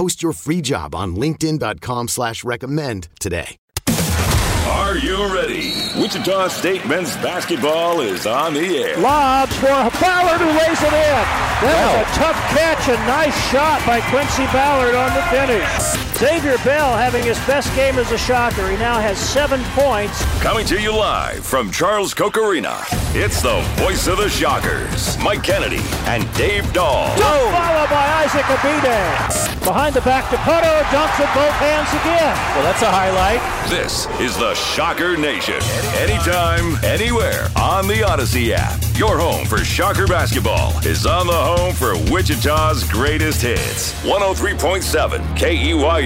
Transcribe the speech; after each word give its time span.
Post 0.00 0.22
your 0.22 0.32
free 0.32 0.62
job 0.62 0.94
on 0.94 1.14
LinkedIn.com 1.14 2.08
slash 2.08 2.42
recommend 2.42 3.08
today. 3.20 3.58
Are 3.86 4.96
you 4.96 5.26
ready? 5.26 5.74
Wichita 5.94 6.48
State 6.48 6.86
men's 6.86 7.14
basketball 7.16 8.00
is 8.00 8.26
on 8.26 8.54
the 8.54 8.78
air. 8.78 8.96
Lobs 8.96 9.54
for 9.56 9.66
Ballard 9.66 10.40
who 10.40 10.46
lays 10.46 10.80
it 10.80 10.94
in. 10.94 11.24
That 11.60 11.84
was 11.92 12.00
a 12.00 12.18
tough 12.18 12.36
catch 12.48 12.88
and 12.88 13.06
nice 13.06 13.36
shot 13.50 13.84
by 13.84 14.00
Quincy 14.08 14.46
Ballard 14.46 14.94
on 14.94 15.12
the 15.12 15.20
finish. 15.28 16.09
Xavier 16.20 16.58
Bell 16.58 16.94
having 16.98 17.24
his 17.24 17.38
best 17.46 17.74
game 17.74 17.96
as 17.96 18.12
a 18.12 18.18
shocker. 18.18 18.68
He 18.68 18.76
now 18.76 19.00
has 19.00 19.16
seven 19.18 19.58
points. 19.72 20.22
Coming 20.42 20.66
to 20.66 20.78
you 20.78 20.94
live 20.94 21.46
from 21.46 21.70
Charles 21.70 22.12
Koch 22.12 22.36
Arena, 22.36 22.76
it's 23.16 23.40
the 23.40 23.58
voice 23.76 24.06
of 24.06 24.18
the 24.18 24.28
Shockers, 24.28 25.16
Mike 25.16 25.42
Kennedy 25.42 25.80
and 26.04 26.30
Dave 26.34 26.70
Dahl. 26.74 27.08
Followed 27.16 27.88
by 27.88 28.06
Isaac 28.22 28.44
Abidde. 28.44 29.64
Behind 29.64 29.94
the 29.94 30.02
back 30.02 30.28
to 30.28 30.36
Pohto, 30.36 30.82
dunks 30.92 31.18
with 31.18 31.32
both 31.32 31.56
hands 31.56 31.88
again. 31.88 32.36
Well, 32.54 32.64
that's 32.64 32.82
a 32.82 32.90
highlight. 32.90 33.40
This 33.70 34.06
is 34.20 34.36
the 34.36 34.54
Shocker 34.54 35.16
Nation. 35.16 35.62
Anytime, 35.96 36.76
anywhere 36.84 37.48
on 37.56 37.88
the 37.88 38.02
Odyssey 38.02 38.52
app. 38.52 38.78
Your 38.96 39.18
home 39.18 39.46
for 39.46 39.58
Shocker 39.58 40.06
basketball 40.06 40.76
is 40.84 41.06
on 41.06 41.26
the 41.26 41.32
home 41.32 41.74
for 41.74 41.94
Wichita's 42.12 42.84
greatest 42.90 43.40
hits. 43.40 43.94
103.7 44.02 45.36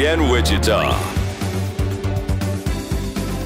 KEYN 0.04 0.30
Wichita. 0.30 0.90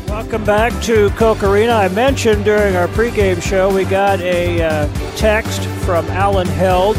Welcome 0.08 0.44
back 0.44 0.72
to 0.82 1.08
Koch 1.10 1.40
Arena. 1.44 1.74
I 1.74 1.86
mentioned 1.86 2.44
during 2.44 2.74
our 2.74 2.88
pregame 2.88 3.40
show 3.40 3.72
we 3.72 3.84
got 3.84 4.20
a 4.22 4.60
uh, 4.60 4.88
text 5.14 5.62
from 5.84 6.04
Alan 6.06 6.48
Held. 6.48 6.96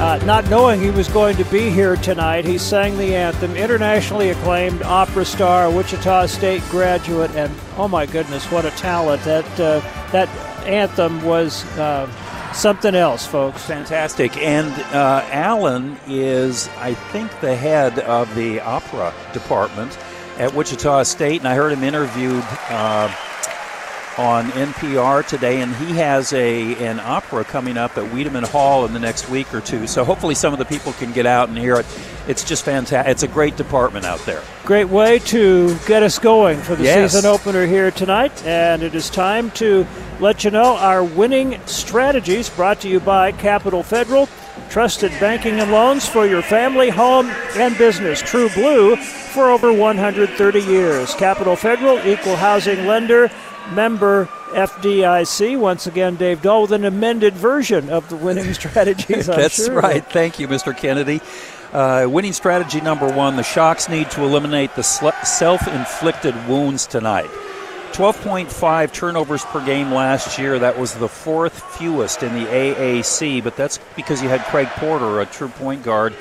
Uh, 0.00 0.16
not 0.24 0.48
knowing 0.48 0.80
he 0.80 0.88
was 0.88 1.08
going 1.08 1.36
to 1.36 1.44
be 1.44 1.68
here 1.68 1.96
tonight, 1.96 2.46
he 2.46 2.56
sang 2.56 2.96
the 2.96 3.14
anthem. 3.14 3.54
Internationally 3.54 4.30
acclaimed 4.30 4.80
opera 4.80 5.26
star, 5.26 5.70
Wichita 5.70 6.24
State 6.24 6.62
graduate, 6.70 7.30
and 7.32 7.54
oh 7.76 7.88
my 7.88 8.06
goodness, 8.06 8.50
what 8.50 8.64
a 8.64 8.70
talent! 8.70 9.22
That 9.24 9.60
uh, 9.60 9.80
that 10.12 10.30
anthem 10.66 11.22
was 11.22 11.66
uh, 11.76 12.10
something 12.56 12.94
else, 12.94 13.26
folks. 13.26 13.62
Fantastic. 13.64 14.36
And 14.38 14.72
uh, 14.94 15.26
Alan 15.30 15.98
is, 16.06 16.68
I 16.78 16.94
think, 16.94 17.30
the 17.40 17.54
head 17.54 17.98
of 18.00 18.34
the 18.34 18.60
opera 18.60 19.12
department 19.32 19.96
at 20.38 20.52
Wichita 20.54 21.02
State, 21.04 21.40
and 21.40 21.48
I 21.48 21.54
heard 21.54 21.72
him 21.72 21.82
interviewed 21.82 22.44
uh, 22.68 23.14
on 24.18 24.46
NPR 24.52 25.26
today, 25.26 25.60
and 25.60 25.74
he 25.76 25.94
has 25.96 26.32
a 26.32 26.74
an 26.86 27.00
opera 27.00 27.44
coming 27.44 27.76
up 27.76 27.96
at 27.98 28.12
Wiedemann 28.12 28.44
Hall 28.44 28.84
in 28.86 28.92
the 28.92 28.98
next 28.98 29.28
week 29.28 29.52
or 29.54 29.60
two. 29.60 29.86
So 29.86 30.04
hopefully, 30.04 30.34
some 30.34 30.52
of 30.52 30.58
the 30.58 30.64
people 30.64 30.92
can 30.94 31.12
get 31.12 31.26
out 31.26 31.48
and 31.48 31.58
hear 31.58 31.76
it. 31.76 31.86
It's 32.28 32.42
just 32.44 32.64
fantastic. 32.64 33.10
It's 33.10 33.22
a 33.22 33.28
great 33.28 33.56
department 33.56 34.04
out 34.04 34.20
there. 34.26 34.42
Great 34.64 34.88
way 34.88 35.18
to 35.20 35.76
get 35.86 36.02
us 36.02 36.18
going 36.18 36.58
for 36.60 36.74
the 36.74 36.84
Yes. 36.84 37.12
season 37.12 37.30
opener 37.30 37.66
here 37.66 37.90
tonight. 37.90 38.32
And 38.44 38.82
it 38.82 38.94
is 38.94 39.10
time 39.10 39.50
to 39.52 39.86
let 40.18 40.44
you 40.44 40.50
know 40.50 40.76
our 40.76 41.04
winning 41.04 41.60
strategies 41.66 42.48
brought 42.48 42.80
to 42.80 42.88
you 42.88 43.00
by 43.00 43.32
Capital 43.32 43.82
Federal. 43.82 44.28
Trusted 44.70 45.12
banking 45.20 45.60
and 45.60 45.70
loans 45.70 46.08
for 46.08 46.26
your 46.26 46.42
family, 46.42 46.88
home, 46.90 47.30
and 47.56 47.78
business. 47.78 48.20
True 48.20 48.48
Blue 48.48 48.96
for 48.96 49.48
over 49.50 49.72
130 49.72 50.60
years. 50.60 51.14
Capital 51.14 51.54
Federal, 51.54 52.04
equal 52.06 52.34
housing 52.36 52.86
lender, 52.86 53.30
member 53.72 54.26
FDIC. 54.50 55.58
Once 55.58 55.86
again, 55.86 56.16
Dave 56.16 56.42
Dahl 56.42 56.62
with 56.62 56.72
an 56.72 56.84
amended 56.84 57.34
version 57.34 57.90
of 57.90 58.08
the 58.08 58.16
winning 58.16 58.52
strategies. 58.54 59.26
That's 59.26 59.66
sure. 59.66 59.74
right. 59.74 60.04
Thank 60.04 60.38
you, 60.38 60.48
Mr. 60.48 60.76
Kennedy. 60.76 61.20
Uh, 61.72 62.06
winning 62.08 62.32
strategy 62.32 62.80
number 62.80 63.10
one 63.12 63.36
the 63.36 63.42
Sharks 63.42 63.88
need 63.88 64.10
to 64.12 64.22
eliminate 64.22 64.74
the 64.76 64.82
self 64.82 65.66
inflicted 65.66 66.34
wounds 66.48 66.86
tonight. 66.86 67.28
12.5 67.92 68.92
turnovers 68.92 69.44
per 69.46 69.64
game 69.64 69.90
last 69.90 70.38
year. 70.38 70.58
That 70.58 70.78
was 70.78 70.94
the 70.94 71.08
fourth 71.08 71.62
fewest 71.76 72.22
in 72.22 72.34
the 72.34 72.44
AAC, 72.44 73.42
but 73.42 73.56
that's 73.56 73.78
because 73.96 74.22
you 74.22 74.28
had 74.28 74.42
Craig 74.44 74.68
Porter, 74.76 75.20
a 75.20 75.26
true 75.26 75.48
point 75.48 75.82
guard, 75.82 76.14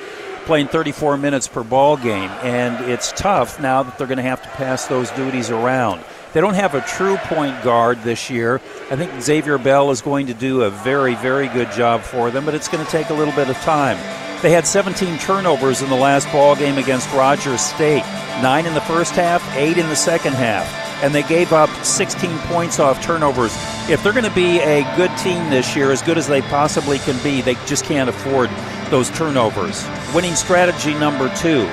playing 0.45 0.67
34 0.67 1.17
minutes 1.17 1.49
per 1.49 1.63
ball 1.63 1.97
game. 1.97 2.29
And 2.43 2.89
it's 2.89 3.11
tough 3.11 3.59
now 3.59 3.83
that 3.83 3.97
they're 3.97 4.07
going 4.07 4.17
to 4.17 4.23
have 4.23 4.41
to 4.43 4.49
pass 4.49 4.87
those 4.87 5.11
duties 5.11 5.51
around. 5.51 6.03
They 6.35 6.41
don't 6.41 6.55
have 6.55 6.75
a 6.75 6.81
true 6.81 7.15
point 7.15 7.63
guard 7.63 8.03
this 8.03 8.29
year. 8.29 8.55
I 8.91 8.97
think 8.97 9.21
Xavier 9.21 9.57
Bell 9.57 9.89
is 9.91 10.01
going 10.01 10.27
to 10.27 10.33
do 10.33 10.63
a 10.63 10.69
very, 10.69 11.15
very 11.15 11.47
good 11.47 11.71
job 11.71 12.01
for 12.01 12.29
them, 12.29 12.43
but 12.43 12.53
it's 12.53 12.67
going 12.67 12.85
to 12.85 12.91
take 12.91 13.09
a 13.09 13.13
little 13.13 13.33
bit 13.33 13.47
of 13.49 13.55
time. 13.61 13.95
They 14.41 14.51
had 14.51 14.67
17 14.67 15.17
turnovers 15.19 15.81
in 15.81 15.89
the 15.89 15.95
last 15.95 16.29
ball 16.33 16.57
game 16.57 16.77
against 16.77 17.09
Rogers 17.13 17.61
State. 17.61 18.03
Nine 18.41 18.65
in 18.65 18.73
the 18.73 18.81
first 18.81 19.13
half, 19.13 19.41
eight 19.55 19.77
in 19.77 19.87
the 19.87 19.95
second 19.95 20.33
half. 20.33 20.67
And 21.01 21.15
they 21.15 21.23
gave 21.23 21.53
up 21.53 21.69
16 21.85 22.37
points 22.39 22.81
off 22.81 23.01
turnovers. 23.01 23.53
If 23.89 24.03
they're 24.03 24.11
going 24.11 24.25
to 24.25 24.35
be 24.35 24.59
a 24.59 24.83
good 24.97 25.17
team 25.19 25.49
this 25.49 25.73
year, 25.73 25.93
as 25.93 26.01
good 26.01 26.17
as 26.17 26.27
they 26.27 26.41
possibly 26.41 26.99
can 26.99 27.17
be, 27.23 27.39
they 27.39 27.55
just 27.65 27.85
can't 27.85 28.09
afford 28.09 28.49
those 28.89 29.09
turnovers. 29.11 29.87
Winning 30.13 30.35
strategy 30.35 30.95
number 30.95 31.33
two. 31.37 31.65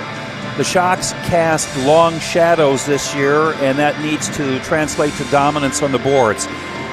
The 0.59 0.65
Shocks 0.65 1.13
cast 1.31 1.75
long 1.87 2.19
shadows 2.19 2.85
this 2.85 3.15
year, 3.15 3.55
and 3.55 3.79
that 3.79 3.99
needs 4.03 4.29
to 4.37 4.61
translate 4.61 5.15
to 5.15 5.25
dominance 5.31 5.83
on 5.83 5.93
the 5.93 5.99
boards. 5.99 6.47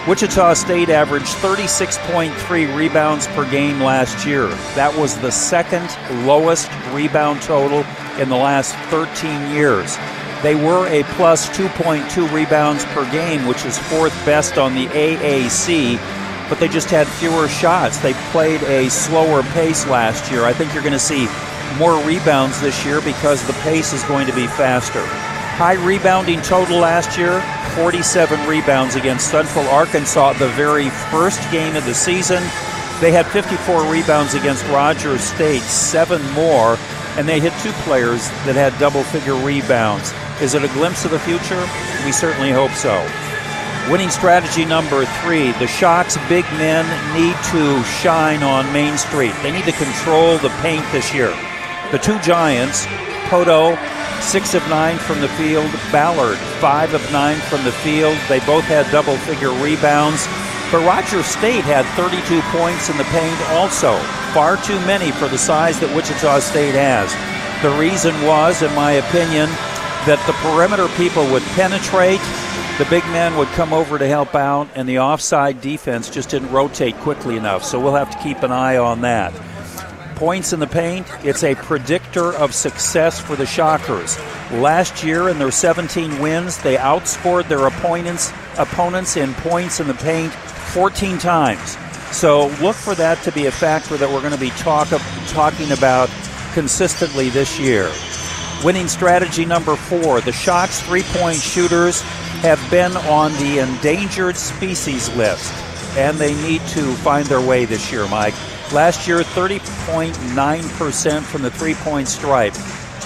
Wichita 0.08 0.54
State 0.54 0.88
averaged 0.88 1.36
36.3 1.36 2.74
rebounds 2.74 3.28
per 3.28 3.50
game 3.52 3.82
last 3.82 4.26
year. 4.26 4.48
That 4.76 4.98
was 4.98 5.18
the 5.18 5.30
second 5.30 5.90
lowest 6.26 6.72
rebound 6.94 7.42
total 7.42 7.80
in 8.18 8.30
the 8.30 8.38
last 8.38 8.76
13 8.92 9.52
years. 9.52 9.98
They 10.42 10.56
were 10.56 10.88
a 10.88 11.04
plus 11.16 11.50
2.2 11.50 12.32
rebounds 12.32 12.86
per 12.86 13.12
game, 13.12 13.46
which 13.46 13.66
is 13.66 13.78
fourth 13.78 14.14
best 14.26 14.58
on 14.58 14.74
the 14.74 14.88
AAC, 14.88 16.00
but 16.48 16.62
they 16.62 16.70
just 16.70 16.90
had 16.90 17.08
fewer 17.08 17.50
shots. 17.50 17.98
They 17.98 18.14
played 18.32 18.64
a 18.64 18.90
slower 18.90 19.44
pace 19.44 19.86
last 19.86 20.32
year. 20.32 20.46
I 20.46 20.54
think 20.54 20.74
you're 20.74 20.82
going 20.82 20.94
to 20.94 20.98
see 20.98 21.28
more 21.78 22.02
rebounds 22.04 22.60
this 22.62 22.86
year 22.86 23.02
because 23.02 23.46
the 23.46 23.54
pace 23.62 23.94
is 23.94 24.04
going 24.04 24.28
to 24.28 24.36
be 24.36 24.48
faster. 24.48 25.06
High 25.60 25.74
rebounding 25.86 26.42
total 26.42 26.80
last 26.80 27.18
year 27.18 27.42
47 27.76 28.48
rebounds 28.48 28.96
against 28.96 29.30
Central 29.30 29.68
Arkansas, 29.68 30.34
the 30.34 30.50
very 30.50 30.90
first 31.12 31.40
game 31.52 31.76
of 31.76 31.86
the 31.86 31.94
season. 31.94 32.42
They 33.00 33.12
had 33.12 33.26
54 33.28 33.90
rebounds 33.92 34.34
against 34.34 34.66
Rogers 34.68 35.22
State, 35.22 35.62
seven 35.62 36.22
more, 36.32 36.78
and 37.16 37.28
they 37.28 37.40
hit 37.40 37.54
two 37.62 37.72
players 37.84 38.28
that 38.44 38.56
had 38.56 38.78
double 38.80 39.04
figure 39.04 39.36
rebounds. 39.36 40.14
Is 40.42 40.56
it 40.56 40.64
a 40.64 40.68
glimpse 40.70 41.06
of 41.06 41.12
the 41.12 41.20
future? 41.20 41.62
We 42.06 42.12
certainly 42.12 42.52
hope 42.52 42.72
so. 42.72 42.96
Winning 43.90 44.10
strategy 44.10 44.66
number 44.66 45.06
three 45.24 45.52
the 45.54 45.68
Shocks 45.68 46.18
big 46.28 46.46
men 46.60 46.86
need 47.16 47.36
to 47.52 47.84
shine 48.02 48.44
on 48.44 48.72
Main 48.74 48.98
Street. 48.98 49.34
They 49.42 49.52
need 49.52 49.66
to 49.66 49.72
control 49.72 50.38
the 50.38 50.50
paint 50.62 50.86
this 50.92 51.14
year. 51.14 51.34
The 51.92 51.98
two 51.98 52.20
Giants, 52.20 52.86
Pohto, 53.30 53.76
six 54.22 54.54
of 54.54 54.62
nine 54.70 55.00
from 55.00 55.22
the 55.22 55.30
field, 55.30 55.72
Ballard, 55.92 56.38
five 56.62 56.94
of 56.94 57.02
nine 57.12 57.38
from 57.50 57.64
the 57.64 57.72
field. 57.72 58.16
They 58.30 58.40
both 58.42 58.64
had 58.66 58.92
double 58.92 59.18
figure 59.18 59.52
rebounds. 59.54 60.28
But 60.72 60.86
Roger 60.86 61.24
State 61.24 61.64
had 61.64 61.86
32 61.98 62.42
points 62.56 62.92
in 62.92 62.98
the 62.98 63.06
paint 63.06 63.42
also. 63.50 63.98
Far 64.36 64.58
too 64.58 64.80
many 64.86 65.10
for 65.12 65.28
the 65.28 65.38
size 65.38 65.80
that 65.80 65.96
Wichita 65.96 66.40
State 66.42 66.76
has. 66.76 67.10
The 67.64 67.76
reason 67.80 68.14
was, 68.22 68.62
in 68.62 68.74
my 68.76 69.02
opinion, 69.02 69.50
that 70.06 70.22
the 70.28 70.34
perimeter 70.46 70.88
people 70.96 71.26
would 71.32 71.44
penetrate, 71.58 72.22
the 72.78 72.86
big 72.86 73.04
men 73.06 73.36
would 73.36 73.48
come 73.50 73.74
over 73.74 73.98
to 73.98 74.08
help 74.08 74.36
out, 74.36 74.70
and 74.76 74.88
the 74.88 75.00
offside 75.00 75.60
defense 75.60 76.08
just 76.08 76.30
didn't 76.30 76.52
rotate 76.52 76.96
quickly 76.98 77.36
enough. 77.36 77.64
So 77.66 77.80
we'll 77.80 77.96
have 77.96 78.12
to 78.12 78.18
keep 78.20 78.44
an 78.44 78.52
eye 78.52 78.78
on 78.78 79.02
that. 79.02 79.34
Points 80.20 80.52
in 80.52 80.60
the 80.60 80.68
paint, 80.68 81.08
it's 81.24 81.46
a 81.46 81.56
predictor 81.56 82.34
of 82.34 82.54
success 82.54 83.22
for 83.22 83.38
the 83.38 83.46
Shockers. 83.46 84.20
Last 84.52 85.02
year, 85.02 85.30
in 85.30 85.40
their 85.40 85.50
17 85.50 86.20
wins, 86.20 86.58
they 86.58 86.76
outscored 86.76 87.48
their 87.48 87.66
opponents, 87.68 88.34
opponents 88.58 89.16
in 89.16 89.34
points 89.36 89.80
in 89.80 89.88
the 89.88 89.94
paint 89.94 90.34
14 90.74 91.20
times. 91.20 91.78
So 92.12 92.48
look 92.62 92.76
for 92.76 92.96
that 92.96 93.24
to 93.24 93.32
be 93.32 93.46
a 93.46 93.52
factor 93.52 93.96
that 93.96 94.10
we're 94.10 94.20
going 94.20 94.34
to 94.34 94.38
be 94.38 94.50
talk, 94.50 94.90
talking 95.28 95.72
about 95.72 96.10
consistently 96.52 97.30
this 97.30 97.58
year. 97.58 97.90
Winning 98.66 98.90
strategy 98.90 99.46
number 99.46 99.78
four 99.78 100.20
the 100.20 100.34
Shocks 100.34 100.82
three 100.82 101.04
point 101.04 101.38
shooters 101.38 102.02
have 102.42 102.60
been 102.70 102.98
on 103.08 103.32
the 103.36 103.60
endangered 103.60 104.36
species 104.36 105.08
list, 105.16 105.54
and 105.96 106.18
they 106.18 106.36
need 106.44 106.60
to 106.68 106.94
find 106.96 107.26
their 107.28 107.40
way 107.40 107.64
this 107.64 107.90
year, 107.90 108.06
Mike. 108.10 108.36
Last 108.72 109.08
year, 109.08 109.22
30.9% 109.22 111.22
from 111.24 111.42
the 111.42 111.50
three 111.50 111.74
point 111.74 112.08
stripe, 112.08 112.54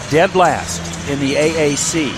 dead 0.09 0.35
last 0.35 0.81
in 1.09 1.21
the 1.21 1.35
AAC, 1.35 2.11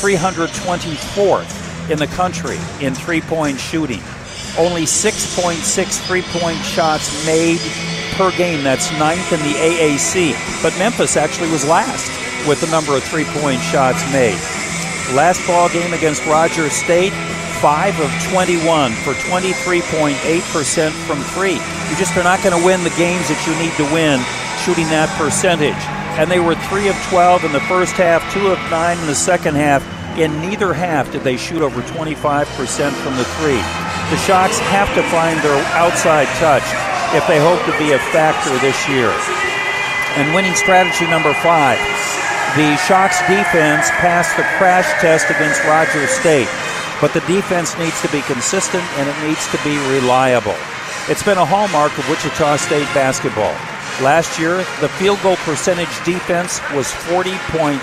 324th 0.00 1.90
in 1.90 1.98
the 1.98 2.06
country 2.08 2.58
in 2.80 2.94
three 2.94 3.22
point 3.22 3.58
shooting. 3.58 4.02
Only 4.58 4.82
6.6 4.82 6.06
three 6.06 6.20
point 6.22 6.58
shots 6.58 7.26
made 7.26 7.58
per 8.12 8.30
game. 8.36 8.62
That's 8.62 8.92
ninth 8.98 9.32
in 9.32 9.40
the 9.40 9.54
AAC. 9.54 10.34
But 10.62 10.78
Memphis 10.78 11.16
actually 11.16 11.50
was 11.50 11.66
last 11.66 12.10
with 12.46 12.60
the 12.60 12.66
number 12.68 12.94
of 12.94 13.02
three 13.02 13.24
point 13.24 13.62
shots 13.62 14.04
made. 14.12 14.38
Last 15.14 15.40
ball 15.46 15.70
game 15.70 15.94
against 15.94 16.26
Rogers 16.26 16.72
State, 16.72 17.14
5 17.60 18.00
of 18.00 18.10
21 18.30 18.92
for 18.92 19.14
23.8% 19.14 20.92
from 21.06 21.22
three. 21.32 21.58
You 21.90 21.96
just 21.96 22.16
are 22.16 22.24
not 22.24 22.42
going 22.42 22.56
to 22.56 22.64
win 22.64 22.84
the 22.84 22.94
games 22.96 23.28
that 23.28 23.40
you 23.44 23.52
need 23.60 23.72
to 23.80 23.86
win 23.92 24.20
shooting 24.64 24.88
that 24.88 25.12
percentage. 25.20 25.78
And 26.16 26.30
they 26.30 26.40
were 26.40 26.54
3 26.70 26.88
of 26.88 26.96
12 27.10 27.44
in 27.44 27.52
the 27.52 27.64
first 27.66 27.94
half, 27.94 28.22
2 28.32 28.48
of 28.48 28.58
9 28.70 28.98
in 28.98 29.06
the 29.06 29.14
second 29.14 29.56
half. 29.56 29.82
In 30.18 30.30
neither 30.40 30.72
half 30.72 31.10
did 31.10 31.22
they 31.26 31.36
shoot 31.36 31.60
over 31.60 31.82
25% 31.82 32.46
from 33.02 33.16
the 33.18 33.26
three. 33.42 33.58
The 34.14 34.20
Shocks 34.22 34.62
have 34.70 34.86
to 34.94 35.02
find 35.10 35.40
their 35.42 35.58
outside 35.74 36.30
touch 36.38 36.62
if 37.18 37.26
they 37.26 37.42
hope 37.42 37.58
to 37.66 37.74
be 37.82 37.92
a 37.92 38.00
factor 38.14 38.54
this 38.62 38.78
year. 38.86 39.10
And 40.14 40.32
winning 40.32 40.54
strategy 40.54 41.10
number 41.10 41.34
five 41.42 41.82
the 42.54 42.76
Shocks 42.86 43.18
defense 43.26 43.90
passed 43.98 44.36
the 44.36 44.46
crash 44.62 44.86
test 45.02 45.26
against 45.26 45.58
Rogers 45.64 46.10
State, 46.10 46.46
but 47.00 47.12
the 47.12 47.18
defense 47.26 47.76
needs 47.82 48.00
to 48.02 48.08
be 48.14 48.22
consistent 48.30 48.84
and 48.94 49.10
it 49.10 49.18
needs 49.26 49.42
to 49.50 49.58
be 49.66 49.74
reliable. 49.90 50.54
It's 51.06 51.22
been 51.22 51.36
a 51.36 51.44
hallmark 51.44 51.92
of 51.98 52.08
Wichita 52.08 52.56
State 52.56 52.88
basketball. 52.94 53.52
Last 54.02 54.38
year, 54.40 54.64
the 54.80 54.88
field 54.88 55.20
goal 55.22 55.36
percentage 55.44 55.92
defense 56.02 56.62
was 56.72 56.86
40.6%. 57.04 57.76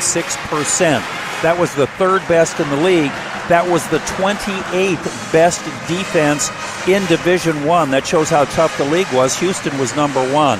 That 1.43 1.55
was 1.55 1.75
the 1.75 1.85
third 2.01 2.27
best 2.27 2.59
in 2.59 2.67
the 2.71 2.77
league. 2.77 3.11
That 3.45 3.61
was 3.61 3.87
the 3.89 3.99
28th 4.17 5.31
best 5.31 5.63
defense 5.87 6.49
in 6.87 7.05
Division 7.05 7.63
1. 7.63 7.91
That 7.91 8.07
shows 8.07 8.27
how 8.27 8.45
tough 8.45 8.75
the 8.79 8.85
league 8.85 9.11
was. 9.13 9.37
Houston 9.37 9.77
was 9.77 9.95
number 9.95 10.21
1. 10.33 10.59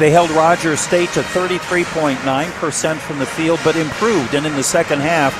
They 0.00 0.10
held 0.10 0.30
Rogers 0.30 0.80
State 0.80 1.10
to 1.10 1.22
33.9% 1.22 2.98
from 2.98 3.20
the 3.20 3.26
field, 3.26 3.60
but 3.62 3.76
improved. 3.76 4.34
And 4.34 4.44
in 4.44 4.56
the 4.56 4.64
second 4.64 4.98
half, 4.98 5.30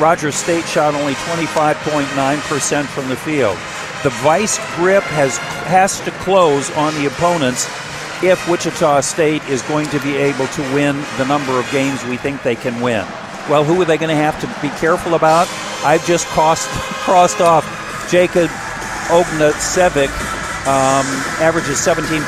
Rogers 0.00 0.36
State 0.36 0.66
shot 0.66 0.94
only 0.94 1.14
25.9% 1.14 2.84
from 2.86 3.08
the 3.08 3.16
field. 3.16 3.58
The 4.02 4.10
vice 4.10 4.58
grip 4.76 5.04
has 5.04 5.38
has 5.70 6.00
to 6.00 6.10
close 6.22 6.70
on 6.76 6.94
the 6.94 7.06
opponents 7.06 7.66
if 8.22 8.48
Wichita 8.48 9.00
State 9.00 9.42
is 9.48 9.62
going 9.62 9.88
to 9.88 9.98
be 10.00 10.16
able 10.16 10.46
to 10.48 10.62
win 10.74 10.96
the 11.18 11.24
number 11.26 11.58
of 11.58 11.68
games 11.72 12.04
we 12.04 12.16
think 12.16 12.42
they 12.42 12.54
can 12.54 12.80
win. 12.80 13.04
Well, 13.50 13.64
who 13.64 13.80
are 13.82 13.84
they 13.84 13.98
going 13.98 14.14
to 14.14 14.22
have 14.22 14.40
to 14.40 14.46
be 14.62 14.72
careful 14.78 15.14
about? 15.14 15.48
I've 15.82 16.04
just 16.06 16.26
crossed, 16.28 16.68
crossed 17.04 17.40
off 17.40 17.66
Jacob 18.08 18.48
Ognacevic 19.10 20.10
um, 20.62 21.02
averages 21.42 21.82
17.7 21.82 22.22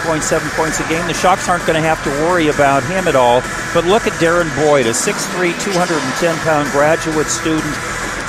points 0.58 0.81
a 0.81 0.88
game. 0.88 1.06
The 1.06 1.14
Shocks 1.14 1.49
aren't 1.49 1.64
going 1.67 1.81
to 1.81 1.87
have 1.87 2.02
to 2.02 2.11
worry 2.26 2.49
about 2.49 2.82
him 2.82 3.06
at 3.06 3.14
all. 3.14 3.43
But 3.73 3.87
look 3.87 4.11
at 4.11 4.12
Derrin 4.19 4.50
Boyd, 4.67 4.87
a 4.87 4.91
6'3, 4.91 5.55
210 5.62 6.35
pound 6.43 6.67
graduate 6.75 7.29
student, 7.31 7.75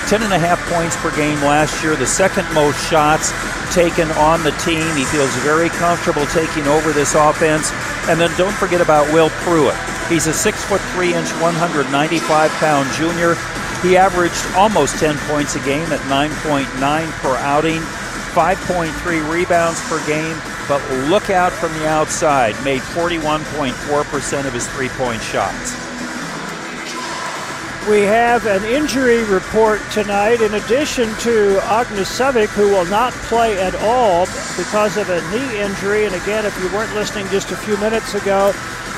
10 0.07 0.21
and 0.21 0.33
a 0.33 0.37
half 0.37 0.61
points 0.69 0.95
per 0.97 1.09
game 1.15 1.41
last 1.41 1.81
year, 1.83 1.95
the 1.95 2.05
second 2.05 2.45
most 2.53 2.77
shots 2.89 3.33
taken 3.73 4.07
on 4.11 4.43
the 4.43 4.51
team. 4.61 4.85
He 4.95 5.03
feels 5.05 5.33
very 5.41 5.69
comfortable 5.69 6.25
taking 6.27 6.67
over 6.67 6.93
this 6.93 7.15
offense. 7.15 7.73
And 8.07 8.21
then 8.21 8.29
don't 8.37 8.53
forget 8.53 8.81
about 8.81 9.11
Will 9.11 9.29
Pruitt. 9.41 9.73
He's 10.07 10.27
a 10.27 10.31
6'3 10.31 10.77
inch, 11.17 11.31
195 11.41 12.51
pound 12.61 12.91
junior. 12.93 13.33
He 13.81 13.97
averaged 13.97 14.45
almost 14.53 14.97
10 14.97 15.17
points 15.25 15.55
a 15.55 15.59
game 15.65 15.91
at 15.91 15.99
9.9 16.01 16.69
per 17.21 17.35
outing. 17.37 17.81
5.3 18.37 19.31
rebounds 19.31 19.81
per 19.89 20.05
game, 20.05 20.37
but 20.67 20.83
look 21.09 21.29
out 21.29 21.53
from 21.53 21.71
the 21.73 21.87
outside. 21.87 22.53
Made 22.63 22.81
41.4% 22.81 24.45
of 24.45 24.53
his 24.53 24.67
three 24.67 24.89
point 24.89 25.21
shots. 25.21 25.73
We 27.89 28.01
have 28.01 28.47
an 28.47 28.63
injury 28.63 29.23
report 29.25 29.79
tonight 29.91 30.41
in 30.41 30.55
addition 30.55 31.07
to 31.19 31.59
Ognacevic, 31.65 32.47
who 32.47 32.69
will 32.69 32.85
not 32.85 33.13
play 33.29 33.59
at 33.59 33.75
all 33.75 34.25
because 34.57 34.97
of 34.97 35.11
a 35.11 35.21
knee 35.29 35.61
injury. 35.61 36.05
And 36.05 36.15
again, 36.15 36.47
if 36.47 36.59
you 36.59 36.67
weren't 36.75 36.95
listening 36.95 37.27
just 37.27 37.51
a 37.51 37.55
few 37.55 37.77
minutes 37.77 38.15
ago, 38.15 38.53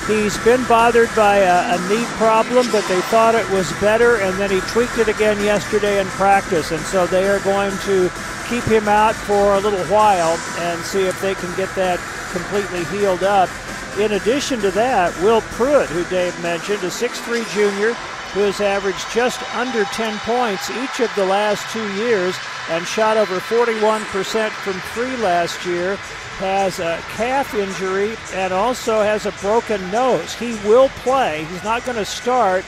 He's 0.08 0.38
been 0.38 0.64
bothered 0.68 1.14
by 1.18 1.40
a, 1.40 1.76
a, 1.76 1.90
knee 1.90 2.06
problem, 2.16 2.66
but 2.72 2.88
they 2.88 3.02
thought 3.12 3.36
it 3.36 3.50
was 3.50 3.70
better, 3.82 4.22
and 4.22 4.40
then 4.40 4.50
he 4.50 4.62
tweaked 4.72 5.00
it 5.00 5.10
again 5.10 5.38
yesterday 5.44 6.00
in 6.00 6.08
practice. 6.08 6.72
And 6.72 6.80
so 6.80 7.06
they 7.06 7.28
are 7.28 7.42
going 7.42 7.78
to 7.80 8.10
keep 8.48 8.64
him 8.64 8.88
out 8.88 9.16
for 9.16 9.56
a 9.56 9.60
little 9.60 9.84
while 9.88 10.40
and 10.60 10.80
see 10.86 11.02
if 11.02 11.20
they 11.20 11.36
can 11.36 11.54
get 11.58 11.68
that 11.76 12.00
completely 12.32 12.86
healed 12.86 13.24
up. 13.24 13.50
In 14.00 14.14
addition 14.14 14.62
to 14.62 14.72
that, 14.72 15.14
Will 15.22 15.42
Pruitt, 15.42 15.90
who 15.90 16.06
Dave 16.06 16.42
mentioned, 16.42 16.84
a 16.84 16.88
6'3 16.88 17.44
junior 17.54 17.94
who 18.34 18.42
has 18.42 18.62
averaged 18.62 19.10
just 19.12 19.42
under 19.56 19.84
10 19.86 20.18
points 20.20 20.70
each 20.70 21.00
of 21.00 21.14
the 21.16 21.26
last 21.26 21.70
two 21.72 21.94
years 21.96 22.36
and 22.70 22.86
shot 22.86 23.18
over 23.18 23.40
41% 23.40 24.50
from 24.50 24.74
three 24.94 25.16
last 25.18 25.66
year, 25.66 25.96
has 26.38 26.80
a 26.80 27.02
calf 27.16 27.56
injury 27.56 28.16
and 28.34 28.54
also 28.54 29.02
has 29.02 29.26
a 29.26 29.32
broken 29.42 29.80
nose. 29.90 30.34
He 30.36 30.54
will 30.68 30.90
play. 30.90 31.46
He's 31.46 31.64
not 31.64 31.84
going 31.86 31.98
to 31.98 32.06
start, 32.06 32.64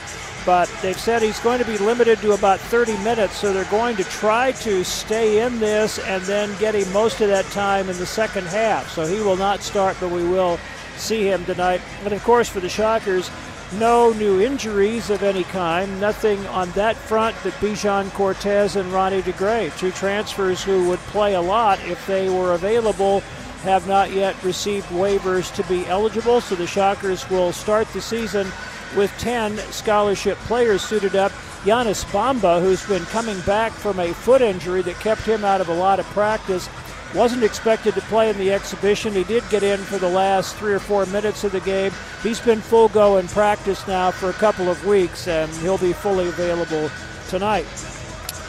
but 0.46 0.68
they've 0.82 1.00
said 1.00 1.22
he's 1.22 1.40
going 1.42 1.60
to 1.60 1.66
be 1.66 1.78
limited 1.78 2.18
to 2.20 2.32
about 2.32 2.60
30 2.60 2.98
minutes, 3.04 3.38
so 3.38 3.54
they're 3.54 3.66
going 3.66 3.96
to 3.98 4.04
try 4.06 4.54
to 4.54 4.84
stay 4.84 5.46
in 5.46 5.60
this 5.60 6.00
and 6.00 6.24
then 6.24 6.50
get 6.60 6.74
him 6.74 6.92
most 6.92 7.22
of 7.22 7.28
that 7.28 7.46
time 7.46 7.90
in 7.90 7.98
the 7.98 8.06
second 8.06 8.48
half. 8.48 8.90
So 8.90 9.06
he 9.06 9.20
will 9.20 9.38
not 9.38 9.62
start, 9.62 9.98
but 10.00 10.10
we 10.10 10.28
will 10.28 10.60
see 10.98 11.28
him 11.28 11.46
tonight. 11.46 11.82
And 12.04 12.14
of 12.14 12.24
course, 12.24 12.50
for 12.50 12.60
the 12.60 12.70
Shockers, 12.70 13.30
no 13.74 14.12
new 14.14 14.42
injuries 14.42 15.10
of 15.10 15.22
any 15.22 15.44
kind, 15.44 16.00
nothing 16.00 16.46
on 16.48 16.72
that 16.72 16.96
front 16.96 17.36
but 17.44 17.54
Bijan 17.54 18.12
Cortes 18.14 18.76
and 18.76 18.92
Ronnie 18.92 19.22
DeGray, 19.22 19.78
two 19.78 19.92
transfers 19.92 20.64
who 20.64 20.88
would 20.90 21.00
play 21.00 21.36
a 21.36 21.42
lot 21.42 21.80
if 21.86 22.06
they 22.08 22.30
were 22.30 22.54
available, 22.54 23.20
have 23.64 23.88
not 23.88 24.12
yet 24.12 24.42
received 24.44 24.88
waivers 24.88 25.54
to 25.56 25.64
be 25.68 25.86
eligible. 25.86 26.42
So 26.42 26.56
the 26.56 26.66
Shockers 26.66 27.30
will 27.30 27.52
start 27.52 27.88
the 27.90 28.02
season 28.02 28.48
with 28.96 29.12
10 29.20 29.58
scholarship 29.58 30.38
players 30.40 30.82
suited 30.82 31.16
up. 31.16 31.32
Giannis 31.64 32.06
Bamba, 32.06 32.62
who's 32.62 32.86
been 32.88 33.06
coming 33.06 33.40
back 33.42 33.72
from 33.74 34.00
a 34.00 34.14
foot 34.14 34.42
injury 34.42 34.82
that 34.84 34.96
kept 34.96 35.22
him 35.22 35.44
out 35.44 35.62
of 35.62 35.70
a 35.70 35.74
lot 35.74 36.00
of 36.00 36.06
practice, 36.08 36.70
wasn't 37.14 37.44
expected 37.44 37.96
to 37.96 38.02
play 38.02 38.30
in 38.30 38.38
the 38.38 38.52
exhibition. 38.52 39.14
He 39.14 39.24
did 39.24 39.44
get 39.50 39.64
in 39.64 39.80
for 39.80 39.98
the 39.98 40.10
last 40.10 40.56
three 40.56 40.74
or 40.74 40.80
four 40.80 41.06
minutes 41.08 41.44
of 41.44 41.52
the 41.52 41.60
game. 41.62 41.92
He's 42.22 42.40
been 42.40 42.62
full 42.62 42.90
go 42.90 43.18
in 43.18 43.28
practice 43.28 43.88
now 43.88 44.12
for 44.12 44.30
a 44.30 44.34
couple 44.34 44.70
of 44.70 44.86
weeks, 44.86 45.28
and 45.28 45.52
he'll 45.58 45.78
be 45.78 45.94
fully 45.94 46.28
available 46.28 46.90
tonight. 47.28 47.66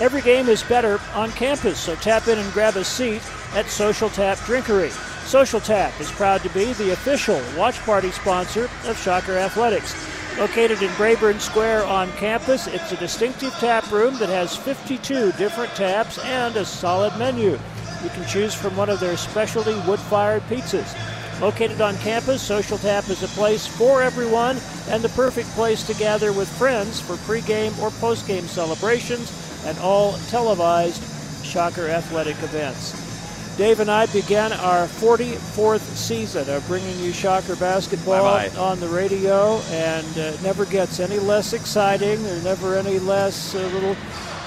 Every 0.01 0.23
game 0.23 0.49
is 0.49 0.63
better 0.63 1.01
on 1.15 1.31
campus, 1.33 1.79
so 1.79 1.95
tap 1.97 2.29
in 2.29 2.39
and 2.39 2.53
grab 2.53 2.77
a 2.77 2.85
seat 2.85 3.23
at 3.55 3.67
Social 3.67 4.09
Tap 4.09 4.39
Drinkery. 4.39 4.91
Social 5.27 5.61
Tap 5.61 5.99
is 6.01 6.11
proud 6.11 6.43
to 6.43 6.49
be 6.51 6.73
the 6.73 6.93
official 6.93 7.41
watch 7.57 7.79
party 7.81 8.11
sponsor 8.11 8.69
of 8.85 8.99
Shocker 8.99 9.37
Athletics. 9.37 9.95
Located 10.39 10.83
in 10.83 10.89
Braeburn 10.93 11.39
Square 11.39 11.85
on 11.85 12.11
campus, 12.13 12.67
it's 12.67 12.93
a 12.93 12.97
distinctive 12.97 13.53
tap 13.55 13.91
room 13.93 14.19
that 14.19 14.29
has 14.29 14.57
52 14.57 15.33
different 15.33 15.75
taps 15.75 16.19
and 16.25 16.57
a 16.57 16.65
solid 16.65 17.15
menu. 17.19 17.59
You 18.03 18.11
can 18.11 18.27
choose 18.27 18.55
from 18.55 18.77
one 18.77 18.89
of 18.89 19.01
their 19.01 19.17
specialty 19.17 19.75
wood 19.87 20.01
fired 20.01 20.43
pizzas. 20.45 20.95
Located 21.41 21.81
on 21.81 21.97
campus, 21.99 22.43
Social 22.43 22.79
Tap 22.79 23.09
is 23.09 23.23
a 23.23 23.29
place 23.29 23.67
for 23.67 24.03
everyone 24.03 24.59
and 24.89 25.03
the 25.03 25.09
perfect 25.11 25.49
place 25.51 25.87
to 25.87 25.95
gather 25.95 26.33
with 26.33 26.49
friends 26.59 27.01
for 27.01 27.15
pregame 27.17 27.79
or 27.81 27.91
postgame 27.91 28.45
celebrations 28.45 29.33
and 29.65 29.79
all 29.79 30.13
televised 30.29 31.03
Shocker 31.45 31.89
athletic 31.89 32.37
events. 32.43 33.11
Dave 33.57 33.81
and 33.81 33.91
I 33.91 34.07
began 34.07 34.53
our 34.53 34.87
44th 34.87 35.81
season 35.81 36.49
of 36.49 36.67
bringing 36.67 36.99
you 37.01 37.13
Shocker 37.13 37.57
basketball 37.57 38.23
Bye-bye. 38.23 38.57
on 38.59 38.81
the 38.81 38.89
radio, 38.89 39.61
and 39.69 40.07
uh, 40.17 40.21
it 40.21 40.43
never 40.43 40.65
gets 40.65 41.01
any 41.01 41.19
less 41.19 41.53
exciting. 41.53 42.23
There's 42.23 42.45
never 42.45 42.77
any 42.77 42.99
less 43.01 43.55
uh, 43.55 43.59
little 43.75 43.97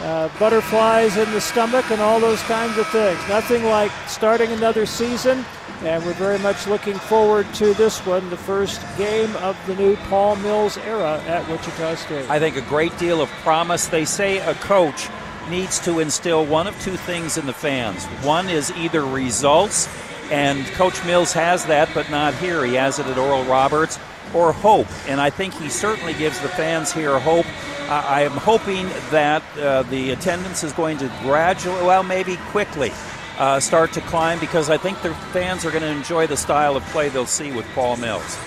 uh, 0.03 0.29
butterflies 0.37 1.17
in 1.17 1.31
the 1.31 1.39
stomach 1.39 1.89
and 1.89 2.01
all 2.01 2.19
those 2.19 2.41
kinds 2.43 2.77
of 2.77 2.85
things. 2.89 3.17
Nothing 3.29 3.63
like 3.63 3.91
starting 4.07 4.51
another 4.51 4.85
season, 4.85 5.45
and 5.83 6.05
we're 6.05 6.13
very 6.13 6.37
much 6.39 6.67
looking 6.67 6.95
forward 6.95 7.51
to 7.55 7.73
this 7.73 8.05
one, 8.05 8.29
the 8.29 8.37
first 8.37 8.81
game 8.97 9.33
of 9.37 9.57
the 9.65 9.75
new 9.75 9.95
Paul 9.95 10.35
Mills 10.37 10.77
era 10.79 11.21
at 11.25 11.47
Wichita 11.49 11.95
State. 11.95 12.29
I 12.29 12.37
think 12.37 12.57
a 12.57 12.61
great 12.61 12.95
deal 12.97 13.21
of 13.21 13.29
promise. 13.43 13.87
They 13.87 14.05
say 14.05 14.39
a 14.39 14.53
coach 14.55 15.07
needs 15.49 15.79
to 15.81 15.99
instill 15.99 16.45
one 16.45 16.67
of 16.67 16.79
two 16.81 16.95
things 16.95 17.37
in 17.37 17.45
the 17.45 17.53
fans. 17.53 18.05
One 18.25 18.49
is 18.49 18.71
either 18.71 19.05
results, 19.05 19.87
and 20.31 20.65
Coach 20.73 21.03
Mills 21.05 21.33
has 21.33 21.65
that, 21.65 21.89
but 21.93 22.09
not 22.09 22.33
here. 22.35 22.65
He 22.65 22.73
has 22.75 22.99
it 22.99 23.07
at 23.07 23.17
Oral 23.17 23.43
Roberts, 23.45 23.99
or 24.33 24.51
hope. 24.51 24.87
And 25.07 25.21
I 25.21 25.29
think 25.29 25.53
he 25.53 25.69
certainly 25.69 26.13
gives 26.13 26.39
the 26.39 26.49
fans 26.49 26.91
here 26.91 27.19
hope. 27.19 27.45
I 27.89 28.21
am 28.21 28.31
hoping 28.31 28.87
that 29.11 29.43
uh, 29.57 29.83
the 29.83 30.11
attendance 30.11 30.63
is 30.63 30.73
going 30.73 30.97
to 30.99 31.07
gradually, 31.21 31.83
well, 31.83 32.03
maybe 32.03 32.37
quickly, 32.49 32.91
uh, 33.37 33.59
start 33.59 33.91
to 33.93 34.01
climb 34.01 34.39
because 34.39 34.69
I 34.69 34.77
think 34.77 35.01
the 35.01 35.13
fans 35.31 35.65
are 35.65 35.71
going 35.71 35.83
to 35.83 35.89
enjoy 35.89 36.27
the 36.27 36.37
style 36.37 36.75
of 36.75 36.83
play 36.85 37.09
they'll 37.09 37.25
see 37.25 37.51
with 37.51 37.65
Paul 37.73 37.97
Mills. 37.97 38.37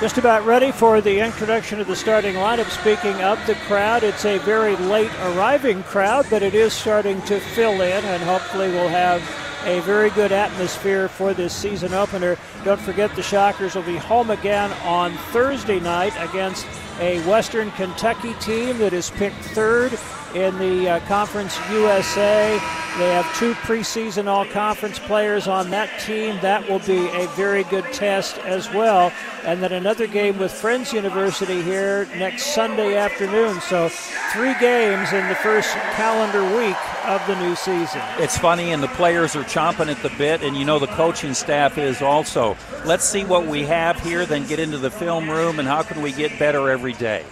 Just 0.00 0.18
about 0.18 0.44
ready 0.44 0.72
for 0.72 1.00
the 1.00 1.20
introduction 1.20 1.80
of 1.80 1.86
the 1.86 1.96
starting 1.96 2.34
lineup. 2.34 2.68
Speaking 2.68 3.22
of 3.22 3.44
the 3.46 3.54
crowd, 3.66 4.02
it's 4.02 4.26
a 4.26 4.38
very 4.38 4.76
late 4.76 5.10
arriving 5.22 5.82
crowd, 5.84 6.26
but 6.28 6.42
it 6.42 6.54
is 6.54 6.74
starting 6.74 7.22
to 7.22 7.40
fill 7.40 7.80
in, 7.80 8.04
and 8.04 8.22
hopefully 8.22 8.68
we'll 8.68 8.88
have 8.88 9.22
a 9.64 9.80
very 9.80 10.10
good 10.10 10.32
atmosphere 10.32 11.08
for 11.08 11.32
this 11.32 11.54
season 11.54 11.94
opener. 11.94 12.36
Don't 12.62 12.80
forget 12.80 13.14
the 13.16 13.22
Shockers 13.22 13.74
will 13.74 13.82
be 13.84 13.96
home 13.96 14.30
again 14.30 14.70
on 14.84 15.12
Thursday 15.32 15.80
night 15.80 16.12
against 16.18 16.66
a 17.00 17.20
Western 17.26 17.70
Kentucky 17.72 18.34
team 18.34 18.78
that 18.78 18.92
is 18.92 19.10
picked 19.10 19.36
third 19.36 19.92
in 20.34 20.56
the 20.58 20.88
uh, 20.88 21.00
Conference 21.06 21.58
USA. 21.70 22.58
They 22.98 23.12
have 23.12 23.30
two 23.36 23.52
preseason 23.52 24.26
all 24.26 24.46
conference 24.46 24.98
players 24.98 25.46
on 25.46 25.68
that 25.68 26.00
team. 26.00 26.38
That 26.40 26.66
will 26.66 26.78
be 26.78 27.08
a 27.08 27.28
very 27.36 27.62
good 27.64 27.84
test 27.92 28.38
as 28.38 28.70
well. 28.72 29.12
And 29.44 29.62
then 29.62 29.72
another 29.72 30.06
game 30.06 30.38
with 30.38 30.50
Friends 30.50 30.94
University 30.94 31.60
here 31.60 32.08
next 32.16 32.54
Sunday 32.54 32.96
afternoon. 32.96 33.60
So, 33.60 33.90
three 34.32 34.54
games 34.60 35.12
in 35.12 35.28
the 35.28 35.34
first 35.34 35.74
calendar 35.92 36.42
week 36.56 36.76
of 37.04 37.24
the 37.26 37.38
new 37.38 37.54
season. 37.54 38.00
It's 38.18 38.38
funny, 38.38 38.72
and 38.72 38.82
the 38.82 38.88
players 38.88 39.36
are 39.36 39.44
chomping 39.44 39.90
at 39.90 40.02
the 40.02 40.10
bit, 40.16 40.42
and 40.42 40.56
you 40.56 40.64
know 40.64 40.78
the 40.78 40.86
coaching 40.86 41.34
staff 41.34 41.76
is 41.76 42.00
also. 42.00 42.56
Let's 42.86 43.04
see 43.04 43.26
what 43.26 43.46
we 43.46 43.64
have 43.64 44.00
here, 44.00 44.24
then 44.24 44.46
get 44.46 44.58
into 44.58 44.78
the 44.78 44.90
film 44.90 45.28
room, 45.28 45.58
and 45.58 45.68
how 45.68 45.82
can 45.82 46.00
we 46.00 46.12
get 46.12 46.38
better 46.38 46.70
every 46.70 46.94
day. 46.94 47.26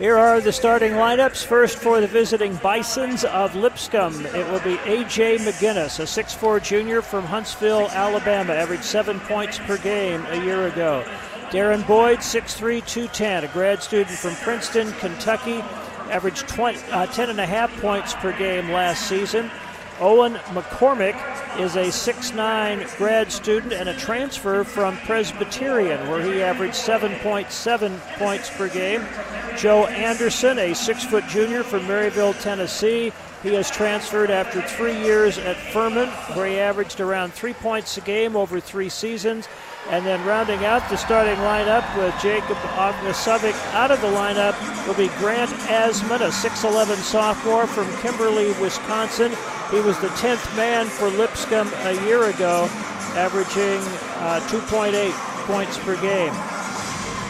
Here 0.00 0.16
are 0.16 0.40
the 0.40 0.50
starting 0.50 0.92
lineups. 0.92 1.44
First 1.44 1.76
for 1.76 2.00
the 2.00 2.06
visiting 2.06 2.56
Bisons 2.56 3.22
of 3.22 3.54
Lipscomb, 3.54 4.24
it 4.24 4.50
will 4.50 4.60
be 4.60 4.78
A.J. 4.90 5.36
McGinnis, 5.36 6.00
a 6.00 6.04
6'4 6.04 6.62
junior 6.62 7.02
from 7.02 7.26
Huntsville, 7.26 7.86
Alabama, 7.90 8.54
averaged 8.54 8.84
seven 8.84 9.20
points 9.20 9.58
per 9.58 9.76
game 9.76 10.24
a 10.30 10.42
year 10.42 10.68
ago. 10.68 11.04
Derrin 11.50 11.86
Boyd, 11.86 12.20
6'3, 12.20 12.80
210, 12.86 13.44
a 13.44 13.48
grad 13.48 13.82
student 13.82 14.16
from 14.16 14.34
Princeton, 14.36 14.90
Kentucky, 14.92 15.60
averaged 16.08 16.48
20, 16.48 16.78
uh, 16.92 17.04
10 17.04 17.28
and 17.28 17.38
a 17.38 17.44
half 17.44 17.70
points 17.82 18.14
per 18.14 18.32
game 18.38 18.70
last 18.70 19.06
season. 19.06 19.50
Owen 20.00 20.34
McCormack 20.54 21.60
is 21.60 21.76
a 21.76 21.86
6'9 21.86 22.96
grad 22.96 23.30
student 23.30 23.74
and 23.74 23.86
a 23.86 23.96
transfer 23.96 24.64
from 24.64 24.96
Presbyterian, 24.98 26.08
where 26.08 26.22
he 26.22 26.42
averaged 26.42 26.74
7.7 26.74 28.00
points 28.16 28.48
per 28.50 28.68
game. 28.70 29.06
Joe 29.58 29.84
Anderson, 29.86 30.58
a 30.58 30.74
six 30.74 31.04
foot 31.04 31.26
junior 31.28 31.62
from 31.62 31.82
Maryville, 31.82 32.40
Tennessee. 32.40 33.12
He 33.42 33.52
has 33.54 33.70
transferred 33.70 34.30
after 34.30 34.62
three 34.62 34.98
years 35.02 35.36
at 35.36 35.56
Furman, 35.56 36.08
where 36.34 36.46
he 36.46 36.58
averaged 36.58 37.00
around 37.00 37.34
three 37.34 37.54
points 37.54 37.98
a 37.98 38.00
game 38.00 38.36
over 38.36 38.58
three 38.58 38.88
seasons. 38.88 39.48
And 39.88 40.06
then 40.06 40.24
rounding 40.24 40.64
out 40.64 40.88
the 40.88 40.96
starting 40.96 41.36
lineup 41.36 41.84
with 41.96 42.14
Jacob 42.22 42.56
Ognacevic 42.76 43.54
out 43.72 43.90
of 43.90 44.00
the 44.00 44.06
lineup 44.08 44.54
will 44.86 44.94
be 44.94 45.08
Grant 45.18 45.50
Asman, 45.66 46.20
a 46.20 46.28
6'11 46.28 46.96
sophomore 46.96 47.66
from 47.66 47.90
Kimberly, 47.98 48.52
Wisconsin. 48.60 49.32
He 49.70 49.80
was 49.80 49.98
the 50.00 50.08
10th 50.08 50.56
man 50.56 50.86
for 50.86 51.08
Lipscomb 51.08 51.70
a 51.84 51.94
year 52.06 52.24
ago, 52.24 52.68
averaging 53.16 53.80
uh, 54.18 54.40
2.8 54.48 55.12
points 55.46 55.78
per 55.78 56.00
game. 56.00 56.59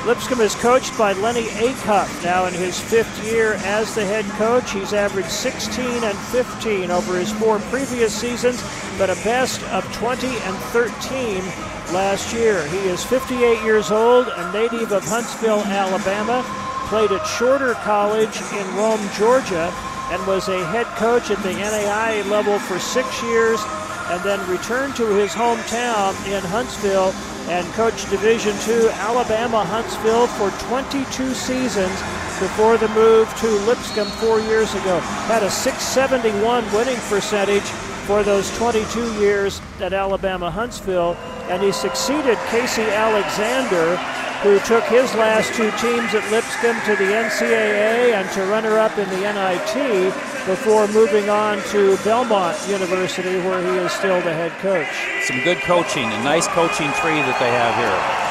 Lipscomb 0.06 0.40
is 0.40 0.54
coached 0.54 0.96
by 0.96 1.12
Lennie 1.12 1.48
Acuff, 1.48 2.24
now 2.24 2.46
in 2.46 2.54
his 2.54 2.80
fifth 2.80 3.22
year 3.22 3.54
as 3.64 3.94
the 3.94 4.04
head 4.04 4.24
coach. 4.38 4.70
He's 4.70 4.94
averaged 4.94 5.30
16 5.30 5.84
and 5.84 6.18
15 6.18 6.90
over 6.90 7.18
his 7.18 7.30
four 7.32 7.58
previous 7.68 8.14
seasons, 8.14 8.62
but 8.96 9.10
a 9.10 9.14
best 9.16 9.62
of 9.64 9.84
20 9.92 10.26
and 10.26 10.56
13 10.72 11.44
last 11.92 12.32
year. 12.32 12.66
He 12.68 12.78
is 12.78 13.04
58 13.04 13.62
years 13.62 13.90
old, 13.90 14.28
a 14.28 14.52
native 14.54 14.90
of 14.92 15.04
Huntsville, 15.04 15.60
Alabama, 15.64 16.42
played 16.88 17.12
at 17.12 17.26
Shorter 17.26 17.74
College 17.74 18.40
in 18.56 18.76
Rome, 18.76 19.06
Georgia, 19.18 19.70
and 20.10 20.26
was 20.26 20.48
a 20.48 20.64
head 20.68 20.86
coach 20.96 21.30
at 21.30 21.42
the 21.42 21.50
NAIA 21.50 22.28
level 22.30 22.58
for 22.58 22.78
six 22.78 23.22
years, 23.22 23.60
and 24.08 24.22
then 24.22 24.40
returned 24.48 24.96
to 24.96 25.06
his 25.08 25.32
hometown 25.32 26.14
in 26.26 26.42
Huntsville 26.42 27.12
and 27.50 27.66
coached 27.72 28.08
Division 28.10 28.54
II 28.68 28.90
Alabama 28.90 29.64
Huntsville 29.64 30.28
for 30.28 30.50
22 30.68 31.34
seasons 31.34 31.90
before 32.38 32.78
the 32.78 32.86
move 32.90 33.26
to 33.38 33.48
Lipscomb 33.66 34.06
four 34.22 34.38
years 34.40 34.72
ago. 34.76 35.00
Had 35.26 35.42
a 35.42 35.50
671 35.50 36.64
winning 36.72 36.96
percentage 37.08 37.66
for 38.06 38.22
those 38.22 38.50
22 38.58 39.20
years 39.20 39.60
at 39.80 39.92
Alabama 39.92 40.50
Huntsville, 40.50 41.16
and 41.48 41.62
he 41.62 41.72
succeeded 41.72 42.38
Casey 42.48 42.82
Alexander, 42.82 43.96
who 44.42 44.58
took 44.60 44.84
his 44.84 45.12
last 45.14 45.52
two 45.54 45.70
teams 45.72 46.14
at 46.14 46.24
Lipscomb 46.30 46.80
to 46.86 46.96
the 46.96 47.12
NCAA 47.12 48.14
and 48.14 48.30
to 48.32 48.42
runner 48.46 48.78
up 48.78 48.96
in 48.96 49.08
the 49.10 49.20
NIT 49.20 50.14
before 50.46 50.88
moving 50.88 51.28
on 51.28 51.62
to 51.64 51.96
Belmont 52.04 52.56
University, 52.68 53.36
where 53.40 53.60
he 53.60 53.78
is 53.78 53.92
still 53.92 54.20
the 54.22 54.32
head 54.32 54.52
coach. 54.60 54.88
Some 55.26 55.40
good 55.44 55.58
coaching, 55.58 56.04
a 56.04 56.24
nice 56.24 56.48
coaching 56.48 56.90
tree 57.00 57.20
that 57.20 57.36
they 57.38 57.52
have 57.52 57.74
here. 57.76 58.30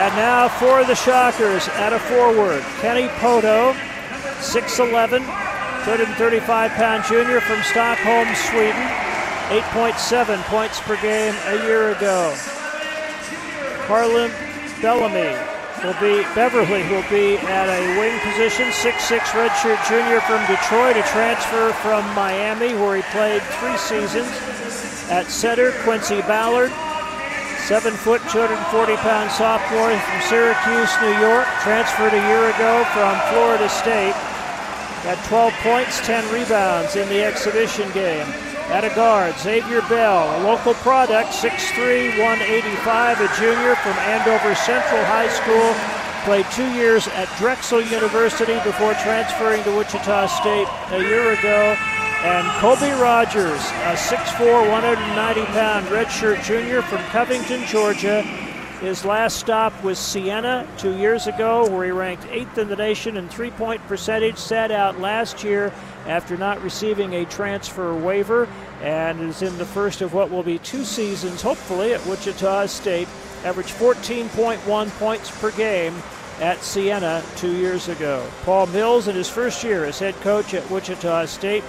And 0.00 0.14
now 0.16 0.48
for 0.48 0.84
the 0.84 0.94
Shockers 0.94 1.68
at 1.68 1.92
a 1.92 1.98
forward, 1.98 2.62
Kenny 2.80 3.08
Pohto, 3.16 3.72
6'11, 4.40 5.20
135 5.86 6.72
pound 6.72 7.04
junior 7.04 7.40
from 7.40 7.62
Stockholm, 7.62 8.26
Sweden, 8.34 8.82
8.7 9.70 10.42
points 10.50 10.80
per 10.80 11.00
game 11.00 11.32
a 11.46 11.62
year 11.62 11.94
ago. 11.94 12.34
Harlond 13.86 14.34
Bellamy 14.82 15.30
will 15.86 15.94
be, 16.02 16.26
Beverly 16.34 16.82
will 16.90 17.06
be 17.06 17.38
at 17.38 17.70
a 17.70 18.00
wing 18.02 18.18
position, 18.26 18.66
6'6 18.74 19.30
redshirt 19.38 19.78
junior 19.86 20.18
from 20.26 20.42
Detroit, 20.50 20.98
a 20.98 21.06
transfer 21.14 21.70
from 21.78 22.02
Miami 22.16 22.74
where 22.74 22.96
he 22.96 23.02
played 23.14 23.42
three 23.62 23.78
seasons. 23.78 24.26
At 25.08 25.30
center, 25.30 25.70
Quincy 25.86 26.20
Ballard, 26.22 26.72
7 27.70 27.94
foot, 27.94 28.22
240 28.34 28.58
pound 29.06 29.30
sophomore 29.30 29.94
from 29.94 30.20
Syracuse, 30.26 30.90
New 30.98 31.14
York, 31.22 31.46
transferred 31.62 32.12
a 32.12 32.26
year 32.26 32.50
ago 32.50 32.82
from 32.90 33.14
Florida 33.30 33.68
State. 33.68 34.16
Got 35.06 35.24
12 35.26 35.52
points, 35.62 36.04
10 36.04 36.34
rebounds 36.34 36.96
in 36.96 37.08
the 37.08 37.22
exhibition 37.22 37.86
game. 37.92 38.26
At 38.74 38.82
a 38.82 38.92
guard, 38.96 39.38
Xavier 39.38 39.80
Bell, 39.82 40.42
a 40.42 40.42
local 40.42 40.74
product, 40.82 41.30
6'3, 41.30 42.18
185, 42.18 43.20
a 43.20 43.28
junior 43.38 43.76
from 43.76 43.94
Andover 44.02 44.52
Central 44.56 45.04
High 45.04 45.30
School. 45.30 45.70
Played 46.26 46.50
two 46.50 46.66
years 46.74 47.06
at 47.14 47.30
Drexel 47.38 47.82
University 47.82 48.58
before 48.64 48.94
transferring 48.94 49.62
to 49.62 49.76
Wichita 49.76 50.26
State 50.26 50.66
a 50.90 50.98
year 50.98 51.38
ago. 51.38 51.78
And 52.26 52.44
Colby 52.58 52.90
Rogers, 53.00 53.62
a 53.86 53.94
6'4, 53.94 54.68
190 54.68 55.44
pound 55.54 55.86
redshirt 55.86 56.42
junior 56.42 56.82
from 56.82 56.98
Covington, 57.14 57.64
Georgia. 57.66 58.26
His 58.80 59.06
last 59.06 59.38
stop 59.38 59.82
was 59.82 59.98
Siena 59.98 60.68
two 60.76 60.96
years 60.98 61.26
ago, 61.26 61.66
where 61.66 61.86
he 61.86 61.90
ranked 61.90 62.26
eighth 62.30 62.58
in 62.58 62.68
the 62.68 62.76
nation 62.76 63.16
in 63.16 63.26
three 63.26 63.50
point 63.50 63.80
percentage, 63.88 64.36
sat 64.36 64.70
out 64.70 65.00
last 65.00 65.42
year 65.42 65.72
after 66.06 66.36
not 66.36 66.62
receiving 66.62 67.14
a 67.14 67.24
transfer 67.24 67.94
waiver, 67.94 68.46
and 68.82 69.20
is 69.22 69.40
in 69.40 69.56
the 69.56 69.64
first 69.64 70.02
of 70.02 70.12
what 70.12 70.30
will 70.30 70.42
be 70.42 70.58
two 70.58 70.84
seasons, 70.84 71.40
hopefully, 71.40 71.94
at 71.94 72.06
Wichita 72.06 72.66
State. 72.66 73.08
Averaged 73.44 73.74
14.1 73.74 74.98
points 74.98 75.40
per 75.40 75.50
game 75.52 75.94
at 76.40 76.62
Siena 76.62 77.22
two 77.36 77.56
years 77.56 77.88
ago. 77.88 78.26
Paul 78.44 78.66
Mills, 78.66 79.08
in 79.08 79.16
his 79.16 79.28
first 79.28 79.64
year 79.64 79.86
as 79.86 79.98
head 79.98 80.14
coach 80.16 80.52
at 80.52 80.70
Wichita 80.70 81.24
State, 81.26 81.64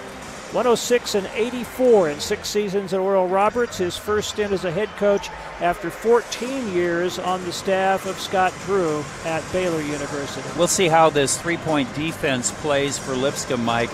106 0.54 1.16
and 1.16 1.28
84 1.34 2.10
in 2.10 2.20
six 2.22 2.48
seasons 2.48 2.94
at 2.94 3.02
Oral 3.02 3.28
Roberts, 3.28 3.80
his 3.80 3.98
first 3.98 4.30
stint 4.30 4.54
as 4.54 4.64
a 4.64 4.72
head 4.72 4.88
coach 4.96 5.30
after 5.60 5.90
14 5.90 6.72
years 6.72 7.20
on 7.20 7.44
the 7.44 7.52
staff 7.52 8.06
of 8.06 8.18
Scott 8.18 8.54
Drew 8.66 9.04
at 9.26 9.44
Baylor 9.52 9.82
University. 9.82 10.48
We'll 10.58 10.70
see 10.70 10.88
how 10.88 11.10
this 11.10 11.38
three 11.38 11.58
point 11.58 11.94
defense 11.96 12.52
plays 12.62 12.98
for 12.98 13.14
Lipscomb, 13.14 13.66
Mike. 13.66 13.90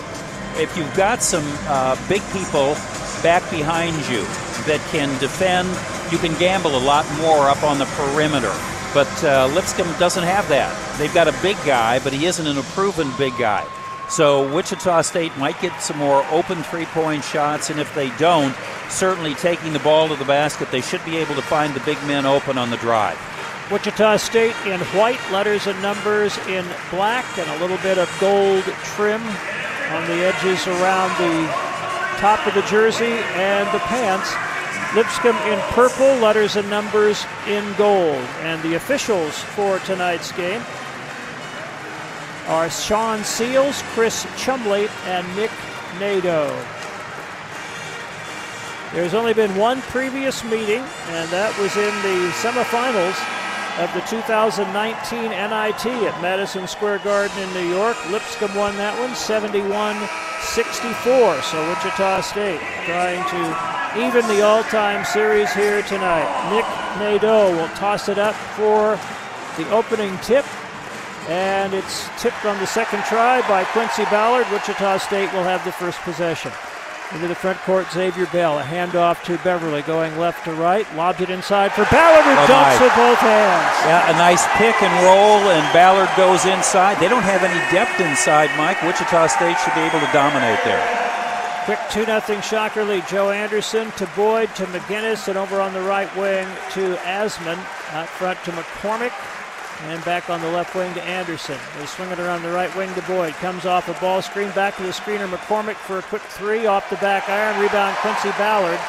If 0.56 0.76
you've 0.76 0.94
got 0.96 1.22
some 1.22 1.44
uh, 1.66 1.96
big 2.08 2.22
people 2.32 2.74
back 3.24 3.42
behind 3.50 3.96
you 4.08 4.22
that 4.66 4.80
can 4.92 5.08
defend, 5.18 5.68
you 6.12 6.18
can 6.18 6.38
gamble 6.38 6.76
a 6.76 6.84
lot 6.84 7.04
more 7.18 7.48
up 7.48 7.64
on 7.64 7.78
the 7.78 7.86
perimeter. 7.86 8.54
But 8.94 9.24
uh, 9.24 9.50
Lipscomb 9.52 9.92
doesn't 9.98 10.22
have 10.22 10.48
that. 10.50 10.70
They've 10.98 11.12
got 11.12 11.26
a 11.26 11.34
big 11.42 11.56
guy, 11.66 11.98
but 11.98 12.12
he 12.12 12.26
isn't 12.26 12.46
an 12.46 12.62
proven 12.74 13.10
big 13.18 13.36
guy. 13.36 13.66
So 14.08 14.52
Wichita 14.54 15.02
State 15.02 15.36
might 15.38 15.60
get 15.60 15.80
some 15.80 15.98
more 15.98 16.24
open 16.30 16.62
three 16.62 16.86
point 16.86 17.24
shots, 17.24 17.70
and 17.70 17.80
if 17.80 17.92
they 17.94 18.10
don't, 18.16 18.54
certainly 18.88 19.34
taking 19.34 19.72
the 19.72 19.78
ball 19.80 20.08
to 20.08 20.16
the 20.16 20.24
basket, 20.24 20.70
they 20.70 20.80
should 20.82 21.04
be 21.04 21.16
able 21.16 21.34
to 21.34 21.42
find 21.42 21.74
the 21.74 21.80
big 21.80 21.98
men 22.06 22.26
open 22.26 22.58
on 22.58 22.70
the 22.70 22.76
drive. 22.76 23.18
Wichita 23.70 24.18
State 24.18 24.54
in 24.66 24.78
white, 24.98 25.20
letters 25.32 25.66
and 25.66 25.80
numbers 25.80 26.36
in 26.48 26.66
black, 26.90 27.24
and 27.38 27.50
a 27.50 27.58
little 27.60 27.78
bit 27.78 27.98
of 27.98 28.14
gold 28.20 28.62
trim 28.94 29.22
on 29.22 30.06
the 30.06 30.24
edges 30.24 30.66
around 30.66 31.10
the 31.18 31.48
top 32.18 32.46
of 32.46 32.54
the 32.54 32.62
jersey 32.62 33.04
and 33.34 33.66
the 33.72 33.78
pants. 33.80 34.34
Lipscomb 34.94 35.36
in 35.50 35.58
purple, 35.72 36.14
letters 36.16 36.56
and 36.56 36.68
numbers 36.70 37.24
in 37.48 37.64
gold. 37.76 38.22
And 38.42 38.62
the 38.62 38.74
officials 38.74 39.38
for 39.38 39.78
tonight's 39.80 40.30
game 40.32 40.62
are 42.46 42.68
Sean 42.70 43.24
Seals, 43.24 43.82
Chris 43.94 44.26
Chumley, 44.36 44.88
and 45.06 45.26
Nick 45.36 45.50
Nadeau. 45.98 46.48
There's 48.92 49.14
only 49.14 49.34
been 49.34 49.54
one 49.56 49.80
previous 49.82 50.44
meeting, 50.44 50.82
and 51.08 51.28
that 51.30 51.50
was 51.58 51.76
in 51.76 51.94
the 52.06 52.30
semifinals 52.38 53.18
of 53.82 53.92
the 53.92 54.06
2019 54.06 55.30
NIT 55.30 55.86
at 56.06 56.22
Madison 56.22 56.68
Square 56.68 56.98
Garden 57.00 57.36
in 57.38 57.52
New 57.54 57.74
York. 57.74 57.96
Lipscomb 58.10 58.54
won 58.54 58.76
that 58.76 58.96
one 59.00 59.14
71 59.16 59.96
64. 60.40 61.42
So 61.42 61.68
Wichita 61.68 62.20
State 62.20 62.60
trying 62.86 63.18
to 63.30 63.74
even 64.06 64.26
the 64.28 64.42
all 64.42 64.62
time 64.64 65.04
series 65.04 65.52
here 65.54 65.82
tonight. 65.82 66.28
Nick 66.54 66.66
Nadeau 67.00 67.50
will 67.56 67.68
toss 67.74 68.08
it 68.08 68.18
up 68.18 68.34
for 68.54 68.98
the 69.56 69.68
opening 69.70 70.16
tip. 70.18 70.44
And 71.28 71.72
it's 71.72 72.08
tipped 72.20 72.44
on 72.44 72.58
the 72.58 72.66
second 72.66 73.02
try 73.04 73.40
by 73.48 73.64
Quincy 73.64 74.04
Ballard. 74.06 74.46
Wichita 74.52 74.98
State 74.98 75.32
will 75.32 75.44
have 75.44 75.64
the 75.64 75.72
first 75.72 75.98
possession. 76.00 76.52
Into 77.12 77.28
the 77.28 77.34
front 77.34 77.58
court, 77.60 77.86
Xavier 77.92 78.26
Bell. 78.26 78.58
A 78.58 78.62
handoff 78.62 79.22
to 79.24 79.38
Beverly 79.44 79.82
going 79.82 80.18
left 80.18 80.44
to 80.44 80.52
right. 80.52 80.86
Lobs 80.96 81.20
it 81.20 81.30
inside 81.30 81.72
for 81.72 81.84
Ballard, 81.86 82.24
who 82.24 82.32
Oh, 82.32 82.46
dunks 82.48 82.80
with 82.80 82.94
both 82.96 83.18
hands. 83.18 83.76
Yeah, 83.86 84.10
a 84.10 84.18
nice 84.18 84.44
pick 84.56 84.74
and 84.82 85.04
roll, 85.04 85.38
and 85.52 85.72
Ballard 85.72 86.08
goes 86.16 86.44
inside. 86.44 86.98
They 86.98 87.08
don't 87.08 87.22
have 87.22 87.44
any 87.44 87.60
depth 87.70 88.00
inside, 88.00 88.50
Mike. 88.56 88.82
Wichita 88.82 89.28
State 89.28 89.56
should 89.60 89.74
be 89.74 89.80
able 89.80 90.00
to 90.00 90.12
dominate 90.12 90.58
there. 90.64 90.82
Quick 91.64 91.78
2 91.90 92.04
0 92.04 92.40
Shocker 92.40 92.84
lead. 92.84 93.06
Joe 93.06 93.30
Anderson 93.30 93.90
to 93.92 94.06
Boyd 94.16 94.54
to 94.56 94.66
McGinnis, 94.66 95.28
and 95.28 95.38
over 95.38 95.60
on 95.60 95.72
the 95.72 95.80
right 95.82 96.14
wing 96.16 96.46
to 96.72 96.96
Asman. 97.04 97.58
Out 97.92 98.08
front 98.08 98.42
to 98.44 98.50
McCormack. 98.52 99.12
And 99.84 100.04
back 100.04 100.30
on 100.30 100.40
the 100.40 100.50
left 100.50 100.74
wing 100.74 100.92
to 100.94 101.02
Anderson. 101.04 101.58
They 101.78 101.86
swing 101.86 102.10
it 102.10 102.18
around 102.18 102.42
the 102.42 102.50
right 102.50 102.74
wing 102.74 102.92
to 102.94 103.02
Boyd. 103.02 103.34
Comes 103.34 103.66
off 103.66 103.88
a 103.88 104.00
ball 104.00 104.22
screen. 104.22 104.50
Back 104.52 104.76
to 104.76 104.82
the 104.82 104.88
screener. 104.90 105.28
McCormack 105.28 105.76
for 105.76 105.98
a 105.98 106.02
quick 106.02 106.22
three 106.22 106.66
off 106.66 106.88
the 106.90 106.96
back 106.96 107.28
iron. 107.28 107.60
Rebound 107.60 107.96
Quincy 107.96 108.30
Ballard. 108.38 108.80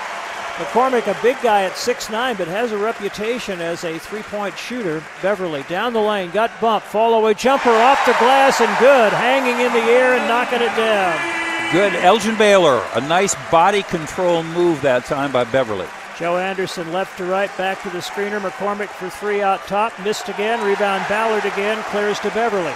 McCormack, 0.55 1.07
a 1.07 1.21
big 1.21 1.35
guy 1.41 1.63
at 1.63 1.73
6'9, 1.73 2.37
but 2.37 2.47
has 2.47 2.71
a 2.71 2.77
reputation 2.77 3.59
as 3.59 3.83
a 3.83 3.99
three 3.99 4.23
point 4.23 4.57
shooter. 4.57 5.03
Beverly 5.21 5.63
down 5.63 5.91
the 5.91 5.99
lane, 5.99 6.31
got 6.31 6.49
bumped. 6.61 6.87
Fall 6.87 7.13
away 7.13 7.33
jumper 7.33 7.69
off 7.69 8.05
the 8.05 8.13
glass 8.13 8.61
and 8.61 8.79
good. 8.79 9.11
Hanging 9.11 9.65
in 9.65 9.73
the 9.73 9.91
air 9.91 10.13
and 10.13 10.25
knocking 10.29 10.61
it 10.61 10.75
down. 10.77 11.71
Good. 11.73 11.93
Elgin 11.95 12.37
Baylor, 12.37 12.81
a 12.93 13.01
nice 13.01 13.35
body 13.51 13.83
control 13.83 14.43
move 14.43 14.81
that 14.81 15.03
time 15.03 15.33
by 15.33 15.43
Beverly. 15.43 15.87
Joe 16.17 16.37
Anderson 16.37 16.93
left 16.93 17.17
to 17.17 17.25
right, 17.25 17.55
back 17.57 17.81
to 17.83 17.89
the 17.89 17.99
screener. 17.99 18.39
McCormack 18.39 18.87
for 18.87 19.09
three 19.09 19.41
out 19.41 19.67
top. 19.67 19.91
Missed 19.99 20.29
again. 20.29 20.65
Rebound 20.65 21.03
Ballard 21.09 21.43
again. 21.43 21.81
Clears 21.85 22.19
to 22.21 22.29
Beverly. 22.29 22.73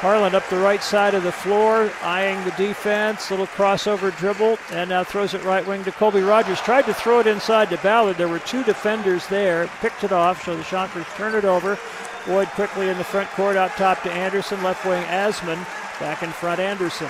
Harlond 0.00 0.34
up 0.34 0.46
the 0.50 0.58
right 0.58 0.82
side 0.82 1.14
of 1.14 1.22
the 1.22 1.32
floor, 1.32 1.90
eyeing 2.02 2.44
the 2.44 2.50
defense. 2.52 3.30
Little 3.30 3.46
crossover 3.46 4.14
dribble, 4.18 4.58
and 4.70 4.90
now 4.90 5.02
throws 5.02 5.32
it 5.32 5.42
right 5.44 5.66
wing 5.66 5.82
to 5.84 5.92
Colby 5.92 6.20
Rogers. 6.20 6.60
Tried 6.60 6.84
to 6.84 6.92
throw 6.92 7.20
it 7.20 7.26
inside 7.26 7.70
to 7.70 7.78
Ballard. 7.78 8.18
There 8.18 8.28
were 8.28 8.40
two 8.40 8.62
defenders 8.64 9.26
there. 9.28 9.66
Picked 9.80 10.04
it 10.04 10.12
off, 10.12 10.44
so 10.44 10.54
the 10.54 10.64
Shockers 10.64 11.06
turn 11.16 11.34
it 11.34 11.46
over. 11.46 11.78
Boyd 12.26 12.48
quickly 12.48 12.90
in 12.90 12.98
the 12.98 13.04
front 13.04 13.30
court, 13.30 13.56
out 13.56 13.70
top 13.72 14.02
to 14.02 14.12
Anderson. 14.12 14.62
Left 14.62 14.84
wing 14.84 15.04
Asman. 15.04 15.64
Back 16.00 16.22
in 16.22 16.30
front, 16.30 16.60
Anderson. 16.60 17.08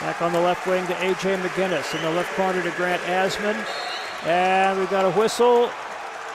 Back 0.00 0.22
on 0.22 0.32
the 0.32 0.40
left 0.40 0.66
wing 0.66 0.86
to 0.86 0.94
A.J. 1.04 1.36
McGinnis. 1.36 1.94
In 1.94 2.00
the 2.00 2.10
left 2.12 2.34
corner 2.36 2.62
to 2.62 2.70
Grant 2.70 3.02
Asman. 3.02 3.56
And 4.28 4.78
we've 4.78 4.90
got 4.90 5.06
a 5.06 5.10
whistle 5.18 5.70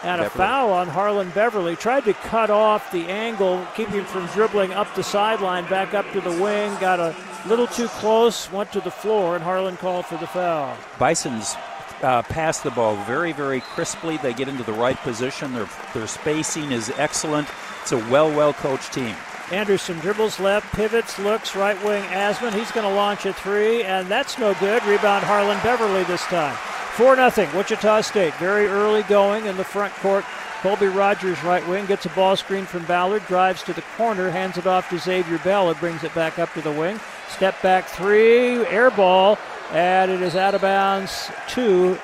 and 0.02 0.20
a 0.20 0.24
Beverly. 0.24 0.30
foul 0.30 0.74
on 0.74 0.88
Harlond 0.88 1.34
Beverly. 1.36 1.76
Tried 1.76 2.06
to 2.06 2.14
cut 2.14 2.50
off 2.50 2.92
the 2.92 3.08
angle, 3.08 3.66
keep 3.76 3.88
him 3.90 4.04
from 4.06 4.26
dribbling 4.28 4.74
up 4.74 4.94
the 4.96 5.04
sideline, 5.04 5.70
back 5.70 5.94
up 5.94 6.12
to 6.14 6.20
the 6.22 6.32
wing. 6.32 6.76
Got 6.80 7.00
a 7.00 7.16
little 7.48 7.68
too 7.68 7.88
close, 7.90 8.52
went 8.52 8.72
to 8.72 8.82
the 8.82 8.90
floor, 8.90 9.36
and 9.36 9.44
Harlond 9.44 9.78
called 9.78 10.08
for 10.08 10.18
the 10.18 10.26
foul. 10.26 10.76
Bison's 10.98 11.56
uh, 12.02 12.24
pass 12.24 12.62
the 12.62 12.72
ball 12.72 12.96
very, 13.06 13.32
very 13.32 13.62
crisply. 13.62 14.18
They 14.18 14.34
get 14.34 14.48
into 14.48 14.64
the 14.64 14.74
right 14.74 14.98
position. 14.98 15.54
Their, 15.54 15.70
their 15.94 16.08
spacing 16.08 16.72
is 16.72 16.92
excellent. 16.98 17.48
It's 17.84 17.92
a 17.92 17.98
well, 18.10 18.30
well 18.30 18.54
coached 18.54 18.92
team. 18.92 19.16
Anderson 19.52 20.00
dribbles 20.00 20.40
left, 20.40 20.74
pivots, 20.74 21.20
looks 21.20 21.56
right 21.56 21.78
wing. 21.84 22.02
Asman, 22.06 22.54
he's 22.54 22.72
going 22.72 22.90
to 22.90 22.96
launch 22.96 23.28
a 23.28 23.34
three, 23.34 23.84
and 23.84 24.08
that's 24.08 24.40
no 24.40 24.56
good. 24.56 24.84
Rebound 24.86 25.24
Harlond 25.24 25.62
Beverly 25.62 26.04
this 26.06 26.24
time. 26.24 26.58
4 26.94 27.30
0, 27.32 27.58
Wichita 27.58 28.02
State. 28.02 28.36
Very 28.36 28.68
early 28.68 29.02
going 29.04 29.48
in 29.48 29.58
the 29.58 29.64
front 29.64 29.94
court. 29.96 30.24
Colby 30.62 30.88
Rogers, 30.88 31.44
right 31.44 31.68
wing, 31.68 31.88
gets 31.88 32.06
a 32.06 32.10
ball 32.10 32.38
screen 32.38 32.66
from 32.66 32.86
Ballard, 32.86 33.26
drives 33.26 33.64
to 33.64 33.74
the 33.74 33.82
corner, 33.98 34.30
hands 34.30 34.58
it 34.58 34.68
off 34.68 34.90
to 34.92 35.00
Xavier 35.00 35.40
Bell. 35.40 35.70
It 35.72 35.80
brings 35.80 36.04
it 36.04 36.14
back 36.14 36.40
up 36.40 36.54
to 36.54 36.62
the 36.62 36.72
wing. 36.72 37.00
Step 37.30 37.60
back 37.62 37.88
three, 37.88 38.66
air 38.68 38.92
ball, 38.92 39.40
and 39.72 40.12
it 40.12 40.22
is 40.22 40.36
out 40.36 40.54
of 40.54 40.62
bounds 40.62 41.32
to 41.50 41.98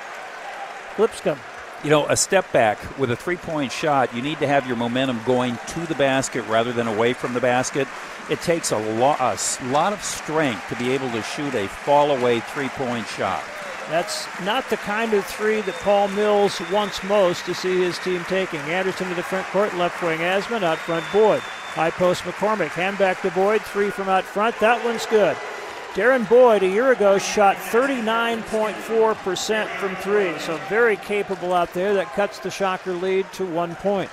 Lipscomb. 0.98 1.38
You 1.84 1.90
know, 1.90 2.06
a 2.08 2.16
step 2.16 2.50
back 2.52 2.98
with 2.98 3.12
a 3.12 3.16
three 3.16 3.36
point 3.36 3.70
shot, 3.70 4.12
you 4.12 4.20
need 4.20 4.40
to 4.40 4.46
have 4.46 4.66
your 4.66 4.76
momentum 4.76 5.20
going 5.24 5.56
to 5.68 5.80
the 5.86 5.94
basket 5.94 6.42
rather 6.42 6.72
than 6.72 6.88
away 6.88 7.12
from 7.12 7.32
the 7.32 7.40
basket. 7.40 7.86
It 8.28 8.42
takes 8.42 8.72
a, 8.72 8.78
lo- 8.78 9.16
a 9.18 9.38
lot 9.70 9.92
of 9.92 10.02
strength 10.02 10.68
to 10.68 10.74
be 10.74 10.90
able 10.90 11.10
to 11.12 11.22
shoot 11.22 11.54
a 11.54 11.68
fall 11.68 12.10
away 12.10 12.40
three 12.40 12.68
point 12.70 13.06
shot. 13.06 13.42
That's 13.90 14.28
not 14.42 14.70
the 14.70 14.76
kind 14.76 15.14
of 15.14 15.26
three 15.26 15.62
that 15.62 15.74
Paul 15.76 16.06
Mills 16.08 16.60
wants 16.70 17.02
most 17.02 17.44
to 17.46 17.54
see 17.54 17.82
his 17.82 17.98
team 17.98 18.22
taking. 18.28 18.60
Anderson 18.60 19.08
to 19.08 19.14
the 19.14 19.22
front 19.22 19.46
court, 19.48 19.74
left 19.74 20.00
wing 20.00 20.20
Asman, 20.20 20.62
out 20.62 20.78
front 20.78 21.04
Boyd. 21.12 21.40
High 21.40 21.90
post 21.90 22.22
McCormack, 22.22 22.68
hand 22.68 22.98
back 22.98 23.20
to 23.22 23.32
Boyd, 23.32 23.62
three 23.62 23.90
from 23.90 24.08
out 24.08 24.22
front. 24.22 24.56
That 24.60 24.84
one's 24.84 25.06
good. 25.06 25.36
Derrin 25.94 26.28
Boyd 26.28 26.62
a 26.62 26.68
year 26.68 26.92
ago 26.92 27.18
shot 27.18 27.56
39.4% 27.56 29.66
from 29.66 29.96
three, 29.96 30.38
so 30.38 30.56
very 30.68 30.96
capable 30.96 31.52
out 31.52 31.74
there. 31.74 31.94
That 31.94 32.12
cuts 32.12 32.38
the 32.38 32.48
Shocker 32.48 32.92
lead 32.92 33.26
to 33.32 33.44
one 33.44 33.74
point. 33.74 34.08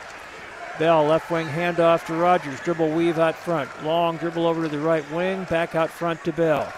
Bell, 0.79 1.05
left 1.05 1.29
wing 1.29 1.45
handoff 1.45 2.07
to 2.07 2.15
Rogers. 2.15 2.59
Dribble 2.61 2.89
weave 2.89 3.19
out 3.19 3.35
front. 3.35 3.69
Long 3.83 4.17
dribble 4.17 4.47
over 4.47 4.63
to 4.63 4.69
the 4.69 4.79
right 4.79 5.07
wing. 5.11 5.43
Back 5.43 5.75
out 5.75 5.91
front 5.91 6.23
to 6.23 6.33
Bell. 6.33 6.73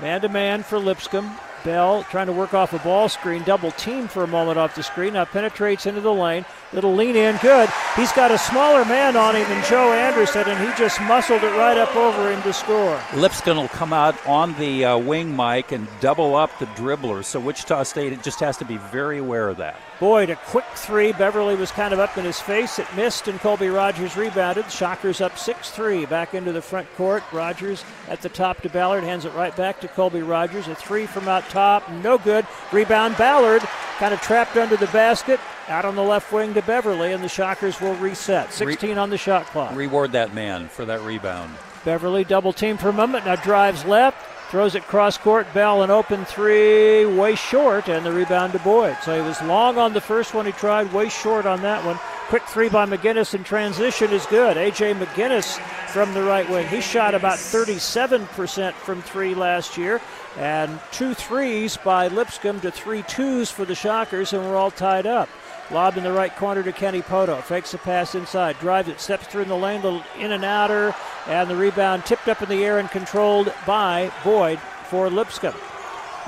Man 0.00 0.20
to 0.22 0.28
man 0.28 0.64
for 0.64 0.80
Lipscomb. 0.80 1.30
Bell 1.64 2.04
trying 2.04 2.26
to 2.26 2.32
work 2.32 2.54
off 2.54 2.72
a 2.72 2.78
ball 2.78 3.08
screen, 3.08 3.42
double 3.44 3.70
team 3.72 4.08
for 4.08 4.24
a 4.24 4.28
moment 4.28 4.58
off 4.58 4.74
the 4.74 4.82
screen. 4.82 5.14
Now 5.14 5.24
penetrates 5.24 5.86
into 5.86 6.00
the 6.00 6.12
lane. 6.12 6.44
Little 6.72 6.94
lean 6.94 7.16
in, 7.16 7.36
good. 7.38 7.68
He's 7.96 8.12
got 8.12 8.30
a 8.30 8.38
smaller 8.38 8.84
man 8.84 9.16
on 9.16 9.34
him 9.34 9.48
than 9.48 9.64
Joe 9.64 9.92
Anderson, 9.92 10.46
and 10.46 10.68
he 10.68 10.72
just 10.78 11.00
muscled 11.00 11.42
it 11.42 11.50
right 11.56 11.76
up 11.76 11.96
over 11.96 12.30
him 12.30 12.40
to 12.42 12.52
score. 12.52 13.00
Lipscomb 13.16 13.56
will 13.56 13.66
come 13.66 13.92
out 13.92 14.14
on 14.24 14.54
the 14.56 14.84
uh, 14.84 14.96
wing, 14.96 15.34
Mike, 15.34 15.72
and 15.72 15.88
double 15.98 16.36
up 16.36 16.56
the 16.60 16.66
dribblers. 16.66 17.24
So 17.24 17.40
Wichita 17.40 17.82
State 17.82 18.22
just 18.22 18.38
has 18.38 18.56
to 18.58 18.64
be 18.64 18.76
very 18.76 19.18
aware 19.18 19.48
of 19.48 19.56
that. 19.56 19.80
Boyd, 19.98 20.30
a 20.30 20.36
quick 20.36 20.64
three. 20.76 21.12
Beverly 21.12 21.56
was 21.56 21.72
kind 21.72 21.92
of 21.92 21.98
up 21.98 22.16
in 22.16 22.24
his 22.24 22.38
face. 22.38 22.78
It 22.78 22.86
missed, 22.94 23.26
and 23.26 23.40
Colby 23.40 23.68
Rogers 23.68 24.16
rebounded. 24.16 24.70
Shockers 24.70 25.20
up 25.20 25.36
6 25.36 25.70
3 25.72 26.06
back 26.06 26.34
into 26.34 26.52
the 26.52 26.62
front 26.62 26.86
court. 26.94 27.24
Rogers 27.32 27.84
at 28.08 28.22
the 28.22 28.28
top 28.28 28.62
to 28.62 28.68
Ballard, 28.70 29.02
hands 29.02 29.24
it 29.24 29.34
right 29.34 29.54
back 29.56 29.80
to 29.80 29.88
Colby 29.88 30.22
Rogers. 30.22 30.68
A 30.68 30.76
three 30.76 31.06
from 31.06 31.26
out 31.26 31.48
top, 31.50 31.90
no 31.90 32.16
good. 32.16 32.46
Rebound, 32.70 33.16
Ballard 33.16 33.62
kind 33.98 34.14
of 34.14 34.20
trapped 34.20 34.56
under 34.56 34.76
the 34.76 34.86
basket. 34.86 35.40
Out 35.70 35.84
on 35.84 35.94
the 35.94 36.02
left 36.02 36.32
wing 36.32 36.52
to 36.54 36.62
Beverly, 36.62 37.12
and 37.12 37.22
the 37.22 37.28
Shockers 37.28 37.80
will 37.80 37.94
reset. 37.94 38.52
16 38.52 38.98
on 38.98 39.08
the 39.08 39.16
shot 39.16 39.46
clock. 39.46 39.72
Reward 39.76 40.10
that 40.12 40.34
man 40.34 40.66
for 40.66 40.84
that 40.84 41.00
rebound. 41.02 41.54
Beverly 41.84 42.24
double 42.24 42.52
team 42.52 42.76
for 42.76 42.88
a 42.88 42.92
moment. 42.92 43.24
Now 43.24 43.36
drives 43.36 43.84
left, 43.84 44.50
throws 44.50 44.74
it 44.74 44.82
cross 44.82 45.16
court. 45.16 45.46
Bell 45.54 45.84
an 45.84 45.90
open 45.90 46.24
three, 46.24 47.06
way 47.06 47.36
short, 47.36 47.88
and 47.88 48.04
the 48.04 48.12
rebound 48.12 48.52
to 48.54 48.58
Boyd. 48.58 48.96
So 49.04 49.14
he 49.14 49.22
was 49.22 49.40
long 49.42 49.78
on 49.78 49.92
the 49.92 50.00
first 50.00 50.34
one 50.34 50.44
he 50.44 50.50
tried, 50.50 50.92
way 50.92 51.08
short 51.08 51.46
on 51.46 51.62
that 51.62 51.84
one. 51.86 52.00
Quick 52.30 52.42
three 52.44 52.68
by 52.68 52.84
McGinnis 52.84 53.34
in 53.34 53.44
transition 53.44 54.10
is 54.10 54.26
good. 54.26 54.56
AJ 54.56 54.98
McGinnis 54.98 55.58
from 55.90 56.12
the 56.14 56.22
right 56.22 56.48
wing. 56.50 56.66
He 56.66 56.80
shot 56.80 57.14
about 57.14 57.38
37% 57.38 58.72
from 58.72 59.02
three 59.02 59.36
last 59.36 59.76
year, 59.76 60.00
and 60.36 60.80
two 60.90 61.14
threes 61.14 61.76
by 61.76 62.08
Lipscomb 62.08 62.60
to 62.60 62.72
three 62.72 63.02
twos 63.02 63.52
for 63.52 63.64
the 63.64 63.74
Shockers, 63.76 64.32
and 64.32 64.42
we're 64.44 64.56
all 64.56 64.72
tied 64.72 65.06
up. 65.06 65.28
Lob 65.70 65.96
in 65.96 66.02
the 66.02 66.12
right 66.12 66.34
corner 66.34 66.62
to 66.62 66.72
Kenny 66.72 67.00
Pohto. 67.00 67.40
Fakes 67.42 67.72
the 67.72 67.78
pass 67.78 68.14
inside. 68.14 68.58
Drives 68.58 68.88
it. 68.88 69.00
Steps 69.00 69.26
through 69.26 69.42
in 69.42 69.48
the 69.48 69.56
lane. 69.56 69.84
In 70.18 70.32
and 70.32 70.44
outer. 70.44 70.94
And 71.26 71.48
the 71.48 71.56
rebound 71.56 72.04
tipped 72.04 72.28
up 72.28 72.42
in 72.42 72.48
the 72.48 72.64
air 72.64 72.78
and 72.78 72.90
controlled 72.90 73.52
by 73.66 74.10
Boyd 74.24 74.58
for 74.88 75.08
Lipscomb. 75.08 75.54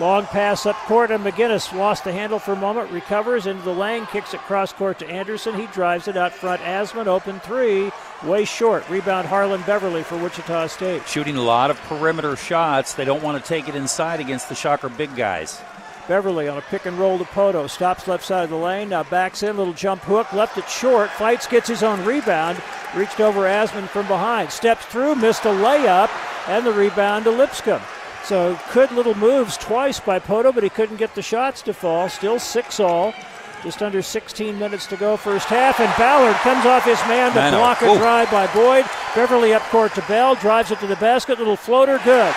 Long 0.00 0.24
pass 0.24 0.64
up 0.64 0.76
court, 0.86 1.10
and 1.10 1.22
McGinnis 1.22 1.70
lost 1.76 2.04
the 2.04 2.12
handle 2.12 2.38
for 2.38 2.52
a 2.54 2.56
moment, 2.56 2.90
recovers 2.90 3.46
into 3.46 3.62
the 3.62 3.74
lane, 3.74 4.06
kicks 4.06 4.32
it 4.32 4.40
cross 4.40 4.72
court 4.72 4.98
to 5.00 5.06
Anderson. 5.08 5.54
He 5.54 5.66
drives 5.66 6.08
it 6.08 6.16
out 6.16 6.32
front. 6.32 6.62
Asman 6.62 7.06
open 7.06 7.40
three, 7.40 7.92
way 8.24 8.46
short. 8.46 8.88
Rebound 8.88 9.28
Harlond 9.28 9.66
Beverly 9.66 10.02
for 10.02 10.16
Wichita 10.16 10.68
State. 10.68 11.06
Shooting 11.06 11.36
a 11.36 11.42
lot 11.42 11.70
of 11.70 11.78
perimeter 11.82 12.36
shots. 12.36 12.94
They 12.94 13.04
don't 13.04 13.22
want 13.22 13.42
to 13.42 13.46
take 13.46 13.68
it 13.68 13.74
inside 13.74 14.18
against 14.18 14.48
the 14.48 14.54
Shocker 14.54 14.88
big 14.88 15.14
guys. 15.14 15.60
Beverly 16.08 16.48
on 16.48 16.58
a 16.58 16.62
pick 16.62 16.86
and 16.86 16.98
roll 16.98 17.18
to 17.18 17.24
Pohto. 17.24 17.68
Stops 17.70 18.08
left 18.08 18.24
side 18.24 18.44
of 18.44 18.50
the 18.50 18.56
lane. 18.56 18.88
Now 18.88 19.04
backs 19.04 19.42
in. 19.42 19.56
Little 19.56 19.72
jump 19.72 20.02
hook. 20.02 20.32
Left 20.32 20.58
it 20.58 20.68
short. 20.68 21.10
Fights, 21.10 21.46
gets 21.46 21.68
his 21.68 21.82
own 21.82 22.04
rebound. 22.04 22.60
Reached 22.96 23.20
over 23.20 23.42
Asman 23.42 23.88
from 23.88 24.06
behind. 24.08 24.50
Steps 24.50 24.84
through. 24.86 25.14
Missed 25.14 25.44
a 25.44 25.48
layup. 25.48 26.10
And 26.48 26.66
the 26.66 26.72
rebound 26.72 27.24
to 27.24 27.30
Lipscomb. 27.30 27.82
So 28.24 28.58
good 28.72 28.90
little 28.92 29.14
moves 29.14 29.56
twice 29.56 30.00
by 30.00 30.18
Pohto, 30.18 30.54
but 30.54 30.62
he 30.62 30.70
couldn't 30.70 30.96
get 30.96 31.14
the 31.14 31.22
shots 31.22 31.62
to 31.62 31.74
fall. 31.74 32.08
Still 32.08 32.38
six 32.38 32.80
all. 32.80 33.14
Just 33.62 33.80
under 33.80 34.02
16 34.02 34.58
minutes 34.58 34.86
to 34.88 34.96
go 34.96 35.16
first 35.16 35.46
half, 35.46 35.78
and 35.78 35.92
Ballard 35.96 36.34
comes 36.36 36.66
off 36.66 36.84
his 36.84 36.98
man 37.06 37.28
to 37.28 37.56
block 37.56 37.80
a 37.80 37.96
drive 37.96 38.28
by 38.28 38.52
Boyd. 38.52 38.84
Beverly 39.14 39.54
up 39.54 39.62
court 39.62 39.94
to 39.94 40.02
Bell, 40.08 40.34
drives 40.34 40.72
it 40.72 40.80
to 40.80 40.88
the 40.88 40.96
basket, 40.96 41.38
little 41.38 41.56
floater, 41.56 42.00
good. 42.04 42.34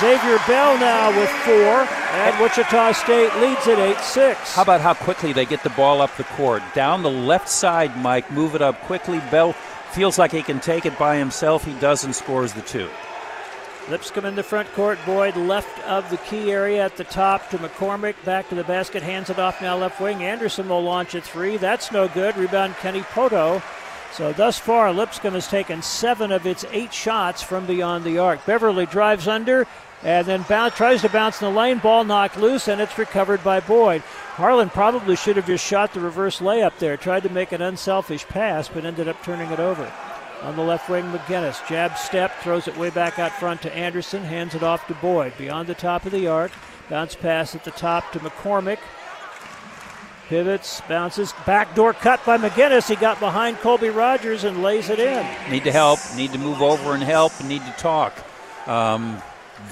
Xavier 0.00 0.38
Bell 0.46 0.78
now 0.78 1.08
with 1.18 1.28
four, 1.28 1.52
and 1.54 2.40
Wichita 2.40 2.92
State 2.92 3.34
leads 3.38 3.66
at 3.66 3.80
8 3.80 3.98
6. 3.98 4.54
How 4.54 4.62
about 4.62 4.80
how 4.80 4.94
quickly 4.94 5.32
they 5.32 5.44
get 5.44 5.64
the 5.64 5.70
ball 5.70 6.00
up 6.00 6.16
the 6.16 6.22
court? 6.22 6.62
Down 6.72 7.02
the 7.02 7.10
left 7.10 7.48
side, 7.48 7.96
Mike, 7.96 8.30
move 8.30 8.54
it 8.54 8.62
up 8.62 8.80
quickly. 8.82 9.18
Bell 9.32 9.54
feels 9.90 10.16
like 10.16 10.30
he 10.30 10.42
can 10.42 10.60
take 10.60 10.86
it 10.86 10.96
by 11.00 11.16
himself. 11.16 11.64
He 11.64 11.72
does 11.80 12.04
and 12.04 12.14
scores 12.14 12.52
the 12.52 12.62
two. 12.62 12.88
Lipscomb 13.90 14.24
in 14.24 14.36
the 14.36 14.42
front 14.44 14.72
court. 14.72 15.00
Boyd 15.04 15.34
left 15.34 15.80
of 15.80 16.08
the 16.10 16.18
key 16.18 16.52
area 16.52 16.84
at 16.84 16.96
the 16.96 17.04
top 17.04 17.50
to 17.50 17.58
McCormack. 17.58 18.14
Back 18.24 18.48
to 18.50 18.54
the 18.54 18.64
basket. 18.64 19.02
Hands 19.02 19.28
it 19.28 19.40
off 19.40 19.60
now 19.60 19.76
left 19.76 20.00
wing. 20.00 20.22
Anderson 20.22 20.68
will 20.68 20.82
launch 20.82 21.16
a 21.16 21.20
three. 21.20 21.56
That's 21.56 21.90
no 21.90 22.06
good. 22.06 22.36
Rebound 22.36 22.76
Kenny 22.76 23.00
Pohto. 23.00 23.60
So 24.12 24.32
thus 24.32 24.58
far, 24.58 24.92
Lipscomb 24.92 25.34
has 25.34 25.48
taken 25.48 25.82
seven 25.82 26.32
of 26.32 26.46
its 26.46 26.64
eight 26.70 26.92
shots 26.92 27.42
from 27.42 27.66
beyond 27.66 28.04
the 28.04 28.18
arc. 28.18 28.44
Beverly 28.46 28.86
drives 28.86 29.28
under 29.28 29.66
and 30.02 30.26
then 30.26 30.44
bounce, 30.48 30.76
tries 30.76 31.02
to 31.02 31.08
bounce 31.08 31.40
in 31.40 31.52
the 31.52 31.58
lane. 31.58 31.78
Ball 31.78 32.04
knocked 32.04 32.36
loose, 32.36 32.68
and 32.68 32.80
it's 32.80 32.98
recovered 32.98 33.42
by 33.42 33.60
Boyd. 33.60 34.02
Harlond 34.36 34.72
probably 34.72 35.16
should 35.16 35.36
have 35.36 35.46
just 35.46 35.66
shot 35.66 35.92
the 35.92 36.00
reverse 36.00 36.38
layup 36.38 36.78
there. 36.78 36.96
Tried 36.96 37.24
to 37.24 37.28
make 37.28 37.52
an 37.52 37.62
unselfish 37.62 38.26
pass, 38.26 38.68
but 38.68 38.84
ended 38.84 39.08
up 39.08 39.22
turning 39.24 39.50
it 39.50 39.58
over. 39.58 39.92
On 40.42 40.54
the 40.54 40.62
left 40.62 40.88
wing, 40.88 41.04
McGinnis. 41.06 41.66
Jab 41.68 41.96
step, 41.98 42.32
throws 42.42 42.68
it 42.68 42.76
way 42.76 42.90
back 42.90 43.18
out 43.18 43.32
front 43.32 43.60
to 43.62 43.74
Anderson, 43.74 44.22
hands 44.22 44.54
it 44.54 44.62
off 44.62 44.86
to 44.86 44.94
Boyd. 44.94 45.32
Beyond 45.36 45.66
the 45.66 45.74
top 45.74 46.06
of 46.06 46.12
the 46.12 46.28
arc. 46.28 46.52
Bounce 46.88 47.16
pass 47.16 47.56
at 47.56 47.64
the 47.64 47.72
top 47.72 48.12
to 48.12 48.20
McCormack. 48.20 48.78
Pivots, 50.28 50.80
bounces, 50.88 51.32
backdoor 51.44 51.94
cut 51.94 52.24
by 52.24 52.38
McGinnis. 52.38 52.88
He 52.88 52.96
got 52.96 53.18
behind 53.18 53.58
Colby 53.58 53.88
Rogers 53.88 54.44
and 54.44 54.62
lays 54.62 54.90
it 54.90 55.00
in. 55.00 55.26
Need 55.50 55.64
to 55.64 55.72
help, 55.72 55.98
need 56.16 56.32
to 56.32 56.38
move 56.38 56.62
over 56.62 56.94
and 56.94 57.02
help, 57.02 57.32
need 57.44 57.62
to 57.62 57.72
talk. 57.72 58.14
Um, 58.68 59.20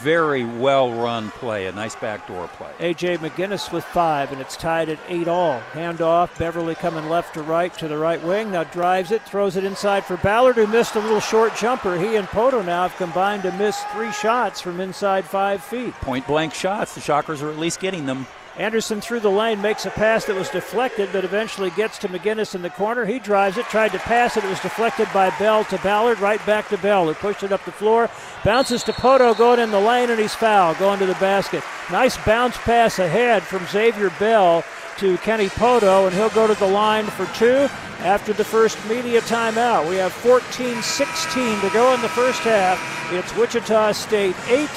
very 0.06 0.44
well 0.44 0.92
run 0.92 1.32
play, 1.32 1.66
a 1.66 1.72
nice 1.72 1.96
backdoor 1.96 2.46
play. 2.46 2.70
AJ 2.78 3.18
McGinnis 3.18 3.72
with 3.72 3.82
five, 3.82 4.30
and 4.30 4.40
it's 4.40 4.56
tied 4.56 4.88
at 4.88 5.00
eight 5.08 5.26
all. 5.26 5.60
Handoff, 5.72 6.38
Beverly 6.38 6.76
coming 6.76 7.08
left 7.08 7.34
to 7.34 7.42
right 7.42 7.74
to 7.74 7.88
the 7.88 7.98
right 7.98 8.22
wing. 8.22 8.52
Now 8.52 8.62
drives 8.62 9.10
it, 9.10 9.20
throws 9.22 9.56
it 9.56 9.64
inside 9.64 10.04
for 10.04 10.16
Ballard, 10.18 10.54
who 10.54 10.68
missed 10.68 10.94
a 10.94 11.00
little 11.00 11.18
short 11.18 11.56
jumper. 11.56 11.98
He 11.98 12.14
and 12.14 12.28
Pohto 12.28 12.64
now 12.64 12.86
have 12.86 12.96
combined 12.96 13.42
to 13.42 13.52
miss 13.58 13.82
three 13.94 14.12
shots 14.12 14.60
from 14.60 14.80
inside 14.80 15.24
five 15.24 15.60
feet. 15.60 15.92
Point 15.94 16.24
blank 16.28 16.54
shots. 16.54 16.94
The 16.94 17.00
Shockers 17.00 17.42
are 17.42 17.50
at 17.50 17.58
least 17.58 17.80
getting 17.80 18.06
them. 18.06 18.28
Anderson 18.58 19.02
through 19.02 19.20
the 19.20 19.30
lane 19.30 19.60
makes 19.60 19.84
a 19.84 19.90
pass 19.90 20.24
that 20.24 20.34
was 20.34 20.48
deflected, 20.48 21.10
but 21.12 21.24
eventually 21.24 21.68
gets 21.70 21.98
to 21.98 22.08
McGinnis 22.08 22.54
in 22.54 22.62
the 22.62 22.70
corner. 22.70 23.04
He 23.04 23.18
drives 23.18 23.58
it, 23.58 23.66
tried 23.66 23.92
to 23.92 23.98
pass 23.98 24.36
it. 24.38 24.44
It 24.44 24.48
was 24.48 24.60
deflected 24.60 25.08
by 25.12 25.28
Bell 25.38 25.64
to 25.64 25.78
Ballard, 25.78 26.20
right 26.20 26.44
back 26.46 26.68
to 26.68 26.78
Bell, 26.78 27.06
who 27.06 27.14
pushed 27.14 27.42
it 27.42 27.52
up 27.52 27.62
the 27.66 27.72
floor. 27.72 28.08
Bounces 28.44 28.82
to 28.84 28.92
Pohto 28.92 29.36
going 29.36 29.60
in 29.60 29.70
the 29.70 29.80
lane, 29.80 30.08
and 30.08 30.18
he's 30.18 30.34
fouled, 30.34 30.78
going 30.78 30.98
to 31.00 31.06
the 31.06 31.14
basket. 31.14 31.62
Nice 31.90 32.16
bounce 32.24 32.56
pass 32.58 32.98
ahead 32.98 33.42
from 33.42 33.66
Xavier 33.66 34.10
Bell 34.18 34.64
to 34.98 35.18
Kenny 35.18 35.48
Pohto, 35.48 36.06
and 36.06 36.16
he'll 36.16 36.30
go 36.30 36.46
to 36.46 36.54
the 36.54 36.66
line 36.66 37.04
for 37.04 37.26
two 37.36 37.68
after 38.00 38.32
the 38.32 38.44
first 38.44 38.82
media 38.88 39.20
timeout. 39.22 39.86
We 39.86 39.96
have 39.96 40.12
14 40.12 40.80
16 40.80 41.60
to 41.60 41.70
go 41.70 41.92
in 41.92 42.00
the 42.00 42.08
first 42.08 42.40
half. 42.40 42.80
It's 43.12 43.36
Wichita 43.36 43.92
State 43.92 44.36
8, 44.48 44.68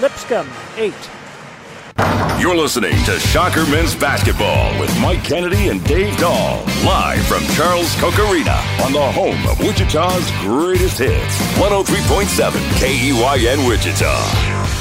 Lipscomb 0.00 0.50
8. 0.76 0.92
You're 2.40 2.56
listening 2.56 2.96
to 3.04 3.20
Shocker 3.20 3.64
Men's 3.66 3.94
Basketball 3.94 4.78
with 4.80 4.90
Mike 5.00 5.22
Kennedy 5.22 5.68
and 5.68 5.82
Dave 5.84 6.16
Dahl, 6.18 6.64
live 6.84 7.24
from 7.26 7.44
Charles 7.54 7.94
Koch 8.00 8.18
Arena 8.18 8.58
on 8.82 8.92
the 8.92 9.12
home 9.12 9.46
of 9.46 9.60
Wichita's 9.60 10.28
greatest 10.40 10.98
hits. 10.98 11.38
103.7 11.56 12.50
KEYN 12.82 13.68
Wichita. 13.68 14.72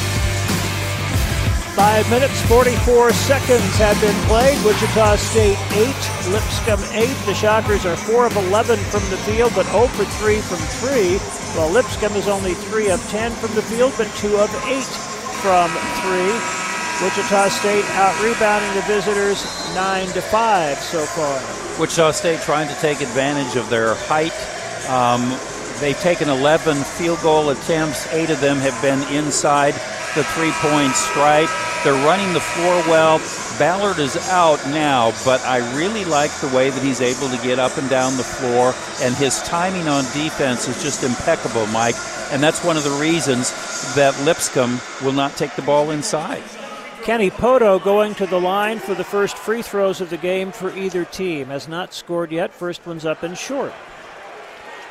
Five 1.75 2.09
minutes, 2.09 2.41
44 2.47 3.11
seconds 3.13 3.77
have 3.77 3.99
been 4.01 4.15
played. 4.27 4.57
Wichita 4.65 5.15
State 5.17 5.57
8, 5.71 5.87
Lipscomb 6.33 6.83
8. 6.91 7.07
The 7.25 7.33
Shockers 7.33 7.85
are 7.85 7.95
4 7.95 8.25
of 8.25 8.35
11 8.35 8.77
from 8.89 9.07
the 9.09 9.17
field, 9.17 9.53
but 9.55 9.65
0 9.67 9.87
for 9.87 10.03
3 10.03 10.41
from 10.41 10.57
3. 10.57 11.17
While 11.55 11.69
Lipscomb 11.69 12.13
is 12.13 12.27
only 12.27 12.55
3 12.55 12.89
of 12.89 12.99
10 13.09 13.31
from 13.33 13.53
the 13.55 13.61
field, 13.61 13.93
but 13.97 14.07
2 14.17 14.35
of 14.37 14.49
8 14.65 14.83
from 15.41 15.69
3. 16.01 16.70
Wichita 17.01 17.49
State 17.49 17.85
out 17.95 18.13
rebounding 18.23 18.71
the 18.75 18.83
visitors 18.83 19.43
9 19.73 20.07
to 20.09 20.21
5 20.21 20.77
so 20.77 21.03
far. 21.03 21.79
Wichita 21.79 22.11
State 22.11 22.41
trying 22.41 22.67
to 22.67 22.75
take 22.75 23.01
advantage 23.01 23.55
of 23.55 23.67
their 23.71 23.95
height. 23.95 24.37
Um, 24.87 25.35
they've 25.79 25.99
taken 25.99 26.29
11 26.29 26.77
field 26.77 27.19
goal 27.21 27.49
attempts, 27.49 28.05
eight 28.13 28.29
of 28.29 28.39
them 28.39 28.57
have 28.57 28.79
been 28.83 29.01
inside 29.11 29.73
the 30.13 30.23
three 30.35 30.51
point 30.51 30.95
stripe. 30.95 31.49
They're 31.83 32.05
running 32.05 32.33
the 32.33 32.39
floor 32.39 32.75
well. 32.87 33.17
Ballard 33.57 33.97
is 33.97 34.15
out 34.29 34.63
now, 34.67 35.11
but 35.25 35.41
I 35.41 35.57
really 35.75 36.05
like 36.05 36.31
the 36.39 36.49
way 36.49 36.69
that 36.69 36.83
he's 36.83 37.01
able 37.01 37.35
to 37.35 37.41
get 37.41 37.57
up 37.57 37.79
and 37.79 37.89
down 37.89 38.15
the 38.15 38.23
floor, 38.23 38.75
and 39.01 39.15
his 39.15 39.41
timing 39.41 39.87
on 39.87 40.03
defense 40.13 40.67
is 40.67 40.83
just 40.83 41.03
impeccable, 41.03 41.65
Mike. 41.67 41.95
And 42.31 42.43
that's 42.43 42.63
one 42.63 42.77
of 42.77 42.83
the 42.83 42.91
reasons 42.91 43.49
that 43.95 44.13
Lipscomb 44.21 44.79
will 45.03 45.13
not 45.13 45.35
take 45.35 45.55
the 45.55 45.63
ball 45.63 45.89
inside. 45.89 46.43
Kenny 47.03 47.31
Pohto 47.31 47.83
going 47.83 48.13
to 48.15 48.27
the 48.27 48.39
line 48.39 48.77
for 48.77 48.93
the 48.93 49.03
first 49.03 49.35
free 49.35 49.63
throws 49.63 50.01
of 50.01 50.11
the 50.11 50.17
game 50.17 50.51
for 50.51 50.75
either 50.77 51.03
team. 51.03 51.47
Has 51.47 51.67
not 51.67 51.95
scored 51.95 52.31
yet. 52.31 52.53
First 52.53 52.85
one's 52.85 53.05
up 53.05 53.23
and 53.23 53.35
short. 53.35 53.73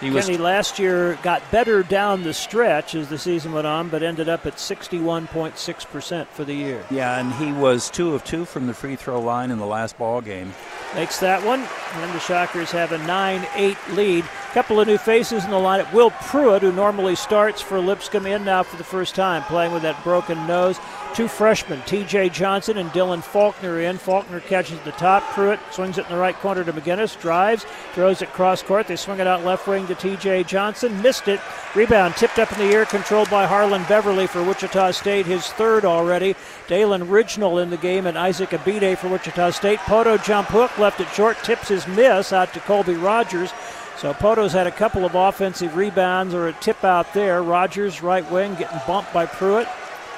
He 0.00 0.10
Kenny 0.10 0.38
last 0.38 0.78
year 0.78 1.18
got 1.22 1.42
better 1.50 1.82
down 1.82 2.22
the 2.22 2.32
stretch 2.32 2.94
as 2.94 3.08
the 3.08 3.18
season 3.18 3.52
went 3.52 3.66
on, 3.66 3.90
but 3.90 4.02
ended 4.02 4.30
up 4.30 4.46
at 4.46 4.56
61.6% 4.56 6.26
for 6.28 6.44
the 6.44 6.54
year. 6.54 6.82
Yeah, 6.90 7.20
and 7.20 7.32
he 7.34 7.52
was 7.52 7.90
two 7.90 8.14
of 8.14 8.24
two 8.24 8.46
from 8.46 8.66
the 8.66 8.72
free 8.72 8.96
throw 8.96 9.20
line 9.20 9.50
in 9.50 9.58
the 9.58 9.66
last 9.66 9.98
ball 9.98 10.22
game. 10.22 10.54
Makes 10.94 11.20
that 11.20 11.44
one, 11.44 11.60
and 11.92 12.14
the 12.14 12.18
Shockers 12.18 12.70
have 12.70 12.92
a 12.92 12.98
9 12.98 13.46
8 13.54 13.76
lead. 13.90 14.24
Couple 14.54 14.80
of 14.80 14.88
new 14.88 14.98
faces 14.98 15.44
in 15.44 15.50
the 15.50 15.56
lineup. 15.56 15.92
Will 15.92 16.10
Pruitt, 16.10 16.62
who 16.62 16.72
normally 16.72 17.14
starts 17.14 17.60
for 17.60 17.78
Lipscomb, 17.78 18.26
in 18.26 18.42
now 18.42 18.62
for 18.62 18.76
the 18.76 18.84
first 18.84 19.14
time, 19.14 19.42
playing 19.44 19.72
with 19.72 19.82
that 19.82 20.02
broken 20.02 20.46
nose. 20.46 20.78
Two 21.14 21.26
freshmen, 21.26 21.82
T.J. 21.86 22.28
Johnson 22.28 22.78
and 22.78 22.88
Dylan 22.90 23.22
Faulkner 23.22 23.80
in. 23.80 23.98
Faulkner 23.98 24.38
catches 24.38 24.78
the 24.80 24.92
top. 24.92 25.24
Pruitt 25.30 25.58
swings 25.72 25.98
it 25.98 26.06
in 26.06 26.12
the 26.12 26.16
right 26.16 26.36
corner 26.36 26.62
to 26.62 26.72
McGinnis. 26.72 27.20
Drives, 27.20 27.66
throws 27.94 28.22
it 28.22 28.32
cross 28.32 28.62
court. 28.62 28.86
They 28.86 28.94
swing 28.94 29.18
it 29.18 29.26
out 29.26 29.44
left 29.44 29.66
wing 29.66 29.88
to 29.88 29.96
T.J. 29.96 30.44
Johnson. 30.44 31.02
Missed 31.02 31.26
it. 31.26 31.40
Rebound 31.74 32.14
tipped 32.16 32.38
up 32.38 32.52
in 32.52 32.58
the 32.58 32.72
air, 32.72 32.84
controlled 32.86 33.28
by 33.28 33.44
Harlond 33.44 33.88
Beverly 33.88 34.28
for 34.28 34.42
Wichita 34.44 34.92
State, 34.92 35.26
his 35.26 35.48
third 35.48 35.84
already. 35.84 36.36
Dalen 36.68 37.08
Ridgnal 37.08 37.60
in 37.60 37.70
the 37.70 37.76
game 37.76 38.06
and 38.06 38.16
Isaac 38.16 38.50
Abidde 38.50 38.96
for 38.96 39.08
Wichita 39.08 39.50
State. 39.50 39.80
Pohto 39.80 40.22
jump 40.24 40.48
hook, 40.48 40.78
left 40.78 41.00
it 41.00 41.08
short, 41.08 41.36
tips 41.42 41.68
his 41.68 41.86
miss 41.88 42.32
out 42.32 42.54
to 42.54 42.60
Colby 42.60 42.94
Rogers. 42.94 43.52
So 43.98 44.14
Pohto's 44.14 44.52
had 44.52 44.68
a 44.68 44.72
couple 44.72 45.04
of 45.04 45.16
offensive 45.16 45.76
rebounds 45.76 46.34
or 46.34 46.48
a 46.48 46.52
tip 46.54 46.84
out 46.84 47.12
there. 47.12 47.42
Rogers, 47.42 48.00
right 48.00 48.28
wing, 48.30 48.54
getting 48.54 48.80
bumped 48.86 49.12
by 49.12 49.26
Pruitt. 49.26 49.68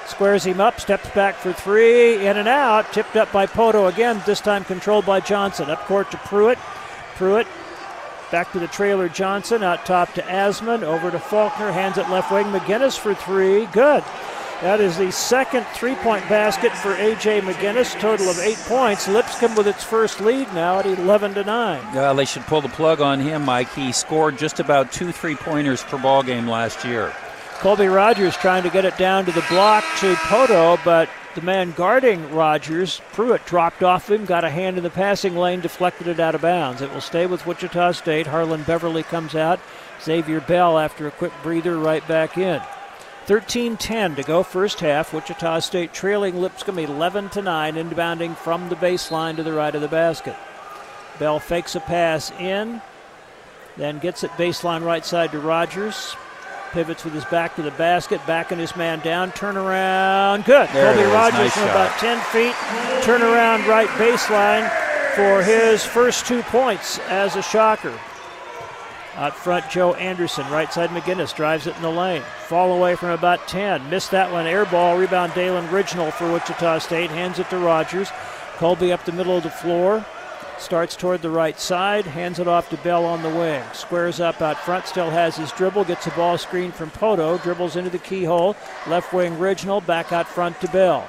Squares 0.07 0.45
him 0.45 0.61
up, 0.61 0.81
steps 0.81 1.09
back 1.11 1.37
for 1.37 1.53
three, 1.53 2.27
in 2.27 2.37
and 2.37 2.49
out. 2.49 2.93
Tipped 2.93 3.17
up 3.17 3.33
by 3.33 3.47
Pohto 3.47 3.93
again, 3.93 4.23
this 4.27 4.41
time 4.41 4.65
controlled 4.65 5.07
by 5.07 5.21
Johnson. 5.21 5.71
Up 5.71 5.81
court 5.87 6.11
to 6.11 6.17
Pruitt. 6.19 6.59
Pruitt 7.15 7.47
back 8.31 8.51
to 8.53 8.59
the 8.59 8.67
trailer 8.67 9.09
Johnson, 9.09 9.63
out 9.63 9.85
top 9.85 10.13
to 10.15 10.23
Asman, 10.23 10.83
over 10.83 11.11
to 11.11 11.19
Faulkner, 11.19 11.71
hands 11.71 11.99
it 11.99 12.09
left 12.09 12.33
wing. 12.33 12.47
McGinnis 12.47 12.99
for 12.99 13.15
three. 13.15 13.67
Good. 13.67 14.03
That 14.63 14.81
is 14.81 14.97
the 14.97 15.11
second 15.11 15.67
three 15.75 15.97
point 15.97 16.27
basket 16.29 16.73
for 16.73 16.95
A.J. 16.95 17.41
McGinnis, 17.41 17.99
total 17.99 18.29
of 18.29 18.39
eight 18.39 18.59
points. 18.69 19.09
Lipscomb 19.09 19.57
with 19.57 19.67
its 19.67 19.83
first 19.83 20.21
lead 20.21 20.47
now 20.55 20.79
at 20.79 20.87
11 20.87 21.35
to 21.35 21.43
9. 21.43 21.95
Well, 21.95 22.15
they 22.15 22.25
should 22.25 22.43
pull 22.43 22.61
the 22.61 22.69
plug 22.69 23.01
on 23.01 23.19
him, 23.19 23.45
Mike. 23.45 23.73
He 23.75 23.91
scored 23.91 24.39
just 24.39 24.61
about 24.61 24.93
two 24.93 25.11
three 25.11 25.35
pointers 25.35 25.83
per 25.83 25.99
ball 25.99 26.23
game 26.23 26.47
last 26.47 26.85
year. 26.85 27.13
Colby 27.63 27.87
Rogers 27.87 28.37
trying 28.39 28.65
to 28.65 28.71
get 28.71 28.85
it 28.85 28.99
down 28.99 29.25
to 29.25 29.31
the 29.31 29.45
block 29.49 29.85
to 30.01 30.15
Pohto, 30.15 30.85
but 30.85 31.09
the 31.37 31.43
man 31.43 31.71
guarding 31.71 32.35
Rogers, 32.35 33.01
Pruitt, 33.13 33.47
dropped 33.47 33.85
off 33.85 34.11
him, 34.11 34.25
got 34.25 34.43
a 34.43 34.51
hand 34.51 34.79
in 34.79 34.83
the 34.83 34.91
passing 34.91 35.37
lane, 35.37 35.61
deflected 35.61 36.09
it 36.09 36.19
out 36.19 36.35
of 36.35 36.41
bounds. 36.41 36.83
It 36.83 36.93
will 36.93 37.01
stay 37.01 37.25
with 37.27 37.47
Wichita 37.47 37.93
State. 37.93 38.27
Harlond 38.27 38.67
Beverly 38.67 39.05
comes 39.05 39.37
out. 39.37 39.61
Xavier 40.03 40.41
Bell, 40.41 40.77
after 40.77 41.07
a 41.07 41.13
quick 41.13 41.31
breather, 41.45 41.79
right 41.79 42.05
back 42.09 42.37
in. 42.37 42.61
13-10 43.29 44.17
to 44.17 44.25
go 44.25 44.43
first 44.43 44.81
half. 44.81 45.15
Wichita 45.15 45.61
State 45.61 45.93
trailing 45.93 46.41
Lipscomb 46.41 46.81
11 46.81 47.29
to 47.29 47.43
9, 47.43 47.75
inbounding 47.77 48.37
from 48.37 48.71
the 48.71 48.77
baseline 48.77 49.37
to 49.37 49.45
the 49.45 49.53
right 49.53 49.77
of 49.77 49.83
the 49.83 49.87
basket. 49.87 50.35
Bell 51.21 51.39
fakes 51.39 51.77
a 51.77 51.81
pass 51.81 52.33
in, 52.41 52.83
then 53.77 54.01
gets 54.01 54.25
it 54.25 54.33
baseline 54.33 54.85
right 54.85 55.07
side 55.07 55.31
to 55.31 55.39
Rogers 55.39 56.17
pivots 56.73 57.05
with 57.05 57.15
his 57.15 57.25
back 57.27 57.55
to 57.57 57.63
the 57.63 57.71
basket, 57.73 58.21
backing 58.27 58.59
his 58.59 58.75
man 58.75 59.01
down, 59.01 59.31
turn 59.33 59.57
around, 59.57 60.45
good. 60.45 60.69
There 60.71 60.95
Colby 60.95 61.09
Rogers 61.09 61.39
nice 61.39 61.53
from 61.53 61.63
shot. 61.65 61.71
about 61.71 61.99
10 61.99 62.21
feet, 62.33 63.05
turn 63.05 63.23
around 63.23 63.67
right 63.67 63.89
baseline 63.91 64.69
for 65.15 65.43
his 65.43 65.85
first 65.85 66.27
two 66.27 66.43
points 66.43 66.99
as 67.09 67.37
a 67.37 67.43
shocker. 67.43 67.99
Out 69.17 69.37
front, 69.37 69.69
Joe 69.69 69.93
Anderson, 69.95 70.49
right 70.51 70.73
side 70.73 70.89
McGinnis, 70.89 71.37
drives 71.37 71.67
it 71.67 71.77
in 71.77 71.83
the 71.83 71.91
lane. 71.91 72.23
Fall 72.47 72.73
away 72.73 72.97
from 72.97 73.11
about 73.11 73.47
10. 73.47 73.91
Missed 73.91 74.11
that 74.13 74.33
one. 74.33 74.47
Air 74.47 74.65
ball, 74.65 74.97
rebound 74.97 75.35
Dalen 75.35 75.67
Ridgnal 75.67 76.11
for 76.15 76.33
Wichita 76.33 76.79
State. 76.79 77.11
Hands 77.11 77.39
it 77.39 77.51
to 77.51 77.59
Rogers. 77.59 78.11
Colby 78.57 78.91
up 78.91 79.05
the 79.05 79.13
middle 79.13 79.37
of 79.37 79.43
the 79.43 79.51
floor. 79.51 80.03
Starts 80.63 80.95
toward 80.95 81.23
the 81.23 81.29
right 81.29 81.59
side, 81.59 82.07
hands 82.07 82.39
it 82.39 82.47
off 82.47 82.71
to 82.71 82.77
Bell 82.79 83.05
on 83.05 83.23
the 83.23 83.29
wing. 83.29 83.63
Squares 83.75 84.21
up 84.21 84.41
out 84.41 84.57
front, 84.59 84.87
still 84.87 85.11
has 85.11 85.37
his 85.37 85.51
dribble, 85.53 85.85
gets 85.85 86.07
a 86.07 86.11
ball 86.13 86.39
screen 86.39 86.71
from 86.71 86.89
Pohto, 86.93 87.43
dribbles 87.43 87.75
into 87.75 87.91
the 87.91 87.99
keyhole. 87.99 88.57
Left 88.87 89.13
wing 89.13 89.35
Ridgnal, 89.35 89.85
back 89.85 90.13
out 90.13 90.29
front 90.29 90.59
to 90.61 90.69
Bell. 90.69 91.07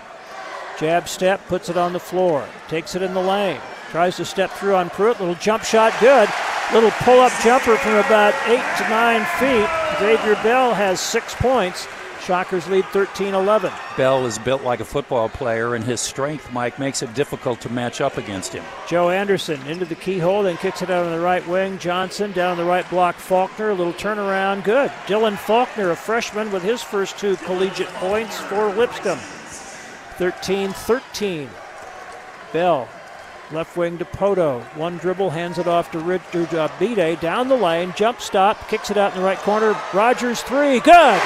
Jab 0.79 1.07
step, 1.07 1.39
puts 1.47 1.69
it 1.69 1.77
on 1.77 1.93
the 1.93 1.99
floor, 1.99 2.45
takes 2.67 2.95
it 2.95 3.03
in 3.03 3.13
the 3.13 3.21
lane. 3.21 3.61
Tries 3.91 4.17
to 4.17 4.25
step 4.25 4.49
through 4.51 4.75
on 4.75 4.89
Pruitt, 4.89 5.19
little 5.19 5.35
jump 5.35 5.63
shot, 5.63 5.93
good. 6.01 6.27
Little 6.73 6.91
pull 6.91 7.21
up 7.21 7.31
jumper 7.43 7.77
from 7.77 7.95
about 7.97 8.33
eight 8.47 8.65
to 8.79 8.89
nine 8.89 9.23
feet. 9.37 9.69
Xavier 9.99 10.35
Bell 10.43 10.73
has 10.73 10.99
six 10.99 11.35
points. 11.35 11.87
Shockers 12.25 12.69
lead 12.69 12.86
13 12.86 13.33
11. 13.33 13.71
Bell 13.97 14.25
is 14.25 14.39
built 14.39 14.63
like 14.63 14.79
a 14.79 14.86
football 14.86 15.27
player, 15.27 15.75
and 15.75 15.83
his 15.83 15.99
strength, 15.99 16.51
Mike, 16.53 16.79
makes 16.79 17.01
it 17.01 17.13
difficult 17.13 17.59
to 17.62 17.69
match 17.69 17.99
up 17.99 18.17
against 18.17 18.53
him. 18.53 18.63
Joe 18.88 19.09
Anderson 19.09 19.62
into 19.67 19.83
the 19.83 19.95
keyhole, 19.95 20.43
then 20.43 20.55
kicks 20.55 20.81
it 20.81 20.89
out 20.89 21.05
on 21.05 21.12
the 21.12 21.19
right 21.19 21.45
wing. 21.47 21.77
Johnson 21.79 22.31
down 22.31 22.55
the 22.55 22.63
right 22.63 22.89
block. 22.89 23.15
Faulkner, 23.15 23.71
a 23.71 23.73
little 23.73 23.91
turnaround, 23.93 24.63
good. 24.63 24.89
Dylan 25.05 25.38
Faulkner, 25.38 25.91
a 25.91 25.95
freshman, 25.97 26.49
with 26.51 26.63
his 26.63 26.81
first 26.81 27.17
two 27.19 27.36
collegiate 27.38 27.89
points 27.95 28.39
for 28.39 28.73
Lipscomb. 28.73 29.19
13 29.19 30.71
13. 30.71 31.49
Bell, 32.53 32.88
left 33.51 33.75
wing 33.75 33.97
to 33.97 34.05
Pohto. 34.05 34.62
One 34.77 34.97
dribble, 34.97 35.31
hands 35.31 35.57
it 35.57 35.67
off 35.67 35.91
to 35.91 35.99
Richard 35.99 36.53
uh, 36.53 36.69
Bide. 36.79 37.19
Down 37.19 37.49
the 37.49 37.57
lane, 37.57 37.93
jump 37.97 38.21
stop, 38.21 38.69
kicks 38.69 38.91
it 38.91 38.97
out 38.97 39.12
in 39.13 39.19
the 39.19 39.25
right 39.25 39.39
corner. 39.39 39.75
Rogers, 39.93 40.41
three, 40.41 40.79
good. 40.79 41.21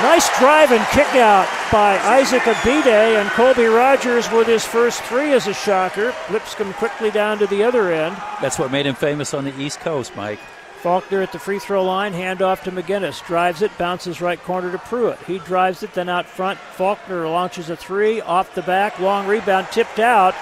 Nice 0.00 0.38
drive 0.38 0.72
and 0.72 0.84
kick 0.88 1.14
out 1.16 1.48
by 1.70 1.98
Isaac 1.98 2.42
Abidde 2.42 3.20
and 3.20 3.28
Colby 3.30 3.66
Rogers 3.66 4.30
with 4.30 4.46
his 4.46 4.64
first 4.64 5.02
three 5.02 5.32
as 5.32 5.46
a 5.46 5.54
shocker. 5.54 6.14
Lipscomb 6.30 6.72
quickly 6.74 7.10
down 7.10 7.38
to 7.38 7.46
the 7.46 7.62
other 7.62 7.92
end. 7.92 8.16
That's 8.40 8.58
what 8.58 8.72
made 8.72 8.86
him 8.86 8.94
famous 8.94 9.32
on 9.32 9.44
the 9.44 9.56
East 9.60 9.80
Coast, 9.80 10.16
Mike. 10.16 10.40
Faulkner 10.82 11.22
at 11.22 11.30
the 11.30 11.38
free 11.38 11.60
throw 11.60 11.84
line, 11.84 12.12
handoff 12.12 12.64
to 12.64 12.72
McGinnis. 12.72 13.24
Drives 13.24 13.62
it, 13.62 13.70
bounces 13.78 14.20
right 14.20 14.42
corner 14.42 14.72
to 14.72 14.78
Pruitt. 14.78 15.20
He 15.20 15.38
drives 15.38 15.84
it, 15.84 15.94
then 15.94 16.08
out 16.08 16.26
front. 16.26 16.58
Faulkner 16.58 17.28
launches 17.28 17.70
a 17.70 17.76
three, 17.76 18.20
off 18.20 18.52
the 18.56 18.62
back, 18.62 18.98
long 18.98 19.28
rebound, 19.28 19.68
tipped 19.70 20.00
out. 20.00 20.34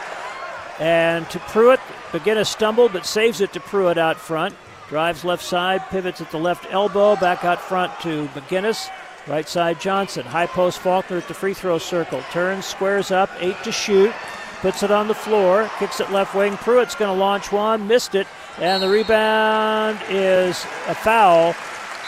And 0.79 1.29
to 1.29 1.39
Pruitt, 1.41 1.81
McGinnis 2.13 2.47
stumbled 2.47 2.95
but 2.95 3.05
saves 3.05 3.43
it 3.43 3.53
to 3.53 3.61
Pruitt 3.61 3.99
out 3.99 4.17
front. 4.17 4.57
Drives 4.89 5.27
left 5.27 5.45
side, 5.45 5.83
pivots 5.91 6.23
at 6.23 6.31
the 6.31 6.39
left 6.39 6.67
elbow, 6.71 7.17
back 7.17 7.45
out 7.45 7.61
front 7.61 7.93
to 8.01 8.27
McGinnis. 8.29 8.89
Right 9.31 9.49
side 9.49 9.81
Johnson. 9.81 10.27
High 10.27 10.47
post 10.47 10.81
Faulkner 10.81 11.19
at 11.19 11.29
the 11.29 11.35
free 11.35 11.55
throw 11.55 11.79
circle. 11.79 12.21
Turns, 12.33 12.67
squares 12.67 13.13
up, 13.13 13.31
eight 13.39 13.55
to 13.63 13.71
shoot. 13.71 14.13
Puts 14.61 14.83
it 14.83 14.91
on 14.91 15.07
the 15.07 15.15
floor. 15.15 15.71
Kicks 15.79 16.01
it 16.01 16.11
left 16.11 16.35
wing. 16.35 16.57
Pruitt's 16.57 16.97
going 16.97 17.15
to 17.15 17.19
launch 17.19 17.53
one. 17.53 17.87
Missed 17.87 18.17
it. 18.17 18.27
And 18.59 18.83
the 18.83 18.89
rebound 18.89 20.01
is 20.09 20.67
a 20.89 20.97
foul. 20.97 21.55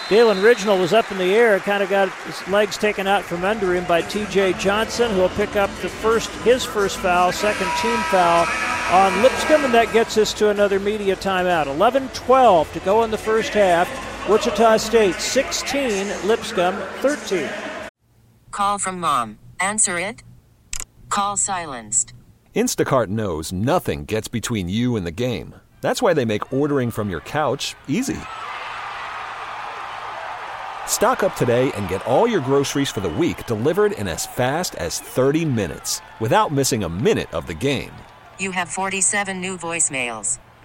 Dalen 0.08 0.38
Ridgnal 0.38 0.80
was 0.80 0.92
up 0.92 1.12
in 1.12 1.18
the 1.18 1.32
air, 1.32 1.61
kind 1.61 1.80
of 1.80 1.88
got 1.88 2.12
his 2.24 2.48
legs 2.48 2.76
taken 2.76 3.06
out 3.06 3.22
from 3.22 3.44
under 3.44 3.72
him 3.72 3.85
by 3.85 4.02
T.J. 4.02 4.54
Johnson, 4.54 5.12
who 5.12 5.20
will 5.20 5.28
pick 5.30 5.54
up 5.54 5.70
the 5.80 5.88
first 5.88 6.28
his 6.42 6.64
first 6.64 6.98
foul, 6.98 7.30
second 7.30 7.70
team 7.80 7.96
foul 8.11 8.48
on 8.90 9.22
Lipscomb, 9.22 9.64
and 9.64 9.72
that 9.72 9.92
gets 9.92 10.18
us 10.18 10.35
to 10.35 10.50
another 10.50 10.80
media 10.80 11.14
timeout. 11.14 11.66
11-12 11.66 12.72
to 12.72 12.80
go 12.80 13.04
in 13.04 13.12
the 13.12 13.16
first 13.16 13.50
half. 13.50 14.12
Wichita 14.28 14.76
State 14.76 15.16
16, 15.16 16.06
Lipscomb 16.28 16.76
13. 17.00 17.48
Call 18.52 18.78
from 18.78 19.00
mom. 19.00 19.40
Answer 19.58 19.98
it. 19.98 20.22
Call 21.08 21.37
silenced. 21.37 22.12
Instacart 22.54 23.08
knows 23.08 23.52
nothing 23.52 24.04
gets 24.04 24.28
between 24.28 24.68
you 24.68 24.94
and 24.94 25.04
the 25.04 25.11
game. 25.11 25.56
That's 25.80 26.00
why 26.00 26.14
they 26.14 26.24
make 26.24 26.52
ordering 26.52 26.92
from 26.92 27.11
your 27.11 27.18
couch 27.22 27.74
easy. 27.88 28.18
Stock 30.87 31.24
up 31.24 31.35
today 31.35 31.72
and 31.72 31.88
get 31.88 32.06
all 32.06 32.28
your 32.28 32.40
groceries 32.40 32.90
for 32.90 33.00
the 33.00 33.08
week 33.08 33.44
delivered 33.46 33.90
in 33.90 34.06
as 34.06 34.24
fast 34.24 34.76
as 34.76 35.00
30 35.00 35.44
minutes 35.46 36.00
without 36.20 36.52
missing 36.52 36.85
a 36.85 36.88
minute 36.88 37.35
of 37.35 37.48
the 37.48 37.54
game. 37.54 37.90
You 38.38 38.52
have 38.52 38.68
47 38.68 39.40
new 39.40 39.58
voicemails. 39.58 40.38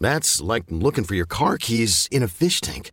That's 0.00 0.40
like 0.40 0.64
looking 0.68 1.04
for 1.04 1.14
your 1.14 1.26
car 1.28 1.56
keys 1.58 2.08
in 2.10 2.22
a 2.24 2.28
fish 2.28 2.60
tank. 2.60 2.90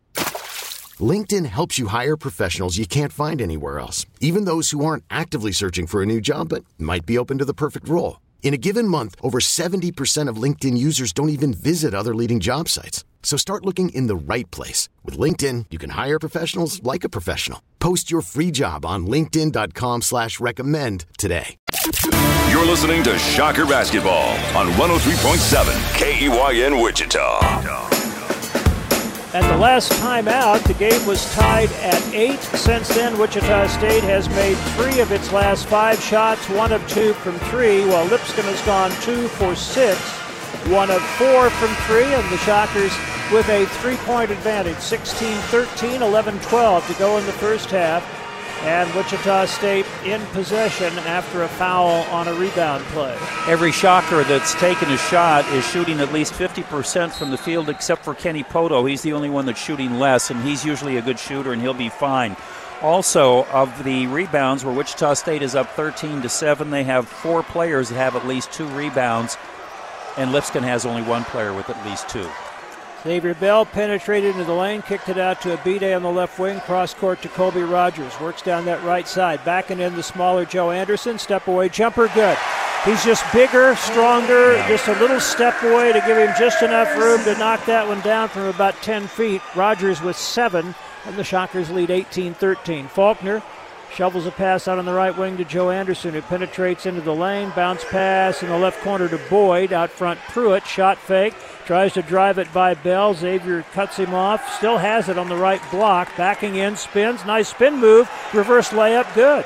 LinkedIn 0.99 1.47
helps 1.47 1.79
you 1.79 1.87
hire 1.87 2.15
professionals 2.15 2.77
you 2.77 2.85
can't 2.85 3.11
find 3.11 3.41
anywhere 3.41 3.79
else, 3.79 4.05
even 4.19 4.45
those 4.45 4.69
who 4.69 4.85
aren't 4.85 5.03
actively 5.09 5.51
searching 5.51 5.87
for 5.87 6.03
a 6.03 6.05
new 6.05 6.21
job 6.21 6.49
but 6.49 6.63
might 6.77 7.05
be 7.07 7.17
open 7.17 7.39
to 7.39 7.45
the 7.45 7.53
perfect 7.53 7.89
role. 7.89 8.19
In 8.43 8.53
a 8.53 8.57
given 8.57 8.87
month, 8.87 9.15
over 9.21 9.39
70% 9.39 10.27
of 10.27 10.37
LinkedIn 10.37 10.77
users 10.77 11.13
don't 11.13 11.29
even 11.37 11.53
visit 11.53 11.95
other 11.95 12.13
leading 12.13 12.39
job 12.39 12.69
sites. 12.69 13.03
So 13.23 13.35
start 13.37 13.65
looking 13.65 13.89
in 13.89 14.05
the 14.05 14.15
right 14.15 14.49
place. 14.51 14.89
With 15.03 15.17
LinkedIn, 15.17 15.65
you 15.71 15.79
can 15.79 15.91
hire 15.91 16.19
professionals 16.19 16.83
like 16.83 17.03
a 17.03 17.09
professional. 17.09 17.63
Post 17.79 18.11
your 18.11 18.21
free 18.21 18.51
job 18.51 18.85
on 18.85 19.07
linkedin.com 19.07 20.03
slash 20.03 20.39
recommend 20.39 21.05
today. 21.17 21.57
You're 22.51 22.65
listening 22.65 23.03
to 23.05 23.17
Shocker 23.17 23.65
Basketball 23.65 24.29
on 24.55 24.67
103.7 24.73 25.73
KEYN 25.97 26.83
Wichita. 26.83 27.39
At 29.33 29.51
the 29.51 29.57
last 29.57 29.91
time 29.93 30.27
out, 30.27 30.59
the 30.65 30.75
game 30.75 31.03
was 31.07 31.25
tied 31.33 31.71
at 31.81 32.13
eight. 32.13 32.39
Since 32.39 32.89
then, 32.89 33.17
Wichita 33.17 33.65
State 33.65 34.03
has 34.03 34.29
made 34.29 34.55
three 34.75 34.99
of 34.99 35.11
its 35.11 35.31
last 35.31 35.65
five 35.65 35.99
shots, 35.99 36.47
one 36.49 36.71
of 36.71 36.87
two 36.87 37.13
from 37.13 37.39
three, 37.49 37.83
while 37.85 38.05
Lipscomb 38.05 38.45
has 38.45 38.61
gone 38.61 38.91
two 39.01 39.27
for 39.29 39.55
six, 39.55 39.97
one 40.67 40.89
of 40.89 41.01
four 41.17 41.49
from 41.49 41.73
three, 41.87 42.03
and 42.03 42.31
the 42.31 42.37
Shockers 42.37 42.91
with 43.31 43.47
a 43.49 43.65
three 43.81 43.97
point 43.97 44.31
advantage 44.31 44.77
16 44.77 45.35
13, 45.35 46.01
11 46.01 46.39
12 46.39 46.87
to 46.87 46.93
go 46.95 47.17
in 47.17 47.25
the 47.25 47.31
first 47.33 47.69
half. 47.69 48.03
And 48.63 48.93
Wichita 48.95 49.45
State 49.47 49.85
in 50.05 50.21
possession 50.27 50.97
after 50.99 51.43
a 51.43 51.49
foul 51.49 52.03
on 52.13 52.29
a 52.29 52.33
rebound 52.33 52.81
play. 52.85 53.13
Every 53.45 53.73
shocker 53.73 54.23
that's 54.23 54.53
taken 54.53 54.89
a 54.89 54.97
shot 54.97 55.45
is 55.53 55.67
shooting 55.67 55.99
at 55.99 56.13
least 56.13 56.31
50% 56.31 57.11
from 57.11 57.31
the 57.31 57.37
field, 57.37 57.67
except 57.67 58.05
for 58.05 58.15
Kenny 58.15 58.41
Pohto. 58.41 58.89
He's 58.89 59.01
the 59.01 59.11
only 59.11 59.29
one 59.29 59.45
that's 59.45 59.61
shooting 59.61 59.99
less, 59.99 60.29
and 60.29 60.41
he's 60.43 60.63
usually 60.63 60.95
a 60.95 61.01
good 61.01 61.19
shooter, 61.19 61.51
and 61.51 61.61
he'll 61.61 61.73
be 61.73 61.89
fine. 61.89 62.37
Also, 62.81 63.43
of 63.45 63.83
the 63.83 64.07
rebounds, 64.07 64.63
where 64.63 64.73
Wichita 64.73 65.15
State 65.15 65.41
is 65.41 65.55
up 65.55 65.69
13 65.71 66.21
to 66.21 66.29
7, 66.29 66.69
they 66.69 66.85
have 66.85 67.05
four 67.05 67.43
players 67.43 67.89
that 67.89 67.95
have 67.95 68.15
at 68.15 68.25
least 68.25 68.51
two 68.53 68.67
rebounds, 68.67 69.37
and 70.17 70.31
Lipscomb 70.31 70.63
has 70.63 70.85
only 70.85 71.01
one 71.01 71.23
player 71.25 71.53
with 71.53 71.69
at 71.69 71.85
least 71.85 72.09
two. 72.09 72.29
Xavier 73.03 73.33
Bell 73.33 73.65
penetrated 73.65 74.31
into 74.31 74.45
the 74.45 74.53
lane, 74.53 74.81
kicked 74.81 75.09
it 75.09 75.17
out 75.17 75.41
to 75.41 75.57
Abidde 75.57 75.93
on 75.93 76.03
the 76.03 76.11
left 76.11 76.39
wing, 76.39 76.61
cross 76.61 76.93
court 76.93 77.21
to 77.21 77.27
Colby 77.27 77.61
Rogers. 77.61 78.17
Works 78.21 78.41
down 78.41 78.63
that 78.65 78.81
right 78.83 79.07
side, 79.07 79.43
backing 79.43 79.81
in 79.81 79.93
the 79.95 80.03
smaller 80.03 80.45
Joe 80.45 80.71
Anderson. 80.71 81.19
Step 81.19 81.47
away 81.47 81.67
jumper, 81.67 82.07
good. 82.15 82.37
He's 82.85 83.03
just 83.03 83.23
bigger, 83.33 83.75
stronger, 83.75 84.55
just 84.67 84.87
a 84.87 84.99
little 84.99 85.19
step 85.19 85.61
away 85.63 85.93
to 85.93 85.99
give 86.01 86.17
him 86.17 86.33
just 86.37 86.61
enough 86.63 86.97
room 86.97 87.23
to 87.23 87.37
knock 87.37 87.65
that 87.65 87.87
one 87.87 88.01
down 88.01 88.29
from 88.29 88.43
about 88.43 88.75
10 88.81 89.07
feet. 89.07 89.41
Rogers 89.55 90.01
with 90.01 90.17
seven, 90.17 90.73
and 91.05 91.15
the 91.15 91.23
Shockers 91.23 91.71
lead 91.71 91.91
18 91.91 92.33
13. 92.33 92.87
Faulkner 92.87 93.41
Shovels 93.95 94.25
a 94.25 94.31
pass 94.31 94.67
out 94.67 94.79
on 94.79 94.85
the 94.85 94.93
right 94.93 95.15
wing 95.15 95.37
to 95.37 95.45
Joe 95.45 95.69
Anderson, 95.69 96.15
who 96.15 96.21
penetrates 96.23 96.87
into 96.87 97.01
the 97.01 97.13
lane. 97.13 97.51
Bounce 97.55 97.85
pass 97.85 98.41
in 98.41 98.49
the 98.49 98.57
left 98.57 98.81
corner 98.81 99.07
to 99.07 99.19
Boyd. 99.29 99.71
Out 99.71 99.91
front, 99.91 100.19
Pruitt. 100.29 100.65
Shot 100.65 100.97
fake. 100.97 101.35
Tries 101.65 101.93
to 101.93 102.01
drive 102.01 102.39
it 102.39 102.51
by 102.51 102.73
Bell. 102.73 103.13
Xavier 103.13 103.61
cuts 103.73 103.97
him 103.97 104.15
off. 104.15 104.57
Still 104.57 104.79
has 104.79 105.09
it 105.09 105.19
on 105.19 105.29
the 105.29 105.35
right 105.35 105.61
block. 105.69 106.09
Backing 106.17 106.55
in, 106.55 106.75
spins. 106.75 107.23
Nice 107.25 107.49
spin 107.49 107.77
move. 107.77 108.09
Reverse 108.33 108.69
layup. 108.69 109.13
Good. 109.13 109.45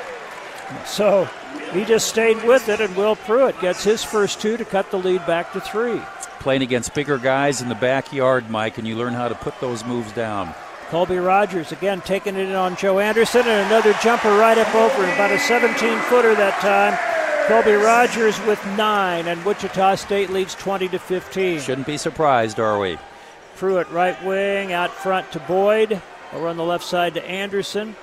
So 0.86 1.26
he 1.74 1.84
just 1.84 2.08
stayed 2.08 2.42
with 2.44 2.70
it, 2.70 2.80
and 2.80 2.96
Will 2.96 3.18
Pruitt 3.18 3.60
gets 3.60 3.84
his 3.84 4.02
first 4.02 4.40
two 4.40 4.56
to 4.56 4.64
cut 4.64 4.90
the 4.92 4.98
lead 4.98 5.26
back 5.28 5.52
to 5.54 5.60
three. 5.60 6.02
Playing 6.40 6.62
against 6.62 6.94
bigger 6.94 7.18
guys 7.18 7.62
in 7.62 7.68
the 7.68 7.76
backyard, 7.76 8.50
Mike, 8.50 8.78
and 8.78 8.88
you 8.88 8.96
learn 8.96 9.14
how 9.14 9.28
to 9.28 9.36
put 9.36 9.60
those 9.60 9.84
moves 9.84 10.14
down. 10.14 10.56
Colby 10.89 11.17
Rogers 11.17 11.73
again 11.73 12.00
taking 12.02 12.36
it 12.36 12.47
in 12.47 12.56
on 12.56 12.78
Joe 12.78 13.00
Anderson 13.00 13.41
and 13.41 13.67
another 13.67 13.93
jumper 14.02 14.38
right 14.38 14.58
up 14.58 14.73
over 14.73 15.06
him, 15.06 15.13
about 15.13 15.32
a 15.32 15.39
17 15.39 16.00
footer 16.04 16.34
that 16.36 16.60
time. 16.62 16.97
Colby 17.47 17.73
Rogers 17.73 18.39
with 18.45 18.63
nine, 18.78 19.28
and 19.28 19.43
Wichita 19.43 19.95
State 19.95 20.30
leads 20.30 20.56
20 20.56 20.88
to 20.89 21.00
15. 21.00 21.60
Shouldn't 21.60 21.88
be 21.88 21.97
surprised, 21.97 22.60
are 22.60 22.80
we? 22.80 22.97
Pruitt 23.58 23.89
right 23.89 24.21
wing, 24.26 24.71
out 24.71 24.91
front 24.91 25.30
to 25.34 25.39
Boyd. 25.41 26.02
Over 26.34 26.47
on 26.47 26.58
the 26.58 26.63
left 26.63 26.84
side 26.86 27.13
to 27.15 27.26
Anderson. 27.26 27.95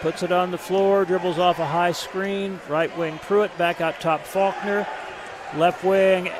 Puts 0.00 0.22
it 0.22 0.32
on 0.32 0.50
the 0.50 0.58
floor, 0.58 1.06
dribbles 1.06 1.38
off 1.38 1.58
a 1.58 1.66
high 1.66 1.92
screen. 1.92 2.60
Right 2.68 2.94
wing 2.98 3.18
Pruitt, 3.18 3.56
back 3.56 3.80
out 3.80 4.00
top 4.00 4.24
Faulkner. 4.24 4.86
Left 5.56 5.82
wing 5.84 6.30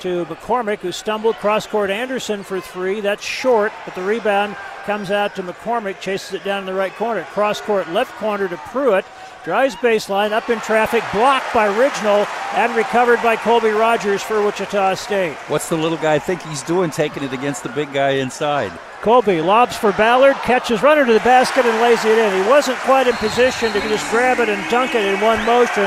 to 0.00 0.24
McCormack, 0.26 0.78
who 0.78 0.92
stumbled 0.92 1.36
cross 1.36 1.66
court 1.66 1.90
Anderson 1.90 2.44
for 2.44 2.60
three. 2.60 3.00
That's 3.00 3.24
short, 3.24 3.72
but 3.84 3.96
the 3.96 4.02
rebound 4.02 4.56
comes 4.88 5.10
out 5.10 5.36
to 5.36 5.42
McCormack, 5.42 6.00
chases 6.00 6.32
it 6.32 6.44
down 6.44 6.60
in 6.60 6.64
the 6.64 6.72
right 6.72 6.94
corner. 6.94 7.22
Cross 7.24 7.60
court 7.60 7.90
left 7.90 8.10
corner 8.12 8.48
to 8.48 8.56
Pruitt. 8.72 9.04
Drives 9.44 9.76
baseline, 9.76 10.32
up 10.32 10.48
in 10.48 10.58
traffic, 10.60 11.04
blocked 11.12 11.52
by 11.52 11.68
Ridgnal, 11.68 12.26
and 12.54 12.74
recovered 12.74 13.22
by 13.22 13.36
Colby 13.36 13.68
Rogers 13.68 14.22
for 14.22 14.42
Wichita 14.42 14.94
State. 14.94 15.34
What's 15.48 15.68
the 15.68 15.76
little 15.76 15.98
guy 15.98 16.18
think 16.18 16.40
he's 16.40 16.62
doing 16.62 16.90
taking 16.90 17.22
it 17.22 17.34
against 17.34 17.64
the 17.64 17.68
big 17.68 17.92
guy 17.92 18.12
inside? 18.12 18.72
Colby 19.02 19.42
lobs 19.42 19.76
for 19.76 19.92
Ballard, 19.92 20.36
catches 20.36 20.82
runner 20.82 21.04
to 21.04 21.12
the 21.12 21.20
basket 21.20 21.66
and 21.66 21.82
lays 21.82 22.02
it 22.06 22.16
in. 22.16 22.42
He 22.42 22.48
wasn't 22.48 22.78
quite 22.78 23.06
in 23.06 23.14
position 23.16 23.70
to 23.74 23.80
just 23.80 24.10
grab 24.10 24.38
it 24.38 24.48
and 24.48 24.70
dunk 24.70 24.94
it 24.94 25.04
in 25.04 25.20
one 25.20 25.44
motion, 25.44 25.84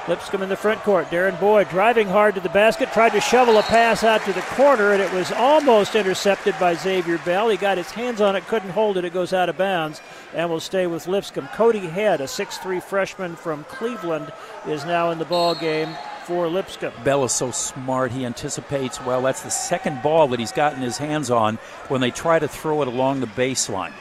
Lipscomb 0.07 0.43
in 0.43 0.49
the 0.49 0.55
front 0.57 0.81
court. 0.81 1.09
Derrin 1.09 1.39
Boyd 1.39 1.69
driving 1.69 2.09
hard 2.09 2.35
to 2.35 2.41
the 2.41 2.49
basket, 2.49 2.91
tried 2.91 3.13
to 3.13 3.21
shovel 3.21 3.57
a 3.57 3.63
pass 3.63 4.03
out 4.03 4.21
to 4.25 4.33
the 4.33 4.41
corner, 4.41 4.91
and 4.91 5.01
it 5.01 5.11
was 5.13 5.31
almost 5.31 5.95
intercepted 5.95 6.53
by 6.59 6.73
Xavier 6.73 7.17
Bell. 7.19 7.47
He 7.47 7.55
got 7.55 7.77
his 7.77 7.91
hands 7.91 8.19
on 8.19 8.35
it, 8.35 8.45
couldn't 8.47 8.71
hold 8.71 8.97
it. 8.97 9.05
It 9.05 9.13
goes 9.13 9.31
out 9.31 9.47
of 9.47 9.57
bounds 9.57 10.01
and 10.33 10.49
will 10.49 10.59
stay 10.59 10.87
with 10.87 11.07
Lipscomb. 11.07 11.47
Cody 11.53 11.79
Head, 11.79 12.19
a 12.19 12.27
six-three 12.27 12.81
freshman 12.81 13.37
from 13.37 13.63
Cleveland, 13.65 14.33
is 14.67 14.83
now 14.83 15.11
in 15.11 15.19
the 15.19 15.25
ball 15.25 15.55
game 15.55 15.95
for 16.25 16.47
Lipscomb. 16.47 16.93
Bell 17.05 17.23
is 17.23 17.31
so 17.31 17.51
smart. 17.51 18.11
He 18.11 18.25
anticipates 18.25 19.01
well. 19.01 19.21
That's 19.21 19.43
the 19.43 19.51
second 19.51 20.01
ball 20.01 20.27
that 20.29 20.39
he's 20.39 20.51
gotten 20.51 20.81
his 20.81 20.97
hands 20.97 21.31
on 21.31 21.55
when 21.87 22.01
they 22.01 22.11
try 22.11 22.39
to 22.39 22.47
throw 22.49 22.81
it 22.81 22.89
along 22.89 23.21
the 23.21 23.27
baseline. 23.27 23.93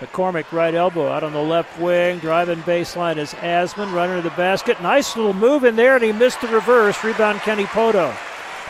McCormack 0.00 0.52
right 0.52 0.74
elbow 0.74 1.08
out 1.08 1.24
on 1.24 1.32
the 1.32 1.42
left 1.42 1.78
wing. 1.80 2.18
Driving 2.20 2.58
baseline 2.60 3.16
is 3.16 3.34
Asman. 3.34 3.92
Runner 3.92 4.16
to 4.16 4.22
the 4.22 4.34
basket. 4.36 4.80
Nice 4.80 5.16
little 5.16 5.34
move 5.34 5.64
in 5.64 5.74
there, 5.74 5.96
and 5.96 6.04
he 6.04 6.12
missed 6.12 6.40
the 6.40 6.48
reverse. 6.48 7.02
Rebound 7.02 7.40
Kenny 7.40 7.64
Pohto. 7.64 8.14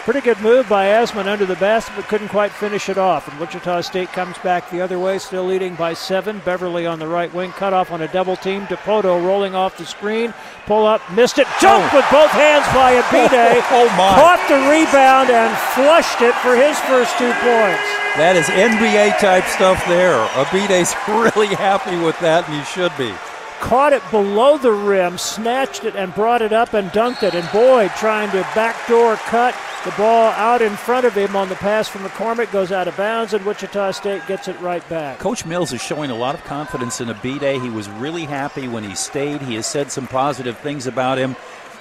Pretty 0.08 0.24
good 0.24 0.40
move 0.40 0.66
by 0.70 0.86
Asman 0.86 1.26
under 1.26 1.44
the 1.44 1.56
basket, 1.56 1.92
but 1.94 2.08
couldn't 2.08 2.28
quite 2.28 2.50
finish 2.50 2.88
it 2.88 2.96
off. 2.96 3.28
And 3.28 3.38
Wichita 3.38 3.82
State 3.82 4.08
comes 4.08 4.38
back 4.38 4.70
the 4.70 4.80
other 4.80 4.98
way, 4.98 5.18
still 5.18 5.44
leading 5.44 5.74
by 5.74 5.92
seven. 5.92 6.40
Beverly 6.46 6.86
on 6.86 6.98
the 6.98 7.06
right 7.06 7.30
wing, 7.34 7.50
cut 7.50 7.74
off 7.74 7.92
on 7.92 8.00
a 8.00 8.08
double 8.08 8.34
team. 8.34 8.62
Dipoto 8.68 9.22
rolling 9.22 9.54
off 9.54 9.76
the 9.76 9.84
screen, 9.84 10.32
pull 10.64 10.86
up, 10.86 11.02
missed 11.12 11.36
it, 11.36 11.46
jumped 11.60 11.92
oh. 11.92 11.98
with 11.98 12.06
both 12.10 12.30
hands 12.30 12.64
by 12.72 12.94
Abidde. 12.94 13.60
Oh, 13.70 13.84
oh, 13.84 13.96
my. 13.98 14.14
Caught 14.16 14.48
the 14.48 14.56
rebound 14.70 15.28
and 15.28 15.54
flushed 15.76 16.22
it 16.22 16.34
for 16.36 16.56
his 16.56 16.80
first 16.88 17.12
two 17.18 17.30
points. 17.44 17.84
That 18.16 18.34
is 18.34 18.46
NBA 18.46 19.18
type 19.18 19.44
stuff 19.44 19.76
there. 19.86 20.16
Abidde's 20.40 20.96
really 21.36 21.54
happy 21.54 21.98
with 22.02 22.18
that, 22.20 22.48
and 22.48 22.56
he 22.56 22.64
should 22.64 22.96
be 22.96 23.12
caught 23.60 23.92
it 23.92 24.02
below 24.10 24.58
the 24.58 24.72
rim, 24.72 25.18
snatched 25.18 25.84
it, 25.84 25.94
and 25.96 26.14
brought 26.14 26.42
it 26.42 26.52
up 26.52 26.74
and 26.74 26.90
dunked 26.90 27.22
it. 27.22 27.34
And 27.34 27.50
Boyd 27.52 27.90
trying 27.96 28.30
to 28.30 28.40
backdoor 28.54 29.16
cut 29.16 29.54
the 29.84 29.90
ball 29.92 30.30
out 30.32 30.60
in 30.60 30.76
front 30.76 31.06
of 31.06 31.14
him 31.14 31.36
on 31.36 31.48
the 31.48 31.54
pass 31.54 31.88
from 31.88 32.02
McCormack 32.02 32.50
goes 32.52 32.72
out 32.72 32.88
of 32.88 32.96
bounds, 32.96 33.32
and 33.32 33.44
Wichita 33.44 33.92
State 33.92 34.26
gets 34.26 34.48
it 34.48 34.58
right 34.60 34.86
back. 34.88 35.18
Coach 35.18 35.46
Mills 35.46 35.72
is 35.72 35.80
showing 35.80 36.10
a 36.10 36.16
lot 36.16 36.34
of 36.34 36.42
confidence 36.44 37.00
in 37.00 37.08
Abidde. 37.08 37.62
He 37.62 37.70
was 37.70 37.88
really 37.90 38.24
happy 38.24 38.68
when 38.68 38.84
he 38.84 38.94
stayed. 38.94 39.40
He 39.42 39.54
has 39.54 39.66
said 39.66 39.90
some 39.90 40.06
positive 40.06 40.58
things 40.58 40.86
about 40.86 41.18
him. 41.18 41.36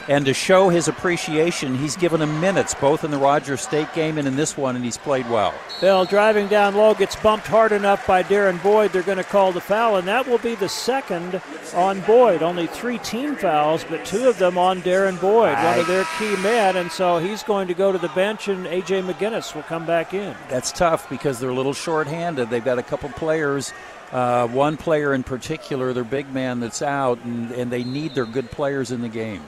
And 0.09 0.25
to 0.25 0.33
show 0.33 0.69
his 0.69 0.87
appreciation, 0.87 1.75
he's 1.75 1.97
given 1.97 2.21
him 2.21 2.39
minutes 2.39 2.73
both 2.73 3.03
in 3.03 3.11
the 3.11 3.17
Rogers 3.17 3.59
State 3.59 3.93
game 3.93 4.17
and 4.17 4.25
in 4.25 4.37
this 4.37 4.55
one, 4.55 4.77
and 4.77 4.85
he's 4.85 4.97
played 4.97 5.29
well. 5.29 5.53
Bell 5.81 6.05
driving 6.05 6.47
down 6.47 6.75
low 6.75 6.93
gets 6.93 7.15
bumped 7.17 7.45
hard 7.45 7.73
enough 7.73 8.07
by 8.07 8.23
Derrin 8.23 8.61
Boyd. 8.63 8.93
They're 8.93 9.03
going 9.03 9.17
to 9.17 9.23
call 9.25 9.51
the 9.51 9.59
foul, 9.59 9.97
and 9.97 10.07
that 10.07 10.25
will 10.25 10.37
be 10.37 10.55
the 10.55 10.69
second 10.69 11.41
on 11.73 11.99
Boyd. 12.01 12.41
Only 12.41 12.67
three 12.67 12.99
team 12.99 13.35
fouls, 13.35 13.83
but 13.83 14.05
two 14.05 14.29
of 14.29 14.37
them 14.37 14.57
on 14.57 14.81
Derrin 14.81 15.19
Boyd, 15.19 15.53
right. 15.53 15.71
one 15.71 15.79
of 15.79 15.87
their 15.87 16.05
key 16.17 16.35
men, 16.37 16.77
and 16.77 16.89
so 16.89 17.17
he's 17.17 17.43
going 17.43 17.67
to 17.67 17.73
go 17.73 17.91
to 17.91 17.97
the 17.97 18.09
bench, 18.09 18.47
and 18.47 18.65
A.J. 18.67 19.01
McGinnis 19.01 19.53
will 19.53 19.63
come 19.63 19.85
back 19.85 20.13
in. 20.13 20.33
That's 20.49 20.71
tough 20.71 21.09
because 21.09 21.39
they're 21.39 21.49
a 21.49 21.55
little 21.55 21.73
short-handed. 21.73 22.49
They've 22.49 22.63
got 22.63 22.79
a 22.79 22.83
couple 22.83 23.09
players. 23.09 23.73
Uh, 24.13 24.47
one 24.47 24.77
player 24.77 25.13
in 25.13 25.23
particular, 25.23 25.91
their 25.91 26.05
big 26.05 26.31
man 26.33 26.61
that's 26.61 26.81
out, 26.81 27.21
and, 27.25 27.51
and 27.51 27.69
they 27.69 27.83
need 27.83 28.15
their 28.15 28.25
good 28.25 28.49
players 28.49 28.91
in 28.91 29.01
the 29.01 29.09
game. 29.09 29.43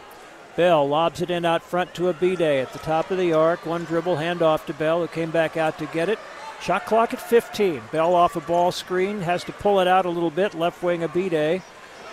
Bell 0.56 0.88
lobs 0.88 1.22
it 1.22 1.30
in 1.30 1.45
out 1.45 1.64
front 1.64 1.93
to 1.95 2.12
Abidde 2.14 2.62
at 2.62 2.74
the 2.74 2.80
top 2.80 3.12
of 3.12 3.18
the 3.18 3.34
arc. 3.34 3.66
One 3.66 3.86
dribble, 3.86 4.18
handoff 4.18 4.66
to 4.66 4.74
Bell, 4.74 5.02
who 5.02 5.08
came 5.08 5.32
back 5.32 5.58
out 5.58 5.78
to 5.80 5.86
get 5.88 6.10
it. 6.10 6.20
Shot 6.62 6.86
clock 6.86 7.14
at 7.14 7.22
15. 7.22 7.82
Bell 7.91 8.14
off 8.14 8.36
a 8.36 8.41
ball 8.41 8.72
screen, 8.72 9.22
has 9.22 9.43
to 9.45 9.54
pull 9.54 9.80
it 9.80 9.88
out 9.88 10.06
a 10.06 10.10
little 10.10 10.32
bit. 10.32 10.54
Left 10.54 10.84
wing 10.84 11.02
Abidde. 11.02 11.62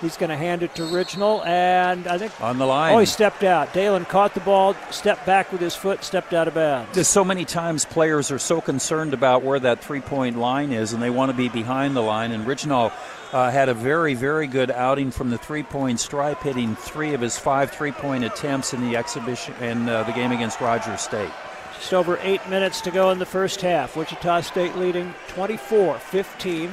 He's 0.01 0.19
going 0.19 0.29
to 0.29 0.37
hand 0.37 0.63
it 0.63 0.75
to 0.75 0.83
Ridgnal, 0.83 1.45
and 1.47 2.07
I 2.07 2.19
think 2.19 2.39
on 2.41 2.59
the 2.59 2.67
line. 2.67 2.95
Oh, 2.95 2.99
he 2.99 3.07
stepped 3.07 3.43
out. 3.43 3.73
Dalen 3.73 4.05
caught 4.05 4.35
the 4.35 4.41
ball, 4.41 4.77
stepped 4.91 5.25
back 5.25 5.51
with 5.51 5.63
his 5.63 5.75
foot, 5.75 6.05
stepped 6.05 6.35
out 6.35 6.47
of 6.47 6.55
bounds. 6.55 6.95
Just 6.95 7.13
so 7.13 7.25
many 7.25 7.47
times 7.47 7.87
players 7.87 8.31
are 8.31 8.39
so 8.39 8.61
concerned 8.61 9.15
about 9.15 9.43
where 9.43 9.59
that 9.59 9.83
three-point 9.83 10.39
line 10.39 10.71
is, 10.71 10.93
and 10.93 11.03
they 11.03 11.09
want 11.09 11.31
to 11.31 11.37
be 11.37 11.49
behind 11.49 11.97
the 11.97 12.03
line. 12.03 12.31
And 12.31 12.47
Ridgnal 12.47 12.93
uh, 13.33 13.51
had 13.51 13.69
a 13.69 13.75
very, 13.75 14.15
very 14.15 14.47
good 14.47 14.71
outing 14.71 15.11
from 15.11 15.31
the 15.31 15.39
three-point 15.39 16.01
stripe, 16.01 16.43
hitting 16.43 16.77
three 16.77 17.15
of 17.15 17.21
his 17.21 17.39
five 17.39 17.71
three-point 17.71 18.25
attempts 18.25 18.73
in 18.73 18.81
the 18.81 18.97
exhibition 18.97 19.55
and 19.61 19.89
uh, 19.89 20.03
the 20.05 20.13
game 20.13 20.33
against 20.33 20.61
Rogers 20.61 21.01
State. 21.01 21.31
Just 21.75 21.93
over 21.93 22.19
eight 22.23 22.47
minutes 22.49 22.81
to 22.83 22.91
go 22.91 23.11
in 23.11 23.19
the 23.19 23.27
first 23.27 23.61
half. 23.61 23.97
Wichita 23.97 24.41
State 24.43 24.77
leading 24.77 25.13
24-15. 25.29 26.71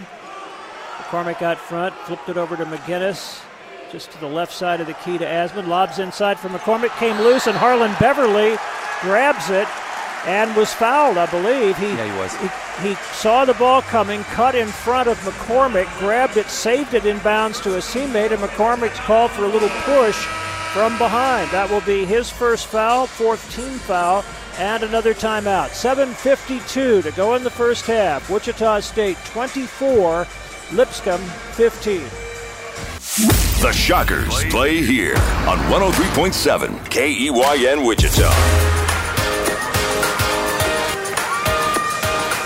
McCormack 0.97 1.41
out 1.41 1.57
front, 1.57 1.93
flipped 1.95 2.29
it 2.29 2.37
over 2.37 2.55
to 2.55 2.65
McGinnis, 2.65 3.41
just 3.91 4.11
to 4.11 4.19
the 4.19 4.27
left 4.27 4.53
side 4.53 4.81
of 4.81 4.87
the 4.87 4.93
key 4.93 5.17
to 5.17 5.25
Asman. 5.25 5.67
Lobs 5.67 5.99
inside 5.99 6.39
for 6.39 6.49
McCormack, 6.49 6.97
came 6.97 7.17
loose, 7.19 7.47
and 7.47 7.57
Harlond 7.57 7.99
Beverly 7.99 8.57
grabs 9.01 9.49
it 9.49 9.67
and 10.25 10.55
was 10.55 10.73
fouled, 10.73 11.17
I 11.17 11.25
believe. 11.25 11.77
He, 11.77 11.87
yeah, 11.87 12.11
he 12.11 12.17
was. 12.17 12.33
He, 12.35 12.89
he, 12.89 12.95
saw 13.13 13.45
the 13.45 13.53
ball 13.53 13.81
coming, 13.81 14.23
cut 14.25 14.55
in 14.55 14.67
front 14.67 15.09
of 15.09 15.17
McCormack, 15.19 15.99
grabbed 15.99 16.37
it, 16.37 16.47
saved 16.47 16.93
it 16.93 17.05
in 17.05 17.19
bounds 17.19 17.59
to 17.61 17.71
his 17.71 17.85
teammate, 17.85 18.31
and 18.31 18.41
McCormack's 18.41 18.99
called 18.99 19.31
for 19.31 19.43
a 19.45 19.47
little 19.47 19.69
push 19.69 20.15
from 20.73 20.97
behind. 20.97 21.51
That 21.51 21.69
will 21.69 21.81
be 21.81 22.05
his 22.05 22.29
first 22.29 22.67
foul, 22.67 23.05
fourth 23.05 23.53
team 23.55 23.77
foul, 23.79 24.23
and 24.57 24.83
another 24.83 25.13
timeout. 25.13 25.69
7.52 25.69 27.03
to 27.03 27.11
go 27.11 27.35
in 27.35 27.43
the 27.43 27.49
first 27.49 27.85
half. 27.85 28.29
Wichita 28.29 28.79
State 28.79 29.17
24, 29.25 30.27
Lipscomb 30.73 31.21
15. 31.53 32.01
The 33.61 33.71
Shockers 33.71 34.43
play 34.45 34.81
here 34.81 35.15
on 35.47 35.57
103.7 35.69 36.89
KEYN 36.89 37.85
Wichita. 37.85 38.92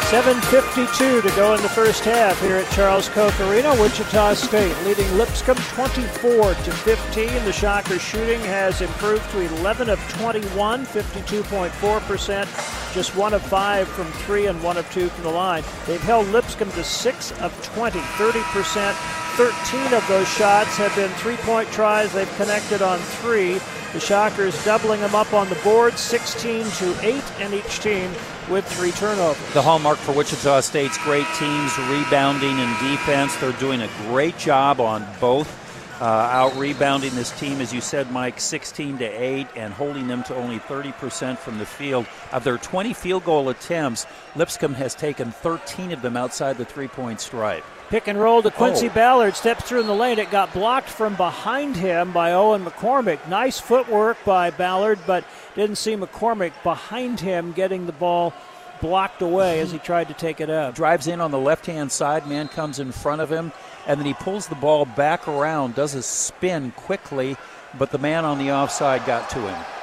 7.52 0.08 1.22
to 1.22 1.36
go 1.36 1.53
in 1.53 1.62
the 1.62 1.68
first 1.68 2.05
half 2.05 2.39
here 2.39 2.55
at 2.55 2.72
Charles 2.72 3.10
Koch 3.10 3.38
Arena. 3.41 3.76
Wichita 3.82 4.36
State 4.36 4.74
leading 4.86 5.18
Lipscomb 5.18 5.58
24 5.58 6.53
to 6.53 6.72
15. 6.72 7.28
The 7.43 7.51
Shockers 7.51 8.01
shooting 8.01 8.39
has 8.39 8.80
improved 8.80 9.30
to 9.32 9.41
11 9.41 9.89
of 9.89 9.99
21, 10.14 10.86
52.4%. 10.86 12.93
Just 12.93 13.18
one 13.18 13.34
of 13.34 13.41
five 13.41 13.86
from 13.86 14.05
three 14.24 14.45
and 14.45 14.64
one 14.64 14.78
of 14.78 14.89
two 14.93 15.10
from 15.10 15.26
the 15.26 15.30
line. 15.30 15.66
They've 15.86 16.01
held 16.01 16.28
Lipscomb 16.28 16.72
to 16.72 16.86
six 16.86 17.34
of 17.41 17.51
20, 17.76 17.99
30%. 17.99 18.93
13 19.36 19.93
of 19.93 20.08
those 20.08 20.30
shots 20.30 20.78
have 20.78 20.95
been 20.95 21.12
three 21.16 21.36
point 21.36 21.70
tries. 21.74 22.14
They've 22.14 22.34
connected 22.38 22.82
on 22.82 22.97
three. 22.97 23.60
The 23.94 24.00
Shockers 24.02 24.64
doubling 24.66 25.00
them 25.00 25.16
up 25.16 25.34
on 25.34 25.48
the 25.48 25.56
board, 25.56 25.98
16 25.98 26.66
to 26.66 27.06
8 27.06 27.24
in 27.40 27.54
each 27.54 27.80
team 27.80 28.12
with 28.50 28.66
three 28.66 28.92
turnovers. 28.92 29.54
The 29.54 29.62
hallmark 29.62 29.98
for 29.98 30.12
Wichita 30.12 30.60
State's 30.60 30.98
great 30.98 31.26
teams, 31.40 31.78
rebounding 31.90 32.60
and 32.60 32.92
defense. 32.92 33.36
They're 33.38 33.54
doing 33.54 33.82
a 33.82 33.90
great 34.08 34.38
job 34.38 34.82
on 34.82 35.08
both. 35.22 35.64
Uh, 36.02 36.04
out 36.04 36.56
rebounding 36.58 37.16
this 37.16 37.32
team, 37.40 37.60
as 37.60 37.74
you 37.74 37.82
said, 37.82 38.12
Mike, 38.12 38.40
16 38.40 39.00
to 39.00 39.06
8, 39.06 39.48
and 39.56 39.74
holding 39.74 40.06
them 40.06 40.22
to 40.26 40.36
only 40.36 40.60
30% 40.60 41.38
from 41.40 41.58
the 41.58 41.66
field. 41.66 42.06
Of 42.32 42.44
their 42.44 42.58
20 42.58 42.94
field 42.94 43.24
goal 43.24 43.50
attempts, 43.50 44.06
Lipscomb 44.36 44.76
has 44.76 44.94
taken 44.94 45.32
13 45.32 45.92
of 45.94 46.04
them 46.04 46.16
outside 46.16 46.58
the 46.58 46.66
three 46.66 46.88
point 46.88 47.20
stripe. 47.20 47.64
Pick 47.90 48.08
and 48.08 48.20
roll 48.20 48.42
to 48.42 48.52
Quincy 48.52 48.90
oh. 48.90 48.94
Ballard. 48.94 49.36
Steps 49.36 49.64
through 49.64 49.82
in 49.82 49.88
the 49.88 49.96
lane. 49.96 50.20
It 50.20 50.30
got 50.30 50.54
blocked 50.54 50.90
from 50.90 51.16
behind 51.16 51.78
him 51.78 52.12
by 52.12 52.34
Owen 52.34 52.66
McCormack. 52.66 53.28
Nice 53.30 53.60
footwork 53.60 54.18
by 54.26 54.52
Ballard, 54.52 55.00
but 55.08 55.24
didn't 55.56 55.78
see 55.78 55.96
McCormack 55.96 56.52
behind 56.64 57.22
him 57.22 57.54
getting 57.54 57.86
the 57.86 57.94
ball 57.94 58.34
blocked 58.82 59.22
away 59.22 59.62
as 59.62 59.72
he 59.72 59.80
tried 59.80 60.10
to 60.10 60.14
take 60.14 60.42
it 60.42 60.50
up. 60.50 60.76
Drives 60.76 61.08
in 61.08 61.22
on 61.22 61.32
the 61.32 61.40
left 61.40 61.66
hand 61.66 61.92
side. 61.92 62.28
Man 62.28 62.50
comes 62.50 62.80
in 62.80 62.92
front 62.92 63.22
of 63.22 63.32
him, 63.32 63.54
and 63.88 64.00
then 64.00 64.06
he 64.06 64.14
pulls 64.14 64.48
the 64.48 64.56
ball 64.56 64.86
back 64.86 65.28
around, 65.28 65.76
does 65.76 65.96
a 65.96 66.04
spin 66.04 66.72
quickly, 66.72 67.38
but 67.78 67.92
the 67.92 67.98
man 67.98 68.26
on 68.26 68.38
the 68.38 68.52
offside 68.52 69.06
got 69.06 69.30
to 69.32 69.40
him. 69.40 69.76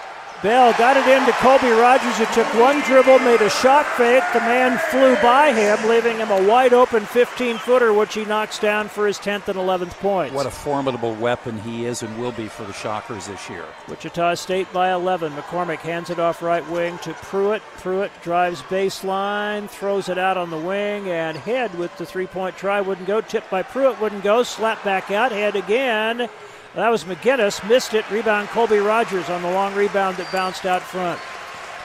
Bell 0.44 0.74
got 0.74 0.98
it 0.98 1.08
into 1.08 1.32
Colby 1.38 1.70
Rogers, 1.70 2.18
who 2.18 2.26
took 2.34 2.46
one 2.60 2.82
dribble, 2.82 3.18
made 3.20 3.40
a 3.40 3.48
shot 3.48 3.86
fake. 3.96 4.22
The 4.34 4.40
man 4.40 4.76
flew 4.90 5.16
by 5.22 5.54
him, 5.54 5.88
leaving 5.88 6.18
him 6.18 6.30
a 6.30 6.46
wide 6.46 6.74
open 6.74 7.06
15 7.06 7.56
footer, 7.56 7.94
which 7.94 8.12
he 8.12 8.26
knocks 8.26 8.58
down 8.58 8.88
for 8.88 9.06
his 9.06 9.16
10th 9.16 9.48
and 9.48 9.58
11th 9.58 9.92
points. 10.00 10.34
What 10.34 10.44
a 10.44 10.50
formidable 10.50 11.14
weapon 11.14 11.58
he 11.60 11.86
is 11.86 12.02
and 12.02 12.18
will 12.18 12.30
be 12.32 12.46
for 12.46 12.64
the 12.64 12.74
Shockers 12.74 13.26
this 13.26 13.48
year. 13.48 13.64
Wichita 13.88 14.34
State 14.34 14.70
by 14.70 14.92
11. 14.92 15.32
McCormack 15.32 15.78
hands 15.78 16.10
it 16.10 16.18
off 16.18 16.42
right 16.42 16.68
wing 16.68 16.98
to 16.98 17.14
Pruitt. 17.14 17.62
Pruitt 17.78 18.12
drives 18.20 18.60
baseline, 18.64 19.66
throws 19.70 20.10
it 20.10 20.18
out 20.18 20.36
on 20.36 20.50
the 20.50 20.58
wing, 20.58 21.08
and 21.08 21.38
head 21.38 21.74
with 21.78 21.96
the 21.96 22.04
three 22.04 22.26
point 22.26 22.54
try 22.58 22.82
wouldn't 22.82 23.06
go. 23.06 23.22
Tipped 23.22 23.48
by 23.48 23.62
Pruitt 23.62 23.98
wouldn't 23.98 24.22
go. 24.22 24.42
Slap 24.42 24.84
back 24.84 25.10
out, 25.10 25.32
head 25.32 25.56
again. 25.56 26.28
That 26.74 26.88
was 26.88 27.04
McGinnis. 27.04 27.66
Missed 27.68 27.94
it. 27.94 28.08
Rebound 28.10 28.48
Colby 28.48 28.78
Rogers 28.78 29.30
on 29.30 29.42
the 29.42 29.50
long 29.50 29.74
rebound 29.74 30.16
that 30.16 30.32
bounced 30.32 30.66
out 30.66 30.82
front. 30.82 31.20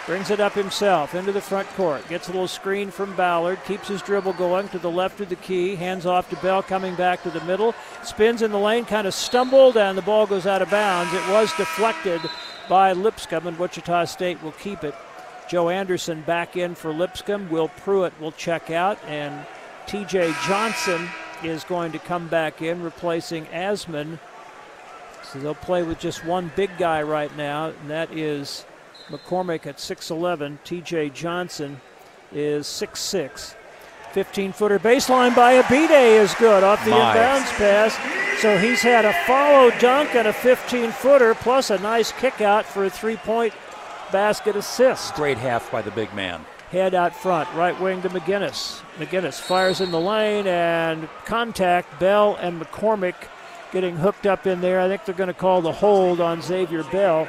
Brings 0.08 0.32
it 0.32 0.40
up 0.40 0.54
himself 0.54 1.14
into 1.14 1.32
the 1.32 1.42
front 1.42 1.68
court. 1.70 2.08
Gets 2.10 2.28
a 2.28 2.32
little 2.32 2.48
screen 2.48 2.90
from 2.90 3.16
Ballard. 3.16 3.64
Keeps 3.66 3.90
his 3.90 4.02
dribble 4.02 4.34
going 4.34 4.68
to 4.70 4.80
the 4.80 4.90
left 4.90 5.22
of 5.22 5.30
the 5.30 5.36
key. 5.36 5.76
Hands 5.76 6.04
off 6.08 6.28
to 6.32 6.36
Bell 6.38 6.64
coming 6.64 6.96
back 6.96 7.22
to 7.22 7.30
the 7.30 7.44
middle. 7.46 7.76
Spins 8.02 8.42
in 8.42 8.52
the 8.52 8.58
lane, 8.58 8.86
kind 8.86 9.06
of 9.06 9.14
stumbled, 9.14 9.78
and 9.78 9.96
the 9.96 10.02
ball 10.02 10.26
goes 10.26 10.48
out 10.48 10.64
of 10.64 10.72
bounds. 10.72 11.14
It 11.14 11.30
was 11.30 11.54
deflected 11.54 12.22
by 12.68 12.94
Lipscomb, 12.94 13.46
and 13.46 13.60
Wichita 13.60 14.06
State 14.06 14.42
will 14.42 14.54
keep 14.54 14.84
it. 14.84 14.96
Joe 15.48 15.70
Anderson 15.70 16.22
back 16.22 16.58
in 16.58 16.74
for 16.74 16.92
Lipscomb. 16.92 17.48
Will 17.52 17.68
Pruitt 17.68 18.20
will 18.20 18.32
check 18.32 18.72
out, 18.72 18.98
and 19.06 19.46
TJ 19.86 20.34
Johnson 20.48 21.08
is 21.44 21.64
going 21.64 21.92
to 21.92 22.00
come 22.00 22.28
back 22.28 22.64
in, 22.64 22.82
replacing 22.82 23.46
Asman 23.48 24.18
so 25.32 25.40
they'll 25.40 25.56
play 25.56 25.84
with 25.84 26.00
just 26.00 26.26
one 26.26 26.52
big 26.56 26.70
guy 26.78 27.02
right 27.02 27.36
now, 27.38 27.68
and 27.68 27.90
that 27.90 28.12
is 28.12 28.66
McCormack 29.10 29.66
at 29.68 29.78
6'11. 29.78 30.60
TJ 30.66 31.14
Johnson 31.14 31.80
is 32.32 32.66
6'6. 32.68 33.56
15 34.12 34.52
footer 34.54 34.80
baseline 34.80 35.36
by 35.36 35.62
Abidde 35.62 36.20
is 36.20 36.34
good 36.36 36.64
off 36.64 36.84
the 36.84 36.92
nice. 36.92 37.16
inbounds 37.16 37.58
pass. 37.58 38.42
So 38.42 38.58
he's 38.58 38.82
had 38.82 39.06
a 39.06 39.14
follow 39.28 39.70
dunk 39.80 40.16
and 40.16 40.28
a 40.28 40.34
15 40.34 40.92
footer 40.92 41.36
plus 41.36 41.70
a 41.70 41.78
nice 41.80 42.12
kick 42.14 42.42
out 42.42 42.66
for 42.66 42.86
a 42.86 42.90
three 42.90 43.18
point 43.18 43.54
basket 44.12 44.56
assist. 44.56 45.14
Great 45.14 45.38
half 45.38 45.72
by 45.72 45.82
the 45.82 45.92
big 45.92 46.12
man. 46.16 46.44
Head 46.72 46.96
out 46.96 47.16
front, 47.16 47.52
right 47.54 47.80
wing 47.80 48.02
to 48.04 48.10
McGinnis. 48.10 48.82
McGinnis 48.98 49.40
fires 49.40 49.82
in 49.82 49.92
the 49.92 50.00
lane 50.00 50.48
and 50.48 51.10
contact. 51.26 52.00
Bell 52.00 52.36
and 52.40 52.62
McCormack 52.62 53.16
getting 53.72 53.96
hooked 53.96 54.26
up 54.26 54.48
in 54.48 54.62
there. 54.62 54.80
I 54.80 54.88
think 54.88 55.06
they're 55.06 55.16
going 55.16 55.28
to 55.28 55.34
call 55.34 55.62
the 55.62 55.72
hold 55.72 56.22
on 56.22 56.42
Xavier 56.42 56.84
Bell. 56.84 57.28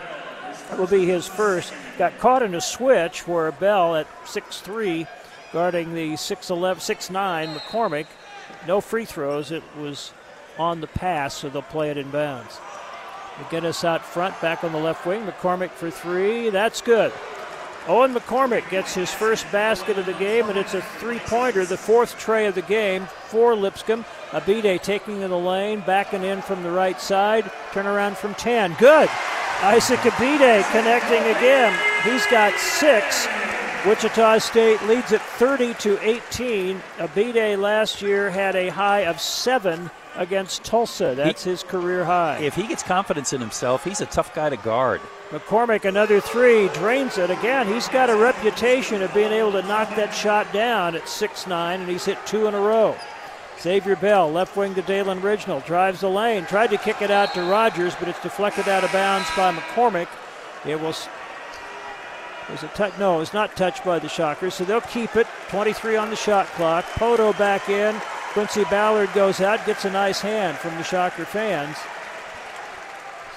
That 0.70 0.78
will 0.78 0.86
be 0.86 1.06
his 1.06 1.26
first. 1.26 1.72
Got 1.98 2.18
caught 2.18 2.42
in 2.42 2.54
a 2.54 2.60
switch 2.60 3.26
where 3.26 3.50
Bell 3.52 3.96
at 3.96 4.06
6'3 4.24 5.06
guarding 5.52 5.94
the 5.94 6.12
6'11, 6.12 6.76
6'9 6.76 7.54
McCormack. 7.54 8.06
No 8.66 8.80
free 8.80 9.04
throws. 9.04 9.50
It 9.50 9.62
was 9.78 10.12
on 10.58 10.80
the 10.80 10.86
pass, 10.86 11.34
so 11.34 11.48
they'll 11.48 11.62
play 11.62 11.90
it 11.90 11.98
in 11.98 12.10
bounds. 12.10 12.58
McGinnis 13.36 13.84
out 13.84 14.04
front, 14.04 14.38
back 14.40 14.64
on 14.64 14.72
the 14.72 14.78
left 14.78 15.06
wing. 15.06 15.24
McCormack 15.24 15.70
for 15.70 15.90
three. 15.90 16.50
That's 16.50 16.82
good. 16.82 17.12
Owen 17.88 18.14
McCormack 18.14 18.68
gets 18.68 18.94
his 18.94 19.12
first 19.12 19.50
basket 19.50 19.98
of 19.98 20.04
the 20.04 20.12
game, 20.14 20.48
and 20.48 20.58
it's 20.58 20.74
a 20.74 20.82
three 20.82 21.18
pointer, 21.20 21.64
the 21.64 21.78
fourth 21.78 22.18
tray 22.18 22.46
of 22.46 22.54
the 22.54 22.62
game 22.62 23.06
for 23.28 23.54
Lipscomb. 23.56 24.04
Abidde 24.32 24.80
taking 24.82 25.22
in 25.22 25.30
the 25.30 25.38
lane, 25.38 25.82
backing 25.86 26.22
in 26.22 26.40
from 26.40 26.62
the 26.62 26.70
right 26.70 27.00
side. 27.00 27.44
Turnaround 27.72 28.16
from 28.16 28.34
10. 28.34 28.74
Good. 28.78 29.08
Isaac 29.62 30.00
Abidde 30.00 30.70
connecting 30.70 31.22
again. 31.36 31.76
He's 32.04 32.24
got 32.26 32.58
six. 32.58 33.26
Wichita 33.86 34.38
State 34.38 34.82
leads 34.82 35.12
at 35.12 35.22
30 35.22 35.74
to 35.74 35.98
18. 36.06 36.80
Abidde 36.98 37.58
last 37.58 38.02
year 38.02 38.30
had 38.30 38.54
a 38.54 38.68
high 38.68 39.00
of 39.00 39.20
seven 39.20 39.90
against 40.16 40.64
Tulsa. 40.64 41.14
That's 41.16 41.44
he, 41.44 41.50
his 41.50 41.62
career 41.62 42.04
high. 42.04 42.38
If 42.38 42.54
he 42.54 42.66
gets 42.66 42.82
confidence 42.82 43.32
in 43.32 43.40
himself, 43.40 43.82
he's 43.82 44.00
a 44.00 44.06
tough 44.06 44.34
guy 44.34 44.50
to 44.50 44.56
guard. 44.58 45.00
McCormack, 45.30 45.84
another 45.84 46.20
three, 46.20 46.68
drains 46.68 47.18
it 47.18 47.30
again. 47.30 47.66
He's 47.66 47.88
got 47.88 48.10
a 48.10 48.16
reputation 48.16 49.02
of 49.02 49.12
being 49.14 49.32
able 49.32 49.52
to 49.52 49.62
knock 49.62 49.94
that 49.96 50.10
shot 50.10 50.52
down 50.52 50.94
at 50.94 51.02
6'9, 51.04 51.50
and 51.50 51.88
he's 51.88 52.04
hit 52.04 52.18
two 52.26 52.46
in 52.46 52.54
a 52.54 52.60
row. 52.60 52.96
Xavier 53.60 53.96
Bell, 53.96 54.30
left 54.32 54.56
wing 54.56 54.74
to 54.74 54.82
Dalen 54.82 55.20
Ridgnal, 55.20 55.64
drives 55.66 56.00
the 56.00 56.08
lane, 56.08 56.46
tried 56.46 56.70
to 56.70 56.78
kick 56.78 57.02
it 57.02 57.10
out 57.10 57.34
to 57.34 57.42
Rogers, 57.42 57.94
but 57.98 58.08
it's 58.08 58.22
deflected 58.22 58.68
out 58.68 58.84
of 58.84 58.92
bounds 58.92 59.28
by 59.36 59.52
McCormack. 59.52 60.08
It 60.64 60.80
was 60.80 61.08
was 62.50 62.62
it 62.64 62.74
touch? 62.74 62.98
No, 62.98 63.20
it's 63.20 63.34
not 63.34 63.56
touched 63.56 63.84
by 63.84 63.98
the 63.98 64.08
Shockers, 64.08 64.54
so 64.54 64.64
they'll 64.64 64.80
keep 64.80 65.14
it. 65.14 65.26
23 65.50 65.96
on 65.96 66.10
the 66.10 66.16
shot 66.16 66.46
clock. 66.48 66.84
Pohto 66.84 67.36
back 67.38 67.68
in. 67.68 67.94
Quincy 68.32 68.64
Ballard 68.64 69.12
goes 69.12 69.40
out, 69.40 69.64
gets 69.66 69.84
a 69.84 69.90
nice 69.90 70.20
hand 70.20 70.56
from 70.56 70.74
the 70.76 70.82
Shocker 70.82 71.24
fans. 71.24 71.76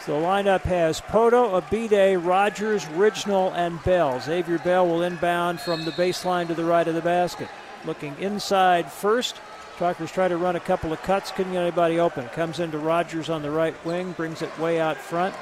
So 0.03 0.19
the 0.19 0.25
lineup 0.25 0.61
has 0.63 0.99
Pohto, 0.99 1.61
Abidde, 1.61 2.25
Rogers, 2.25 2.85
Ridgnal, 2.85 3.53
and 3.53 3.81
Bell. 3.83 4.19
Xavier 4.19 4.59
Bell 4.59 4.87
will 4.87 5.03
inbound 5.03 5.59
from 5.59 5.85
the 5.85 5.91
baseline 5.91 6.47
to 6.47 6.53
the 6.53 6.65
right 6.65 6.87
of 6.87 6.95
the 6.95 7.01
basket. 7.01 7.49
Looking 7.85 8.15
inside 8.19 8.91
first. 8.91 9.39
Shockers 9.83 10.13
try 10.13 10.29
to 10.29 10.37
run 10.37 10.55
a 10.55 10.61
couple 10.61 10.93
of 10.93 11.01
cuts, 11.01 11.33
couldn't 11.33 11.51
get 11.51 11.61
anybody 11.61 11.99
open. 11.99 12.29
Comes 12.29 12.61
into 12.61 12.77
Rogers 12.77 13.29
on 13.29 13.41
the 13.41 13.51
right 13.51 13.75
wing, 13.83 14.13
brings 14.13 14.41
it 14.41 14.57
way 14.57 14.79
out 14.79 14.95
front. 14.95 15.35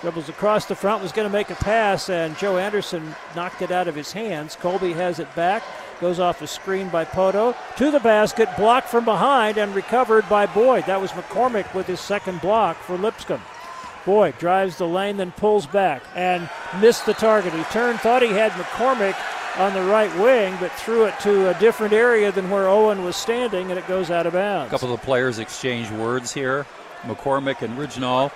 Dribbles 0.00 0.30
across 0.30 0.64
the 0.64 0.74
front, 0.74 1.02
was 1.02 1.12
going 1.12 1.28
to 1.28 1.32
make 1.32 1.50
a 1.50 1.54
pass, 1.56 2.08
and 2.08 2.34
Joe 2.38 2.56
Anderson 2.56 3.14
knocked 3.36 3.60
it 3.60 3.70
out 3.70 3.86
of 3.86 3.94
his 3.94 4.10
hands. 4.10 4.56
Colby 4.56 4.94
has 4.94 5.18
it 5.18 5.28
back, 5.34 5.62
goes 6.00 6.18
off 6.18 6.40
a 6.40 6.46
screen 6.46 6.88
by 6.88 7.04
Pohto 7.04 7.54
to 7.76 7.90
the 7.90 8.00
basket, 8.00 8.48
blocked 8.56 8.88
from 8.88 9.04
behind, 9.04 9.58
and 9.58 9.74
recovered 9.74 10.26
by 10.30 10.46
Boyd. 10.46 10.86
That 10.86 11.02
was 11.02 11.10
McCormack 11.10 11.74
with 11.74 11.86
his 11.86 12.00
second 12.00 12.40
block 12.40 12.78
for 12.78 12.96
Lipscomb. 12.96 13.42
Boyd 14.06 14.38
drives 14.38 14.78
the 14.78 14.88
lane, 14.88 15.18
then 15.18 15.32
pulls 15.32 15.66
back 15.66 16.02
and 16.14 16.48
missed 16.80 17.04
the 17.04 17.12
target. 17.12 17.52
He 17.52 17.62
turned, 17.64 18.00
thought 18.00 18.22
he 18.22 18.28
had 18.28 18.52
McCormack 18.52 19.14
on 19.56 19.72
the 19.72 19.82
right 19.82 20.14
wing, 20.18 20.56
but 20.60 20.72
threw 20.72 21.04
it 21.04 21.18
to 21.20 21.50
a 21.50 21.60
different 21.60 21.92
area 21.92 22.32
than 22.32 22.50
where 22.50 22.68
Owen 22.68 23.04
was 23.04 23.16
standing, 23.16 23.70
and 23.70 23.78
it 23.78 23.86
goes 23.86 24.10
out 24.10 24.26
of 24.26 24.32
bounds. 24.32 24.68
A 24.68 24.70
couple 24.70 24.92
of 24.92 25.00
the 25.00 25.04
players 25.04 25.38
exchange 25.38 25.90
words 25.90 26.32
here. 26.32 26.66
McCormack 27.02 27.62
and 27.62 27.76
Ridgnal. 27.78 28.32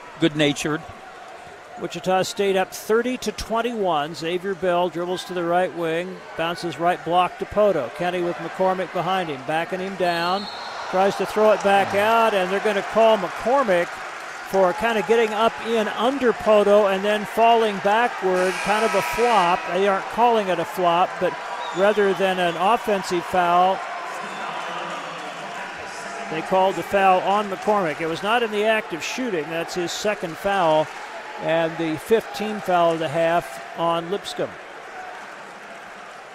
good 0.20 0.36
natured. 0.36 0.82
Wichita 1.80 2.22
State 2.22 2.56
up 2.56 2.72
30 2.72 3.18
to 3.18 3.32
21. 3.32 4.14
Xavier 4.14 4.54
Bell 4.54 4.88
dribbles 4.88 5.24
to 5.24 5.34
the 5.34 5.44
right 5.44 5.74
wing, 5.76 6.16
bounces 6.38 6.80
right 6.80 7.02
block 7.04 7.38
to 7.38 7.44
Pohto. 7.44 7.94
Kenny 7.96 8.22
with 8.22 8.36
McCormack 8.36 8.92
behind 8.94 9.28
him, 9.28 9.42
backing 9.46 9.80
him 9.80 9.94
down, 9.96 10.46
tries 10.90 11.16
to 11.16 11.26
throw 11.26 11.52
it 11.52 11.62
back 11.62 11.88
mm. 11.88 11.98
out, 11.98 12.32
and 12.32 12.50
they're 12.50 12.60
going 12.60 12.76
to 12.76 12.82
call 12.82 13.18
McCormack 13.18 13.88
for 14.50 14.72
kind 14.74 14.98
of 14.98 15.06
getting 15.06 15.32
up 15.34 15.52
in 15.66 15.88
under 15.88 16.32
Pohto 16.32 16.92
and 16.92 17.04
then 17.04 17.24
falling 17.24 17.76
backward, 17.78 18.52
kind 18.64 18.84
of 18.84 18.94
a 18.94 19.02
flop. 19.02 19.58
They 19.72 19.88
aren't 19.88 20.04
calling 20.06 20.48
it 20.48 20.58
a 20.58 20.64
flop, 20.64 21.10
but 21.20 21.36
rather 21.76 22.14
than 22.14 22.38
an 22.38 22.56
offensive 22.56 23.24
foul, 23.24 23.78
they 26.30 26.42
called 26.42 26.74
the 26.74 26.82
foul 26.82 27.20
on 27.20 27.48
McCormack. 27.50 28.00
It 28.00 28.06
was 28.06 28.22
not 28.22 28.42
in 28.42 28.50
the 28.50 28.64
act 28.64 28.92
of 28.92 29.02
shooting. 29.02 29.44
That's 29.44 29.74
his 29.74 29.92
second 29.92 30.36
foul, 30.36 30.86
and 31.42 31.70
the 31.76 31.96
15th 31.96 32.62
foul 32.62 32.94
of 32.94 32.98
the 32.98 33.08
half 33.08 33.78
on 33.78 34.10
Lipscomb. 34.10 34.50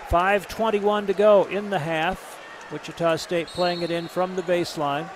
5.21 0.10 1.08
to 1.08 1.14
go 1.14 1.46
in 1.46 1.70
the 1.70 1.80
half. 1.80 2.40
Wichita 2.72 3.16
State 3.18 3.48
playing 3.48 3.82
it 3.82 3.92
in 3.92 4.08
from 4.08 4.36
the 4.36 4.42
baseline. 4.42 5.10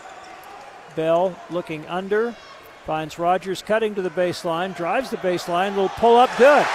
Bell 0.96 1.38
looking 1.50 1.86
under, 1.88 2.36
finds 2.86 3.20
Rogers 3.20 3.62
cutting 3.62 3.96
to 3.96 4.02
the 4.02 4.10
baseline, 4.10 4.76
drives 4.76 5.10
the 5.10 5.18
baseline, 5.18 5.72
little 5.72 5.90
pull 5.90 6.16
up, 6.18 6.30
good 6.38 6.66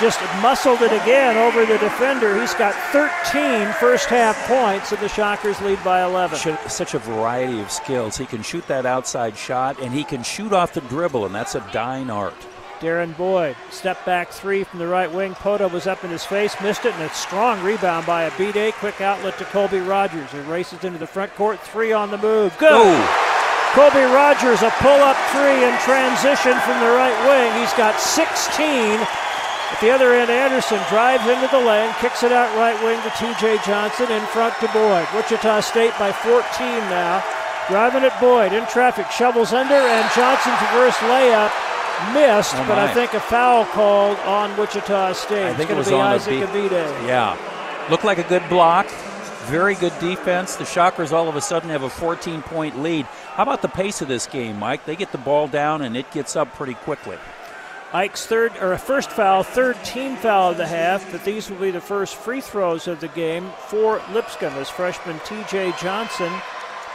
just 0.00 0.20
muscled 0.40 0.80
it 0.82 0.92
again 0.92 1.36
over 1.36 1.66
the 1.66 1.78
defender. 1.78 2.40
He's 2.40 2.54
got 2.54 2.74
13 2.92 3.72
first 3.74 4.06
half 4.06 4.36
points, 4.46 4.92
and 4.92 5.00
the 5.00 5.08
Shockers 5.08 5.60
lead 5.60 5.82
by 5.82 6.04
11. 6.04 6.38
Such 6.68 6.94
a 6.94 6.98
variety 6.98 7.60
of 7.60 7.70
skills. 7.70 8.16
He 8.16 8.26
can 8.26 8.42
shoot 8.42 8.66
that 8.68 8.86
outside 8.86 9.36
shot, 9.36 9.80
and 9.80 9.92
he 9.92 10.04
can 10.04 10.22
shoot 10.22 10.52
off 10.52 10.72
the 10.72 10.82
dribble, 10.82 11.26
and 11.26 11.34
that's 11.34 11.54
a 11.54 11.66
dying 11.72 12.10
art. 12.10 12.34
Derrin 12.80 13.16
Boyd, 13.16 13.56
step 13.70 14.04
back 14.04 14.30
three 14.30 14.62
from 14.62 14.78
the 14.78 14.86
right 14.86 15.12
wing. 15.12 15.34
Pohto 15.34 15.70
was 15.70 15.88
up 15.88 16.04
in 16.04 16.10
his 16.10 16.24
face, 16.24 16.54
missed 16.62 16.84
it, 16.84 16.94
and 16.94 17.02
a 17.02 17.12
strong 17.12 17.60
rebound 17.64 18.06
by 18.06 18.28
Abidde. 18.30 18.72
Quick 18.74 19.00
outlet 19.00 19.36
to 19.38 19.44
Colby 19.46 19.80
Rogers, 19.80 20.30
who 20.30 20.40
races 20.42 20.84
into 20.84 20.98
the 20.98 21.06
front 21.06 21.34
court. 21.34 21.58
Three 21.58 21.92
on 21.92 22.12
the 22.12 22.18
move. 22.18 22.56
Good. 22.58 22.70
Oh. 22.72 23.37
Colby 23.74 24.04
Rogers, 24.08 24.62
a 24.62 24.70
pull 24.80 25.00
up 25.04 25.16
three 25.32 25.64
in 25.64 25.74
transition 25.84 26.56
from 26.64 26.80
the 26.80 26.92
right 26.96 27.16
wing. 27.28 27.52
He's 27.60 27.72
got 27.74 28.00
16 28.00 29.00
at 29.70 29.80
the 29.82 29.90
other 29.90 30.14
end, 30.14 30.30
Anderson 30.30 30.80
drives 30.88 31.26
into 31.28 31.46
the 31.48 31.60
lane, 31.60 31.92
kicks 32.00 32.22
it 32.22 32.32
out 32.32 32.48
right 32.56 32.74
wing 32.82 33.00
to 33.02 33.10
TJ 33.10 33.64
Johnson, 33.66 34.10
in 34.10 34.24
front 34.32 34.58
to 34.60 34.68
Boyd. 34.72 35.06
Wichita 35.14 35.60
State 35.60 35.92
by 35.98 36.10
14 36.10 36.40
now. 36.88 37.22
Driving 37.68 38.02
at 38.02 38.18
Boyd, 38.18 38.54
in 38.54 38.64
traffic, 38.66 39.10
shovels 39.10 39.52
under, 39.52 39.74
and 39.74 40.10
Johnson's 40.16 40.60
reverse 40.72 40.96
layup 41.04 41.52
missed, 42.14 42.54
oh 42.56 42.64
but 42.66 42.78
I 42.78 42.92
think 42.94 43.12
a 43.12 43.20
foul 43.20 43.66
called 43.66 44.16
on 44.20 44.56
Wichita 44.56 45.12
State. 45.12 45.44
I 45.44 45.54
think 45.54 45.68
it's 45.68 45.72
it 45.72 45.76
was 45.76 45.88
be 45.88 45.94
on 45.94 46.06
Isaac 46.14 46.48
Abidde. 46.48 47.06
Yeah. 47.06 47.36
Looked 47.90 48.04
like 48.04 48.18
a 48.18 48.24
good 48.24 48.48
block. 48.48 48.88
Very 49.48 49.74
good 49.74 49.96
defense. 50.00 50.56
The 50.56 50.64
Shockers 50.64 51.12
all 51.12 51.28
of 51.28 51.36
a 51.36 51.42
sudden 51.42 51.68
have 51.68 51.82
a 51.82 51.90
14 51.90 52.40
point 52.40 52.80
lead. 52.80 53.06
How 53.38 53.44
about 53.44 53.62
the 53.62 53.68
pace 53.68 54.02
of 54.02 54.08
this 54.08 54.26
game, 54.26 54.58
Mike? 54.58 54.84
They 54.84 54.96
get 54.96 55.12
the 55.12 55.18
ball 55.18 55.46
down 55.46 55.82
and 55.82 55.96
it 55.96 56.10
gets 56.10 56.34
up 56.34 56.52
pretty 56.54 56.74
quickly. 56.74 57.16
Ike's 57.92 58.26
third 58.26 58.56
or 58.56 58.76
first 58.78 59.12
foul, 59.12 59.44
third 59.44 59.76
team 59.84 60.16
foul 60.16 60.50
of 60.50 60.56
the 60.56 60.66
half, 60.66 61.08
but 61.12 61.24
these 61.24 61.48
will 61.48 61.58
be 61.58 61.70
the 61.70 61.80
first 61.80 62.16
free 62.16 62.40
throws 62.40 62.88
of 62.88 62.98
the 62.98 63.06
game 63.06 63.48
for 63.68 64.02
Lipscomb 64.10 64.54
as 64.54 64.68
freshman 64.68 65.20
TJ 65.20 65.78
Johnson 65.80 66.32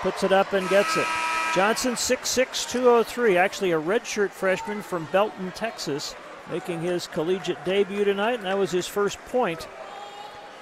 puts 0.02 0.24
it 0.24 0.34
up 0.34 0.52
and 0.52 0.68
gets 0.68 0.98
it. 0.98 1.08
Johnson 1.56 1.94
6'6, 1.94 2.70
203, 2.70 3.38
actually 3.38 3.72
a 3.72 3.80
redshirt 3.80 4.32
freshman 4.32 4.82
from 4.82 5.08
Belton, 5.14 5.50
Texas, 5.52 6.14
making 6.52 6.82
his 6.82 7.08
collegiate 7.08 7.64
debut 7.64 8.04
tonight, 8.04 8.34
and 8.34 8.44
that 8.44 8.58
was 8.58 8.70
his 8.70 8.86
first 8.86 9.18
point 9.28 9.70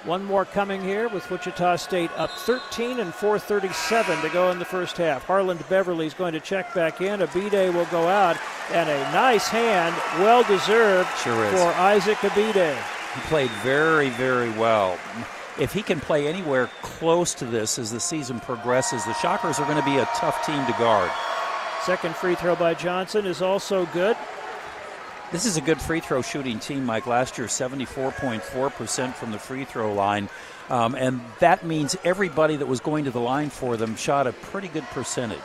one 0.04 0.24
more 0.24 0.44
coming 0.44 0.82
here 0.82 1.08
with 1.08 1.30
Wichita 1.30 1.76
State 1.76 2.10
up 2.16 2.30
13 2.30 3.00
and 3.00 3.14
437 3.14 4.20
to 4.22 4.28
go 4.30 4.50
in 4.50 4.58
the 4.58 4.64
first 4.64 4.96
half. 4.96 5.26
Harlond 5.26 5.66
Beverly 5.68 6.06
is 6.06 6.14
going 6.14 6.32
to 6.32 6.40
check 6.40 6.74
back 6.74 7.00
in. 7.00 7.20
Abidde 7.20 7.72
will 7.72 7.86
go 7.86 8.08
out, 8.08 8.36
and 8.72 8.88
a 8.88 8.98
nice 9.12 9.48
hand, 9.48 9.94
well 10.18 10.42
deserved 10.44 11.08
sure 11.18 11.50
for 11.50 11.72
Isaac 11.80 12.18
Abidde. 12.18 12.76
He 13.14 13.20
played 13.22 13.50
very, 13.62 14.08
very 14.10 14.50
well. 14.50 14.98
If 15.60 15.72
he 15.72 15.82
can 15.82 16.00
play 16.00 16.26
anywhere 16.26 16.70
close 16.80 17.34
to 17.34 17.44
this 17.44 17.78
as 17.78 17.92
the 17.92 18.00
season 18.00 18.40
progresses, 18.40 19.04
the 19.04 19.14
Shockers 19.14 19.58
are 19.58 19.66
going 19.66 19.78
to 19.78 19.84
be 19.84 19.98
a 19.98 20.06
tough 20.16 20.44
team 20.46 20.64
to 20.66 20.72
guard. 20.72 21.10
Second 21.84 22.14
free 22.14 22.34
throw 22.34 22.56
by 22.56 22.74
Johnson 22.74 23.26
is 23.26 23.42
also 23.42 23.86
good. 23.86 24.16
This 25.32 25.46
is 25.46 25.56
a 25.56 25.62
good 25.62 25.80
free 25.80 26.00
throw 26.00 26.20
shooting 26.20 26.58
team, 26.58 26.84
Mike. 26.84 27.06
Last 27.06 27.38
year, 27.38 27.46
74.4% 27.46 29.14
from 29.14 29.32
the 29.32 29.38
free 29.38 29.64
throw 29.64 29.94
line. 29.94 30.28
Um, 30.68 30.94
and 30.94 31.22
that 31.38 31.64
means 31.64 31.96
everybody 32.04 32.56
that 32.56 32.66
was 32.66 32.80
going 32.80 33.06
to 33.06 33.10
the 33.10 33.20
line 33.20 33.48
for 33.48 33.78
them 33.78 33.96
shot 33.96 34.26
a 34.26 34.32
pretty 34.32 34.68
good 34.68 34.84
percentage. 34.90 35.38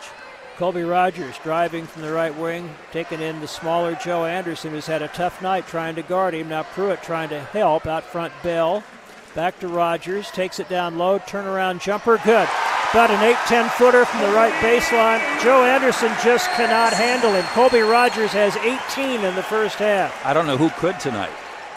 Colby 0.58 0.84
Rogers 0.84 1.38
driving 1.42 1.86
from 1.86 2.02
the 2.02 2.12
right 2.12 2.36
wing, 2.38 2.70
taking 2.92 3.22
in 3.22 3.40
the 3.40 3.48
smaller 3.48 3.96
Joe 3.96 4.26
Anderson, 4.26 4.72
who's 4.72 4.88
had 4.88 5.02
a 5.02 5.08
tough 5.08 5.42
night 5.42 5.68
trying 5.68 5.96
to 5.96 6.02
guard 6.02 6.34
him. 6.34 6.50
Now 6.50 6.64
Pruitt 6.64 7.02
trying 7.02 7.30
to 7.30 7.40
help 7.40 7.88
out 7.88 8.04
front. 8.04 8.34
Bell 8.44 8.84
back 9.38 9.60
to 9.60 9.68
Rogers, 9.68 10.32
takes 10.32 10.60
it 10.60 10.68
down 10.68 10.98
low, 10.98 11.20
turnaround 11.20 11.80
jumper, 11.80 12.18
good. 12.26 12.50
About 12.90 13.12
an 13.12 13.22
8 13.22 13.36
10 13.46 13.70
footer 13.70 14.04
from 14.04 14.22
the 14.22 14.32
right 14.32 14.52
baseline. 14.64 15.22
Joe 15.44 15.64
Anderson 15.64 16.12
just 16.24 16.50
cannot 16.54 16.92
handle 16.92 17.32
him. 17.32 17.44
Colby 17.54 17.82
Rogers 17.82 18.32
has 18.32 18.56
18 18.58 19.24
in 19.24 19.36
the 19.36 19.44
first 19.44 19.76
half. 19.76 20.26
I 20.26 20.34
don't 20.34 20.48
know 20.48 20.58
who 20.58 20.72
could 20.72 21.00
tonight. 21.00 21.30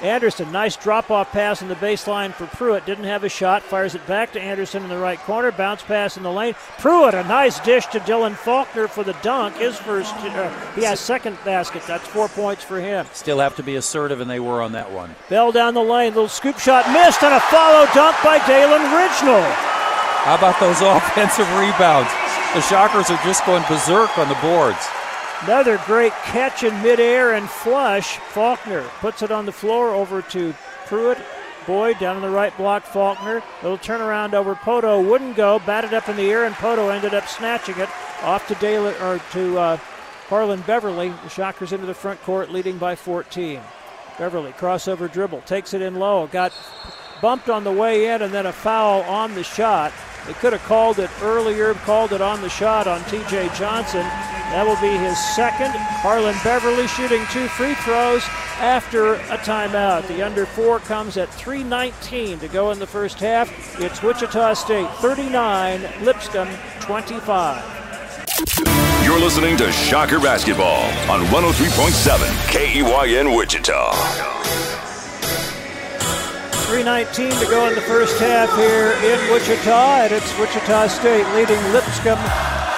Anderson, 0.03 0.51
nice 0.51 0.77
drop 0.77 1.11
off 1.11 1.31
pass 1.31 1.61
in 1.61 1.69
the 1.69 1.75
baseline 1.77 2.33
for 2.33 2.47
Pruitt. 2.47 2.87
Didn't 2.87 3.05
have 3.05 3.23
a 3.23 3.29
shot. 3.29 3.63
Fires 3.63 3.95
it 3.95 4.07
back 4.07 4.33
to 4.33 4.41
Anderson 4.41 4.83
in 4.83 4.89
the 4.89 4.97
right 4.97 5.19
corner. 5.21 5.53
Bounce 5.53 5.83
pass 5.83 6.17
in 6.17 6.23
the 6.23 6.33
lane. 6.33 6.55
Pruitt, 6.79 7.15
a 7.15 7.23
nice 7.25 7.61
dish 7.61 7.87
to 7.89 8.01
Dylan 8.01 8.35
Faulkner 8.35 8.89
for 8.89 9.05
the 9.05 9.13
dunk. 9.23 9.57
His 9.57 9.77
first, 9.79 10.15
uh, 10.15 10.73
he 10.75 10.85
has 10.85 11.01
second 11.01 11.37
basket. 11.45 11.83
That's 11.87 12.07
four 12.07 12.29
points 12.29 12.65
for 12.65 12.81
him. 12.81 13.07
Still 13.13 13.41
have 13.41 13.57
to 13.57 13.63
be 13.63 13.77
assertive, 13.77 14.21
and 14.21 14.31
they 14.31 14.41
were 14.41 14.63
on 14.63 14.73
that 14.73 14.91
one. 14.91 15.15
Bell 15.29 15.53
down 15.53 15.75
the 15.75 15.83
lane. 15.83 16.15
Little 16.15 16.29
scoop 16.29 16.59
shot 16.59 16.91
missed, 16.93 17.23
and 17.23 17.35
a 17.35 17.41
follow 17.41 17.87
dunk 17.95 18.17
by 18.25 18.45
Dalen 18.47 18.81
Ridgnal. 18.81 19.45
How 20.25 20.37
about 20.37 20.59
those 20.61 20.81
offensive 20.81 21.49
rebounds? 21.59 22.11
The 22.55 22.63
Shockers 22.63 23.11
are 23.11 23.23
just 23.23 23.45
going 23.47 23.63
berserk 23.69 24.17
on 24.19 24.29
the 24.29 24.35
boards. 24.37 24.89
Another 25.43 25.81
great 25.87 26.13
catch 26.25 26.65
in 26.65 26.83
midair 26.83 27.35
and 27.35 27.49
flush. 27.49 28.19
Faulkner 28.19 28.83
puts 29.01 29.23
it 29.23 29.31
on 29.31 29.47
the 29.47 29.53
floor 29.53 29.95
over 29.95 30.21
to 30.23 30.55
Pruitt. 30.87 31.19
Boyd 31.67 31.99
down 31.99 32.17
in 32.17 32.23
the 32.23 32.31
right 32.31 32.55
block, 32.59 32.85
Faulkner. 32.85 33.43
Little 33.63 33.79
turnaround 33.79 34.35
over 34.35 34.55
Pohto 34.55 35.07
wouldn't 35.07 35.37
go. 35.37 35.59
Batted 35.61 35.95
up 35.95 36.09
in 36.11 36.17
the 36.17 36.31
air, 36.31 36.45
and 36.45 36.55
Pohto 36.55 36.95
ended 36.95 37.15
up 37.15 37.27
snatching 37.27 37.79
it 37.79 37.89
off 38.23 38.47
to 38.49 38.55
Dale 38.57 38.89
or 39.03 39.19
to 39.33 39.59
uh, 39.59 39.77
Harlond 40.29 40.67
Beverly. 40.67 41.09
The 41.09 41.29
Shockers 41.29 41.73
into 41.73 41.87
the 41.87 41.95
front 41.95 42.21
court, 42.23 42.51
leading 42.51 42.77
by 42.77 42.95
14. 42.95 43.61
Beverly 44.19 44.53
crossover 44.53 45.11
dribble 45.11 45.41
takes 45.43 45.73
it 45.73 45.81
in 45.81 45.95
low. 45.95 46.27
Got 46.27 46.53
bumped 47.23 47.49
on 47.49 47.65
the 47.65 47.73
way 47.73 48.09
in, 48.09 48.21
and 48.21 48.33
then 48.33 48.45
a 48.45 48.53
foul 48.53 49.03
on 49.03 49.35
the 49.35 49.45
shot. 49.45 49.93
They 50.27 50.35
could 50.35 50.53
have 50.53 50.63
called 50.65 50.99
it 50.99 51.11
earlier, 51.23 51.73
called 51.75 52.13
it 52.13 52.21
on 52.21 52.43
the 52.43 52.51
shot 52.51 52.87
on 52.87 53.03
T.J. 53.05 53.51
Johnson. 53.57 54.07
That 54.51 54.67
will 54.67 54.81
be 54.81 54.99
his 54.99 55.17
second. 55.37 55.71
Harlond 56.03 56.37
Beverly 56.43 56.89
shooting 56.89 57.23
two 57.31 57.47
free 57.47 57.75
throws 57.75 58.25
after 58.59 59.15
a 59.15 59.39
timeout. 59.39 60.09
The 60.09 60.27
under 60.27 60.45
four 60.45 60.81
comes 60.81 61.17
at 61.17 61.29
3.19 61.29 62.41
to 62.41 62.49
go 62.49 62.73
in 62.73 62.81
the 62.81 62.87
first 62.87 63.21
half. 63.21 63.49
It's 63.81 64.03
Wichita 64.03 64.55
State 64.55 64.91
39, 64.95 65.83
Lipscomb 66.03 66.49
25. 66.81 67.63
You're 69.05 69.21
listening 69.21 69.57
to 69.59 69.71
Shocker 69.71 70.19
Basketball 70.19 70.83
on 71.09 71.21
103.7 71.27 72.27
KEYN 72.51 73.37
Wichita. 73.37 73.93
3.19 76.67 77.39
to 77.39 77.47
go 77.47 77.69
in 77.69 77.77
the 77.77 77.81
first 77.83 78.19
half 78.19 78.53
here 78.57 78.95
in 79.09 79.33
Wichita, 79.33 80.03
and 80.03 80.13
it's 80.13 80.37
Wichita 80.41 80.89
State 80.89 81.27
leading 81.37 81.63
Lipscomb 81.73 82.19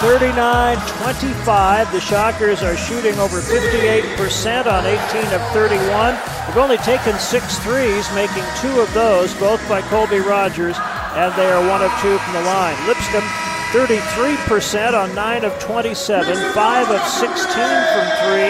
39 0.02 0.78
25. 0.98 1.92
The 1.92 2.00
Shockers 2.00 2.60
are 2.64 2.76
shooting 2.76 3.16
over 3.20 3.40
58% 3.40 4.66
on 4.66 4.84
18 4.84 5.32
of 5.32 5.40
31. 5.54 6.18
They've 6.46 6.56
only 6.56 6.76
taken 6.78 7.16
six 7.20 7.60
threes, 7.60 8.02
making 8.12 8.42
two 8.58 8.80
of 8.80 8.92
those, 8.94 9.32
both 9.34 9.62
by 9.68 9.80
Colby 9.82 10.18
Rogers, 10.18 10.74
and 11.14 11.32
they 11.34 11.46
are 11.46 11.62
one 11.70 11.82
of 11.82 11.92
two 12.02 12.18
from 12.18 12.34
the 12.34 12.42
line. 12.42 12.74
Lipscomb 12.88 13.22
33% 13.70 14.92
on 14.92 15.14
9 15.14 15.44
of 15.44 15.56
27, 15.60 16.52
5 16.52 16.90
of 16.90 17.02
16 17.06 17.38
from 17.38 18.06
3, 18.26 18.42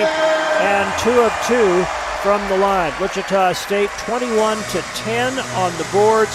and 0.64 0.88
2 1.00 1.10
of 1.20 1.32
2 1.46 1.84
from 2.22 2.40
the 2.48 2.56
line. 2.56 2.94
Wichita 2.98 3.52
State 3.52 3.90
21 3.98 4.56
to 4.56 4.80
10 5.04 5.38
on 5.60 5.70
the 5.76 5.86
boards, 5.92 6.34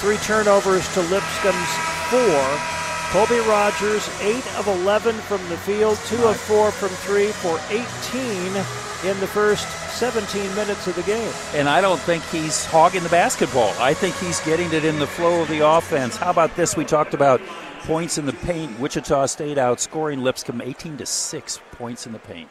three 0.00 0.18
turnovers 0.18 0.92
to 0.94 1.02
Lipscomb's 1.02 1.70
four. 2.10 2.75
Colby 3.16 3.40
Rogers, 3.48 4.10
8 4.20 4.46
of 4.58 4.66
11 4.66 5.14
from 5.14 5.40
the 5.48 5.56
field, 5.56 5.96
2 6.04 6.24
of 6.24 6.36
4 6.36 6.70
from 6.70 6.90
3 6.90 7.28
for 7.28 7.58
18 7.70 9.10
in 9.10 9.20
the 9.20 9.26
first 9.26 9.66
17 9.96 10.54
minutes 10.54 10.86
of 10.86 10.96
the 10.96 11.02
game. 11.04 11.32
And 11.54 11.66
I 11.66 11.80
don't 11.80 11.98
think 12.00 12.22
he's 12.24 12.66
hogging 12.66 13.02
the 13.02 13.08
basketball. 13.08 13.72
I 13.80 13.94
think 13.94 14.14
he's 14.16 14.40
getting 14.40 14.70
it 14.74 14.84
in 14.84 14.98
the 14.98 15.06
flow 15.06 15.40
of 15.40 15.48
the 15.48 15.66
offense. 15.66 16.18
How 16.18 16.28
about 16.28 16.54
this? 16.56 16.76
We 16.76 16.84
talked 16.84 17.14
about 17.14 17.40
points 17.84 18.18
in 18.18 18.26
the 18.26 18.34
paint. 18.34 18.78
Wichita 18.78 19.24
State 19.24 19.56
outscoring 19.56 20.20
Lipscomb 20.20 20.60
18 20.60 20.98
to 20.98 21.06
6 21.06 21.60
points 21.72 22.06
in 22.06 22.12
the 22.12 22.18
paint. 22.18 22.50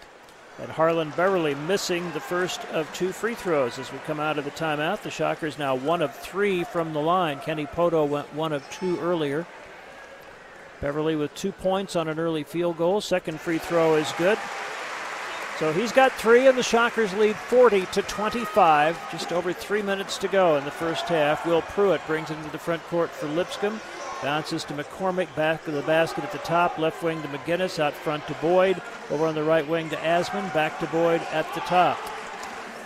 And 0.58 0.72
Harlond 0.72 1.16
Beverly 1.16 1.54
missing 1.54 2.12
the 2.14 2.20
first 2.20 2.66
of 2.72 2.92
two 2.92 3.12
free 3.12 3.36
throws 3.36 3.78
as 3.78 3.92
we 3.92 4.00
come 4.00 4.20
out 4.20 4.40
of 4.40 4.46
the 4.46 4.52
timeout. 4.52 5.04
The 5.04 5.12
Shockers 5.12 5.60
now 5.60 5.76
one 5.76 6.02
of 6.02 6.16
three 6.16 6.64
from 6.64 6.94
the 6.94 7.02
line. 7.02 7.40
Kenny 7.42 7.68
Pohto 7.68 8.08
went 8.08 8.34
one 8.34 8.52
of 8.52 8.68
two 8.72 9.00
earlier. 9.00 9.46
Beverly 10.82 11.16
with 11.16 11.34
two 11.36 11.52
points 11.52 11.96
on 11.96 12.08
an 12.08 12.20
early 12.20 12.44
field 12.44 12.78
goal. 12.78 13.02
Second 13.02 13.40
free 13.40 13.58
throw 13.58 13.96
is 13.96 14.12
good. 14.18 14.38
So 15.60 15.72
he's 15.72 15.94
got 15.94 16.12
three, 16.12 16.48
and 16.48 16.58
the 16.58 16.64
Shockers 16.64 17.14
lead 17.14 17.36
40 17.36 17.86
to 17.86 18.02
25. 18.02 19.12
Just 19.12 19.32
over 19.32 19.54
three 19.54 19.82
minutes 19.82 20.18
to 20.18 20.28
go 20.28 20.58
in 20.58 20.66
the 20.66 20.72
first 20.72 21.06
half. 21.06 21.46
Will 21.46 21.62
Pruitt 21.62 22.06
brings 22.08 22.30
it 22.30 22.38
into 22.38 22.50
the 22.50 22.58
front 22.58 22.84
court 22.84 23.10
for 23.10 23.28
Lipscomb. 23.28 23.80
Bounces 24.22 24.66
to 24.66 24.74
McCormack, 24.74 25.34
back 25.36 25.66
of 25.68 25.74
the 25.74 25.82
basket 25.84 26.26
at 26.26 26.32
the 26.34 26.40
top. 26.40 26.78
Left 26.78 27.02
wing 27.02 27.22
to 27.22 27.28
McGinnis, 27.30 27.80
out 27.80 27.94
front 27.94 28.28
to 28.28 28.34
Boyd. 28.36 28.82
Over 29.10 29.28
on 29.28 29.36
the 29.36 29.44
right 29.44 29.68
wing 29.68 29.90
to 29.92 29.96
Asman, 29.98 30.54
back 30.54 30.78
to 30.80 30.88
Boyd 30.88 31.22
at 31.32 31.52
the 31.54 31.62
top. 31.62 31.98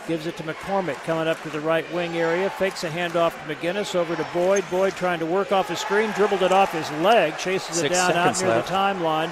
Gives 0.09 0.25
it 0.25 0.35
to 0.37 0.43
McCormack, 0.43 0.95
coming 1.03 1.27
up 1.27 1.39
to 1.43 1.51
the 1.51 1.59
right 1.59 1.85
wing 1.93 2.17
area. 2.17 2.49
Fakes 2.49 2.83
a 2.83 2.89
handoff 2.89 3.33
to 3.33 3.55
McGinnis, 3.55 3.93
over 3.93 4.15
to 4.15 4.27
Boyd. 4.33 4.65
Boyd 4.71 4.93
trying 4.95 5.19
to 5.19 5.25
work 5.27 5.51
off 5.51 5.69
his 5.69 5.77
screen, 5.77 6.09
dribbled 6.13 6.41
it 6.41 6.51
off 6.51 6.73
his 6.73 6.89
leg, 7.03 7.37
chases 7.37 7.75
Six 7.75 7.83
it 7.83 7.89
down 7.89 8.13
out 8.13 8.41
near 8.41 8.49
left. 8.49 8.67
the 8.67 8.73
timeline. 8.73 9.31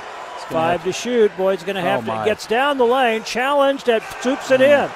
Five 0.49 0.83
to 0.83 0.93
shoot. 0.93 1.35
Boyd's 1.35 1.63
going 1.63 1.77
to 1.77 1.81
have 1.81 2.03
Oh, 2.03 2.05
to. 2.05 2.07
my. 2.17 2.25
Gets 2.25 2.45
down 2.45 2.77
the 2.77 2.85
lane, 2.85 3.23
challenged, 3.23 3.89
and 3.89 4.03
swoops 4.21 4.51
it 4.51 4.59
hmm. 4.59 4.65
in. 4.65 4.89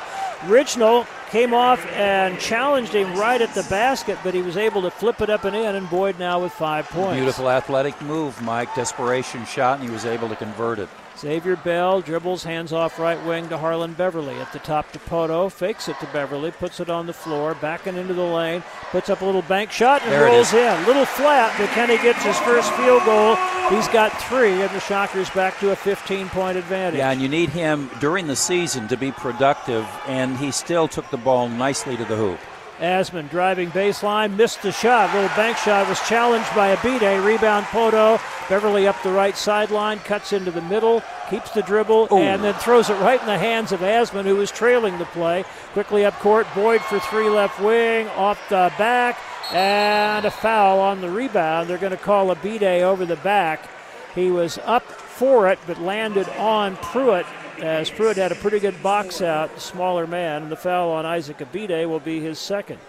Ridgnal 0.47 1.07
came 1.31 1.51
off 1.51 1.83
and 1.93 2.39
challenged 2.39 2.93
him 2.93 3.15
right 3.15 3.41
at 3.41 3.51
the 3.55 3.63
basket, 3.63 4.19
but 4.23 4.35
he 4.35 4.43
was 4.43 4.57
able 4.57 4.83
to 4.83 4.91
flip 4.91 5.19
it 5.19 5.31
up 5.31 5.45
and 5.45 5.55
in, 5.55 5.75
and 5.75 5.89
Boyd 5.89 6.19
now 6.19 6.41
with 6.41 6.51
five 6.51 6.87
points. 6.89 7.15
Beautiful 7.15 7.49
athletic 7.49 7.99
move, 8.03 8.39
Mike. 8.43 8.75
Desperation 8.75 9.45
shot, 9.45 9.79
and 9.79 9.89
he 9.89 9.91
was 9.91 10.05
able 10.05 10.29
to 10.29 10.35
convert 10.35 10.77
it. 10.77 10.89
Xavier 11.21 11.55
Bell 11.55 12.01
dribbles, 12.01 12.43
hands 12.43 12.73
off 12.73 12.97
right 12.97 13.23
wing 13.27 13.47
to 13.49 13.57
Harlond 13.57 13.95
Beverly. 13.95 14.33
At 14.39 14.51
the 14.53 14.59
top 14.59 14.91
to 14.93 14.99
Pohto, 14.99 15.51
fakes 15.51 15.87
it 15.87 15.99
to 15.99 16.07
Beverly, 16.07 16.49
puts 16.49 16.79
it 16.79 16.89
on 16.89 17.05
the 17.05 17.13
floor, 17.13 17.53
backing 17.53 17.95
into 17.95 18.15
the 18.15 18.23
lane, 18.23 18.63
puts 18.89 19.07
up 19.07 19.21
a 19.21 19.25
little 19.25 19.43
bank 19.43 19.71
shot 19.71 20.01
and 20.01 20.11
There 20.11 20.25
rolls 20.25 20.51
in. 20.51 20.85
Little 20.87 21.05
flat, 21.05 21.53
but 21.59 21.69
Kenny 21.69 21.97
gets 21.97 22.23
his 22.23 22.37
first 22.39 22.73
field 22.73 23.05
goal. 23.05 23.35
He's 23.69 23.87
got 23.89 24.11
three, 24.23 24.63
and 24.63 24.71
the 24.71 24.79
Shockers 24.79 25.29
back 25.29 25.59
to 25.59 25.71
a 25.71 25.75
15 25.75 26.27
point 26.29 26.57
advantage. 26.57 26.97
Yeah, 26.97 27.11
and 27.11 27.21
you 27.21 27.29
need 27.29 27.49
him 27.49 27.91
during 27.99 28.25
the 28.25 28.35
season 28.35 28.87
to 28.87 28.97
be 28.97 29.11
productive, 29.11 29.87
and 30.07 30.35
he 30.37 30.49
still 30.49 30.87
took 30.87 31.07
the 31.11 31.17
ball 31.17 31.47
nicely 31.47 31.95
to 31.97 32.05
the 32.05 32.15
hoop. 32.15 32.39
Asman 32.81 33.29
driving 33.29 33.69
baseline, 33.69 34.35
missed 34.35 34.63
the 34.63 34.71
shot. 34.71 35.13
Little 35.13 35.29
bank 35.35 35.55
shot 35.57 35.87
was 35.87 35.99
challenged 36.07 36.53
by 36.55 36.75
Abidde. 36.75 37.23
Rebound 37.23 37.65
Pohto. 37.67 38.19
Beverly 38.49 38.87
up 38.87 39.01
the 39.03 39.11
right 39.11 39.37
sideline, 39.37 39.99
cuts 39.99 40.33
into 40.33 40.51
the 40.51 40.63
middle, 40.63 41.03
keeps 41.29 41.51
the 41.51 41.61
dribble, 41.61 42.07
Ooh. 42.11 42.17
and 42.17 42.43
then 42.43 42.55
throws 42.55 42.89
it 42.89 42.95
right 42.95 43.19
in 43.19 43.27
the 43.27 43.37
hands 43.37 43.71
of 43.71 43.81
Asman, 43.81 44.25
who 44.25 44.35
was 44.35 44.51
trailing 44.51 44.97
the 44.97 45.05
play. 45.05 45.45
Quickly 45.73 46.03
up 46.03 46.15
court, 46.15 46.47
Boyd 46.55 46.81
for 46.81 46.99
three 46.99 47.29
left 47.29 47.61
wing, 47.61 48.07
off 48.09 48.39
the 48.49 48.73
back, 48.77 49.17
and 49.53 50.25
a 50.25 50.31
foul 50.31 50.79
on 50.79 51.01
the 51.01 51.09
rebound. 51.09 51.69
They're 51.69 51.77
going 51.77 51.91
to 51.91 51.97
call 51.97 52.35
Abidde 52.35 52.81
over 52.81 53.05
the 53.05 53.15
back. 53.17 53.69
He 54.15 54.31
was 54.31 54.57
up 54.65 54.83
for 54.83 55.49
it, 55.49 55.59
but 55.67 55.79
landed 55.79 56.27
on 56.29 56.75
Pruitt. 56.77 57.25
As 57.61 57.91
Pruitt 57.91 58.17
had 58.17 58.31
a 58.31 58.35
pretty 58.35 58.59
good 58.59 58.81
box 58.81 59.21
out, 59.21 59.53
the 59.53 59.61
smaller 59.61 60.07
man, 60.07 60.41
and 60.41 60.51
the 60.51 60.55
foul 60.55 60.89
on 60.89 61.05
Isaac 61.05 61.37
Abidde 61.37 61.87
will 61.87 61.99
be 61.99 62.19
his 62.19 62.39
second. 62.39 62.79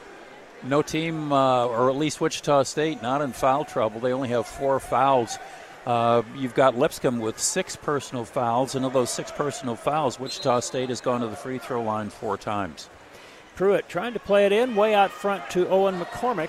No 0.62 0.80
team, 0.80 1.30
uh, 1.30 1.66
or 1.66 1.90
at 1.90 1.96
least 1.96 2.22
Wichita 2.22 2.62
State, 2.62 3.02
not 3.02 3.20
in 3.20 3.32
foul 3.32 3.66
trouble. 3.66 4.00
They 4.00 4.14
only 4.14 4.30
have 4.30 4.46
four 4.46 4.80
fouls. 4.80 5.36
Uh, 5.84 6.22
you've 6.36 6.54
got 6.54 6.78
Lipscomb 6.78 7.20
with 7.20 7.38
six 7.38 7.76
personal 7.76 8.24
fouls, 8.24 8.74
and 8.74 8.86
of 8.86 8.94
those 8.94 9.10
six 9.10 9.30
personal 9.30 9.76
fouls, 9.76 10.18
Wichita 10.18 10.60
State 10.60 10.88
has 10.88 11.02
gone 11.02 11.20
to 11.20 11.26
the 11.26 11.36
free 11.36 11.58
throw 11.58 11.82
line 11.82 12.08
four 12.08 12.38
times. 12.38 12.88
Pruitt 13.56 13.90
trying 13.90 14.14
to 14.14 14.20
play 14.20 14.46
it 14.46 14.52
in, 14.52 14.74
way 14.74 14.94
out 14.94 15.10
front 15.10 15.50
to 15.50 15.68
Owen 15.68 16.00
McCormack. 16.00 16.48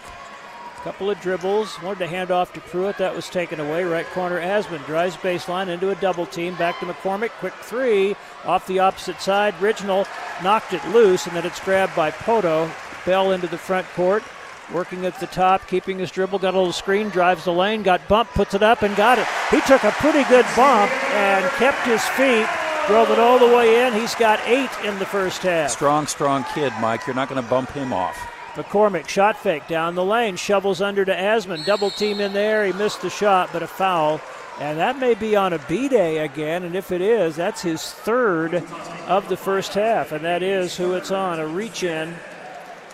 Couple 0.84 1.10
of 1.10 1.22
dribbles, 1.22 1.82
wanted 1.82 2.00
to 2.00 2.08
hand 2.08 2.30
off 2.30 2.52
to 2.54 2.60
Pruitt. 2.60 2.98
That 2.98 3.16
was 3.16 3.30
taken 3.30 3.62
away. 3.62 3.86
Right 3.86 4.06
corner, 4.08 4.42
Asman 4.42 4.86
drives 4.86 5.16
baseline 5.16 5.70
into 5.70 5.92
a 5.92 5.96
double 5.96 6.26
team. 6.26 6.56
Back 6.56 6.78
to 6.82 6.86
McCormack. 6.86 7.30
Quick 7.40 7.54
three 7.54 8.18
off 8.44 8.68
the 8.68 8.80
opposite 8.80 9.22
side. 9.22 9.54
Ridgnal 9.62 10.06
knocked 10.44 10.74
it 10.74 10.86
loose, 10.90 11.26
and 11.26 11.38
then 11.38 11.46
it's 11.46 11.62
grabbed 11.62 11.96
by 11.96 12.12
Pohto. 12.12 12.70
Bell 13.06 13.32
into 13.32 13.48
the 13.48 13.58
front 13.58 13.88
court. 13.96 14.24
working 14.72 15.06
at 15.06 15.20
the 15.20 15.28
top, 15.28 15.68
keeping 15.68 16.00
his 16.00 16.12
dribble, 16.12 16.40
got 16.40 16.54
a 16.54 16.58
little 16.58 16.74
screen, 16.74 17.10
drives 17.10 17.46
the 17.46 17.54
lane, 17.54 17.84
got 17.84 18.08
bumped, 18.08 18.34
puts 18.34 18.54
it 18.54 18.64
up, 18.64 18.82
and 18.82 18.96
got 18.96 19.18
it. 19.18 19.28
He 19.52 19.62
took 19.62 19.84
a 19.84 19.92
pretty 19.92 20.24
good 20.26 20.46
bump 20.56 20.92
and 21.14 21.46
kept 21.54 21.86
his 21.86 22.04
feet, 22.10 22.48
drove 22.88 23.10
it 23.10 23.20
all 23.20 23.40
the 23.40 23.56
way 23.56 23.86
in. 23.86 23.94
He's 23.94 24.16
got 24.16 24.40
eight 24.46 24.72
in 24.84 24.98
the 25.00 25.06
first 25.06 25.42
half. 25.44 25.70
Strong, 25.70 26.08
strong 26.08 26.46
kid, 26.54 26.74
Mike. 26.80 27.06
You're 27.06 27.16
not 27.16 27.30
going 27.30 27.42
to 27.42 27.50
bump 27.50 27.72
him 27.72 27.94
off. 27.94 28.33
McCormack 28.56 29.08
shot 29.08 29.36
fake 29.38 29.68
down 29.68 29.96
the 29.96 30.06
lane, 30.06 30.36
shovels 30.36 30.82
under 30.82 31.04
to 31.04 31.16
Asman. 31.16 31.66
Double 31.66 31.90
team 31.90 32.20
in 32.20 32.34
there. 32.34 32.66
He 32.66 32.74
missed 32.74 33.02
the 33.02 33.10
shot, 33.10 33.50
but 33.52 33.64
a 33.64 33.68
foul. 33.68 34.22
And 34.60 34.78
that 34.78 35.00
may 35.00 35.16
be 35.16 35.36
on 35.36 35.52
Abidde 35.52 36.24
again. 36.24 36.64
And 36.64 36.76
if 36.76 36.92
it 36.92 37.02
is, 37.02 37.36
that's 37.36 37.64
his 37.64 37.92
third 37.92 38.64
of 39.08 39.28
the 39.28 39.38
first 39.38 39.74
half. 39.74 40.12
And 40.12 40.24
that 40.24 40.44
is 40.44 40.78
who 40.78 40.94
it's 40.94 41.10
on 41.10 41.40
a 41.40 41.48
reach 41.48 41.82
in. 41.82 42.14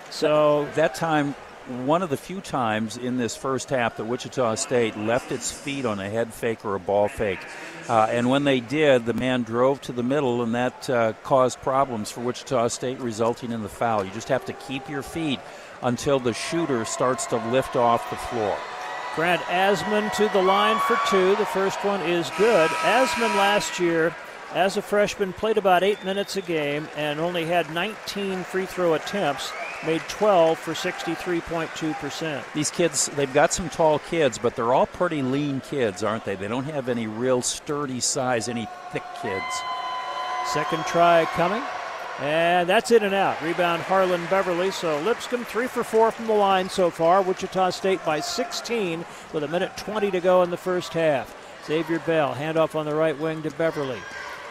So 0.09 0.65
that 0.75 0.95
time, 0.95 1.35
one 1.85 2.01
of 2.01 2.09
the 2.09 2.17
few 2.17 2.39
times 2.39 2.95
in 2.95 3.17
this 3.17 3.35
first 3.35 3.69
half 3.69 3.97
that 3.97 4.05
Wichita 4.05 4.55
State 4.55 4.97
left 4.97 5.33
its 5.33 5.51
feet 5.51 5.85
on 5.85 5.99
a 5.99 6.09
head 6.09 6.33
fake 6.33 6.63
or 6.63 6.75
a 6.75 6.79
ball 6.79 7.09
fake. 7.09 7.39
Uh, 7.89 8.07
and 8.11 8.29
when 8.29 8.43
they 8.43 8.59
did, 8.59 9.07
the 9.07 9.15
man 9.15 9.41
drove 9.41 9.81
to 9.81 9.91
the 9.91 10.03
middle, 10.03 10.43
and 10.43 10.53
that 10.53 10.87
uh, 10.91 11.13
caused 11.23 11.59
problems 11.61 12.11
for 12.11 12.21
Wichita 12.21 12.67
State, 12.67 12.99
resulting 12.99 13.51
in 13.51 13.63
the 13.63 13.69
foul. 13.69 14.05
You 14.05 14.11
just 14.11 14.27
have 14.27 14.45
to 14.45 14.53
keep 14.53 14.87
your 14.87 15.01
feet 15.01 15.39
until 15.81 16.19
the 16.19 16.33
shooter 16.33 16.85
starts 16.85 17.25
to 17.27 17.37
lift 17.49 17.75
off 17.75 18.07
the 18.11 18.15
floor. 18.15 18.55
Grant 19.15 19.41
Asman 19.43 20.13
to 20.17 20.29
the 20.29 20.41
line 20.41 20.77
for 20.81 20.99
two. 21.07 21.35
The 21.37 21.47
first 21.47 21.83
one 21.83 22.01
is 22.01 22.29
good. 22.37 22.69
Asman 22.69 23.35
last 23.35 23.79
year, 23.79 24.15
as 24.53 24.77
a 24.77 24.83
freshman, 24.83 25.33
played 25.33 25.57
about 25.57 25.81
eight 25.81 26.05
minutes 26.05 26.37
a 26.37 26.41
game 26.41 26.87
and 26.95 27.19
only 27.19 27.45
had 27.45 27.73
19 27.73 28.43
free 28.43 28.67
throw 28.67 28.93
attempts 28.93 29.51
made 29.85 30.01
12 30.01 30.57
for 30.57 30.73
63.2%. 30.73 32.43
These 32.53 32.71
kids, 32.71 33.07
they've 33.15 33.33
got 33.33 33.53
some 33.53 33.69
tall 33.69 33.99
kids, 33.99 34.37
but 34.37 34.55
they're 34.55 34.73
all 34.73 34.87
pretty 34.87 35.21
lean 35.21 35.61
kids, 35.61 36.03
aren't 36.03 36.25
they? 36.25 36.35
They 36.35 36.47
don't 36.47 36.65
have 36.65 36.89
any 36.89 37.07
real 37.07 37.41
sturdy 37.41 37.99
size, 37.99 38.49
any 38.49 38.67
thick 38.91 39.03
kids. 39.21 39.43
Second 40.47 40.85
try 40.85 41.25
coming. 41.33 41.63
And 42.19 42.67
that's 42.67 42.91
in 42.91 43.03
and 43.03 43.15
out. 43.15 43.41
Rebound 43.41 43.81
Harlond 43.83 44.29
Beverly. 44.29 44.71
So 44.71 44.99
Lipscomb 45.01 45.45
three 45.45 45.67
for 45.67 45.85
four 45.85 46.11
from 46.11 46.27
the 46.27 46.33
line 46.33 46.67
so 46.67 46.89
far. 46.89 47.21
Wichita 47.21 47.69
State 47.69 48.03
by 48.03 48.19
16 48.19 49.05
with 49.31 49.43
a 49.43 49.47
minute 49.47 49.77
20 49.77 50.11
to 50.11 50.19
go 50.19 50.43
in 50.43 50.49
the 50.49 50.57
first 50.57 50.91
half. 50.93 51.33
Xavier 51.65 51.99
Bell, 51.99 52.33
handoff 52.33 52.75
on 52.75 52.85
the 52.85 52.95
right 52.95 53.17
wing 53.17 53.41
to 53.43 53.51
Beverly. 53.51 53.99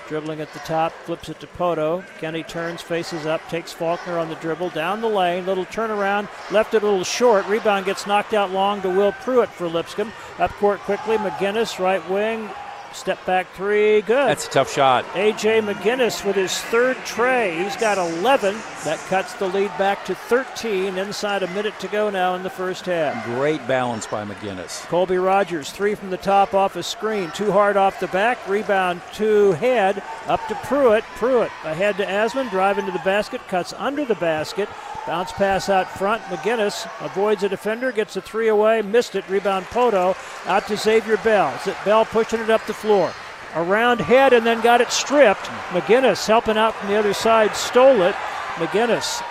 Dribbling 0.08 0.40
at 0.40 0.50
the 0.54 0.58
top, 0.60 0.92
flips 1.04 1.28
it 1.28 1.38
to 1.40 1.46
Pohto. 1.46 2.02
Kenny 2.18 2.42
turns, 2.42 2.80
faces 2.80 3.26
up, 3.26 3.46
takes 3.50 3.74
Faulkner 3.74 4.18
on 4.18 4.30
the 4.30 4.36
dribble, 4.36 4.70
down 4.70 5.02
the 5.02 5.08
lane, 5.08 5.44
little 5.44 5.66
turnaround, 5.66 6.28
left 6.50 6.72
it 6.72 6.82
a 6.82 6.86
little 6.86 7.04
short. 7.04 7.46
Rebound 7.46 7.84
gets 7.84 8.06
knocked 8.06 8.32
out 8.32 8.50
long 8.50 8.80
to 8.82 8.88
Will 8.88 9.12
Pruitt 9.12 9.50
for 9.50 9.68
Lipscomb. 9.68 10.10
Up 10.38 10.50
court 10.52 10.80
quickly, 10.80 11.18
McGinnis, 11.18 11.78
right 11.78 12.08
wing, 12.08 12.48
Step 12.92 13.24
back 13.26 13.52
three, 13.54 14.00
good. 14.02 14.28
That's 14.28 14.46
a 14.46 14.50
tough 14.50 14.72
shot. 14.72 15.04
A.J. 15.14 15.60
McGinnis 15.60 16.24
with 16.24 16.36
his 16.36 16.58
third 16.58 16.96
tray. 17.04 17.62
He's 17.62 17.76
got 17.76 17.98
11. 17.98 18.54
That 18.84 18.98
cuts 19.08 19.34
the 19.34 19.46
lead 19.48 19.70
back 19.78 20.04
to 20.06 20.14
13 20.14 20.98
inside 20.98 21.42
a 21.42 21.48
minute 21.48 21.78
to 21.80 21.88
go 21.88 22.10
now 22.10 22.34
in 22.34 22.42
the 22.42 22.50
first 22.50 22.86
half. 22.86 23.24
Great 23.24 23.66
balance 23.68 24.06
by 24.06 24.24
McGinnis. 24.24 24.82
Colby 24.86 25.18
Rogers, 25.18 25.70
three 25.70 25.94
from 25.94 26.10
the 26.10 26.16
top 26.16 26.54
off 26.54 26.76
a 26.76 26.82
screen. 26.82 27.30
Too 27.32 27.52
hard 27.52 27.76
off 27.76 28.00
the 28.00 28.08
back. 28.08 28.38
Rebound 28.48 29.00
to 29.14 29.52
head. 29.52 30.02
Up 30.26 30.46
to 30.48 30.54
Pruitt. 30.56 31.04
Pruitt 31.16 31.50
ahead 31.64 31.96
to 31.98 32.06
Asman. 32.06 32.50
Drive 32.50 32.78
into 32.78 32.92
the 32.92 32.98
basket. 33.00 33.40
Cuts 33.48 33.72
under 33.74 34.04
the 34.04 34.14
basket. 34.16 34.68
Bounce 35.06 35.32
pass 35.32 35.70
out 35.70 35.90
front. 35.90 36.20
McGinnis 36.24 36.86
avoids 37.00 37.42
a 37.42 37.48
defender, 37.48 37.90
gets 37.92 38.16
a 38.16 38.20
three 38.20 38.48
away, 38.48 38.82
missed 38.82 39.14
it. 39.14 39.26
Rebound 39.28 39.64
Pohto 39.66 40.14
out 40.46 40.66
to 40.66 40.76
Xavier 40.76 41.16
Bell. 41.18 41.54
Is 41.60 41.68
it 41.68 41.76
Bell 41.84 42.04
pushing 42.04 42.40
it 42.40 42.50
up 42.50 42.64
the 42.66 42.74
floor? 42.78 43.12
Around 43.54 44.00
head 44.00 44.32
and 44.32 44.46
then 44.46 44.60
got 44.60 44.80
it 44.80 44.90
stripped. 44.90 45.44
McGinnis 45.70 46.26
helping 46.26 46.56
out 46.56 46.74
from 46.74 46.88
the 46.88 46.96
other 46.96 47.14
side, 47.14 47.54
stole 47.54 48.02
it. 48.02 48.14
McGinnis 48.54 49.22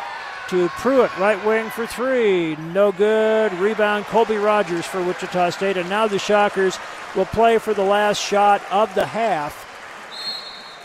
to 0.50 0.70
Pruitt, 0.70 1.16
right 1.18 1.44
wing 1.46 1.70
for 1.70 1.86
three. 1.86 2.56
No 2.74 2.92
good. 2.92 3.54
Rebound 3.54 4.06
Colby 4.06 4.38
Rogers 4.38 4.86
for 4.86 5.04
Wichita 5.04 5.50
State. 5.52 5.78
And 5.78 5.90
now 5.90 6.08
the 6.08 6.20
Shockers 6.20 6.80
will 7.16 7.26
play 7.26 7.58
for 7.58 7.74
the 7.74 7.84
last 7.84 8.22
shot 8.22 8.62
of 8.72 8.94
the 8.96 9.06
half 9.06 9.66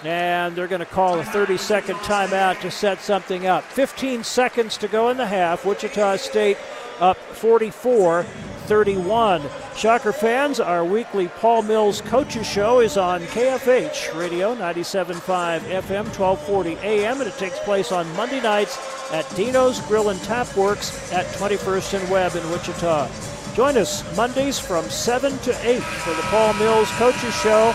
and 0.05 0.57
they're 0.57 0.67
going 0.67 0.81
to 0.81 0.87
call 0.87 1.19
a 1.19 1.25
30 1.25 1.57
second 1.57 1.95
timeout 1.97 2.61
to 2.61 2.71
set 2.71 3.01
something 3.01 3.47
up. 3.47 3.63
15 3.65 4.25
seconds 4.25 4.77
to 4.79 4.89
go 4.89 5.11
in 5.11 5.17
the 5.17 5.27
half. 5.27 5.65
Wichita 5.65 6.17
State 6.17 6.57
up 7.03 7.19
44 7.19 8.23
31. 8.23 9.43
Shocker 9.77 10.13
fans, 10.13 10.61
our 10.61 10.85
weekly 10.85 11.27
Paul 11.27 11.63
Mills 11.63 12.01
Coaches 12.03 12.47
Show 12.47 12.79
is 12.79 12.97
on 12.97 13.21
KFH 13.23 14.17
Radio 14.17 14.55
97.5 14.55 15.15
FM 15.61 16.05
1240 16.17 16.77
AM, 16.77 17.21
and 17.21 17.29
it 17.29 17.37
takes 17.39 17.59
place 17.61 17.91
on 17.91 18.11
Monday 18.15 18.41
nights 18.41 18.79
at 19.13 19.29
Dino's 19.35 19.81
Grill 19.83 20.11
and 20.11 20.21
Tap 20.23 20.57
Works 20.57 21.13
at 21.13 21.27
21st 21.35 22.01
and 22.01 22.11
Webb 22.11 22.37
in 22.37 22.51
Wichita. 22.51 23.32
Join 23.55 23.77
us 23.77 24.17
Mondays 24.17 24.59
from 24.59 24.89
7 24.89 25.37
to 25.41 25.69
8 25.69 25.83
for 25.83 26.15
the 26.15 26.23
Paul 26.23 26.55
Mills 26.55 26.91
Coaches 26.93 27.35
Show 27.43 27.75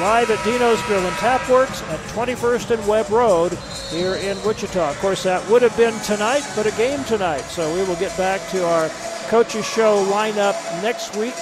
live 0.00 0.30
at 0.30 0.42
Dino's 0.42 0.80
Grill 0.82 1.04
and 1.04 1.16
Tap 1.16 1.46
Works 1.50 1.82
at 1.82 2.00
21st 2.14 2.78
and 2.78 2.88
Webb 2.88 3.10
Road 3.10 3.52
here 3.90 4.14
in 4.14 4.42
Wichita. 4.42 4.88
Of 4.88 4.98
course, 5.00 5.24
that 5.24 5.46
would 5.50 5.60
have 5.60 5.76
been 5.76 5.98
tonight, 6.00 6.48
but 6.56 6.66
a 6.66 6.70
game 6.78 7.04
tonight. 7.04 7.42
So 7.42 7.70
we 7.74 7.84
will 7.84 7.96
get 7.96 8.16
back 8.16 8.40
to 8.52 8.66
our 8.66 8.88
Coaches 9.28 9.66
Show 9.66 10.02
lineup 10.06 10.56
next 10.82 11.14
week 11.14 11.34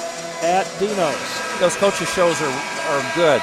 at 0.43 0.67
Dino's. 0.81 1.61
Those 1.61 1.77
Coaches 1.77 2.13
Shows 2.13 2.43
are, 2.43 2.49
are 2.91 3.15
good. 3.15 3.41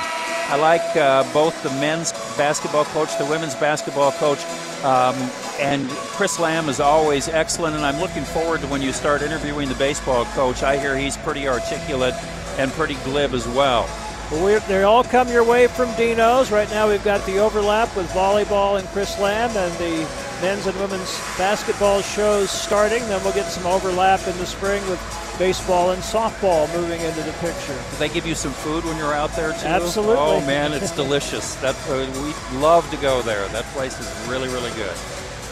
I 0.50 0.58
like 0.58 0.98
uh, 0.98 1.24
both 1.32 1.62
the 1.64 1.70
men's 1.80 2.12
basketball 2.36 2.84
coach, 2.86 3.18
the 3.18 3.26
women's 3.26 3.56
basketball 3.56 4.12
coach, 4.12 4.44
um, 4.84 5.16
and 5.64 5.90
Chris 5.90 6.40
Lamb 6.40 6.68
is 6.68 6.82
always 6.82 7.30
excellent. 7.30 7.76
And 7.76 7.86
I'm 7.86 8.00
looking 8.00 8.26
forward 8.26 8.60
to 8.62 8.68
when 8.68 8.82
you 8.82 8.92
start 8.92 9.22
interviewing 9.22 9.70
the 9.70 9.76
baseball 9.76 10.26
coach. 10.26 10.62
I 10.62 10.78
hear 10.78 10.98
he's 10.98 11.16
pretty 11.18 11.48
articulate 11.48 12.16
and 12.58 12.70
pretty 12.74 12.96
glib 13.06 13.34
as 13.34 13.48
well. 13.48 13.90
Well, 14.30 14.60
they 14.68 14.84
all 14.84 15.04
come 15.04 15.30
your 15.30 15.44
way 15.44 15.68
from 15.68 15.96
Dino's. 15.96 16.52
Right 16.52 16.70
now, 16.70 16.90
we've 16.90 17.04
got 17.04 17.26
the 17.26 17.38
overlap 17.40 17.96
with 17.96 18.08
volleyball 18.10 18.80
and 18.80 18.88
Chris 18.90 19.20
Lamb, 19.20 19.56
and 19.56 19.72
the 19.78 20.10
men's 20.42 20.66
and 20.66 20.78
women's 20.80 21.18
basketball 21.38 22.02
shows 22.02 22.50
starting. 22.50 23.00
Then 23.08 23.24
we'll 23.24 23.34
get 23.34 23.46
some 23.46 23.66
overlap 23.66 24.28
in 24.28 24.38
the 24.40 24.46
spring 24.46 24.82
with 24.90 25.00
baseball 25.38 25.92
and 25.92 26.02
softball 26.02 26.72
moving 26.74 27.02
into 27.02 27.22
the 27.22 27.34
picture. 27.34 27.78
Do 27.92 27.98
they 27.98 28.10
give 28.10 28.26
you 28.26 28.36
some 28.36 28.52
food 28.52 28.84
when 28.86 28.98
you're 28.98 29.14
out 29.14 29.36
there 29.36 29.52
too? 29.52 29.68
Absolutely. 29.68 30.16
Oh 30.18 30.42
man, 30.42 30.74
it's 30.74 30.92
delicious. 30.92 31.56
That 31.56 31.76
uh, 31.90 32.10
we 32.22 32.60
love 32.60 32.90
to 32.92 32.98
go 32.98 33.22
there. 33.22 33.48
That 33.50 33.66
place 33.66 34.00
is 34.00 34.28
really, 34.28 34.48
really 34.50 34.72
good. 34.72 34.96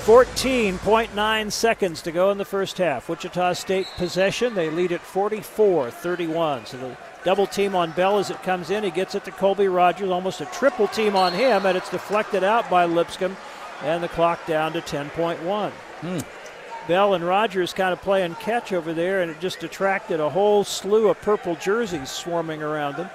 14.9 0.05 1.51
seconds 1.51 2.01
to 2.01 2.11
go 2.11 2.31
in 2.31 2.37
the 2.37 2.45
first 2.45 2.77
half. 2.79 3.07
Wichita 3.07 3.53
State 3.53 3.87
possession. 3.97 4.55
They 4.55 4.69
lead 4.69 4.91
at 4.91 5.01
44 5.01 5.91
31. 5.91 6.65
So 6.65 6.77
the 6.77 6.97
Double 7.23 7.45
team 7.45 7.75
on 7.75 7.91
Bell 7.91 8.17
as 8.17 8.31
it 8.31 8.41
comes 8.41 8.71
in. 8.71 8.83
He 8.83 8.89
gets 8.89 9.13
it 9.13 9.23
to 9.25 9.31
Colby 9.31 9.67
Rogers, 9.67 10.09
almost 10.09 10.41
a 10.41 10.45
triple 10.45 10.87
team 10.87 11.15
on 11.15 11.33
him, 11.33 11.67
and 11.67 11.77
it's 11.77 11.89
deflected 11.89 12.43
out 12.43 12.67
by 12.67 12.85
Lipscomb, 12.85 13.37
and 13.83 14.03
the 14.03 14.07
clock 14.07 14.43
down 14.47 14.73
to 14.73 14.81
10.1. 14.81 15.69
Hmm. 15.69 16.19
Bell 16.87 17.13
and 17.13 17.23
Rogers 17.23 17.73
kind 17.73 17.93
of 17.93 18.01
playing 18.01 18.33
catch 18.35 18.73
over 18.73 18.91
there, 18.91 19.21
and 19.21 19.29
it 19.29 19.39
just 19.39 19.61
attracted 19.61 20.19
a 20.19 20.31
whole 20.31 20.63
slew 20.63 21.09
of 21.09 21.21
purple 21.21 21.55
jerseys 21.55 22.09
swarming 22.09 22.63
around 22.63 22.97
them. 22.97 23.09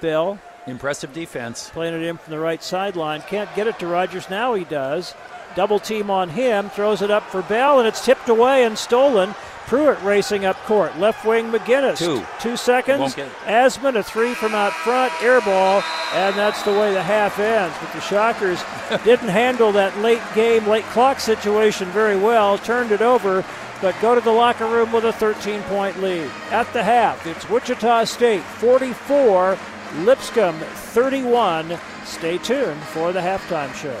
Bell. 0.00 0.38
Impressive 0.68 1.12
defense. 1.12 1.70
Playing 1.70 1.94
it 1.94 2.02
in 2.02 2.18
from 2.18 2.30
the 2.30 2.38
right 2.38 2.62
sideline. 2.62 3.22
Can't 3.22 3.52
get 3.56 3.66
it 3.66 3.80
to 3.80 3.88
Rogers. 3.88 4.30
Now 4.30 4.54
he 4.54 4.64
does. 4.64 5.14
Double 5.58 5.80
team 5.80 6.08
on 6.08 6.28
him. 6.28 6.70
Throws 6.70 7.02
it 7.02 7.10
up 7.10 7.24
for 7.24 7.42
Bell, 7.42 7.80
and 7.80 7.88
it's 7.88 8.04
tipped 8.04 8.28
away 8.28 8.62
and 8.62 8.78
stolen. 8.78 9.34
Pruitt 9.66 10.00
racing 10.04 10.44
up 10.44 10.54
court. 10.58 10.96
Left 11.00 11.26
wing 11.26 11.50
McGinnis. 11.50 11.98
Two. 11.98 12.24
Two 12.38 12.56
seconds. 12.56 13.16
Asman 13.44 13.96
a 13.96 14.04
three 14.04 14.34
from 14.34 14.54
out 14.54 14.72
front. 14.72 15.12
Air 15.20 15.40
ball. 15.40 15.82
And 16.14 16.36
that's 16.36 16.62
the 16.62 16.70
way 16.70 16.92
the 16.94 17.02
half 17.02 17.40
ends. 17.40 17.76
But 17.80 17.92
the 17.92 18.00
Shockers 18.00 18.62
didn't 19.04 19.30
handle 19.30 19.72
that 19.72 19.98
late 19.98 20.22
game, 20.32 20.64
late 20.68 20.84
clock 20.84 21.18
situation 21.18 21.88
very 21.88 22.16
well. 22.16 22.56
Turned 22.58 22.92
it 22.92 23.02
over. 23.02 23.44
But 23.82 24.00
go 24.00 24.14
to 24.14 24.20
the 24.20 24.30
locker 24.30 24.66
room 24.66 24.92
with 24.92 25.06
a 25.06 25.12
13 25.12 25.62
point 25.62 26.00
lead. 26.00 26.30
At 26.52 26.72
the 26.72 26.84
half, 26.84 27.26
it's 27.26 27.50
Wichita 27.50 28.04
State 28.04 28.44
44, 28.44 29.58
Lipscomb 30.04 30.54
31. 30.54 31.76
Stay 32.04 32.38
tuned 32.38 32.80
for 32.84 33.12
the 33.12 33.20
halftime 33.20 33.74
show. 33.74 34.00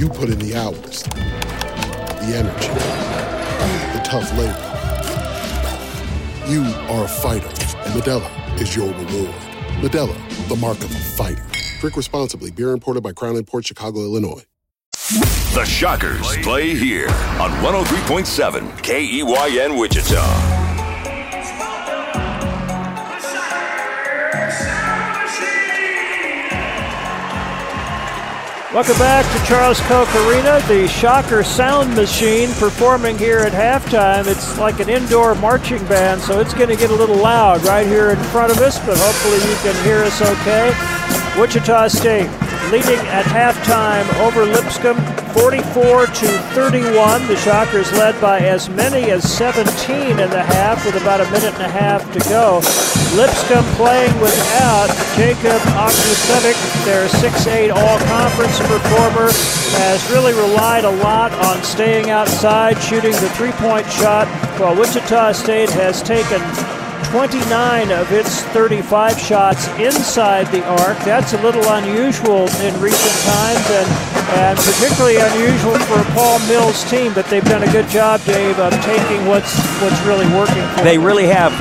You 0.00 0.08
put 0.08 0.30
in 0.30 0.38
the 0.38 0.56
hours, 0.56 1.02
the 1.02 2.32
energy, 2.34 2.68
the 3.92 4.00
tough 4.02 4.32
labor. 4.32 4.56
You 6.50 6.62
are 6.88 7.04
a 7.04 7.06
fighter, 7.06 7.48
and 7.84 7.92
Modelo 7.92 8.58
is 8.58 8.74
your 8.74 8.86
reward. 8.86 9.34
Modelo, 9.82 10.48
the 10.48 10.56
mark 10.56 10.78
of 10.78 10.90
a 10.90 10.98
fighter. 10.98 11.44
Drink 11.80 11.98
responsibly. 11.98 12.50
Beer 12.50 12.70
imported 12.70 13.02
by 13.02 13.12
Crown 13.12 13.44
Port 13.44 13.66
Chicago, 13.66 14.00
Illinois. 14.00 14.46
The 15.52 15.66
Shockers 15.66 16.34
play 16.38 16.74
here 16.74 17.10
on 17.38 17.50
103.7 17.62 18.70
KEYN 18.82 19.78
Wichita. 19.78 20.59
Welcome 28.72 28.98
back 28.98 29.26
to 29.36 29.48
Charles 29.48 29.80
Koch 29.80 30.06
Arena, 30.14 30.62
the 30.68 30.86
Shocker 30.86 31.42
Sound 31.42 31.92
Machine 31.96 32.48
performing 32.52 33.18
here 33.18 33.40
at 33.40 33.50
halftime. 33.50 34.28
It's 34.28 34.56
like 34.60 34.78
an 34.78 34.88
indoor 34.88 35.34
marching 35.34 35.84
band, 35.86 36.20
so 36.20 36.38
it's 36.38 36.54
going 36.54 36.68
to 36.68 36.76
get 36.76 36.88
a 36.90 36.94
little 36.94 37.16
loud 37.16 37.64
right 37.64 37.84
here 37.84 38.10
in 38.10 38.16
front 38.26 38.52
of 38.52 38.58
us, 38.58 38.78
but 38.86 38.96
hopefully 38.96 39.38
you 39.50 39.56
can 39.64 39.84
hear 39.84 40.04
us 40.04 40.22
okay. 40.22 40.70
Wichita 41.36 41.88
State 41.88 42.30
leading 42.70 43.00
at 43.08 43.24
halftime 43.24 44.06
over 44.20 44.44
Lipscomb 44.44 44.96
44 45.32 46.06
to 46.06 46.28
31. 46.54 47.26
The 47.26 47.36
Shockers 47.36 47.90
led 47.92 48.20
by 48.20 48.40
as 48.40 48.68
many 48.68 49.10
as 49.10 49.22
17 49.32 50.18
in 50.18 50.30
the 50.30 50.42
half 50.42 50.84
with 50.84 51.00
about 51.00 51.20
a 51.20 51.30
minute 51.30 51.54
and 51.54 51.62
a 51.62 51.68
half 51.68 52.02
to 52.12 52.18
go. 52.28 52.56
Lipscomb 53.16 53.64
playing 53.74 54.12
without 54.20 54.88
Jacob 55.16 55.60
Ognacevic, 55.74 56.58
their 56.84 57.08
6'8 57.08 57.72
all-conference 57.72 58.58
performer, 58.60 59.30
has 59.78 60.10
really 60.10 60.32
relied 60.32 60.84
a 60.84 60.96
lot 61.02 61.32
on 61.44 61.62
staying 61.62 62.10
outside, 62.10 62.78
shooting 62.82 63.12
the 63.12 63.30
three-point 63.30 63.86
shot, 63.90 64.28
while 64.58 64.76
Wichita 64.76 65.32
State 65.32 65.70
has 65.70 66.02
taken 66.02 66.40
29 67.04 67.90
of 67.92 68.12
its 68.12 68.42
35 68.52 69.18
shots 69.18 69.66
inside 69.78 70.46
the 70.52 70.64
arc. 70.64 70.98
That's 71.04 71.32
a 71.32 71.42
little 71.42 71.64
unusual 71.72 72.48
in 72.60 72.78
recent 72.80 73.16
times 73.24 73.66
and, 73.70 73.88
and 74.38 74.58
particularly 74.58 75.16
unusual 75.16 75.78
for 75.86 76.00
a 76.00 76.04
Paul 76.14 76.38
Mills 76.46 76.88
team, 76.90 77.12
but 77.14 77.26
they've 77.26 77.44
done 77.44 77.62
a 77.62 77.72
good 77.72 77.88
job, 77.88 78.22
Dave, 78.24 78.58
of 78.58 78.72
taking 78.84 79.26
what's 79.26 79.54
what's 79.80 80.00
really 80.06 80.26
working 80.34 80.62
for 80.76 80.84
They 80.84 80.96
them. 80.96 81.06
really 81.06 81.26
have. 81.26 81.52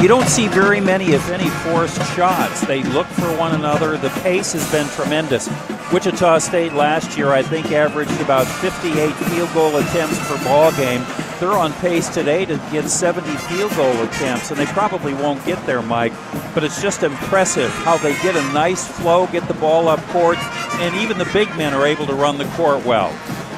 You 0.00 0.06
don't 0.06 0.28
see 0.28 0.46
very 0.46 0.80
many, 0.80 1.06
if 1.06 1.28
any, 1.28 1.48
forced 1.48 2.00
shots. 2.14 2.60
They 2.60 2.84
look 2.84 3.08
for 3.08 3.36
one 3.36 3.56
another. 3.56 3.96
The 3.96 4.10
pace 4.22 4.52
has 4.52 4.70
been 4.70 4.86
tremendous. 4.90 5.48
Wichita 5.92 6.38
State 6.38 6.72
last 6.72 7.18
year, 7.18 7.32
I 7.32 7.42
think, 7.42 7.72
averaged 7.72 8.20
about 8.20 8.46
58 8.46 9.12
field 9.12 9.52
goal 9.54 9.76
attempts 9.76 10.16
per 10.28 10.44
ball 10.44 10.70
game. 10.76 11.04
They're 11.40 11.50
on 11.50 11.72
pace 11.74 12.08
today 12.08 12.44
to 12.44 12.56
get 12.70 12.88
70 12.88 13.28
field 13.48 13.74
goal 13.74 14.00
attempts, 14.04 14.52
and 14.52 14.60
they 14.60 14.66
probably 14.66 15.14
won't 15.14 15.44
get 15.44 15.64
there, 15.66 15.82
Mike. 15.82 16.12
But 16.54 16.62
it's 16.62 16.80
just 16.80 17.02
impressive 17.02 17.70
how 17.70 17.98
they 17.98 18.12
get 18.22 18.36
a 18.36 18.52
nice 18.52 18.86
flow, 18.86 19.26
get 19.26 19.48
the 19.48 19.54
ball 19.54 19.88
up 19.88 20.00
court, 20.10 20.38
and 20.78 20.94
even 20.94 21.18
the 21.18 21.28
big 21.32 21.48
men 21.56 21.74
are 21.74 21.84
able 21.84 22.06
to 22.06 22.14
run 22.14 22.38
the 22.38 22.48
court 22.50 22.86
well. 22.86 23.10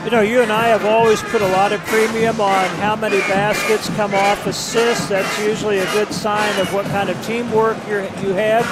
You 0.04 0.10
know, 0.10 0.22
you 0.22 0.40
and 0.40 0.50
I 0.50 0.68
have 0.68 0.86
always 0.86 1.22
put 1.24 1.42
a 1.42 1.48
lot 1.48 1.74
of 1.74 1.80
premium 1.84 2.40
on 2.40 2.64
how 2.80 2.96
many 2.96 3.18
baskets 3.28 3.86
come 3.96 4.14
off 4.14 4.46
assists. 4.46 5.10
That's 5.10 5.38
usually 5.44 5.78
a 5.78 5.92
good 5.92 6.10
sign 6.10 6.58
of 6.58 6.72
what 6.72 6.86
kind 6.86 7.10
of 7.10 7.22
teamwork 7.26 7.76
you're, 7.86 8.04
you 8.24 8.32
have. 8.32 8.64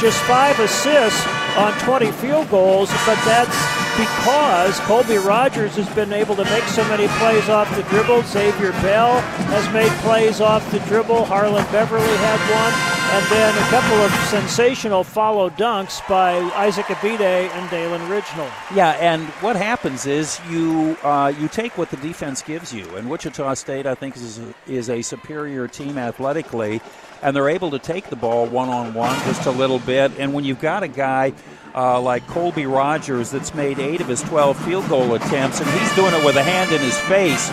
Just 0.00 0.18
five 0.22 0.58
assists 0.58 1.24
on 1.56 1.72
20 1.86 2.10
field 2.10 2.50
goals, 2.50 2.90
but 3.06 3.14
that's 3.24 3.54
because 3.96 4.80
Colby 4.80 5.18
Rogers 5.18 5.76
has 5.76 5.88
been 5.94 6.12
able 6.12 6.34
to 6.34 6.44
make 6.44 6.64
so 6.64 6.82
many 6.88 7.06
plays 7.18 7.48
off 7.48 7.72
the 7.76 7.84
dribble. 7.84 8.24
Xavier 8.24 8.72
Bell 8.82 9.20
has 9.54 9.72
made 9.72 9.92
plays 10.02 10.40
off 10.40 10.68
the 10.72 10.80
dribble. 10.80 11.26
Harlond 11.26 11.70
Beverly 11.70 12.16
had 12.16 12.40
one. 12.50 13.01
And 13.14 13.26
then 13.26 13.54
a 13.54 13.68
couple 13.68 13.98
of 13.98 14.10
sensational 14.30 15.04
follow 15.04 15.50
dunks 15.50 16.00
by 16.08 16.36
Isaac 16.56 16.86
Abidde 16.86 17.20
and 17.20 17.70
Dalen 17.70 18.00
Ridgnal. 18.08 18.50
Yeah, 18.74 18.92
and 18.92 19.26
what 19.42 19.54
happens 19.54 20.06
is 20.06 20.40
you 20.48 20.96
uh, 21.02 21.30
you 21.38 21.48
take 21.48 21.76
what 21.76 21.90
the 21.90 21.98
defense 21.98 22.40
gives 22.40 22.72
you, 22.72 22.88
and 22.96 23.10
Wichita 23.10 23.52
State 23.52 23.84
I 23.84 23.94
think 23.94 24.16
is 24.16 24.40
is 24.66 24.88
a 24.88 25.02
superior 25.02 25.68
team 25.68 25.98
athletically, 25.98 26.80
and 27.20 27.36
they're 27.36 27.50
able 27.50 27.70
to 27.72 27.78
take 27.78 28.08
the 28.08 28.16
ball 28.16 28.46
one 28.46 28.70
on 28.70 28.94
one 28.94 29.14
just 29.26 29.44
a 29.44 29.50
little 29.50 29.80
bit. 29.80 30.10
And 30.18 30.32
when 30.32 30.44
you've 30.44 30.60
got 30.60 30.82
a 30.82 30.88
guy 30.88 31.34
uh, 31.74 32.00
like 32.00 32.26
Colby 32.28 32.64
Rogers 32.64 33.30
that's 33.30 33.54
made 33.54 33.78
eight 33.78 34.00
of 34.00 34.08
his 34.08 34.22
12 34.22 34.56
field 34.64 34.88
goal 34.88 35.14
attempts, 35.14 35.60
and 35.60 35.68
he's 35.68 35.94
doing 35.94 36.14
it 36.14 36.24
with 36.24 36.36
a 36.36 36.42
hand 36.42 36.72
in 36.72 36.80
his 36.80 36.98
face, 37.00 37.50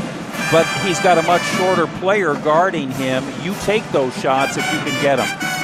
but 0.52 0.66
he's 0.86 1.00
got 1.00 1.18
a 1.18 1.24
much 1.24 1.44
shorter 1.58 1.88
player 2.00 2.34
guarding 2.36 2.92
him. 2.92 3.24
You 3.44 3.54
take 3.62 3.88
those 3.92 4.16
shots 4.20 4.58
if 4.58 4.66
you 4.74 4.80
can 4.80 5.02
get 5.02 5.18
them. 5.18 5.60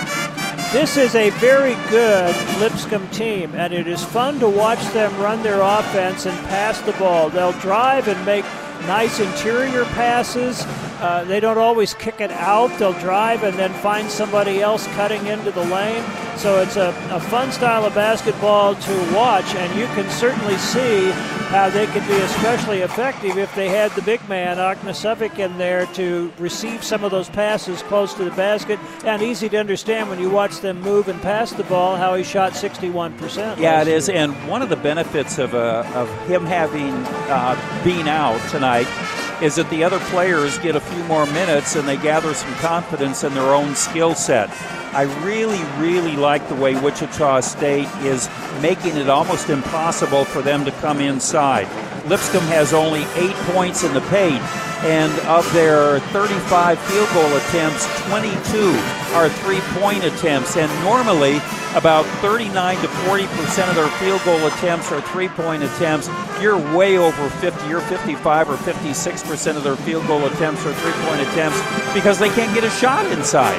This 0.72 0.98
is 0.98 1.16
a 1.16 1.30
very 1.32 1.76
good 1.90 2.36
Lipscomb 2.60 3.08
team, 3.10 3.56
and 3.56 3.74
it 3.74 3.88
is 3.88 4.04
fun 4.04 4.40
to 4.40 4.50
watch 4.50 4.84
them 4.94 5.16
run 5.22 5.42
their 5.42 5.62
offense 5.62 6.26
and 6.26 6.38
pass 6.48 6.82
the 6.82 6.92
ball. 6.94 7.30
They'll 7.30 7.54
drive 7.54 8.08
and 8.08 8.26
make 8.26 8.44
nice 8.82 9.20
interior 9.20 9.86
passes. 9.86 10.64
Uh, 11.00 11.24
they 11.26 11.40
don't 11.40 11.58
always 11.58 11.94
kick 11.94 12.20
it 12.20 12.32
out. 12.32 12.78
They'll 12.78 12.94
drive 13.00 13.44
and 13.44 13.58
then 13.58 13.74
find 13.76 14.10
somebody 14.10 14.62
else 14.62 14.86
cutting 14.96 15.26
into 15.28 15.52
the 15.52 15.64
lane. 15.66 16.04
So 16.38 16.62
it's 16.62 16.76
a, 16.76 16.90
a 17.12 17.20
fun 17.20 17.52
style 17.52 17.86
of 17.86 17.96
basketball 17.96 18.76
to 18.76 19.16
watch, 19.16 19.56
and 19.56 19.80
you 19.80 19.86
can 19.88 20.10
certainly 20.10 20.58
see 20.58 21.12
how 21.56 21.70
they 21.70 21.86
could 21.88 22.06
be 22.06 22.18
especially 22.18 22.80
effective 22.80 23.38
if 23.38 23.56
they 23.56 23.70
had 23.70 23.90
the 23.92 24.02
big 24.02 24.20
man, 24.28 24.58
Ognacevic, 24.58 25.40
in 25.40 25.58
there 25.58 25.86
to 25.88 26.30
receive 26.38 26.84
some 26.84 27.06
of 27.06 27.12
those 27.12 27.30
passes 27.30 27.82
close 27.84 28.14
to 28.14 28.26
the 28.26 28.32
basket. 28.32 28.78
And 29.06 29.22
easy 29.22 29.48
to 29.48 29.58
understand 29.58 30.10
when 30.10 30.20
you 30.20 30.30
watch 30.30 30.60
them 30.60 30.82
move 30.82 31.08
and 31.08 31.22
pass 31.22 31.54
the 31.54 31.64
ball 31.64 31.96
how 31.96 32.16
he 32.16 32.26
shot 32.26 32.52
61%. 32.52 33.58
Yeah, 33.58 33.82
it 33.82 33.88
is, 33.88 34.10
year. 34.10 34.18
and 34.18 34.50
one 34.50 34.62
of 34.62 34.68
the 34.68 34.76
benefits 34.76 35.38
of 35.38 35.56
uh, 35.56 35.90
of 35.96 36.10
him 36.28 36.46
having 36.46 36.92
uh, 37.32 37.82
been 37.86 38.10
out 38.10 38.42
tonight 38.50 38.88
is 39.42 39.56
that 39.56 39.70
the 39.70 39.82
other 39.82 40.00
players 40.12 40.58
get 40.58 40.76
a 40.76 40.82
few 40.82 41.04
more 41.06 41.26
minutes 41.28 41.78
and 41.78 41.88
they 41.88 41.98
gather 41.98 42.34
some 42.34 42.54
confidence 42.56 43.24
in 43.24 43.34
their 43.34 43.54
own 43.54 43.76
skill 43.76 44.14
set. 44.14 44.50
I 44.96 45.02
really, 45.26 45.62
really 45.78 46.16
like 46.16 46.48
the 46.48 46.56
way 46.56 46.74
Wichita 46.74 47.42
State 47.42 47.90
is 47.98 48.30
making 48.62 48.96
it 48.96 49.10
almost 49.10 49.50
impossible 49.50 50.24
for 50.24 50.42
them 50.42 50.64
to 50.64 50.72
come 50.72 51.02
inside. 51.02 51.68
Lipscomb 52.08 52.44
has 52.54 52.72
only 52.74 53.02
eight 53.16 53.36
points 53.50 53.84
in 53.84 53.94
the 53.94 54.02
paint, 54.14 54.42
and 54.86 55.12
of 55.28 55.52
their 55.54 56.00
35 56.14 56.80
field 56.80 57.10
goal 57.14 57.36
attempts, 57.38 57.88
22 58.08 58.78
are 59.16 59.30
three 59.30 59.60
point 59.82 60.04
attempts. 60.04 60.56
And 60.58 60.72
normally, 60.84 61.38
about 61.74 62.06
39 62.22 62.78
to 62.78 62.88
40 62.88 63.26
percent 63.28 63.70
of 63.70 63.76
their 63.76 63.90
field 63.98 64.22
goal 64.24 64.46
attempts 64.46 64.92
are 64.92 65.02
three 65.02 65.30
point 65.30 65.64
attempts. 65.64 66.08
You're 66.40 66.60
way 66.78 66.98
over 66.98 67.30
50. 67.30 67.68
You're 67.68 67.82
55 67.82 68.50
or 68.50 68.58
56 68.58 69.24
percent 69.24 69.58
of 69.58 69.64
their 69.64 69.78
field 69.78 70.06
goal 70.06 70.26
attempts 70.26 70.64
are 70.66 70.74
three 70.74 71.08
point 71.08 71.22
attempts 71.22 71.60
because 71.94 72.20
they 72.20 72.30
can't 72.30 72.54
get 72.54 72.64
a 72.64 72.70
shot 72.70 73.06
inside. 73.08 73.58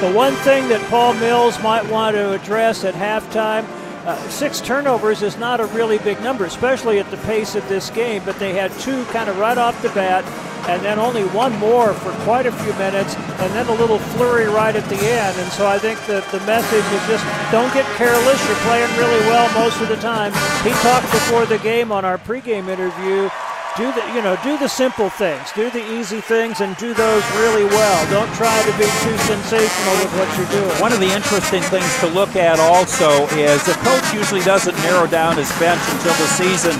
The 0.00 0.10
one 0.12 0.34
thing 0.36 0.68
that 0.70 0.80
Paul 0.90 1.14
Mills 1.14 1.62
might 1.62 1.88
want 1.88 2.16
to 2.16 2.32
address 2.32 2.84
at 2.84 2.94
halftime 2.94 3.64
Uh, 4.06 4.16
six 4.30 4.60
turnovers 4.62 5.22
is 5.22 5.36
not 5.36 5.60
a 5.60 5.66
really 5.66 5.98
big 5.98 6.20
number, 6.22 6.46
especially 6.46 6.98
at 6.98 7.10
the 7.10 7.18
pace 7.18 7.54
of 7.54 7.68
this 7.68 7.90
game, 7.90 8.22
but 8.24 8.38
they 8.38 8.54
had 8.54 8.72
two 8.80 9.04
kind 9.06 9.28
of 9.28 9.38
right 9.38 9.58
off 9.58 9.80
the 9.82 9.90
bat, 9.90 10.24
and 10.70 10.82
then 10.82 10.98
only 10.98 11.24
one 11.36 11.54
more 11.58 11.92
for 11.92 12.10
quite 12.24 12.46
a 12.46 12.52
few 12.52 12.72
minutes, 12.74 13.14
and 13.14 13.52
then 13.52 13.66
a 13.66 13.74
little 13.74 13.98
flurry 13.98 14.46
right 14.46 14.74
at 14.74 14.88
the 14.88 14.96
end. 14.96 15.38
And 15.38 15.52
so 15.52 15.66
I 15.66 15.78
think 15.78 15.98
that 16.06 16.24
the 16.32 16.40
message 16.46 16.84
is 16.96 17.06
just 17.08 17.24
don't 17.52 17.72
get 17.74 17.84
careless. 17.96 18.40
You're 18.48 18.56
playing 18.64 18.90
really 18.96 19.20
well 19.28 19.52
most 19.52 19.80
of 19.82 19.88
the 19.88 19.96
time. 19.96 20.32
He 20.64 20.72
talked 20.80 21.10
before 21.12 21.44
the 21.44 21.58
game 21.58 21.92
on 21.92 22.04
our 22.06 22.16
pregame 22.16 22.68
interview 22.68 23.28
do 23.76 23.92
the 23.92 24.02
you 24.14 24.22
know 24.22 24.36
do 24.42 24.58
the 24.58 24.68
simple 24.68 25.08
things. 25.08 25.52
Do 25.52 25.70
the 25.70 25.84
easy 25.94 26.20
things 26.20 26.60
and 26.60 26.76
do 26.76 26.92
those 26.92 27.24
really 27.36 27.64
well. 27.64 28.10
Don't 28.10 28.32
try 28.34 28.62
to 28.62 28.72
be 28.78 28.88
too 29.06 29.16
sensational 29.30 29.94
with 30.02 30.12
what 30.18 30.26
you're 30.36 30.50
doing. 30.50 30.74
One 30.80 30.92
of 30.92 30.98
the 30.98 31.10
interesting 31.10 31.62
things 31.62 31.88
to 32.00 32.08
look 32.08 32.34
at 32.34 32.58
also 32.58 33.26
is 33.38 33.64
the 33.64 33.74
coach 33.86 34.12
usually 34.12 34.40
doesn't 34.42 34.74
narrow 34.78 35.06
down 35.06 35.36
his 35.36 35.50
bench 35.58 35.80
until 35.92 36.14
the 36.18 36.30
season 36.34 36.74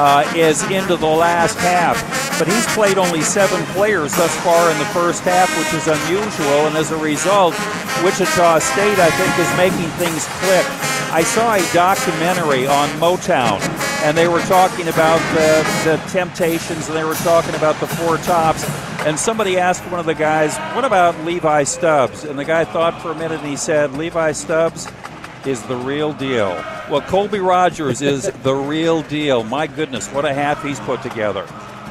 uh, 0.00 0.24
is 0.34 0.62
into 0.70 0.96
the 0.96 1.06
last 1.06 1.58
half. 1.58 2.00
But 2.38 2.48
he's 2.48 2.66
played 2.72 2.96
only 2.96 3.20
seven 3.20 3.62
players 3.76 4.16
thus 4.16 4.34
far 4.40 4.70
in 4.70 4.78
the 4.78 4.90
first 4.96 5.22
half 5.24 5.50
which 5.58 5.74
is 5.74 5.88
unusual. 5.88 6.68
And 6.68 6.76
as 6.76 6.90
a 6.90 6.96
result 6.96 7.54
wichita 8.00 8.60
state 8.60 8.98
i 8.98 9.10
think 9.10 9.32
is 9.36 9.50
making 9.58 9.90
things 10.00 10.24
click. 10.40 10.64
I 11.12 11.22
saw 11.22 11.54
a 11.54 11.72
documentary 11.74 12.66
on 12.66 12.88
motown 13.00 13.60
and 14.02 14.16
they 14.16 14.28
were 14.28 14.40
talking 14.40 14.88
about 14.88 15.18
the, 15.34 15.90
the 15.90 15.96
temptations 16.10 16.88
and 16.88 16.96
they 16.96 17.04
were 17.04 17.14
talking 17.14 17.54
about 17.54 17.78
the 17.80 17.86
four 17.86 18.16
tops. 18.18 18.64
And 19.06 19.18
somebody 19.18 19.58
asked 19.58 19.82
one 19.90 20.00
of 20.00 20.06
the 20.06 20.14
guys 20.14 20.56
what 20.74 20.84
about 20.84 21.18
levi 21.24 21.64
stubbs? 21.64 22.24
And 22.24 22.38
the 22.38 22.44
guy 22.44 22.64
thought 22.64 23.00
for 23.00 23.10
a 23.10 23.14
minute 23.14 23.40
and 23.40 23.48
he 23.48 23.56
said 23.56 23.92
levi 23.92 24.32
stubbs 24.32 24.88
is 25.46 25.62
the 25.64 25.76
real 25.76 26.12
deal. 26.12 26.50
Well 26.90 27.02
colby 27.02 27.40
rogers 27.40 28.02
is 28.02 28.30
the 28.42 28.54
real 28.54 29.02
deal. 29.02 29.44
My 29.44 29.66
goodness 29.66 30.08
what 30.08 30.24
a 30.24 30.32
half 30.32 30.62
he's 30.62 30.80
put 30.80 31.02
together 31.02 31.46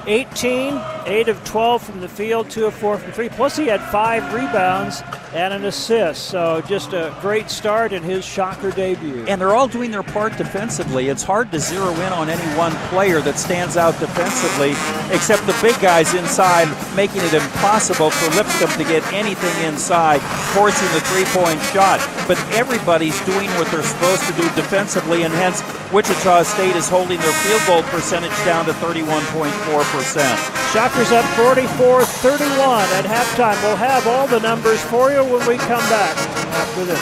18, 0.10 0.82
8 1.06 1.28
of 1.28 1.44
12 1.44 1.84
from 1.84 2.02
the 2.02 2.10
field, 2.10 2.50
2 2.50 2.66
of 2.66 2.74
4 2.74 2.98
from 2.98 3.12
3. 3.12 3.30
Plus, 3.30 3.56
he 3.56 3.68
had 3.68 3.80
5 3.80 4.34
rebounds 4.34 5.04
and 5.34 5.54
an 5.54 5.66
assist. 5.66 6.30
So, 6.30 6.62
just 6.68 6.94
a 6.94 7.16
great 7.22 7.52
start 7.52 7.94
in 7.94 8.02
his 8.02 8.26
shocker 8.26 8.72
debut. 8.72 9.24
And 9.28 9.40
they're 9.40 9.56
all 9.56 9.68
doing 9.68 9.92
their 9.92 10.02
part 10.02 10.36
defensively. 10.36 11.10
It's 11.10 11.22
hard 11.22 11.52
to 11.52 11.60
zero 11.60 11.94
in 11.94 12.12
on 12.14 12.30
any 12.30 12.58
one 12.58 12.72
player 12.90 13.22
that 13.22 13.38
stands 13.38 13.78
out 13.78 14.00
defensively, 14.00 14.72
except 15.14 15.46
the 15.46 15.58
big 15.62 15.80
guys 15.80 16.16
inside, 16.16 16.68
making 16.96 17.22
it 17.22 17.34
impossible 17.34 18.10
for 18.10 18.36
Lipscomb 18.36 18.72
to 18.72 18.84
get 18.90 19.06
anything 19.14 19.66
inside, 19.66 20.22
forcing 20.58 20.88
the 20.94 21.02
three 21.02 21.26
point 21.26 21.62
shot. 21.70 22.02
But 22.28 22.40
everybody's 22.54 23.20
doing 23.26 23.50
what 23.62 23.70
they're 23.70 23.84
supposed 23.84 24.26
to 24.26 24.34
do 24.34 24.50
defensively, 24.56 25.22
and 25.24 25.34
hence, 25.34 25.62
Wichita 25.94 26.44
State 26.44 26.76
is 26.76 26.90
holding 26.90 27.20
their 27.20 27.34
field 27.46 27.62
goal 27.68 27.84
percentage 27.92 28.36
down 28.46 28.66
to 28.66 28.74
31.4%. 28.74 29.99
Shockers 30.02 31.12
up 31.12 31.26
44 31.36 32.04
31 32.04 32.82
at 32.94 33.06
halftime. 33.06 33.62
We'll 33.64 33.76
have 33.76 34.08
all 34.08 34.28
the 34.28 34.40
numbers 34.40 34.82
for 34.84 35.12
you 35.12 35.24
when 35.24 35.46
we 35.48 35.58
come 35.58 35.82
back 35.90 36.16
after 36.56 36.86
this. 36.86 37.00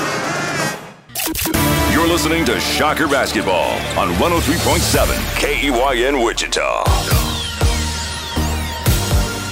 You're 1.94 2.08
listening 2.08 2.44
to 2.46 2.60
Shocker 2.60 3.08
Basketball 3.08 3.74
on 3.98 4.14
103.7 4.16 5.16
KEYN 5.36 6.24
Wichita. 6.26 6.84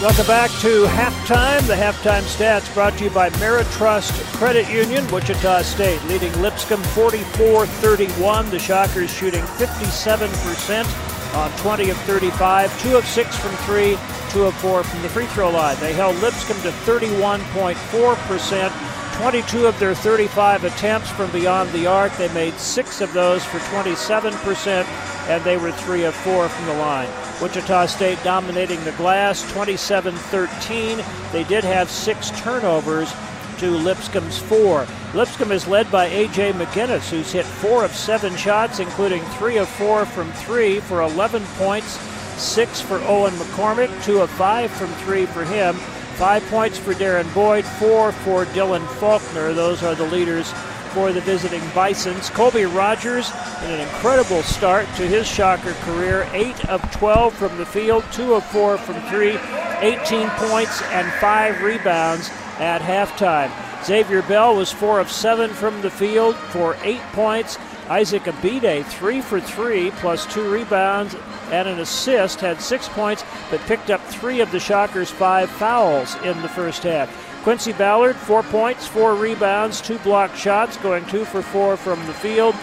Welcome 0.02 0.28
back 0.28 0.52
to 0.62 0.86
halftime. 0.86 1.66
The 1.68 1.76
halftime 1.76 2.24
stats 2.24 2.72
brought 2.74 2.98
to 2.98 3.06
you 3.06 3.10
by 3.10 3.30
Meritrust 3.40 4.14
Credit 4.34 4.70
Union, 4.70 5.06
Wichita 5.12 5.62
State, 5.62 6.04
leading 6.06 6.32
Lipscomb 6.42 6.84
44 6.84 7.66
31. 7.66 8.50
The 8.50 8.60
Shockers 8.60 9.12
shooting 9.12 9.44
57% 9.44 11.15
on 11.36 11.52
20 11.58 11.90
of 11.90 11.98
35, 11.98 12.82
2 12.82 12.98
of 12.98 13.06
6 13.06 13.38
from 13.38 13.52
3, 13.66 13.98
2 14.30 14.46
of 14.46 14.56
4 14.56 14.84
from 14.84 15.02
the 15.02 15.10
free 15.10 15.26
throw 15.28 15.52
line. 15.52 15.78
They 15.80 15.94
held 15.94 16.16
Lipscomb 16.18 16.60
to 16.62 16.72
31.4%, 16.72 19.18
22 19.18 19.68
of 19.68 19.78
their 19.78 19.94
35 19.94 20.64
attempts 20.64 21.12
from 21.12 21.30
beyond 21.32 21.70
the 21.72 21.86
arc. 21.88 22.16
They 22.18 22.34
made 22.34 22.54
6 22.54 23.02
of 23.02 23.12
those 23.14 23.44
for 23.44 23.60
27%, 23.60 24.86
and 25.28 25.44
they 25.44 25.58
were 25.58 25.74
3 25.74 26.06
of 26.06 26.16
4 26.16 26.48
from 26.48 26.66
the 26.68 26.76
line. 26.76 27.10
Wichita 27.42 27.88
State 27.88 28.24
dominating 28.24 28.82
the 28.86 28.94
glass 28.94 29.42
27 29.52 30.16
13. 30.16 31.04
They 31.34 31.44
did 31.44 31.66
have 31.66 31.92
six 31.92 32.32
turnovers 32.42 33.14
to 33.60 33.70
Lipscomb's 33.72 34.38
four. 34.38 34.86
Lipscomb 35.14 35.52
is 35.52 35.68
led 35.68 35.92
by 35.92 36.06
A.J. 36.06 36.54
McGinnis, 36.54 37.10
who's 37.10 37.32
hit 37.32 37.46
four 37.46 37.84
of 37.86 37.92
seven 37.92 38.36
shots, 38.36 38.80
including 38.80 39.22
three 39.38 39.58
of 39.58 39.68
four 39.68 40.06
from 40.06 40.32
three 40.34 40.80
for 40.80 41.02
11 41.02 41.44
points, 41.58 42.00
six 42.40 42.82
for 42.82 43.00
Owen 43.02 43.34
McCormack, 43.34 44.04
two 44.04 44.22
of 44.22 44.30
five 44.30 44.72
from 44.72 44.90
three 45.06 45.26
for 45.26 45.46
him, 45.46 45.76
five 46.16 46.46
points 46.48 46.78
for 46.78 46.94
Derrin 46.94 47.32
Boyd, 47.34 47.66
four 47.66 48.12
for 48.12 48.46
Dylan 48.46 48.86
Faulkner. 49.00 49.54
Those 49.54 49.84
are 49.84 49.96
the 49.96 50.08
leaders 50.08 50.52
for 50.94 51.12
the 51.12 51.22
visiting 51.22 51.62
Bisons. 51.74 52.30
Colby 52.30 52.66
Rogers 52.66 53.30
in 53.64 53.72
an 53.72 53.82
incredible 53.82 54.42
start 54.44 54.88
to 54.96 55.06
his 55.06 55.28
Shocker 55.28 55.74
career. 55.82 56.28
8 56.32 56.70
of 56.70 56.82
12 56.92 57.34
from 57.34 57.58
the 57.58 57.66
field, 57.66 58.06
2 58.14 58.36
of 58.36 58.46
4 58.46 58.78
from 58.78 59.02
3, 59.10 59.38
18 59.82 60.30
points 60.30 60.82
and 60.84 61.12
5 61.20 61.62
rebounds 61.62 62.32
at 62.60 62.82
halftime. 62.82 63.52
Xavier 63.84 64.22
Bell 64.24 64.56
was 64.56 64.72
4 64.72 65.00
of 65.00 65.12
7 65.12 65.52
from 65.52 65.82
the 65.82 65.90
field 65.90 66.36
for 66.36 66.76
8 66.82 67.00
points. 67.14 67.58
Isaac 67.90 68.24
Abidde, 68.24 68.84
3 68.86 69.22
for 69.22 69.40
3, 69.40 69.92
plus 69.92 70.26
2 70.34 70.50
rebounds 70.50 71.16
and 71.52 71.68
an 71.68 71.80
assist, 71.80 72.40
had 72.42 72.60
6 72.60 72.90
points, 72.90 73.24
but 73.52 73.60
picked 73.62 73.92
up 73.92 74.02
3 74.08 74.42
of 74.42 74.52
the 74.52 74.60
Shockers' 74.60 75.12
5 75.12 75.50
fouls 75.52 76.16
in 76.24 76.42
the 76.42 76.50
first 76.50 76.84
half. 76.84 77.10
Quincy 77.46 77.74
Ballard, 77.74 78.16
four 78.16 78.42
points, 78.42 78.88
four 78.88 79.14
rebounds, 79.14 79.80
two 79.80 80.00
blocked 80.00 80.36
shots, 80.36 80.78
going 80.78 81.06
two 81.06 81.24
for 81.26 81.44
four 81.44 81.78
from 81.78 82.04
the 82.08 82.14
field. 82.16 82.56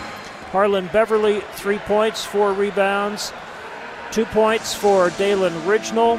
Harlond 0.50 0.90
Beverly, 0.90 1.40
three 1.52 1.78
points, 1.78 2.24
four 2.24 2.52
rebounds, 2.52 3.32
two 4.10 4.24
points 4.24 4.74
for 4.74 5.10
Dalen 5.10 5.52
Ridgnal, 5.64 6.18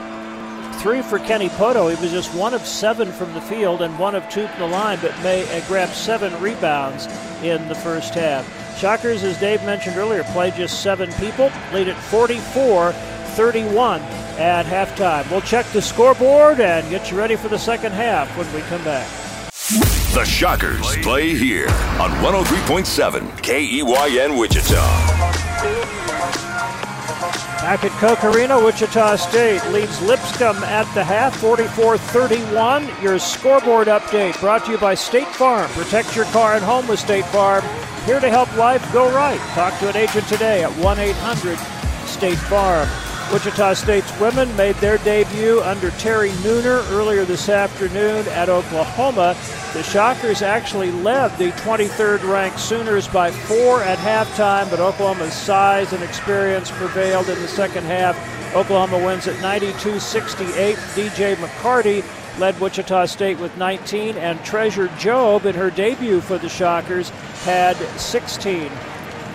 three 0.73 1.01
for 1.01 1.19
Kenny 1.19 1.49
Pohto. 1.49 1.93
He 1.93 2.01
was 2.01 2.11
just 2.11 2.33
one 2.33 2.53
of 2.53 2.65
seven 2.65 3.11
from 3.11 3.33
the 3.33 3.41
field 3.41 3.81
and 3.81 3.97
one 3.97 4.15
of 4.15 4.27
two 4.29 4.47
from 4.47 4.59
the 4.59 4.67
line, 4.67 4.99
but 5.01 5.17
may 5.21 5.43
uh, 5.55 5.65
grabbed 5.67 5.93
seven 5.93 6.39
rebounds 6.41 7.07
in 7.43 7.67
the 7.67 7.75
first 7.75 8.13
half. 8.13 8.47
Shockers, 8.77 9.23
as 9.23 9.39
Dave 9.39 9.63
mentioned 9.63 9.97
earlier, 9.97 10.23
played 10.25 10.55
just 10.55 10.81
seven 10.81 11.11
people, 11.13 11.51
lead 11.73 11.87
at 11.87 11.95
44 11.95 12.93
31 13.33 14.01
at 14.37 14.65
halftime. 14.65 15.29
We'll 15.31 15.41
check 15.41 15.65
the 15.67 15.81
scoreboard 15.81 16.59
and 16.59 16.87
get 16.89 17.09
you 17.09 17.17
ready 17.17 17.35
for 17.35 17.47
the 17.47 17.57
second 17.57 17.93
half 17.93 18.35
when 18.37 18.51
we 18.53 18.61
come 18.61 18.83
back. 18.83 19.09
The 20.13 20.25
Shockers 20.25 20.97
play 20.97 21.33
here 21.33 21.69
on 21.99 22.11
103.7 22.21 23.31
KEYN 23.41 24.37
Wichita. 24.37 26.42
Back 27.61 27.83
at 27.83 27.91
Koch 27.99 28.23
Arena, 28.23 28.59
Wichita 28.63 29.15
State 29.15 29.65
leads 29.67 30.01
Lipscomb 30.01 30.57
at 30.63 30.91
the 30.93 31.03
half, 31.03 31.39
44-31. 31.41 33.01
Your 33.01 33.19
scoreboard 33.19 33.87
update 33.87 34.39
brought 34.39 34.65
to 34.65 34.71
you 34.71 34.77
by 34.77 34.95
State 34.95 35.27
Farm. 35.27 35.69
Protect 35.71 36.15
your 36.15 36.25
car 36.25 36.55
and 36.55 36.63
home 36.63 36.87
with 36.87 36.99
State 36.99 37.25
Farm. 37.27 37.63
Here 38.05 38.19
to 38.19 38.29
help 38.29 38.53
life 38.57 38.83
go 38.91 39.09
right. 39.13 39.39
Talk 39.51 39.79
to 39.79 39.89
an 39.89 39.95
agent 39.95 40.27
today 40.27 40.63
at 40.63 40.71
1-800-STATE 40.71 42.37
FARM. 42.37 43.12
Wichita 43.33 43.73
State's 43.73 44.19
women 44.19 44.55
made 44.55 44.75
their 44.75 44.99
debut 44.99 45.59
under 45.61 45.89
Terry 45.91 46.29
Nooner 46.43 46.87
earlier 46.91 47.25
this 47.25 47.49
afternoon 47.49 48.27
at 48.27 48.47
Oklahoma. 48.47 49.35
The 49.73 49.81
Shockers 49.81 50.43
actually 50.43 50.91
led 50.91 51.35
the 51.39 51.49
23rd 51.53 52.31
ranked 52.31 52.59
Sooners 52.59 53.07
by 53.07 53.31
four 53.31 53.81
at 53.81 53.97
halftime, 53.97 54.69
but 54.69 54.79
Oklahoma's 54.79 55.33
size 55.33 55.93
and 55.93 56.03
experience 56.03 56.69
prevailed 56.69 57.27
in 57.27 57.41
the 57.41 57.47
second 57.47 57.85
half. 57.85 58.15
Oklahoma 58.55 59.03
wins 59.03 59.25
at 59.25 59.41
92 59.41 59.99
68. 59.99 60.75
DJ 60.93 61.35
McCarty 61.37 62.05
led 62.39 62.59
Wichita 62.61 63.07
State 63.07 63.39
with 63.39 63.57
19, 63.57 64.15
and 64.15 64.45
Treasure 64.45 64.89
Job, 64.99 65.47
in 65.47 65.55
her 65.55 65.71
debut 65.71 66.21
for 66.21 66.37
the 66.37 66.49
Shockers 66.49 67.09
had 67.45 67.77
16. 67.99 68.69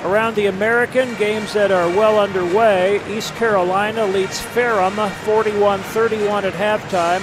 Around 0.05 0.37
the 0.37 0.47
American, 0.47 1.13
games 1.17 1.53
that 1.55 1.73
are 1.73 1.89
well 1.89 2.21
underway. 2.21 3.01
East 3.09 3.35
Carolina 3.35 4.07
leads 4.07 4.41
Ferrum 4.41 4.95
41 4.95 5.81
31 5.81 6.45
at 6.45 6.53
halftime. 6.53 7.21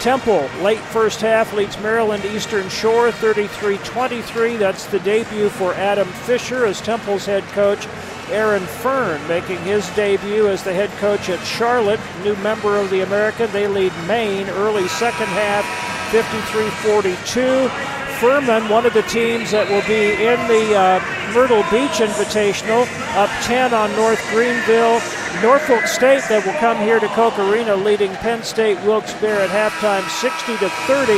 Temple, 0.00 0.48
late 0.60 0.80
first 0.80 1.20
half, 1.20 1.52
leads 1.52 1.80
Maryland 1.80 2.24
Eastern 2.24 2.68
Shore 2.68 3.12
33 3.12 3.78
23. 3.78 4.56
That's 4.56 4.86
the 4.86 4.98
debut 5.00 5.48
for 5.48 5.74
Adam 5.74 6.08
Fisher 6.08 6.66
as 6.66 6.80
Temple's 6.80 7.24
head 7.24 7.44
coach. 7.52 7.86
Aaron 8.30 8.66
Fearne 8.66 9.26
making 9.28 9.58
his 9.58 9.88
debut 9.90 10.48
as 10.48 10.62
the 10.64 10.74
head 10.74 10.90
coach 10.98 11.28
at 11.28 11.44
Charlotte, 11.46 12.00
new 12.24 12.36
member 12.36 12.76
of 12.76 12.90
the 12.90 13.02
American. 13.02 13.50
They 13.52 13.68
lead 13.68 13.92
Maine 14.06 14.48
early 14.50 14.88
second 14.88 15.28
half 15.28 15.64
53 16.10 16.68
42. 16.92 17.97
Furman, 18.20 18.68
one 18.68 18.84
of 18.84 18.94
the 18.94 19.02
teams 19.02 19.52
that 19.52 19.70
will 19.70 19.86
be 19.86 20.10
in 20.10 20.38
the 20.50 20.74
uh, 20.74 20.98
Myrtle 21.32 21.62
Beach 21.70 22.02
Invitational, 22.02 22.82
up 23.14 23.30
10 23.44 23.72
on 23.72 23.94
North 23.94 24.20
Greenville. 24.30 24.98
Norfolk 25.40 25.86
State 25.86 26.26
that 26.26 26.42
will 26.44 26.58
come 26.58 26.76
here 26.78 26.98
to 26.98 27.06
Koch 27.14 27.38
Arena, 27.38 27.76
leading 27.76 28.10
Penn 28.16 28.42
State 28.42 28.76
Wilkes-Barre 28.82 29.46
at 29.46 29.50
halftime 29.50 30.02
60 30.10 30.56
to 30.58 30.68
30. 30.90 31.12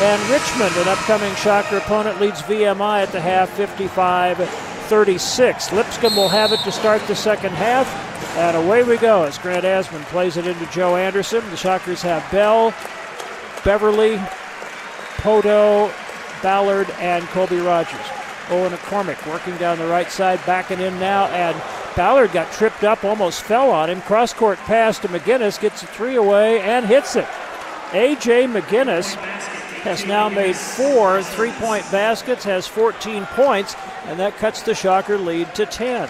And 0.00 0.22
Richmond, 0.32 0.72
an 0.80 0.88
upcoming 0.88 1.34
Shocker 1.34 1.76
opponent, 1.76 2.18
leads 2.18 2.40
VMI 2.40 3.02
at 3.02 3.12
the 3.12 3.20
half 3.20 3.50
55 3.50 4.38
36. 4.88 5.72
Lipscomb 5.72 6.16
will 6.16 6.30
have 6.30 6.52
it 6.52 6.60
to 6.60 6.72
start 6.72 7.02
the 7.02 7.14
second 7.14 7.52
half. 7.52 7.86
And 8.38 8.56
away 8.56 8.84
we 8.84 8.96
go 8.96 9.24
as 9.24 9.36
Grant 9.36 9.64
Asman 9.64 10.02
plays 10.04 10.38
it 10.38 10.46
into 10.46 10.64
Joe 10.70 10.96
Anderson. 10.96 11.44
The 11.50 11.58
Shockers 11.58 12.00
have 12.00 12.24
Bell, 12.32 12.72
Beverly, 13.64 14.16
Pohto, 15.18 15.92
Ballard, 16.42 16.90
and 16.98 17.24
Colby 17.28 17.58
Rogers. 17.58 18.06
Owen 18.50 18.72
McCormack 18.72 19.30
working 19.30 19.56
down 19.58 19.78
the 19.78 19.86
right 19.86 20.10
side, 20.10 20.40
backing 20.46 20.80
in 20.80 20.98
now, 20.98 21.26
and 21.26 21.60
Ballard 21.96 22.32
got 22.32 22.52
tripped 22.52 22.84
up, 22.84 23.04
almost 23.04 23.42
fell 23.42 23.70
on 23.70 23.90
him. 23.90 24.00
Cross 24.02 24.34
court 24.34 24.58
pass 24.58 24.98
to 25.00 25.08
McGinnis, 25.08 25.60
gets 25.60 25.82
a 25.82 25.86
three 25.86 26.16
away 26.16 26.60
and 26.60 26.86
hits 26.86 27.16
it. 27.16 27.26
A.J. 27.92 28.46
McGinnis 28.46 29.14
has 29.82 30.04
now 30.06 30.28
made 30.28 30.56
four 30.56 31.22
three 31.22 31.52
point 31.52 31.90
baskets, 31.90 32.44
has 32.44 32.66
14 32.66 33.26
points, 33.26 33.74
and 34.04 34.18
that 34.18 34.36
cuts 34.36 34.62
the 34.62 34.74
Shocker 34.74 35.18
lead 35.18 35.54
to 35.54 35.66
10. 35.66 36.08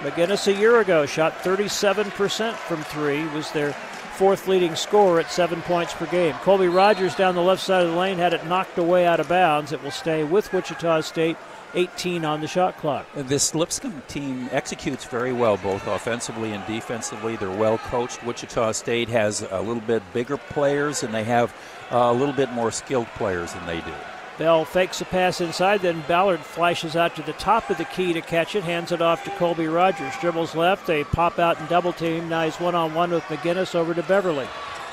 McGinnis 0.00 0.46
a 0.46 0.52
year 0.52 0.80
ago 0.80 1.06
shot 1.06 1.38
37% 1.38 2.54
from 2.54 2.82
three, 2.84 3.26
was 3.28 3.50
their 3.52 3.74
fourth 4.16 4.48
leading 4.48 4.74
scorer 4.74 5.20
at 5.20 5.30
seven 5.30 5.60
points 5.62 5.92
per 5.92 6.06
game. 6.06 6.34
Colby 6.36 6.68
Rogers 6.68 7.14
down 7.14 7.34
the 7.34 7.42
left 7.42 7.62
side 7.62 7.84
of 7.84 7.92
the 7.92 7.98
lane 7.98 8.16
had 8.16 8.32
it 8.32 8.46
knocked 8.46 8.78
away 8.78 9.06
out 9.06 9.20
of 9.20 9.28
bounds. 9.28 9.72
It 9.72 9.82
will 9.82 9.90
stay 9.90 10.24
with 10.24 10.52
Wichita 10.52 11.02
State. 11.02 11.36
18 11.74 12.24
on 12.24 12.40
the 12.40 12.46
shot 12.46 12.78
clock. 12.78 13.06
This 13.14 13.54
Lipscomb 13.54 14.02
team 14.08 14.48
executes 14.50 15.04
very 15.04 15.34
well, 15.34 15.58
both 15.58 15.86
offensively 15.86 16.52
and 16.52 16.64
defensively. 16.66 17.36
They're 17.36 17.50
well 17.50 17.76
coached. 17.76 18.24
Wichita 18.24 18.72
State 18.72 19.10
has 19.10 19.42
a 19.42 19.60
little 19.60 19.82
bit 19.82 20.02
bigger 20.14 20.38
players, 20.38 21.02
and 21.02 21.12
they 21.12 21.24
have 21.24 21.54
uh, 21.92 21.96
a 21.96 22.12
little 22.14 22.32
bit 22.32 22.50
more 22.52 22.70
skilled 22.70 23.08
players 23.08 23.52
than 23.52 23.66
they 23.66 23.82
do. 23.82 23.92
Bell 24.38 24.66
fakes 24.66 25.00
a 25.00 25.06
pass 25.06 25.40
inside, 25.40 25.80
then 25.80 26.04
Ballard 26.06 26.40
flashes 26.40 26.94
out 26.94 27.16
to 27.16 27.22
the 27.22 27.32
top 27.34 27.70
of 27.70 27.78
the 27.78 27.86
key 27.86 28.12
to 28.12 28.20
catch 28.20 28.54
it, 28.54 28.64
hands 28.64 28.92
it 28.92 29.00
off 29.00 29.24
to 29.24 29.30
Colby 29.30 29.66
Rogers. 29.66 30.12
Dribbles 30.20 30.54
left, 30.54 30.86
they 30.86 31.04
pop 31.04 31.38
out 31.38 31.58
and 31.58 31.68
double 31.70 31.92
team. 31.92 32.28
Now 32.28 32.44
he's 32.44 32.60
one 32.60 32.74
on 32.74 32.92
one 32.92 33.10
with 33.10 33.24
McGinnis 33.24 33.74
over 33.74 33.94
to 33.94 34.02
Beverly. 34.02 34.46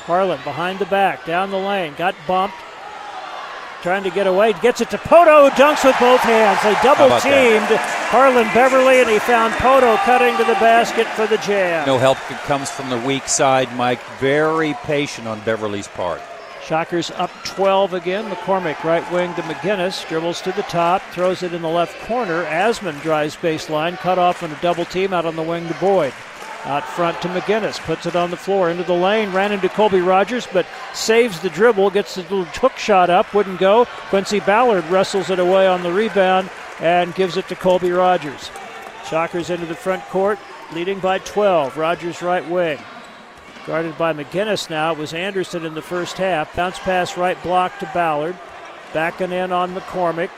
Harlond 0.06 0.44
behind 0.46 0.80
the 0.80 0.86
back, 0.86 1.26
down 1.26 1.52
the 1.52 1.58
lane, 1.58 1.94
got 1.98 2.16
bumped. 2.26 2.56
Trying 3.82 4.04
to 4.04 4.12
get 4.12 4.28
away, 4.28 4.54
gets 4.54 4.80
it 4.80 4.90
to 4.92 4.98
Pohto, 4.98 5.50
dunks 5.50 5.84
with 5.84 6.00
both 6.00 6.22
hands. 6.22 6.64
They 6.64 6.74
double 6.82 7.10
teamed 7.20 7.68
Harlond 8.12 8.54
Beverly, 8.54 9.02
and 9.02 9.10
he 9.10 9.20
found 9.20 9.54
Pohto 9.56 9.98
cutting 10.06 10.38
to 10.38 10.46
the 10.46 10.54
basket 10.54 11.06
for 11.08 11.28
the 11.28 11.38
jam. 11.40 11.86
No 11.86 11.98
help 11.98 12.18
comes 12.46 12.70
from 12.70 12.90
the 12.90 13.00
weak 13.00 13.28
side, 13.28 13.76
Mike. 13.76 14.02
Very 14.20 14.74
patient 14.84 15.28
on 15.28 15.42
Beverly's 15.42 15.90
part. 15.90 16.22
Shockers 16.66 17.12
up 17.12 17.30
12 17.44 17.94
again. 17.94 18.24
McCormack 18.32 18.86
right 18.86 19.10
wing 19.12 19.34
to 19.36 19.42
McGinnis. 19.42 20.08
Dribbles 20.08 20.42
to 20.42 20.54
the 20.54 20.62
top. 20.64 21.02
Throws 21.12 21.44
it 21.44 21.54
in 21.54 21.62
the 21.62 21.68
left 21.68 22.00
corner. 22.06 22.46
Asman 22.46 23.02
drives 23.02 23.36
baseline. 23.36 23.98
Cut 23.98 24.18
off 24.18 24.44
on 24.44 24.52
a 24.52 24.62
double 24.62 24.86
team 24.86 25.12
out 25.12 25.26
on 25.26 25.36
the 25.36 25.44
wing 25.44 25.68
to 25.68 25.74
Boyd. 25.76 26.14
Out 26.64 26.86
front 26.86 27.22
to 27.22 27.28
McGinnis. 27.28 27.82
Puts 27.82 28.06
it 28.06 28.16
on 28.16 28.32
the 28.32 28.38
floor 28.38 28.70
into 28.70 28.84
the 28.84 28.94
lane. 28.94 29.34
Ran 29.34 29.52
into 29.52 29.68
Colby 29.68 30.00
Rogers, 30.00 30.48
but 30.54 30.66
saves 30.94 31.42
the 31.42 31.50
dribble. 31.50 31.90
Gets 31.90 32.16
the 32.16 32.22
little 32.22 32.46
hook 32.46 32.78
shot 32.78 33.10
up. 33.10 33.34
Wouldn't 33.34 33.60
go. 33.60 33.84
Quincy 34.10 34.40
Ballard 34.40 34.86
wrestles 34.86 35.30
it 35.30 35.40
away 35.40 35.68
on 35.68 35.84
the 35.84 35.92
rebound 35.92 36.50
and 36.80 37.14
gives 37.14 37.36
it 37.36 37.50
to 37.50 37.56
Colby 37.56 37.92
Rogers. 37.92 38.50
Shockers 39.10 39.50
into 39.50 39.66
the 39.66 39.76
front 39.76 40.02
court, 40.04 40.40
leading 40.72 41.00
by 41.00 41.20
12. 41.20 41.76
Rogers 41.76 42.22
right 42.22 42.48
wing. 42.50 42.80
Guarded 43.66 43.98
by 43.98 44.14
McGinnis 44.14 44.70
now. 44.70 44.92
It 44.92 44.98
was 44.98 45.14
Anderson 45.14 45.66
in 45.66 45.74
the 45.74 45.82
first 45.82 46.18
half. 46.18 46.54
Bounce 46.56 46.80
pass 46.80 47.18
right 47.18 47.42
block 47.44 47.80
to 47.80 47.90
Ballard. 47.94 48.36
Backing 48.94 49.32
in 49.32 49.52
on 49.52 49.74
McCormack. 49.74 50.30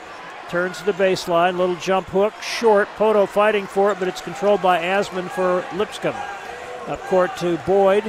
Turns 0.50 0.78
to 0.78 0.86
the 0.86 0.92
baseline. 0.92 1.58
Little 1.58 1.76
jump 1.78 2.08
hook. 2.08 2.34
Short. 2.42 2.88
Pohto 2.98 3.28
fighting 3.28 3.66
for 3.66 3.92
it, 3.92 3.98
but 3.98 4.08
it's 4.08 4.22
controlled 4.22 4.62
by 4.62 4.80
Asman 4.80 5.30
for 5.30 5.66
Lipscomb. 5.76 6.16
Up 6.88 7.02
court 7.04 7.36
to 7.38 7.58
Boyd. 7.66 8.04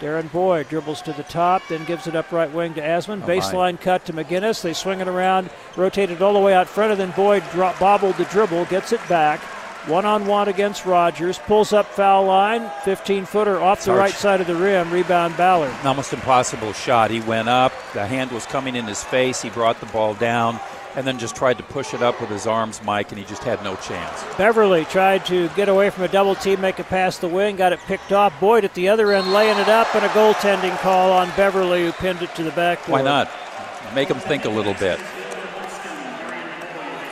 Derrin 0.00 0.30
Boyd 0.30 0.68
dribbles 0.68 1.02
to 1.02 1.12
the 1.12 1.24
top, 1.24 1.62
then 1.68 1.84
gives 1.84 2.06
it 2.06 2.14
up 2.14 2.30
right 2.30 2.52
wing 2.52 2.72
to 2.74 2.80
Asman. 2.80 3.22
Oh, 3.22 3.26
Baseline 3.26 3.74
my. 3.74 3.78
cut 3.78 4.04
to 4.06 4.12
McGinnis. 4.12 4.62
They 4.62 4.72
swing 4.72 5.00
it 5.00 5.08
around, 5.08 5.50
rotate 5.76 6.10
it 6.10 6.22
all 6.22 6.34
the 6.34 6.38
way 6.38 6.54
out 6.54 6.68
front, 6.68 6.92
and 6.92 7.00
then 7.00 7.10
Boyd 7.16 7.42
drop, 7.50 7.78
bobbled 7.80 8.16
the 8.16 8.24
dribble, 8.26 8.66
gets 8.66 8.92
it 8.92 9.00
back. 9.08 9.40
One 9.88 10.04
on 10.04 10.26
one 10.26 10.48
against 10.48 10.84
Rogers. 10.84 11.38
Pulls 11.38 11.72
up 11.72 11.86
foul 11.86 12.26
line. 12.26 12.70
15 12.84 13.24
footer 13.24 13.58
off 13.58 13.84
the 13.84 13.94
right 13.94 14.12
side 14.12 14.42
of 14.42 14.46
the 14.46 14.54
rim. 14.54 14.90
Rebound 14.90 15.34
Ballard. 15.38 15.72
Almost 15.82 16.12
impossible 16.12 16.74
shot. 16.74 17.10
He 17.10 17.20
went 17.20 17.48
up, 17.48 17.72
the 17.94 18.06
hand 18.06 18.30
was 18.30 18.44
coming 18.44 18.76
in 18.76 18.84
his 18.84 19.02
face, 19.02 19.40
he 19.40 19.48
brought 19.48 19.80
the 19.80 19.86
ball 19.86 20.12
down, 20.12 20.60
and 20.94 21.06
then 21.06 21.18
just 21.18 21.34
tried 21.34 21.56
to 21.56 21.64
push 21.64 21.94
it 21.94 22.02
up 22.02 22.20
with 22.20 22.28
his 22.28 22.46
arms, 22.46 22.82
Mike, 22.84 23.10
and 23.12 23.18
he 23.18 23.24
just 23.24 23.42
had 23.44 23.64
no 23.64 23.76
chance. 23.76 24.24
Beverly 24.36 24.84
tried 24.84 25.24
to 25.26 25.48
get 25.50 25.70
away 25.70 25.88
from 25.88 26.04
a 26.04 26.08
double 26.08 26.34
team, 26.34 26.60
make 26.60 26.78
it 26.78 26.86
past 26.86 27.22
the 27.22 27.28
wing, 27.28 27.56
got 27.56 27.72
it 27.72 27.80
picked 27.86 28.12
off. 28.12 28.38
Boyd 28.40 28.64
at 28.64 28.74
the 28.74 28.90
other 28.90 29.12
end 29.12 29.32
laying 29.32 29.58
it 29.58 29.68
up, 29.68 29.94
and 29.94 30.04
a 30.04 30.08
goaltending 30.08 30.76
call 30.80 31.12
on 31.12 31.30
Beverly, 31.34 31.86
who 31.86 31.92
pinned 31.92 32.20
it 32.20 32.34
to 32.34 32.42
the 32.42 32.50
backboard. 32.50 32.90
Why 32.90 33.02
not? 33.02 33.30
Make 33.94 34.10
him 34.10 34.18
think 34.18 34.44
a 34.44 34.50
little 34.50 34.74
bit. 34.74 35.00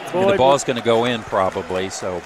I 0.09 0.13
mean, 0.15 0.29
the 0.29 0.37
ball's 0.37 0.65
going 0.65 0.77
to 0.77 0.85
go 0.85 1.07
in 1.07 1.23
probably, 1.23 1.89
so 1.91 2.23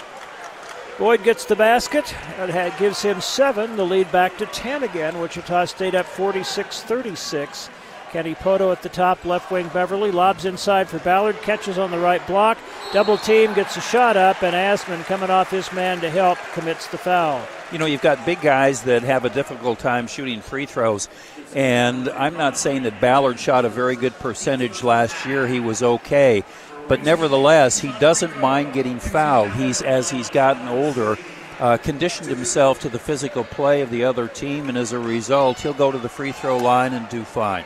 Boyd 1.01 1.25
gets 1.25 1.47
the 1.47 1.57
basket. 1.57 2.15
That 2.37 2.79
gives 2.79 3.01
him 3.01 3.23
seven. 3.23 3.75
The 3.77 3.87
lead 3.87 4.13
back 4.13 4.37
to 4.37 4.45
10 4.45 4.83
again. 4.83 5.19
Wichita 5.19 5.65
State 5.65 5.95
up 5.95 6.05
46 6.05 6.83
36. 6.83 7.71
Kenny 8.11 8.35
Pohto 8.35 8.71
at 8.71 8.83
the 8.83 8.91
top, 8.91 9.25
left 9.25 9.51
wing 9.51 9.69
Beverly. 9.69 10.11
Lobs 10.11 10.45
inside 10.45 10.91
for 10.91 10.99
Ballard. 10.99 11.41
Catches 11.41 11.79
on 11.79 11.91
the 11.91 11.99
right 11.99 12.25
block. 12.27 12.59
Double 12.93 13.17
team 13.17 13.55
gets 13.55 13.79
a 13.79 13.81
shot 13.81 14.19
up, 14.19 14.43
and 14.43 14.55
Asman 14.55 15.03
coming 15.07 15.31
off 15.31 15.51
his 15.51 15.73
man 15.73 16.03
to 16.03 16.11
help 16.11 16.37
commits 16.53 16.87
the 16.89 16.99
foul. 16.99 17.41
you 17.73 17.79
know, 17.79 17.87
you've 17.87 18.03
got 18.03 18.27
big 18.27 18.41
guys 18.43 18.83
that 18.83 19.03
have 19.03 19.25
a 19.25 19.31
difficult 19.31 19.79
time 19.79 20.07
shooting 20.07 20.41
free 20.41 20.67
throws. 20.67 21.09
And 21.55 22.09
I'm 22.11 22.35
not 22.35 22.59
saying 22.59 22.83
that 22.83 23.01
Ballard 23.01 23.39
shot 23.39 23.65
a 23.65 23.69
very 23.69 23.97
good 23.97 24.17
percentage 24.19 24.83
last 24.83 25.25
year. 25.25 25.47
He 25.47 25.61
was 25.61 25.83
okay. 25.83 26.45
But 26.91 27.05
nevertheless, 27.05 27.79
he 27.79 27.93
doesn't 28.01 28.41
mind 28.41 28.73
getting 28.73 28.99
fouled. 28.99 29.53
He's, 29.53 29.81
as 29.81 30.11
he's 30.11 30.29
gotten 30.29 30.67
older, 30.67 31.17
uh, 31.61 31.77
conditioned 31.77 32.29
himself 32.29 32.81
to 32.81 32.89
the 32.89 32.99
physical 32.99 33.45
play 33.45 33.81
of 33.83 33.91
the 33.91 34.03
other 34.03 34.27
team. 34.27 34.69
And 34.69 34.77
as 34.77 34.93
a 34.93 34.99
result, 34.99 35.61
he'll 35.61 35.73
go 35.73 35.93
to 35.93 35.99
the 35.99 36.09
free 36.09 36.33
throw 36.33 36.59
line 36.59 36.93
and 36.93 37.09
do 37.09 37.23
fine. 37.23 37.65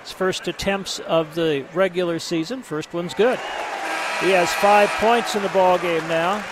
His 0.00 0.12
first 0.12 0.48
attempts 0.48 0.98
of 1.00 1.34
the 1.34 1.66
regular 1.74 2.18
season. 2.18 2.62
First 2.62 2.94
one's 2.94 3.12
good. 3.12 3.38
He 4.20 4.30
has 4.30 4.50
five 4.54 4.88
points 4.92 5.36
in 5.36 5.42
the 5.42 5.50
ball 5.50 5.76
game 5.76 6.08
now. 6.08 6.42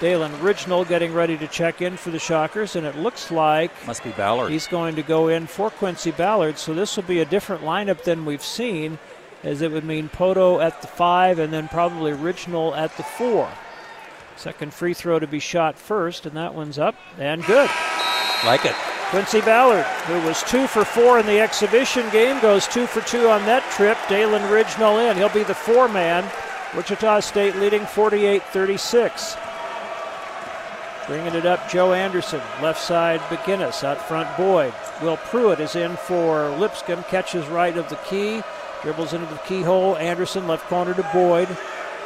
Dalen 0.00 0.32
Ridgnal 0.40 0.88
getting 0.88 1.14
ready 1.14 1.36
to 1.38 1.46
check 1.46 1.82
in 1.82 1.96
for 1.96 2.10
the 2.10 2.18
Shockers, 2.18 2.74
and 2.74 2.84
it 2.84 2.96
looks 2.96 3.30
like 3.30 3.70
Must 3.86 4.02
be 4.02 4.10
Ballard. 4.10 4.50
he's 4.50 4.66
going 4.66 4.96
to 4.96 5.02
go 5.02 5.28
in 5.28 5.46
for 5.46 5.70
Quincy 5.70 6.10
Ballard. 6.10 6.58
So 6.58 6.74
this 6.74 6.96
will 6.96 7.04
be 7.04 7.20
a 7.20 7.24
different 7.24 7.62
lineup 7.62 8.02
than 8.02 8.24
we've 8.24 8.42
seen, 8.42 8.98
as 9.42 9.62
it 9.62 9.70
would 9.70 9.84
mean 9.84 10.08
Pohto 10.08 10.62
at 10.62 10.80
the 10.82 10.88
five 10.88 11.38
and 11.38 11.52
then 11.52 11.68
probably 11.68 12.12
Ridgnal 12.12 12.76
at 12.76 12.96
the 12.96 13.02
four. 13.02 13.48
Second 14.36 14.72
free 14.72 14.94
throw 14.94 15.18
to 15.18 15.26
be 15.26 15.40
shot 15.40 15.76
first, 15.76 16.24
and 16.24 16.36
that 16.36 16.54
one's 16.54 16.78
up 16.78 16.94
and 17.18 17.44
good. 17.44 17.68
Like 18.44 18.64
it. 18.64 18.74
Quincy 19.10 19.40
Ballard, 19.40 19.84
who 20.06 20.20
was 20.26 20.42
two 20.44 20.66
for 20.66 20.84
four 20.84 21.18
in 21.18 21.26
the 21.26 21.40
exhibition 21.40 22.08
game, 22.10 22.40
goes 22.40 22.68
two 22.68 22.86
for 22.86 23.00
two 23.00 23.28
on 23.28 23.44
that 23.46 23.68
trip. 23.72 23.96
Dalen 24.08 24.42
Ridgnal 24.42 25.10
in. 25.10 25.16
He'll 25.16 25.28
be 25.30 25.44
the 25.44 25.54
four 25.54 25.88
man. 25.88 26.30
Wichita 26.76 27.20
State 27.20 27.56
leading 27.56 27.86
48 27.86 28.42
36. 28.42 29.36
Bringing 31.06 31.34
it 31.34 31.46
up, 31.46 31.70
Joe 31.70 31.94
Anderson. 31.94 32.42
Left 32.60 32.78
side, 32.78 33.20
McGinnis. 33.30 33.82
Out 33.82 34.06
front, 34.06 34.28
Boyd. 34.36 34.74
Will 35.02 35.16
Pruitt 35.16 35.58
is 35.58 35.74
in 35.74 35.96
for 35.96 36.50
Lipscomb. 36.58 37.02
Catches 37.04 37.46
right 37.46 37.76
of 37.78 37.88
the 37.88 37.96
key. 37.96 38.42
Dribbles 38.88 39.12
into 39.12 39.26
the 39.26 39.38
keyhole. 39.40 39.98
Anderson, 39.98 40.48
left 40.48 40.66
corner 40.68 40.94
to 40.94 41.02
Boyd. 41.12 41.46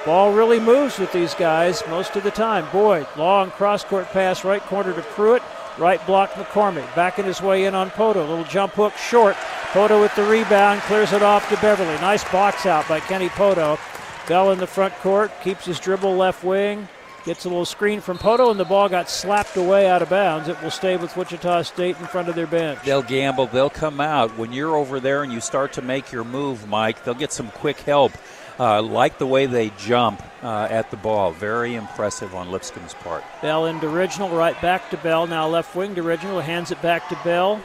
Ball 0.05 0.33
really 0.33 0.59
moves 0.59 0.99
with 0.99 1.13
these 1.13 1.33
guys 1.33 1.81
most 1.89 2.17
of 2.17 2.25
the 2.25 2.31
time. 2.33 2.67
Boyd, 2.73 3.07
long 3.17 3.53
cross 3.53 3.85
court 3.85 4.09
pass, 4.09 4.45
right 4.45 4.61
corner 4.63 4.93
to 4.93 5.03
Pruitt. 5.03 5.45
Right 5.79 6.05
block 6.09 6.33
McCormack. 6.33 6.93
Backing 6.97 7.25
his 7.25 7.41
way 7.41 7.67
in 7.67 7.77
on 7.77 7.91
Pohto. 7.91 8.29
Little 8.29 8.43
jump 8.43 8.73
hook 8.73 8.95
short. 8.95 9.37
Pohto 9.71 10.01
with 10.01 10.13
the 10.17 10.25
rebound. 10.25 10.81
Clears 10.81 11.13
it 11.13 11.23
off 11.23 11.49
to 11.51 11.57
Beverly. 11.59 11.95
Nice 12.01 12.25
box 12.33 12.67
out 12.67 12.89
by 12.89 12.99
Kenny 12.99 13.29
Pohto. 13.29 13.79
Bell 14.27 14.51
in 14.51 14.59
the 14.59 14.67
front 14.67 14.93
court. 14.95 15.31
Keeps 15.45 15.65
his 15.65 15.79
dribble 15.79 16.17
left 16.17 16.43
wing. 16.43 16.89
Gets 17.25 17.45
a 17.45 17.49
little 17.49 17.65
screen 17.65 18.01
from 18.01 18.19
Pohto, 18.19 18.51
and 18.51 18.59
the 18.59 18.65
ball 18.65 18.89
got 18.89 19.09
slapped 19.09 19.57
away 19.57 19.89
out 19.89 20.03
of 20.03 20.11
bounds. 20.11 20.49
It 20.49 20.61
will 20.61 20.73
stay 20.73 20.97
with 20.97 21.17
Wichita 21.17 21.63
State 21.63 21.97
in 22.01 22.07
front 22.07 22.29
of 22.29 22.35
their 22.35 22.49
bench. 22.49 22.81
They'll 22.85 23.03
gamble. 23.03 23.47
They'll 23.47 23.71
come 23.71 24.01
out. 24.01 24.37
When 24.37 24.53
you're 24.53 24.75
over 24.75 24.99
there 24.99 25.23
and 25.23 25.33
you 25.33 25.41
start 25.41 25.73
to 25.75 25.83
make 25.83 26.11
your 26.11 26.25
move, 26.25 26.67
Mike, 26.69 27.05
they'll 27.05 27.15
get 27.15 27.33
some 27.33 27.51
quick 27.51 27.79
help. 27.81 28.13
Uh, 28.59 28.83
like 28.83 29.19
the 29.19 29.27
way 29.27 29.47
they 29.47 29.71
jump 29.79 30.23
uh, 30.43 30.69
at 30.71 30.91
the 30.91 30.97
ball. 30.97 31.33
Very 31.33 31.75
impressive 31.75 32.35
on 32.35 32.51
Lipscomb's 32.51 32.95
part. 32.95 33.25
Bell 33.41 33.67
into 33.67 33.87
Ridgnal, 33.87 34.37
right 34.37 34.61
back 34.61 34.91
to 34.91 34.99
Bell. 34.99 35.27
Now 35.27 35.49
left 35.49 35.75
wing 35.75 35.95
to 35.95 36.03
Ridgnal, 36.03 36.43
hands 36.43 36.71
it 36.71 36.81
back 36.83 37.09
to 37.09 37.19
Bell. 37.25 37.63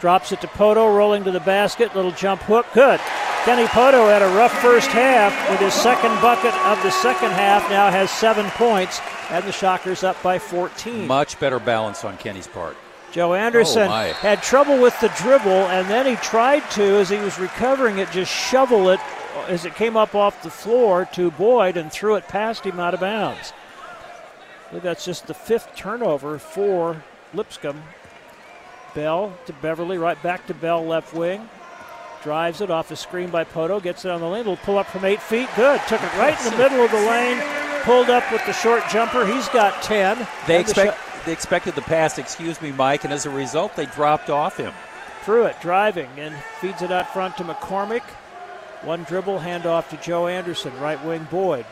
Drops 0.00 0.30
it 0.32 0.40
to 0.42 0.46
Pohto, 0.46 0.96
rolling 0.96 1.24
to 1.24 1.30
the 1.30 1.40
basket. 1.40 1.94
Little 1.96 2.12
jump 2.12 2.40
hook. 2.42 2.66
Good. 2.72 3.00
Kenny 3.44 3.66
Pohto 3.66 4.08
had 4.10 4.22
a 4.22 4.28
rough 4.36 4.52
first 4.60 4.88
half 4.88 5.32
with 5.50 5.60
his 5.60 5.72
second 5.74 6.10
bucket 6.20 6.54
of 6.66 6.80
the 6.82 6.90
second 6.90 7.30
half. 7.32 7.68
Now 7.70 7.90
has 7.90 8.10
seven 8.10 8.46
points, 8.50 9.00
and 9.30 9.44
the 9.44 9.52
Shockers 9.52 10.04
up 10.04 10.20
by 10.22 10.38
14. 10.38 11.06
Much 11.06 11.38
better 11.40 11.58
balance 11.58 12.04
on 12.04 12.16
Kenny's 12.18 12.46
part. 12.46 12.76
Joe 13.10 13.34
Anderson 13.34 13.88
Oh, 13.90 14.12
had 14.12 14.42
trouble 14.42 14.78
with 14.80 14.98
the 15.00 15.08
dribble, 15.16 15.48
and 15.68 15.88
then 15.88 16.04
he 16.04 16.16
tried 16.16 16.68
to, 16.72 16.82
as 16.98 17.08
he 17.08 17.16
was 17.16 17.38
recovering 17.38 17.98
it, 17.98 18.10
just 18.10 18.30
shovel 18.30 18.90
it 18.90 19.00
as 19.46 19.64
it 19.64 19.74
came 19.74 19.96
up 19.96 20.14
off 20.14 20.42
the 20.42 20.50
floor 20.50 21.06
to 21.14 21.30
Boyd 21.30 21.76
and 21.78 21.90
threw 21.90 22.16
it 22.16 22.28
past 22.28 22.64
him 22.64 22.78
out 22.78 22.92
of 22.92 23.00
bounds. 23.00 23.52
I 24.66 24.68
believe 24.70 24.82
that's 24.82 25.04
just 25.06 25.26
the 25.26 25.32
fifth 25.34 25.74
turnover 25.74 26.38
for 26.38 27.02
Lipscomb. 27.32 27.82
Bell 28.98 29.32
to 29.46 29.52
Beverly, 29.52 29.96
right 29.96 30.20
back 30.24 30.44
to 30.48 30.54
Bell, 30.54 30.84
left 30.84 31.14
wing. 31.14 31.48
Drives 32.24 32.60
it 32.60 32.68
off 32.68 32.90
a 32.90 32.96
screen 32.96 33.30
by 33.30 33.44
Pohto, 33.44 33.80
gets 33.80 34.04
it 34.04 34.10
on 34.10 34.20
the 34.20 34.26
lane. 34.26 34.44
Will 34.44 34.56
pull 34.56 34.76
up 34.76 34.88
from 34.88 35.04
eight 35.04 35.22
feet. 35.22 35.48
Good. 35.54 35.80
Took 35.86 36.02
it 36.02 36.12
right 36.14 36.36
in 36.36 36.50
the 36.50 36.58
middle 36.58 36.80
of 36.80 36.90
the 36.90 36.96
lane. 36.96 37.40
Pulled 37.84 38.10
up 38.10 38.24
with 38.32 38.44
the 38.44 38.52
short 38.52 38.82
jumper. 38.90 39.24
He's 39.24 39.48
got 39.50 39.84
10. 39.84 40.16
They 40.48 40.56
And 40.56 40.66
the 40.66 40.70
expect 40.70 40.98
they 41.26 41.32
expected 41.32 41.76
the 41.76 41.82
pass, 41.82 42.18
excuse 42.18 42.60
me, 42.60 42.72
Mike, 42.72 43.04
and 43.04 43.12
as 43.12 43.24
a 43.24 43.30
result, 43.30 43.76
they 43.76 43.86
dropped 43.86 44.30
off 44.30 44.56
him. 44.56 44.72
Pruitt 45.22 45.60
driving 45.60 46.10
and 46.16 46.34
feeds 46.60 46.82
it 46.82 46.90
out 46.90 47.08
front 47.12 47.36
to 47.36 47.44
McCormack. 47.44 48.02
One 48.82 49.04
dribble, 49.04 49.38
handoff 49.38 49.90
to 49.90 49.96
Joe 49.98 50.26
Anderson, 50.26 50.76
right 50.80 51.02
wing 51.04 51.28
Boyd. 51.30 51.66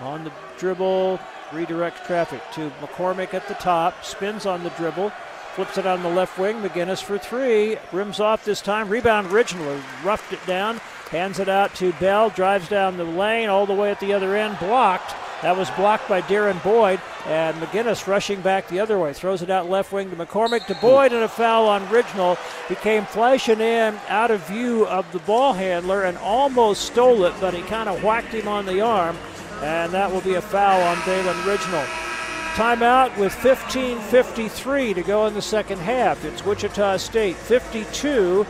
On 0.00 0.24
the 0.24 0.32
dribble, 0.58 1.20
redirects 1.50 2.04
traffic 2.06 2.42
to 2.54 2.70
McCormack 2.80 3.34
at 3.34 3.46
the 3.46 3.54
top, 3.54 4.04
spins 4.04 4.46
on 4.46 4.64
the 4.64 4.70
dribble, 4.70 5.12
flips 5.54 5.78
it 5.78 5.86
on 5.86 6.02
the 6.02 6.08
left 6.08 6.38
wing. 6.38 6.56
McGinnis 6.62 7.02
for 7.02 7.18
three, 7.18 7.76
rims 7.92 8.20
off 8.20 8.44
this 8.44 8.60
time. 8.60 8.88
Rebound 8.88 9.28
Ridgnal, 9.28 9.80
roughed 10.04 10.32
it 10.32 10.44
down, 10.46 10.78
hands 11.10 11.38
it 11.38 11.48
out 11.48 11.74
to 11.76 11.92
Bell, 11.94 12.30
drives 12.30 12.68
down 12.68 12.96
the 12.96 13.04
lane 13.04 13.48
all 13.48 13.66
the 13.66 13.74
way 13.74 13.90
at 13.90 14.00
the 14.00 14.12
other 14.12 14.36
end, 14.36 14.58
blocked. 14.58 15.14
That 15.42 15.56
was 15.56 15.70
blocked 15.70 16.06
by 16.06 16.20
Derrin 16.20 16.62
Boyd, 16.62 17.00
and 17.24 17.56
McGinnis 17.56 18.06
rushing 18.06 18.42
back 18.42 18.68
the 18.68 18.80
other 18.80 18.98
way. 18.98 19.14
Throws 19.14 19.40
it 19.40 19.48
out 19.48 19.70
left 19.70 19.90
wing 19.90 20.10
to 20.10 20.16
McCormack 20.16 20.66
to 20.66 20.74
Boyd, 20.74 21.12
and 21.12 21.22
a 21.22 21.28
foul 21.28 21.66
on 21.66 21.86
Ridgnal. 21.86 22.38
He 22.68 22.74
came 22.74 23.06
flashing 23.06 23.60
in 23.60 23.98
out 24.08 24.30
of 24.30 24.46
view 24.46 24.86
of 24.86 25.10
the 25.12 25.18
ball 25.20 25.54
handler 25.54 26.02
and 26.04 26.18
almost 26.18 26.82
stole 26.82 27.24
it, 27.24 27.32
but 27.40 27.54
he 27.54 27.62
kind 27.62 27.88
of 27.88 28.04
whacked 28.04 28.34
him 28.34 28.48
on 28.48 28.66
the 28.66 28.82
arm, 28.82 29.16
and 29.62 29.92
that 29.92 30.12
will 30.12 30.20
be 30.20 30.34
a 30.34 30.42
foul 30.42 30.82
on 30.82 30.98
Dalen 31.06 31.36
Ridgnal. 31.44 32.09
Timeout 32.54 33.16
with 33.16 33.32
15.53 33.34 34.94
to 34.96 35.02
go 35.02 35.26
in 35.26 35.34
the 35.34 35.42
second 35.42 35.78
half. 35.78 36.24
It's 36.24 36.44
Wichita 36.44 36.96
State 36.96 37.36
52 37.36 38.44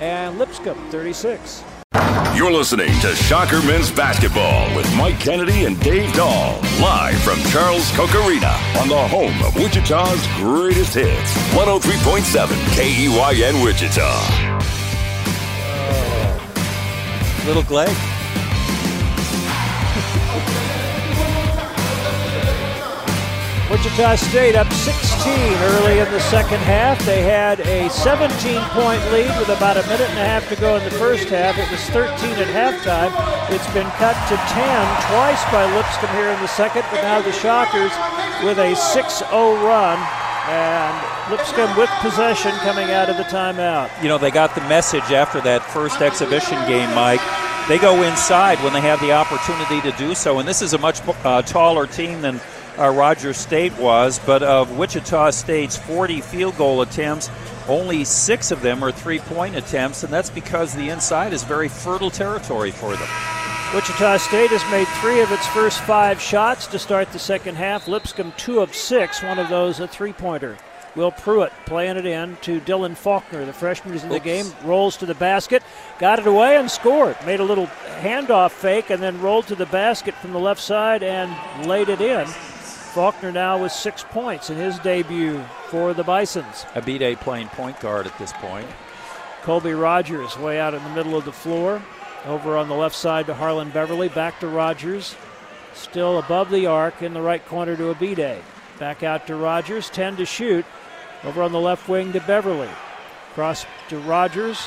and 0.00 0.36
Lipscomb 0.36 0.76
36. 0.90 1.62
You're 2.34 2.50
listening 2.50 2.90
to 3.00 3.14
Shocker 3.14 3.62
Men's 3.62 3.90
Basketball 3.90 4.74
with 4.76 4.92
Mike 4.96 5.20
Kennedy 5.20 5.64
and 5.64 5.80
Dave 5.80 6.12
Dahl. 6.12 6.60
Live 6.80 7.22
from 7.22 7.38
Charles 7.50 7.90
Koch 7.92 8.14
Arena 8.16 8.58
on 8.78 8.88
the 8.88 9.08
home 9.08 9.40
of 9.42 9.54
Wichita's 9.54 10.26
greatest 10.36 10.94
hits. 10.94 11.32
103.7 11.54 12.48
KEYN 12.74 13.64
Wichita. 13.64 14.56
Little 17.46 17.62
Glegg. 17.62 18.15
Wichita 23.76 24.16
State 24.16 24.56
up 24.56 24.72
16 24.72 25.52
early 25.68 25.98
in 25.98 26.10
the 26.10 26.20
second 26.32 26.60
half. 26.60 26.98
They 27.04 27.20
had 27.20 27.60
a 27.60 27.90
17 27.90 28.32
point 28.72 29.02
lead 29.12 29.28
with 29.38 29.50
about 29.50 29.76
a 29.76 29.82
minute 29.82 30.08
and 30.08 30.18
a 30.18 30.24
half 30.24 30.48
to 30.48 30.56
go 30.56 30.76
in 30.76 30.84
the 30.84 30.90
first 30.92 31.28
half. 31.28 31.58
It 31.58 31.70
was 31.70 31.80
13 31.90 32.08
at 32.40 32.48
halftime. 32.56 33.12
It's 33.52 33.68
been 33.74 33.86
cut 34.00 34.16
to 34.32 34.36
10 34.48 34.64
twice 35.12 35.44
by 35.52 35.68
Lipscomb 35.76 36.08
here 36.16 36.30
in 36.30 36.40
the 36.40 36.48
second, 36.48 36.84
but 36.90 37.02
now 37.02 37.20
the 37.20 37.32
Shockers 37.32 37.92
with 38.42 38.56
a 38.56 38.74
6 38.74 39.18
0 39.18 39.28
run. 39.60 39.98
And 40.48 40.96
Lipscomb 41.30 41.76
with 41.76 41.90
possession 42.00 42.52
coming 42.64 42.92
out 42.92 43.10
of 43.10 43.18
the 43.18 43.24
timeout. 43.24 43.90
You 44.02 44.08
know, 44.08 44.16
they 44.16 44.30
got 44.30 44.54
the 44.54 44.62
message 44.62 45.12
after 45.12 45.42
that 45.42 45.62
first 45.62 46.00
exhibition 46.00 46.56
game, 46.66 46.88
Mike. 46.94 47.20
They 47.68 47.76
go 47.76 48.04
inside 48.04 48.56
when 48.64 48.72
they 48.72 48.80
have 48.80 49.00
the 49.00 49.12
opportunity 49.12 49.82
to 49.82 49.94
do 49.98 50.14
so, 50.14 50.38
and 50.38 50.48
this 50.48 50.62
is 50.62 50.72
a 50.72 50.78
much 50.78 51.02
uh, 51.26 51.42
taller 51.42 51.86
team 51.86 52.22
than 52.22 52.40
uh, 52.78 52.90
Rogers 52.90 53.36
State 53.36 53.72
was. 53.78 54.18
But 54.20 54.42
of 54.42 54.76
Wichita 54.76 55.30
State's 55.30 55.76
40 55.76 56.20
field 56.20 56.56
goal 56.56 56.82
attempts, 56.82 57.30
only 57.68 58.04
six 58.04 58.50
of 58.50 58.62
them 58.62 58.82
are 58.84 58.92
three 58.92 59.18
point 59.18 59.56
attempts, 59.56 60.02
and 60.02 60.12
that's 60.12 60.30
because 60.30 60.74
the 60.74 60.88
inside 60.90 61.32
is 61.32 61.42
very 61.42 61.68
fertile 61.68 62.10
territory 62.10 62.70
for 62.70 62.96
them. 62.96 63.08
Wichita 63.74 64.18
State 64.18 64.50
has 64.50 64.70
made 64.70 64.86
three 65.00 65.20
of 65.20 65.32
its 65.32 65.46
first 65.48 65.80
five 65.80 66.20
shots 66.20 66.68
to 66.68 66.78
start 66.78 67.12
the 67.12 67.18
second 67.18 67.56
half. 67.56 67.88
Lipscomb, 67.88 68.32
two 68.36 68.60
of 68.60 68.74
six, 68.74 69.22
one 69.22 69.38
of 69.38 69.48
those 69.48 69.80
a 69.80 69.88
three 69.88 70.12
pointer. 70.12 70.56
Will 70.94 71.10
Pruitt 71.10 71.52
playing 71.66 71.98
it 71.98 72.06
in 72.06 72.36
to 72.42 72.58
Dylan 72.60 72.96
Faulkner. 72.96 73.44
The 73.44 73.52
freshman 73.52 73.94
is 73.94 74.02
in 74.02 74.08
the 74.08 74.18
game, 74.18 74.46
rolls 74.64 74.96
to 74.98 75.06
the 75.06 75.14
basket, 75.14 75.62
got 75.98 76.18
it 76.18 76.26
away 76.26 76.56
and 76.56 76.70
scored. 76.70 77.16
Made 77.26 77.40
a 77.40 77.44
little 77.44 77.66
handoff 78.00 78.52
fake 78.52 78.88
and 78.88 79.02
then 79.02 79.20
rolled 79.20 79.46
to 79.48 79.54
the 79.54 79.66
basket 79.66 80.14
from 80.14 80.32
the 80.32 80.38
left 80.38 80.62
side 80.62 81.02
and 81.02 81.66
laid 81.66 81.90
it 81.90 82.00
in. 82.00 82.26
Faulkner 82.96 83.30
now 83.30 83.62
with 83.62 83.72
six 83.72 84.04
points 84.04 84.48
in 84.48 84.56
his 84.56 84.78
debut 84.78 85.44
for 85.68 85.92
the 85.92 86.02
Bisons. 86.02 86.64
Abidde 86.72 87.20
playing 87.20 87.48
point 87.48 87.78
guard 87.78 88.06
at 88.06 88.18
this 88.18 88.32
point. 88.32 88.66
Colby 89.42 89.74
Rogers 89.74 90.38
way 90.38 90.58
out 90.58 90.72
in 90.72 90.82
the 90.82 90.88
middle 90.94 91.14
of 91.14 91.26
the 91.26 91.30
floor. 91.30 91.82
Over 92.24 92.56
on 92.56 92.70
the 92.70 92.74
left 92.74 92.94
side 92.94 93.26
to 93.26 93.34
Harlond 93.34 93.74
Beverly. 93.74 94.08
Back 94.08 94.40
to 94.40 94.48
Rogers. 94.48 95.14
Still 95.74 96.18
above 96.18 96.50
the 96.50 96.64
arc 96.64 97.02
in 97.02 97.12
the 97.12 97.20
right 97.20 97.44
corner 97.44 97.76
to 97.76 97.92
Abidde. 97.94 98.40
Back 98.78 99.02
out 99.02 99.26
to 99.26 99.36
Rogers. 99.36 99.90
10 99.90 100.16
to 100.16 100.24
shoot. 100.24 100.64
Over 101.22 101.42
on 101.42 101.52
the 101.52 101.60
left 101.60 101.90
wing 101.90 102.14
to 102.14 102.20
Beverly. 102.20 102.70
Cross 103.34 103.66
to 103.90 103.98
Rogers. 103.98 104.66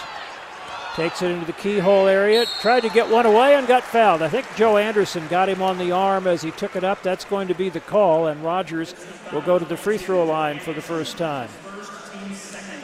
Takes 0.95 1.21
it 1.21 1.31
into 1.31 1.45
the 1.45 1.53
keyhole 1.53 2.07
area. 2.07 2.45
Tried 2.61 2.81
to 2.81 2.89
get 2.89 3.09
one 3.09 3.25
away 3.25 3.55
and 3.55 3.67
got 3.67 3.83
fouled. 3.83 4.21
I 4.21 4.27
think 4.27 4.45
Joe 4.55 4.77
Anderson 4.77 5.27
got 5.27 5.47
him 5.47 5.61
on 5.61 5.77
the 5.77 5.91
arm 5.91 6.27
as 6.27 6.41
he 6.41 6.51
took 6.51 6.75
it 6.75 6.83
up. 6.83 7.03
That's 7.03 7.23
going 7.25 7.47
to 7.47 7.53
be 7.53 7.69
the 7.69 7.79
call, 7.79 8.27
and 8.27 8.43
Rogers 8.43 8.95
will 9.31 9.41
go 9.41 9.57
to 9.59 9.65
the 9.65 9.77
free 9.77 9.97
throw 9.97 10.25
line 10.25 10.59
for 10.59 10.73
the 10.73 10.81
first 10.81 11.17
time. 11.17 11.49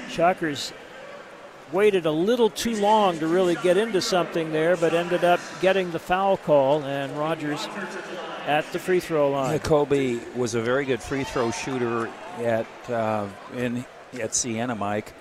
Shockers 0.10 0.72
waited 1.72 2.06
a 2.06 2.12
little 2.12 2.50
too 2.50 2.76
long 2.78 3.20
to 3.20 3.28
really 3.28 3.56
get 3.56 3.76
into 3.76 4.02
something 4.02 4.52
there, 4.54 4.78
but 4.78 4.94
ended 4.94 5.24
up 5.24 5.40
getting 5.60 5.92
the 5.92 6.00
foul 6.00 6.38
call, 6.38 6.84
and 6.84 7.12
Rogers 7.18 7.68
at 8.48 8.72
the 8.72 8.80
free 8.80 9.00
throw 9.00 9.32
line. 9.32 9.60
Kobe 9.60 10.20
was 10.36 10.54
a 10.56 10.62
very 10.62 10.86
good 10.86 11.02
free 11.02 11.24
throw 11.24 11.52
shooter 11.52 12.10
at 12.38 12.68
uh, 12.90 13.28
in 13.56 13.84
at 14.22 14.36
Siena, 14.36 14.76
Mike. 14.76 15.14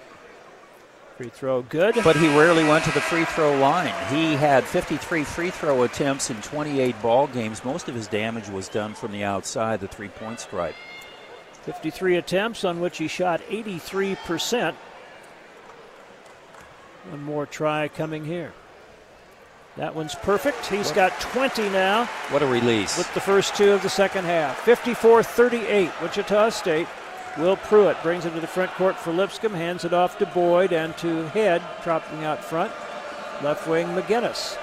Free 1.17 1.29
throw 1.29 1.63
good. 1.63 1.95
But 2.03 2.17
he 2.17 2.27
rarely 2.37 2.65
went 2.65 2.85
to 2.87 2.91
the 2.91 3.01
free 3.01 3.25
throw 3.25 3.57
line. 3.59 3.95
He 4.13 4.35
had 4.35 4.65
53 4.65 5.23
free 5.23 5.51
throw 5.51 5.85
attempts 5.85 6.29
in 6.31 6.43
28 6.43 7.01
ball 7.01 7.29
games. 7.29 7.65
Most 7.65 7.89
of 7.89 7.95
his 7.95 8.09
damage 8.09 8.49
was 8.49 8.69
done 8.69 8.95
from 8.95 9.13
the 9.13 9.23
outside, 9.23 9.79
the 9.81 9.87
three 9.87 10.09
point 10.09 10.41
stripe. 10.41 10.75
53 11.63 12.17
attempts 12.17 12.65
on 12.65 12.81
which 12.81 12.99
he 12.99 13.07
shot 13.07 13.41
83%. 13.49 14.75
One 17.11 17.23
more 17.23 17.47
try 17.47 17.87
coming 17.89 18.25
here. 18.25 18.53
That 19.77 19.95
one's 19.95 20.15
perfect. 20.17 20.67
He's 20.67 20.91
got 20.93 21.19
20 21.21 21.69
now 21.71 22.07
What 22.31 22.43
a 22.43 22.47
release. 22.47 22.99
with 22.99 23.13
the 23.15 23.21
first 23.21 23.55
two 23.57 23.73
of 23.73 23.83
the 23.83 23.89
second 23.89 24.25
half. 24.25 24.59
54 24.61 25.23
38, 25.23 25.91
Wichita 26.03 26.51
State. 26.51 26.89
Will 27.37 27.57
Pruitt 27.57 28.01
brings 28.03 28.25
it 28.25 28.35
to 28.35 28.41
the 28.41 28.47
front 28.47 28.71
court 28.73 28.97
for 28.97 29.13
Lipscomb, 29.13 29.55
hands 29.55 29.85
it 29.85 29.93
off 29.93 30.19
to 30.19 30.27
Boyd 30.27 30.73
and 30.73 30.97
to 30.99 31.27
Head, 31.29 31.63
dropping 31.83 32.25
out 32.25 32.45
front. 32.45 32.73
Left 33.43 33.67
wing 33.67 33.89
McGinnis. 33.89 34.57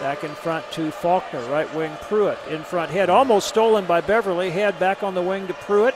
Back 0.00 0.22
in 0.22 0.30
front 0.30 0.64
to 0.72 0.90
Faulkner. 0.90 1.40
Right 1.50 1.72
wing 1.74 1.92
Pruitt. 2.02 2.38
In 2.48 2.62
front 2.62 2.90
Head. 2.90 3.10
Almost 3.10 3.48
stolen 3.48 3.84
by 3.86 4.00
Beverly. 4.00 4.50
Head 4.50 4.78
back 4.78 5.02
on 5.02 5.14
the 5.14 5.22
wing 5.22 5.48
to 5.48 5.54
Pruitt. 5.54 5.94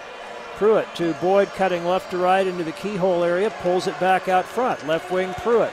Pruitt 0.57 0.93
to 0.97 1.15
Boyd 1.15 1.49
cutting 1.55 1.85
left 1.85 2.11
to 2.11 2.19
right 2.19 2.47
into 2.47 2.65
the 2.65 2.73
keyhole 2.73 3.23
area. 3.23 3.51
Pulls 3.63 3.87
it 3.87 3.99
back 4.01 4.29
out 4.29 4.45
front. 4.45 4.87
Left 4.87 5.11
wing 5.11 5.33
Pruitt. 5.35 5.73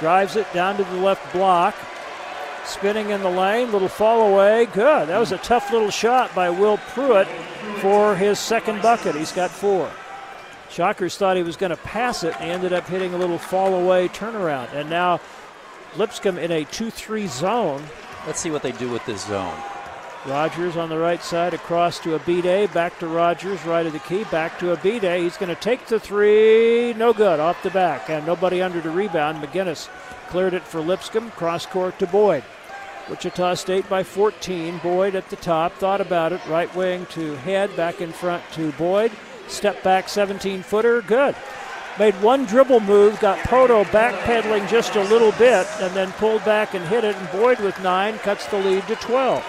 Drives 0.00 0.36
it 0.36 0.52
down 0.52 0.76
to 0.76 0.84
the 0.84 0.96
left 0.96 1.32
block. 1.32 1.74
spinning 2.64 3.10
in 3.10 3.22
the 3.22 3.30
lane, 3.30 3.72
little 3.72 3.88
fall 3.88 4.32
away. 4.32 4.66
Good. 4.66 5.08
That 5.08 5.18
was 5.18 5.32
a 5.32 5.38
tough 5.38 5.72
little 5.72 5.90
shot 5.90 6.34
by 6.34 6.50
Will 6.50 6.78
Pruitt 6.78 7.28
for 7.80 8.16
his 8.16 8.38
second 8.38 8.82
bucket. 8.82 9.14
He's 9.14 9.32
got 9.32 9.50
four. 9.50 9.90
Shockers 10.70 11.16
thought 11.16 11.36
he 11.36 11.42
was 11.42 11.56
going 11.56 11.70
to 11.70 11.76
pass 11.76 12.24
it 12.24 12.34
and 12.34 12.44
he 12.44 12.50
ended 12.50 12.72
up 12.72 12.86
hitting 12.86 13.14
a 13.14 13.18
little 13.18 13.38
fall 13.38 13.74
away 13.74 14.08
turnaround. 14.08 14.72
And 14.74 14.90
now 14.90 15.20
Lipscomb 15.96 16.38
in 16.38 16.50
a 16.50 16.64
2 16.64 16.90
3 16.90 17.26
zone. 17.26 17.82
Let's 18.26 18.40
see 18.40 18.50
what 18.50 18.62
they 18.62 18.72
do 18.72 18.90
with 18.90 19.04
this 19.06 19.26
zone. 19.26 19.56
Rogers 20.26 20.76
on 20.76 20.88
the 20.88 20.98
right 20.98 21.22
side 21.22 21.54
across 21.54 22.00
to 22.00 22.18
Abidde, 22.18 22.72
back 22.74 22.98
to 22.98 23.06
Rogers, 23.06 23.64
right 23.64 23.86
of 23.86 23.92
the 23.92 24.00
key, 24.00 24.24
back 24.24 24.58
to 24.58 24.76
Abidde. 24.76 25.22
He's 25.22 25.36
going 25.36 25.54
to 25.54 25.60
take 25.60 25.86
the 25.86 26.00
three, 26.00 26.92
no 26.94 27.12
good, 27.12 27.38
off 27.40 27.62
the 27.62 27.70
back, 27.70 28.10
and 28.10 28.26
nobody 28.26 28.60
under 28.60 28.80
the 28.80 28.90
rebound. 28.90 29.42
McGinnis 29.42 29.88
cleared 30.28 30.54
it 30.54 30.64
for 30.64 30.80
Lipscomb, 30.80 31.30
cross 31.30 31.64
court 31.66 31.98
to 32.00 32.06
Boyd. 32.06 32.42
Wichita 33.08 33.54
State 33.54 33.88
by 33.88 34.02
14. 34.02 34.78
Boyd 34.78 35.14
at 35.14 35.28
the 35.30 35.36
top, 35.36 35.72
thought 35.74 36.00
about 36.00 36.32
it, 36.32 36.44
right 36.46 36.72
wing 36.74 37.06
to 37.06 37.34
head, 37.36 37.74
back 37.76 38.00
in 38.00 38.12
front 38.12 38.42
to 38.52 38.72
Boyd. 38.72 39.12
Step 39.46 39.82
back 39.82 40.08
17 40.08 40.62
footer, 40.62 41.02
good. 41.02 41.34
Made 41.98 42.14
one 42.22 42.44
dribble 42.44 42.80
move, 42.80 43.18
got 43.18 43.38
Pohto 43.40 43.84
backpedaling 43.86 44.68
just 44.68 44.94
a 44.94 45.02
little 45.04 45.32
bit, 45.32 45.66
and 45.80 45.94
then 45.96 46.12
pulled 46.12 46.44
back 46.44 46.74
and 46.74 46.86
hit 46.86 47.02
it. 47.02 47.16
And 47.16 47.30
Boyd 47.30 47.58
with 47.58 47.80
nine 47.82 48.18
cuts 48.18 48.46
the 48.46 48.58
lead 48.58 48.86
to 48.86 48.94
12. 48.96 49.44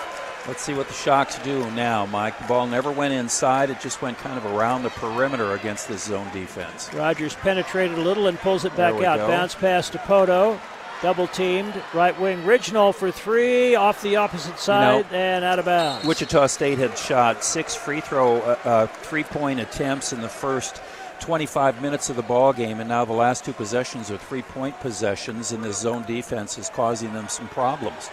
Let's 0.47 0.63
see 0.63 0.73
what 0.73 0.87
the 0.87 0.93
Shocks 0.93 1.37
do 1.39 1.69
now, 1.71 2.07
Mike. 2.07 2.39
The 2.39 2.45
ball 2.45 2.65
never 2.65 2.91
went 2.91 3.13
inside, 3.13 3.69
it 3.69 3.79
just 3.81 4.01
went 4.01 4.17
kind 4.17 4.37
of 4.37 4.45
around 4.45 4.81
the 4.81 4.89
perimeter 4.89 5.53
against 5.53 5.87
this 5.87 6.05
zone 6.05 6.27
defense. 6.33 6.91
Rogers 6.93 7.35
penetrated 7.35 7.97
a 7.97 8.01
little 8.01 8.25
and 8.25 8.39
pulls 8.39 8.65
it 8.65 8.75
back 8.75 8.95
out. 8.95 9.17
Go. 9.17 9.27
Bounce 9.27 9.53
pass 9.53 9.89
to 9.91 9.99
Pohto. 9.99 10.59
Double 11.01 11.27
teamed. 11.27 11.73
Right 11.93 12.19
wing 12.19 12.43
Ridgnal 12.43 12.93
for 12.93 13.11
three 13.11 13.75
off 13.75 14.01
the 14.01 14.17
opposite 14.17 14.59
side 14.59 15.05
and 15.11 15.45
out 15.45 15.59
of 15.59 15.65
bounds. 15.65 16.05
Wichita 16.05 16.47
State 16.47 16.77
had 16.77 16.97
shot 16.97 17.43
six 17.43 17.73
free 17.73 18.01
throw, 18.01 18.37
uh, 18.37 18.57
uh, 18.65 18.87
three 18.87 19.23
point 19.23 19.59
attempts 19.59 20.11
in 20.11 20.21
the 20.21 20.29
first 20.29 20.81
25 21.21 21.81
minutes 21.81 22.09
of 22.09 22.15
the 22.15 22.21
ball 22.21 22.51
game, 22.53 22.79
and 22.79 22.89
now 22.89 23.05
the 23.05 23.13
last 23.13 23.45
two 23.45 23.53
possessions 23.53 24.11
are 24.11 24.17
three 24.17 24.41
point 24.41 24.77
possessions, 24.81 25.51
and 25.51 25.63
this 25.63 25.77
zone 25.77 26.03
defense 26.03 26.57
is 26.57 26.69
causing 26.69 27.13
them 27.13 27.27
some 27.27 27.47
problems. 27.47 28.09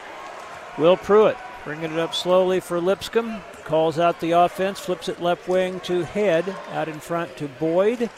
Will 0.79 0.97
Pruitt 0.97 1.37
bringing 1.67 1.93
it 1.93 1.99
up 1.99 2.15
slowly 2.15 2.61
for 2.61 2.81
Lipscomb. 2.81 3.41
Calls 3.65 3.99
out 3.99 4.21
the 4.21 4.31
offense, 4.31 4.79
flips 4.79 5.09
it 5.09 5.21
left 5.21 5.49
wing 5.49 5.81
to 5.81 6.05
Head, 6.05 6.55
out 6.71 6.87
in 6.87 7.01
front 7.01 7.37
to 7.39 7.49
Boyd. 7.49 8.09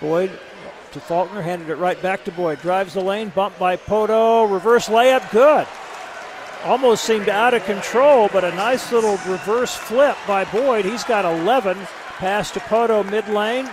Boyd 0.00 0.30
to 0.96 1.00
Faulkner, 1.00 1.42
handed 1.42 1.68
it 1.68 1.76
right 1.76 2.00
back 2.00 2.24
to 2.24 2.32
Boyd. 2.32 2.60
Drives 2.60 2.94
the 2.94 3.00
lane, 3.00 3.28
bumped 3.28 3.58
by 3.58 3.76
Pohto, 3.76 4.50
reverse 4.50 4.88
layup, 4.88 5.30
good. 5.30 5.66
Almost 6.64 7.04
seemed 7.04 7.28
out 7.28 7.54
of 7.54 7.64
control, 7.64 8.28
but 8.32 8.44
a 8.44 8.54
nice 8.54 8.90
little 8.90 9.18
reverse 9.28 9.74
flip 9.74 10.16
by 10.26 10.44
Boyd. 10.46 10.84
He's 10.84 11.04
got 11.04 11.24
11. 11.24 11.76
Pass 12.16 12.50
to 12.52 12.60
Pohto 12.60 13.08
mid 13.10 13.28
lane, 13.28 13.68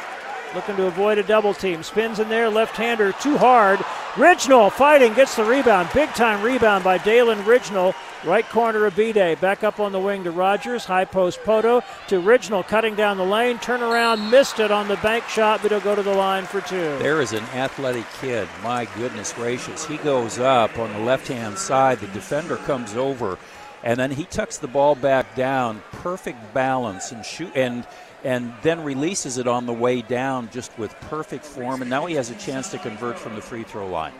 looking 0.55 0.75
to 0.77 0.87
avoid 0.87 1.17
a 1.17 1.23
double 1.23 1.53
team. 1.53 1.83
Spins 1.83 2.19
in 2.19 2.29
there, 2.29 2.49
left 2.49 2.75
hander 2.75 3.11
too 3.13 3.37
hard. 3.37 3.79
Ridgnal 4.15 4.71
fighting, 4.71 5.13
gets 5.13 5.35
the 5.35 5.43
rebound. 5.43 5.89
Big 5.93 6.09
time 6.09 6.43
rebound 6.43 6.83
by 6.83 6.97
Dalen 6.99 7.39
Ridgnal. 7.39 7.95
Right 8.23 8.47
corner 8.47 8.85
of 8.85 8.95
B 8.95 9.11
Day. 9.11 9.35
Back 9.35 9.63
up 9.63 9.79
on 9.79 9.91
the 9.91 9.99
wing 9.99 10.23
to 10.23 10.31
Rogers. 10.31 10.85
High 10.85 11.03
post 11.03 11.41
Pohto 11.41 11.83
to 12.07 12.21
Ridgnal 12.21 12.65
cutting 12.65 12.95
down 12.95 13.17
the 13.17 13.25
lane. 13.25 13.57
Turn 13.59 13.81
around, 13.81 14.29
missed 14.29 14.59
it 14.59 14.71
on 14.71 14.87
the 14.87 14.95
bank 14.97 15.25
shot, 15.27 15.61
but 15.61 15.71
he'll 15.71 15.81
go 15.81 15.95
to 15.95 16.03
the 16.03 16.13
line 16.13 16.45
for 16.45 16.61
two. 16.61 16.97
There 16.99 17.21
is 17.21 17.33
an 17.33 17.43
athletic 17.53 18.05
kid. 18.21 18.47
My 18.63 18.85
goodness 18.95 19.33
gracious. 19.33 19.85
He 19.85 19.97
goes 19.97 20.39
up 20.39 20.77
on 20.79 20.93
the 20.93 20.99
left 20.99 21.27
hand 21.27 21.57
side. 21.57 21.99
The 21.99 22.07
defender 22.07 22.55
comes 22.57 22.95
over, 22.95 23.37
and 23.83 23.99
then 23.99 24.11
he 24.11 24.23
tucks 24.23 24.57
the 24.57 24.69
ball 24.69 24.95
back 24.95 25.35
down. 25.35 25.81
Perfect 25.91 26.53
balance 26.53 27.11
and 27.11 27.25
shoot 27.25 27.51
and 27.55 27.85
and 28.23 28.53
then 28.61 28.83
releases 28.83 29.37
it 29.37 29.47
on 29.47 29.65
the 29.65 29.73
way 29.73 30.01
down 30.01 30.49
just 30.51 30.77
with 30.77 30.93
perfect 31.01 31.45
form. 31.45 31.81
And 31.81 31.89
now 31.89 32.05
he 32.05 32.15
has 32.15 32.29
a 32.29 32.35
chance 32.35 32.69
to 32.71 32.77
convert 32.77 33.19
from 33.19 33.35
the 33.35 33.41
free 33.41 33.63
throw 33.63 33.87
line. 33.87 34.13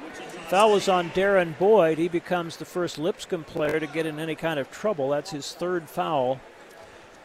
Foul 0.49 0.73
was 0.73 0.89
on 0.89 1.09
Derrin 1.11 1.57
Boyd. 1.57 1.97
He 1.97 2.09
becomes 2.09 2.57
the 2.57 2.65
first 2.65 2.97
Lipscomb 2.97 3.43
player 3.43 3.79
to 3.79 3.87
get 3.87 4.05
in 4.05 4.19
any 4.19 4.35
kind 4.35 4.59
of 4.59 4.69
trouble. 4.69 5.09
That's 5.09 5.31
his 5.31 5.53
third 5.53 5.89
foul. 5.89 6.39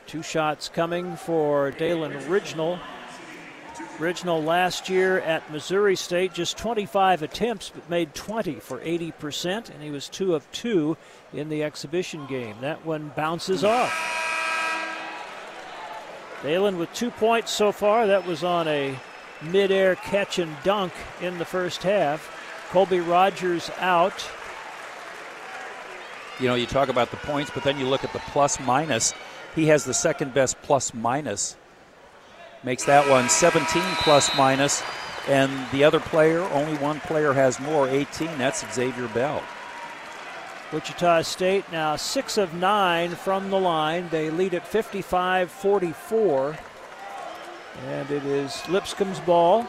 Two 0.07 0.23
shots 0.23 0.69
coming 0.69 1.17
for 1.17 1.71
Dalen 1.73 2.13
Ridgnal. 2.13 2.79
Ridgnal 3.99 4.45
last 4.45 4.89
year 4.89 5.19
at 5.21 5.51
Missouri 5.51 5.97
State, 5.97 6.33
just 6.33 6.57
25 6.57 7.23
attempts, 7.23 7.71
but 7.71 7.91
made 7.91 8.15
20 8.15 8.55
for 8.61 8.79
80%, 8.79 9.71
and 9.71 9.83
he 9.83 9.91
was 9.91 10.09
two 10.09 10.35
of 10.37 10.51
two 10.53 10.97
in 11.33 11.49
the 11.49 11.65
exhibition 11.65 12.25
game. 12.27 12.57
That 12.61 12.87
one 12.87 13.13
bounces 13.17 13.65
off. 13.65 13.93
Dalen 16.43 16.79
with 16.79 16.93
two 16.93 17.11
points 17.11 17.51
so 17.51 17.73
far. 17.73 18.07
That 18.07 18.27
was 18.27 18.45
on 18.45 18.69
a 18.69 18.97
midair 19.43 19.97
catch 19.97 20.39
and 20.39 20.55
dunk 20.63 20.93
in 21.21 21.39
the 21.39 21.45
first 21.45 21.83
half. 21.83 22.35
Colby 22.71 23.01
Rogers 23.01 23.71
out. 23.79 24.29
You 26.39 26.49
know, 26.49 26.55
you 26.55 26.67
talk 26.67 26.89
about 26.89 27.11
the 27.11 27.17
points, 27.17 27.51
but 27.53 27.65
then 27.65 27.79
you 27.79 27.87
look 27.87 28.05
at 28.05 28.13
the 28.13 28.21
plus 28.21 28.61
minus. 28.61 29.15
He 29.55 29.67
has 29.67 29.85
the 29.85 29.95
second 29.95 30.35
best 30.35 30.61
plus 30.63 30.95
minus. 30.95 31.57
Makes 32.63 32.85
that 32.85 33.09
one 33.09 33.29
17 33.29 33.83
plus 34.03 34.31
minus. 34.37 34.83
And 35.27 35.51
the 35.73 35.85
other 35.85 36.01
player, 36.01 36.41
only 36.41 36.77
one 36.79 37.01
player 37.01 37.33
has 37.33 37.61
more, 37.61 37.89
18. 37.89 38.39
That's 38.39 38.65
Xavier 38.73 39.09
Bell. 39.09 39.43
Wichita 40.73 41.23
State 41.23 41.65
now 41.73 41.97
six 41.97 42.37
of 42.37 42.53
nine 42.53 43.11
from 43.11 43.49
the 43.49 43.59
line. 43.59 44.09
They 44.11 44.29
lead 44.29 44.53
at 44.53 44.67
55 44.67 45.51
44. 45.51 46.59
And 47.89 48.11
it 48.11 48.25
is 48.25 48.63
Lipscomb's 48.69 49.21
ball. 49.21 49.67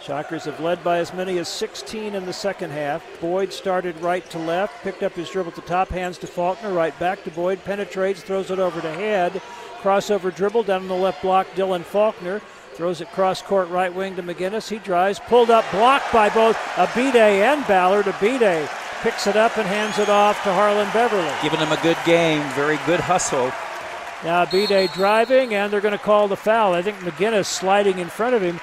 Shockers 0.00 0.44
have 0.44 0.60
led 0.60 0.82
by 0.82 0.98
as 0.98 1.12
many 1.12 1.38
as 1.38 1.48
16 1.48 2.14
in 2.14 2.24
the 2.24 2.32
second 2.32 2.70
half. 2.70 3.04
Boyd 3.20 3.52
started 3.52 4.00
right 4.00 4.28
to 4.30 4.38
left, 4.38 4.82
picked 4.82 5.02
up 5.02 5.12
his 5.12 5.28
dribble 5.28 5.50
the 5.50 5.60
top, 5.62 5.88
hands 5.88 6.16
to 6.18 6.26
Faulkner, 6.26 6.72
right 6.72 6.96
back 7.00 7.24
to 7.24 7.30
Boyd, 7.32 7.62
penetrates, 7.64 8.22
throws 8.22 8.50
it 8.50 8.60
over 8.60 8.80
to 8.80 8.90
Head. 8.92 9.42
Crossover 9.80 10.34
dribble 10.34 10.62
down 10.62 10.82
on 10.82 10.88
the 10.88 10.94
left 10.94 11.20
block, 11.20 11.46
Dylan 11.54 11.82
Faulkner. 11.82 12.40
Throws 12.74 13.00
it 13.00 13.10
cross 13.10 13.42
court 13.42 13.68
right 13.70 13.92
wing 13.92 14.14
to 14.16 14.22
McGinnis. 14.22 14.68
He 14.68 14.78
drives, 14.78 15.18
pulled 15.18 15.50
up, 15.50 15.64
blocked 15.72 16.12
by 16.12 16.30
both 16.30 16.56
Abidde 16.76 17.16
and 17.16 17.66
Ballard. 17.66 18.06
Abidde 18.06 18.68
picks 19.02 19.26
it 19.26 19.36
up 19.36 19.56
and 19.56 19.66
hands 19.66 19.98
it 19.98 20.08
off 20.08 20.42
to 20.42 20.50
Harlond 20.50 20.92
Beverly. 20.92 21.30
Giving 21.42 21.60
him 21.60 21.72
a 21.72 21.82
good 21.82 21.98
game, 22.04 22.42
very 22.50 22.78
good 22.86 23.00
hustle. 23.00 23.52
Now 24.24 24.44
Abidde 24.44 24.92
driving, 24.94 25.54
and 25.54 25.72
they're 25.72 25.80
going 25.80 25.96
to 25.96 26.04
call 26.04 26.28
the 26.28 26.36
foul. 26.36 26.74
I 26.74 26.82
think 26.82 26.96
McGinnis 26.98 27.46
sliding 27.46 27.98
in 27.98 28.08
front 28.08 28.34
of 28.34 28.42
him. 28.42 28.58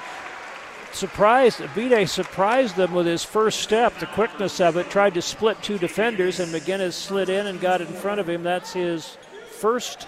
Surprised, 0.92 1.60
Abidde 1.60 2.08
surprised 2.08 2.76
them 2.76 2.94
with 2.94 3.06
his 3.06 3.24
first 3.24 3.60
step, 3.60 3.98
the 3.98 4.06
quickness 4.06 4.60
of 4.60 4.76
it. 4.76 4.90
Tried 4.90 5.14
to 5.14 5.22
split 5.22 5.62
two 5.62 5.78
defenders, 5.78 6.40
and 6.40 6.52
McGinnis 6.52 6.92
slid 6.92 7.28
in 7.28 7.46
and 7.46 7.60
got 7.60 7.80
in 7.80 7.86
front 7.86 8.20
of 8.20 8.28
him. 8.28 8.42
That's 8.42 8.72
his 8.72 9.16
first, 9.50 10.06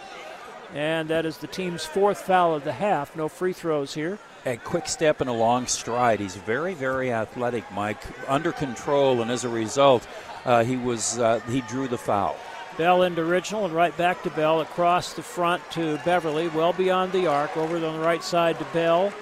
and 0.75 1.09
that 1.09 1.27
is 1.27 1.39
the 1.39 1.47
team's 1.47 1.85
fourth 1.85 2.23
foul 2.23 2.55
of 2.55 2.65
the 2.65 2.73
half. 2.73 3.17
No 3.17 3.29
free 3.29 3.53
throws 3.53 3.95
here. 3.95 4.19
A 4.47 4.57
quick 4.57 4.89
step 4.89 5.21
and 5.21 5.29
a 5.29 5.33
long 5.33 5.67
stride. 5.67 6.21
He's 6.21 6.37
very, 6.37 6.75
very 6.75 7.13
athletic, 7.13 7.71
Mike. 7.73 8.01
Under 8.29 8.53
control, 8.53 9.21
and 9.21 9.31
as 9.31 9.45
a 9.45 9.49
result, 9.49 10.07
uh, 10.45 10.65
he 10.65 10.77
was 10.77 11.19
uh, 11.19 11.41
he 11.51 11.61
drew 11.63 11.89
the 11.89 11.99
foul. 11.99 12.37
Bell 12.79 13.03
into 13.03 13.23
Ridgnal 13.23 13.65
and 13.65 13.75
right 13.75 13.97
back 13.97 14.23
to 14.23 14.31
Bell 14.31 14.61
across 14.61 15.13
the 15.13 15.23
front 15.23 15.69
to 15.73 15.99
Beverly, 16.05 16.49
well 16.49 16.73
beyond 16.73 17.13
the 17.13 17.27
arc. 17.27 17.57
Over 17.57 17.75
on 17.77 17.99
the 17.99 18.05
right 18.05 18.23
side 18.23 18.59
to 18.61 18.65
Bell. 18.67 19.13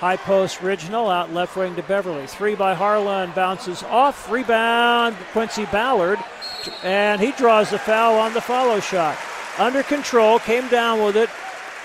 High 0.00 0.16
post 0.16 0.58
Ridgnal 0.58 1.08
out 1.08 1.32
left 1.32 1.56
wing 1.56 1.76
to 1.76 1.82
Beverly. 1.84 2.26
Three 2.26 2.56
by 2.56 2.74
Harlond 2.74 3.36
bounces 3.36 3.84
off. 3.84 4.28
Rebound 4.28 5.16
Quincy 5.32 5.64
Ballard. 5.66 6.18
And 6.82 7.20
he 7.20 7.30
draws 7.32 7.70
the 7.70 7.78
foul 7.78 8.18
on 8.18 8.34
the 8.34 8.40
follow 8.40 8.80
shot. 8.80 9.16
Under 9.58 9.84
control, 9.84 10.40
came 10.40 10.66
down 10.68 11.04
with 11.04 11.16
it, 11.16 11.30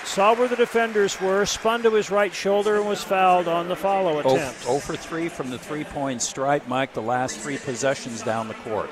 saw 0.08 0.34
where 0.34 0.48
the 0.48 0.56
defenders 0.56 1.20
were, 1.20 1.44
spun 1.44 1.82
to 1.82 1.90
his 1.90 2.10
right 2.10 2.32
shoulder, 2.32 2.76
and 2.76 2.86
was 2.86 3.04
fouled 3.04 3.46
on 3.46 3.68
the 3.68 3.76
follow 3.76 4.22
oh, 4.24 4.34
attempt. 4.34 4.62
0 4.62 4.78
for 4.78 4.96
3 4.96 5.28
from 5.28 5.50
the 5.50 5.58
three 5.58 5.84
point 5.84 6.22
stripe, 6.22 6.66
Mike, 6.66 6.94
the 6.94 7.02
last 7.02 7.38
three 7.38 7.58
possessions 7.58 8.22
down 8.22 8.48
the 8.48 8.54
court. 8.54 8.90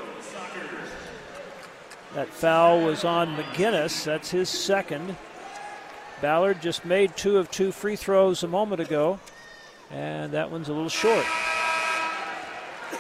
That 2.14 2.28
foul 2.28 2.82
was 2.82 3.04
on 3.04 3.34
McGinnis. 3.36 4.04
That's 4.04 4.30
his 4.30 4.48
second. 4.48 5.16
Ballard 6.20 6.62
just 6.62 6.84
made 6.84 7.16
two 7.16 7.38
of 7.38 7.50
two 7.50 7.72
free 7.72 7.96
throws 7.96 8.42
a 8.42 8.48
moment 8.48 8.80
ago, 8.80 9.18
and 9.90 10.32
that 10.32 10.50
one's 10.50 10.68
a 10.68 10.72
little 10.72 10.88
short. 10.88 11.24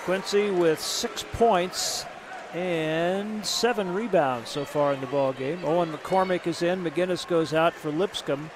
Quincy 0.04 0.50
with 0.50 0.80
six 0.80 1.24
points 1.32 2.04
and 2.54 3.44
seven 3.44 3.92
rebounds 3.94 4.50
so 4.50 4.64
far 4.64 4.92
in 4.92 5.00
the 5.00 5.06
ball 5.06 5.32
game. 5.32 5.64
Owen 5.64 5.92
McCormack 5.92 6.46
is 6.46 6.62
in. 6.62 6.82
McGinnis 6.82 7.26
goes 7.26 7.52
out 7.52 7.74
for 7.74 7.90
Lipscomb. 7.90 8.50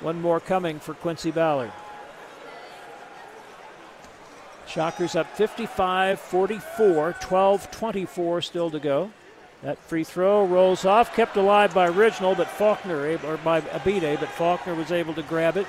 One 0.00 0.20
more 0.20 0.40
coming 0.40 0.80
for 0.80 0.94
Quincy 0.94 1.30
Ballard. 1.30 1.72
Shockers 4.66 5.16
up 5.16 5.26
55 5.36 6.20
44, 6.20 7.16
12 7.20 7.70
24 7.70 8.42
still 8.42 8.70
to 8.70 8.78
go. 8.78 9.10
That 9.62 9.78
free 9.78 10.04
throw 10.04 10.46
rolls 10.46 10.84
off, 10.84 11.14
kept 11.14 11.36
alive 11.36 11.74
by 11.74 11.90
Ridgnal, 11.90 12.36
but 12.36 12.46
Faulkner, 12.46 13.18
or 13.26 13.36
by 13.38 13.60
Abidde, 13.60 14.18
but 14.18 14.30
Faulkner 14.30 14.74
was 14.74 14.90
able 14.90 15.12
to 15.14 15.22
grab 15.22 15.56
it. 15.56 15.66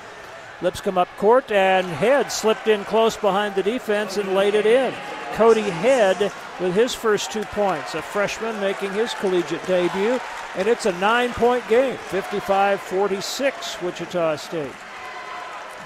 Lipscomb 0.61 0.97
up 0.97 1.09
court, 1.17 1.51
and 1.51 1.87
Head 1.87 2.31
slipped 2.31 2.67
in 2.67 2.85
close 2.85 3.17
behind 3.17 3.55
the 3.55 3.63
defense 3.63 4.17
and 4.17 4.35
laid 4.35 4.53
it 4.53 4.65
in. 4.65 4.93
Cody 5.33 5.61
Head 5.61 6.31
with 6.61 6.75
his 6.75 6.93
first 6.93 7.31
two 7.31 7.43
points, 7.43 7.95
a 7.95 8.01
freshman 8.01 8.59
making 8.59 8.93
his 8.93 9.13
collegiate 9.15 9.65
debut, 9.65 10.19
and 10.55 10.67
it's 10.67 10.85
a 10.85 10.91
nine 10.99 11.33
point 11.33 11.67
game 11.67 11.97
55 11.97 12.79
46, 12.79 13.81
Wichita 13.81 14.35
State. 14.35 14.71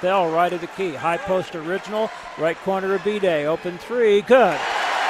Bell 0.01 0.29
right 0.29 0.51
of 0.51 0.61
the 0.61 0.67
key. 0.67 0.93
High 0.93 1.17
post 1.17 1.53
Ridgnal. 1.53 2.11
Right 2.37 2.57
corner 2.57 2.97
Abidde. 2.99 3.45
Open 3.45 3.77
three. 3.77 4.21
Good. 4.21 4.59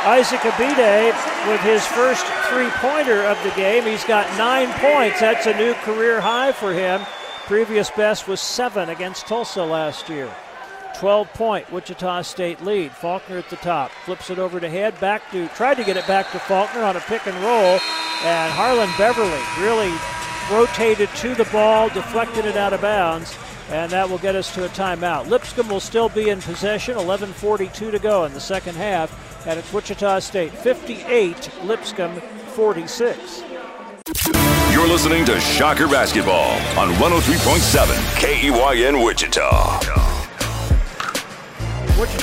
Isaac 0.04 0.42
Abidde 0.42 1.50
with 1.50 1.60
his 1.62 1.86
first 1.88 2.24
three 2.50 2.70
pointer 2.76 3.24
of 3.24 3.42
the 3.44 3.50
game. 3.56 3.84
He's 3.84 4.06
got 4.06 4.26
nine 4.38 4.72
points. 4.74 5.20
That's 5.20 5.48
a 5.48 5.58
new 5.58 5.74
career 5.74 6.22
high 6.22 6.52
for 6.52 6.72
him. 6.72 7.02
Previous 7.48 7.90
best 7.90 8.28
was 8.28 8.40
seven 8.40 8.90
against 8.90 9.26
Tulsa 9.28 9.64
last 9.64 10.08
year. 10.10 10.32
12 11.00 11.34
point 11.34 11.72
Wichita 11.72 12.22
State 12.22 12.62
lead. 12.64 12.92
Faulkner 12.92 13.38
at 13.38 13.50
the 13.50 13.56
top. 13.58 13.92
Flips 14.06 14.30
it 14.30 14.40
over 14.40 14.60
to 14.60 14.70
head. 14.70 15.00
Back 15.00 15.30
to, 15.32 15.48
tried 15.50 15.76
to 15.76 15.84
get 15.84 15.98
it 15.98 16.08
back 16.08 16.32
to 16.32 16.40
Faulkner 16.40 16.84
on 16.84 16.96
a 16.96 17.02
pick 17.02 17.26
and 17.28 17.38
roll. 17.44 17.80
And 18.24 18.52
Harlond 18.54 18.98
Beverly 18.98 19.42
really 19.60 19.94
rotated 20.52 21.10
to 21.18 21.36
the 21.36 21.46
ball, 21.46 21.90
deflected 21.90 22.46
it 22.46 22.58
out 22.58 22.74
of 22.74 22.82
bounds 22.82 23.36
and 23.70 23.92
that 23.92 24.10
will 24.10 24.18
get 24.18 24.36
us 24.36 24.54
to 24.54 24.66
a 24.66 24.70
timeout. 24.70 25.28
Lipscomb 25.28 25.70
will 25.70 25.80
still 25.80 26.10
be 26.10 26.30
in 26.30 26.42
possession, 26.42 26.98
11:42 26.98 27.92
to 27.92 28.00
go 28.00 28.26
in 28.26 28.34
the 28.34 28.40
second 28.40 28.76
half, 28.76 29.48
and 29.48 29.60
it's 29.60 29.72
Wichita 29.74 30.20
State 30.20 30.52
58, 30.52 31.50
Lipscomb 31.64 32.22
46. 32.54 33.44
You're 34.72 34.88
listening 34.88 35.26
to 35.26 35.40
Shocker 35.40 35.88
Basketball 35.88 36.52
on 36.78 36.94
103.7 36.96 37.96
KEYN 38.18 39.04
Wichita. 39.04 40.25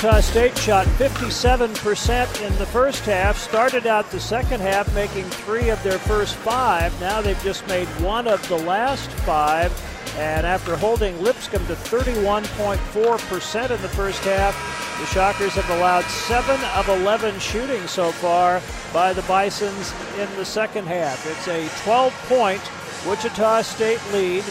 Wichita 0.03 0.19
State 0.19 0.57
shot 0.57 0.85
57% 0.85 2.45
in 2.45 2.59
the 2.59 2.65
first 2.65 3.05
half, 3.05 3.37
started 3.37 3.87
out 3.87 4.11
the 4.11 4.19
second 4.19 4.59
half 4.59 4.93
making 4.93 5.23
three 5.23 5.69
of 5.69 5.81
their 5.81 5.97
first 5.97 6.35
five. 6.35 6.91
Now 6.99 7.21
they've 7.21 7.41
just 7.41 7.65
made 7.69 7.87
one 8.01 8.27
of 8.27 8.45
the 8.49 8.57
last 8.57 9.09
five 9.21 9.71
and 10.17 10.45
after 10.45 10.75
holding 10.75 11.17
Lipscomb 11.23 11.65
to 11.67 11.75
31.4% 11.75 13.71
in 13.71 13.81
the 13.81 13.87
first 13.87 14.21
half, 14.25 14.53
the 14.99 15.05
Shockers 15.05 15.53
have 15.53 15.69
allowed 15.69 16.03
7 16.03 16.59
of 16.75 16.89
11 16.89 17.39
shooting 17.39 17.87
so 17.87 18.11
far 18.11 18.61
by 18.91 19.13
the 19.13 19.21
Bisons 19.21 19.93
in 20.19 20.27
the 20.35 20.43
second 20.43 20.85
half. 20.85 21.25
It's 21.25 21.47
a 21.47 21.69
12 21.85 22.13
point 22.27 22.61
Wichita 23.07 23.61
State 23.61 24.01
lead. 24.11 24.43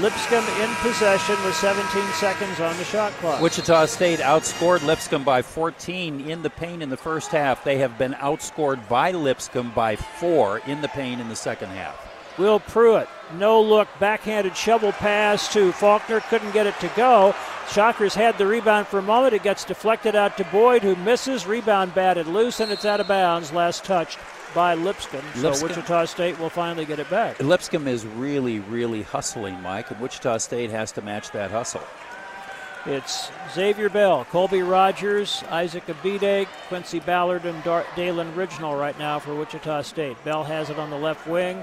Lipscomb 0.00 0.44
in 0.60 0.74
possession 0.76 1.36
with 1.42 1.54
17 1.54 2.02
seconds 2.12 2.60
on 2.60 2.76
the 2.76 2.84
shot 2.84 3.12
clock. 3.14 3.40
Wichita 3.40 3.86
State 3.86 4.18
outscored 4.18 4.84
Lipscomb 4.84 5.24
by 5.24 5.40
14 5.40 6.28
in 6.28 6.42
the 6.42 6.50
paint 6.50 6.82
in 6.82 6.90
the 6.90 6.96
first 6.98 7.30
half. 7.30 7.64
They 7.64 7.78
have 7.78 7.96
been 7.96 8.12
outscored 8.14 8.86
by 8.88 9.12
Lipscomb 9.12 9.72
by 9.74 9.96
four 9.96 10.58
in 10.66 10.82
the 10.82 10.88
paint 10.88 11.20
in 11.20 11.28
the 11.28 11.36
second 11.36 11.70
half. 11.70 11.96
Will 12.38 12.60
Pruitt, 12.60 13.08
no 13.38 13.62
look, 13.62 13.88
backhanded 13.98 14.54
shovel 14.54 14.92
pass 14.92 15.50
to 15.54 15.72
Faulkner, 15.72 16.20
couldn't 16.20 16.52
get 16.52 16.66
it 16.66 16.78
to 16.80 16.88
go. 16.94 17.34
Shockers 17.70 18.14
had 18.14 18.36
the 18.36 18.46
rebound 18.46 18.86
for 18.86 18.98
a 18.98 19.02
moment. 19.02 19.32
It 19.32 19.42
gets 19.42 19.64
deflected 19.64 20.14
out 20.14 20.36
to 20.36 20.44
Boyd, 20.44 20.82
who 20.82 20.94
misses. 20.96 21.46
Rebound 21.46 21.94
batted 21.94 22.26
loose, 22.26 22.60
and 22.60 22.70
it's 22.70 22.84
out 22.84 23.00
of 23.00 23.08
bounds. 23.08 23.52
Last 23.52 23.84
touched 23.84 24.18
by 24.56 24.74
Lipscomb. 24.74 25.22
So 25.34 25.50
Lipscomb. 25.50 25.68
Wichita 25.68 26.06
State 26.06 26.40
will 26.40 26.48
finally 26.48 26.86
get 26.86 26.98
it 26.98 27.10
back. 27.10 27.38
Lipscomb 27.40 27.86
is 27.86 28.06
really, 28.06 28.58
really 28.60 29.02
hustling, 29.02 29.60
Mike, 29.60 29.90
and 29.90 30.00
Wichita 30.00 30.38
State 30.38 30.70
has 30.70 30.90
to 30.92 31.02
match 31.02 31.30
that 31.32 31.50
hustle. 31.50 31.82
It's 32.86 33.30
Xavier 33.52 33.90
Bell, 33.90 34.24
Colby 34.30 34.62
Rogers, 34.62 35.44
Isaac 35.50 35.86
Abidde, 35.86 36.46
Quincy 36.68 37.00
Ballard, 37.00 37.44
and 37.44 37.62
Dar- 37.64 37.84
Dalen 37.96 38.34
right 38.34 38.98
now 38.98 39.18
for 39.18 39.34
Wichita 39.34 39.82
State. 39.82 40.16
Bell 40.24 40.42
has 40.42 40.70
it 40.70 40.78
on 40.78 40.88
the 40.88 40.96
left 40.96 41.26
wing. 41.26 41.62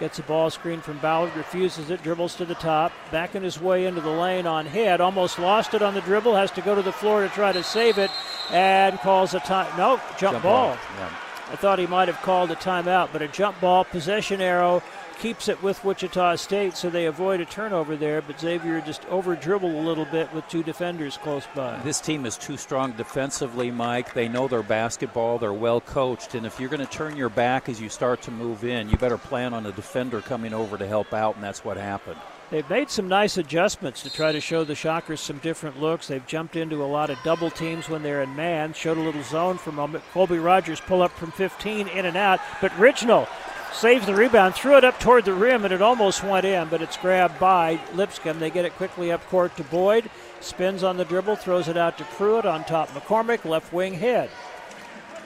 Gets 0.00 0.18
a 0.18 0.22
ball 0.22 0.48
screen 0.48 0.80
from 0.80 0.98
Ballard, 0.98 1.36
refuses 1.36 1.90
it, 1.90 2.02
dribbles 2.02 2.36
to 2.36 2.46
the 2.46 2.54
top, 2.54 2.90
backing 3.12 3.42
his 3.42 3.60
way 3.60 3.84
into 3.84 4.00
the 4.00 4.10
lane 4.10 4.46
on 4.46 4.64
head. 4.64 5.00
Almost 5.00 5.38
lost 5.38 5.74
it 5.74 5.82
on 5.82 5.92
the 5.92 6.00
dribble, 6.00 6.34
has 6.34 6.50
to 6.52 6.62
go 6.62 6.74
to 6.74 6.82
the 6.82 6.92
floor 6.92 7.20
to 7.22 7.28
try 7.28 7.52
to 7.52 7.62
save 7.62 7.98
it, 7.98 8.10
and 8.50 8.98
calls 9.00 9.34
a 9.34 9.40
time. 9.40 9.70
No, 9.76 9.96
jump, 10.18 10.18
jump 10.18 10.42
ball. 10.42 10.68
ball. 10.68 10.78
Yeah. 10.98 11.10
I 11.54 11.56
thought 11.56 11.78
he 11.78 11.86
might 11.86 12.08
have 12.08 12.20
called 12.20 12.50
a 12.50 12.56
timeout, 12.56 13.10
but 13.12 13.22
a 13.22 13.28
jump 13.28 13.60
ball, 13.60 13.84
possession 13.84 14.40
arrow, 14.40 14.82
keeps 15.20 15.46
it 15.46 15.62
with 15.62 15.84
Wichita 15.84 16.34
State, 16.34 16.76
so 16.76 16.90
they 16.90 17.06
avoid 17.06 17.40
a 17.40 17.44
turnover 17.44 17.94
there. 17.94 18.20
But 18.20 18.40
Xavier 18.40 18.80
just 18.80 19.06
over 19.06 19.36
dribbled 19.36 19.72
a 19.72 19.78
little 19.78 20.04
bit 20.04 20.34
with 20.34 20.48
two 20.48 20.64
defenders 20.64 21.16
close 21.16 21.46
by. 21.54 21.78
This 21.84 22.00
team 22.00 22.26
is 22.26 22.36
too 22.36 22.56
strong 22.56 22.90
defensively, 22.94 23.70
Mike. 23.70 24.14
They 24.14 24.26
know 24.26 24.48
their 24.48 24.64
basketball. 24.64 25.38
They're 25.38 25.52
well 25.52 25.80
coached, 25.80 26.34
and 26.34 26.44
if 26.44 26.58
you're 26.58 26.68
going 26.68 26.84
to 26.84 26.92
turn 26.92 27.16
your 27.16 27.28
back 27.28 27.68
as 27.68 27.80
you 27.80 27.88
start 27.88 28.20
to 28.22 28.32
move 28.32 28.64
in, 28.64 28.88
you 28.88 28.96
better 28.96 29.16
plan 29.16 29.54
on 29.54 29.64
a 29.64 29.70
defender 29.70 30.22
coming 30.22 30.52
over 30.52 30.76
to 30.76 30.88
help 30.88 31.14
out, 31.14 31.36
and 31.36 31.44
that's 31.44 31.64
what 31.64 31.76
happened. 31.76 32.18
They've 32.50 32.68
made 32.68 32.90
some 32.90 33.08
nice 33.08 33.38
adjustments 33.38 34.02
to 34.02 34.12
try 34.12 34.30
to 34.30 34.40
show 34.40 34.64
the 34.64 34.74
Shockers 34.74 35.20
some 35.20 35.38
different 35.38 35.80
looks. 35.80 36.06
They've 36.06 36.26
jumped 36.26 36.56
into 36.56 36.84
a 36.84 36.86
lot 36.86 37.10
of 37.10 37.18
double 37.24 37.50
teams 37.50 37.88
when 37.88 38.02
they're 38.02 38.22
in 38.22 38.36
man, 38.36 38.74
showed 38.74 38.98
a 38.98 39.02
little 39.02 39.22
zone 39.22 39.56
for 39.56 39.70
a 39.70 39.74
moment. 39.74 40.04
Colby 40.12 40.38
Rogers 40.38 40.80
pull 40.80 41.02
up 41.02 41.12
from 41.12 41.32
15 41.32 41.88
in 41.88 42.06
and 42.06 42.16
out, 42.16 42.40
but 42.60 42.70
Ridgnal 42.72 43.26
saves 43.72 44.06
the 44.06 44.14
rebound, 44.14 44.54
threw 44.54 44.76
it 44.76 44.84
up 44.84 45.00
toward 45.00 45.24
the 45.24 45.34
rim, 45.34 45.64
and 45.64 45.74
it 45.74 45.82
almost 45.82 46.22
went 46.22 46.44
in, 46.44 46.68
but 46.68 46.82
it's 46.82 46.96
grabbed 46.96 47.40
by 47.40 47.80
Lipscomb. 47.94 48.38
They 48.38 48.50
get 48.50 48.64
it 48.64 48.76
quickly 48.76 49.10
up 49.10 49.26
court 49.28 49.56
to 49.56 49.64
Boyd. 49.64 50.08
Spins 50.40 50.84
on 50.84 50.96
the 50.96 51.04
dribble, 51.04 51.36
throws 51.36 51.68
it 51.68 51.76
out 51.76 51.98
to 51.98 52.04
Pruitt 52.04 52.44
on 52.44 52.64
top. 52.64 52.90
McCormack, 52.90 53.44
left 53.44 53.72
wing 53.72 53.94
head. 53.94 54.30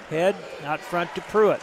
Head 0.09 0.36
out 0.65 0.81
front 0.81 1.15
to 1.15 1.20
Pruitt. 1.23 1.61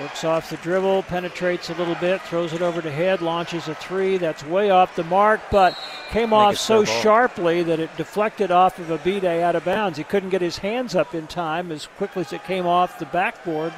Works 0.00 0.24
off 0.24 0.48
the 0.48 0.56
dribble, 0.56 1.02
penetrates 1.02 1.68
a 1.68 1.74
little 1.74 1.94
bit, 1.96 2.22
throws 2.22 2.54
it 2.54 2.62
over 2.62 2.80
to 2.80 2.90
head, 2.90 3.20
launches 3.20 3.68
a 3.68 3.74
three. 3.74 4.16
That's 4.16 4.42
way 4.42 4.70
off 4.70 4.96
the 4.96 5.04
mark, 5.04 5.42
but 5.50 5.76
came 6.08 6.32
off 6.32 6.56
so 6.56 6.86
sharply 6.86 7.62
that 7.64 7.80
it 7.80 7.94
deflected 7.98 8.50
off 8.50 8.78
of 8.78 8.86
Abidde 8.86 9.42
out 9.42 9.56
of 9.56 9.64
bounds. 9.66 9.98
He 9.98 10.04
couldn't 10.04 10.30
get 10.30 10.40
his 10.40 10.56
hands 10.56 10.94
up 10.94 11.14
in 11.14 11.26
time 11.26 11.70
as 11.70 11.86
quickly 11.98 12.22
as 12.22 12.32
it 12.32 12.44
came 12.44 12.66
off 12.66 12.98
the 12.98 13.04
backboard 13.06 13.74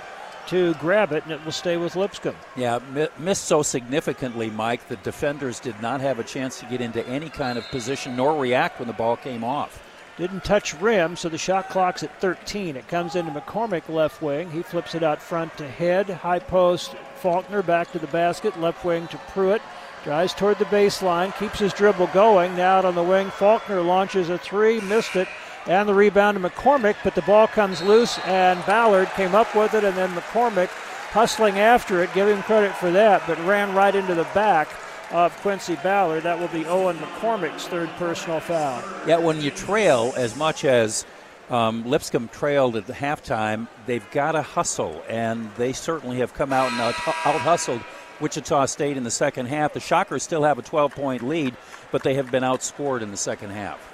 to 0.46 0.74
grab 0.74 1.10
it, 1.10 1.24
and 1.24 1.32
it 1.32 1.44
will 1.44 1.50
stay 1.50 1.76
with 1.76 1.96
Lipscomb. 1.96 2.36
Yeah, 2.54 2.78
missed 3.18 3.46
so 3.46 3.62
significantly, 3.62 4.48
Mike, 4.48 4.86
the 4.86 4.96
defenders 4.96 5.58
did 5.58 5.80
not 5.82 6.00
have 6.00 6.20
a 6.20 6.24
chance 6.24 6.60
to 6.60 6.66
get 6.66 6.80
into 6.80 7.04
any 7.08 7.30
kind 7.30 7.58
of 7.58 7.66
position 7.70 8.14
nor 8.14 8.40
react 8.40 8.78
when 8.78 8.86
the 8.86 8.94
ball 8.94 9.16
came 9.16 9.42
off. 9.42 9.82
Didn't 10.18 10.44
touch 10.44 10.74
rim, 10.74 11.16
so 11.16 11.28
the 11.28 11.38
shot 11.38 11.68
clock's 11.70 12.02
at 12.02 12.20
13. 12.20 12.76
It 12.76 12.88
comes 12.88 13.16
into 13.16 13.32
McCormack 13.32 13.88
left 13.88 14.20
wing. 14.20 14.50
He 14.50 14.62
flips 14.62 14.94
it 14.94 15.02
out 15.02 15.22
front 15.22 15.56
to 15.56 15.68
head. 15.68 16.10
High 16.10 16.38
post, 16.38 16.94
Faulkner 17.16 17.62
back 17.62 17.90
to 17.92 17.98
the 17.98 18.06
basket. 18.08 18.60
Left 18.60 18.84
wing 18.84 19.08
to 19.08 19.18
Pruitt. 19.28 19.62
Drives 20.04 20.34
toward 20.34 20.58
the 20.58 20.64
baseline, 20.66 21.36
keeps 21.38 21.60
his 21.60 21.72
dribble 21.72 22.08
going. 22.08 22.56
Now 22.56 22.78
out 22.78 22.84
on 22.84 22.96
the 22.96 23.02
wing, 23.02 23.30
Faulkner 23.30 23.80
launches 23.80 24.30
a 24.30 24.38
three, 24.38 24.80
missed 24.80 25.14
it 25.16 25.28
and 25.66 25.88
the 25.88 25.94
rebound 25.94 26.36
to 26.36 26.48
McCormack, 26.48 26.96
but 27.04 27.14
the 27.14 27.22
ball 27.22 27.46
comes 27.46 27.82
loose, 27.82 28.18
and 28.20 28.64
Ballard 28.66 29.08
came 29.10 29.34
up 29.34 29.54
with 29.54 29.74
it, 29.74 29.84
and 29.84 29.96
then 29.96 30.10
McCormack 30.10 30.68
hustling 31.10 31.58
after 31.58 32.02
it, 32.02 32.12
give 32.14 32.28
him 32.28 32.42
credit 32.42 32.74
for 32.74 32.90
that, 32.90 33.22
but 33.26 33.38
ran 33.44 33.74
right 33.74 33.94
into 33.94 34.14
the 34.14 34.26
back 34.34 34.68
of 35.12 35.36
Quincy 35.38 35.76
Ballard. 35.76 36.24
That 36.24 36.38
will 36.38 36.48
be 36.48 36.64
Owen 36.66 36.96
McCormack's 36.96 37.66
third 37.66 37.88
personal 37.90 38.40
foul. 38.40 38.82
Yeah, 39.06 39.18
when 39.18 39.40
you 39.40 39.50
trail 39.50 40.12
as 40.16 40.36
much 40.36 40.64
as 40.64 41.04
um, 41.50 41.84
Lipscomb 41.86 42.28
trailed 42.28 42.76
at 42.76 42.86
the 42.86 42.92
halftime, 42.92 43.68
they've 43.86 44.08
got 44.10 44.32
to 44.32 44.42
hustle, 44.42 45.02
and 45.08 45.50
they 45.56 45.72
certainly 45.72 46.18
have 46.18 46.32
come 46.34 46.52
out 46.52 46.72
and 46.72 46.80
out 46.80 46.94
hustled 46.94 47.82
Wichita 48.20 48.66
State 48.66 48.96
in 48.96 49.04
the 49.04 49.10
second 49.10 49.46
half. 49.46 49.74
The 49.74 49.80
Shockers 49.80 50.22
still 50.22 50.44
have 50.44 50.58
a 50.58 50.62
12 50.62 50.94
point 50.94 51.22
lead, 51.22 51.56
but 51.90 52.02
they 52.02 52.14
have 52.14 52.30
been 52.30 52.42
outscored 52.42 53.02
in 53.02 53.10
the 53.10 53.16
second 53.16 53.50
half. 53.50 53.92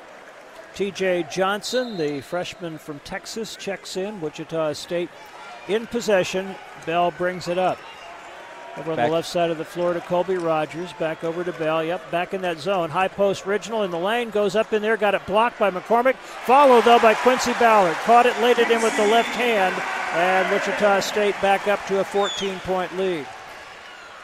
TJ 0.75 1.31
Johnson, 1.31 1.97
the 1.97 2.21
freshman 2.21 2.79
from 2.79 3.01
Texas, 3.01 3.57
checks 3.57 3.97
in. 3.97 4.21
Wichita 4.21 4.75
State 4.75 5.11
in 5.67 5.87
possession. 5.87 6.55
Bell 6.87 7.11
brings 7.11 7.49
it 7.49 7.59
up. 7.59 7.79
Over 8.79 8.93
on 8.93 8.97
back. 8.97 9.09
the 9.09 9.13
left 9.13 9.29
side 9.29 9.51
of 9.51 9.59
the 9.59 9.65
floor 9.65 9.95
to 9.95 10.01
Colby 10.01 10.37
Rogers. 10.37 10.93
Back 10.95 11.25
over 11.25 11.45
to 11.45 11.53
Bell. 11.53 11.85
Yep, 11.85 12.11
back 12.11 12.35
in 12.35 12.43
that 12.43 12.59
zone. 12.59 12.91
High 12.91 13.09
post 13.09 13.45
Ridgnal 13.45 13.85
in 13.85 13.91
the 13.91 13.99
lane. 13.99 14.31
Goes 14.31 14.57
up 14.57 14.73
in 14.73 14.83
there. 14.83 14.97
Got 14.97 15.15
it 15.15 15.27
blocked 15.27 15.59
by 15.59 15.71
McCormack. 15.71 16.17
Followed, 16.17 16.85
though, 16.85 16.99
by 16.99 17.15
Quincy 17.15 17.53
Ballard. 17.55 17.97
Caught 18.05 18.27
it, 18.27 18.41
laid 18.41 18.59
it 18.59 18.71
in 18.71 18.83
with 18.83 18.97
the 18.97 19.07
left 19.07 19.31
hand. 19.31 19.75
And 20.15 20.51
Wichita 20.53 21.01
State 21.01 21.35
back 21.43 21.69
up 21.69 21.85
to 21.87 22.01
a 22.01 22.05
14 22.05 22.59
point 22.61 22.97
lead. 22.97 23.27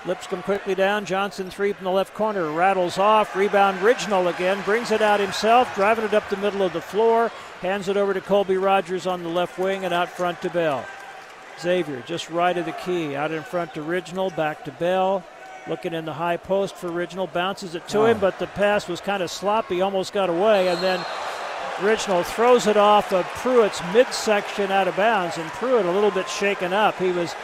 Lipscomb 0.07 0.43
quickly 0.43 0.75
down. 0.75 1.07
Johnson 1.07 1.51
three 1.51 1.73
from 1.73 1.85
the 1.85 1.91
left 1.91 2.13
corner. 2.15 2.51
Rattles 2.51 2.99
off. 2.99 3.35
Rebound 3.35 3.79
Ridgnal 3.81 4.35
again. 4.35 4.61
Brings 4.65 4.91
it 4.91 5.01
out 5.01 5.19
himself. 5.19 5.75
Driving 5.75 6.05
it 6.05 6.13
up 6.13 6.29
the 6.29 6.37
middle 6.37 6.63
of 6.63 6.75
the 6.75 6.81
floor. 6.81 7.31
Hands 7.61 7.89
it 7.89 7.97
over 7.97 8.13
to 8.13 8.21
Colby 8.21 8.59
Rogers 8.59 9.07
on 9.07 9.23
the 9.23 9.29
left 9.31 9.59
wing 9.59 9.85
and 9.85 9.95
out 9.95 10.11
front 10.11 10.43
to 10.43 10.51
Bell. 10.51 10.85
Xavier 11.61 12.03
just 12.07 12.31
right 12.31 12.57
of 12.57 12.65
the 12.65 12.73
key. 12.73 13.17
Out 13.17 13.33
in 13.33 13.43
front 13.43 13.75
to 13.75 13.81
Ridgnal. 13.83 14.35
Back 14.37 14.65
to 14.65 14.73
Bell. 14.73 15.23
Looking 15.67 15.95
in 15.95 16.05
the 16.05 16.13
high 16.13 16.37
post 16.37 16.75
for 16.75 16.89
Ridgnal. 16.89 17.33
Bounces 17.33 17.75
it 17.75 17.89
to 17.89 18.01
Oh. 18.01 18.07
him, 18.07 18.19
but 18.19 18.39
the 18.39 18.47
pass 18.49 18.87
was 18.89 19.01
kind 19.01 19.23
of 19.23 19.31
sloppy. 19.31 19.81
Almost 19.81 20.13
got 20.13 20.29
away. 20.29 20.69
And 20.69 20.79
then 20.83 21.01
Ridgnal 21.81 22.25
throws 22.25 22.67
it 22.67 22.77
off 22.77 23.13
of 23.13 23.25
Pruitt's 23.37 23.81
midsection 23.93 24.71
out 24.71 24.89
of 24.89 24.97
bounds. 24.97 25.39
And 25.39 25.51
Pruitt 25.53 25.87
a 25.87 25.91
little 25.91 26.11
bit 26.11 26.29
shaken 26.29 26.73
up. 26.73 26.99
He 26.99 27.11
was 27.11 27.35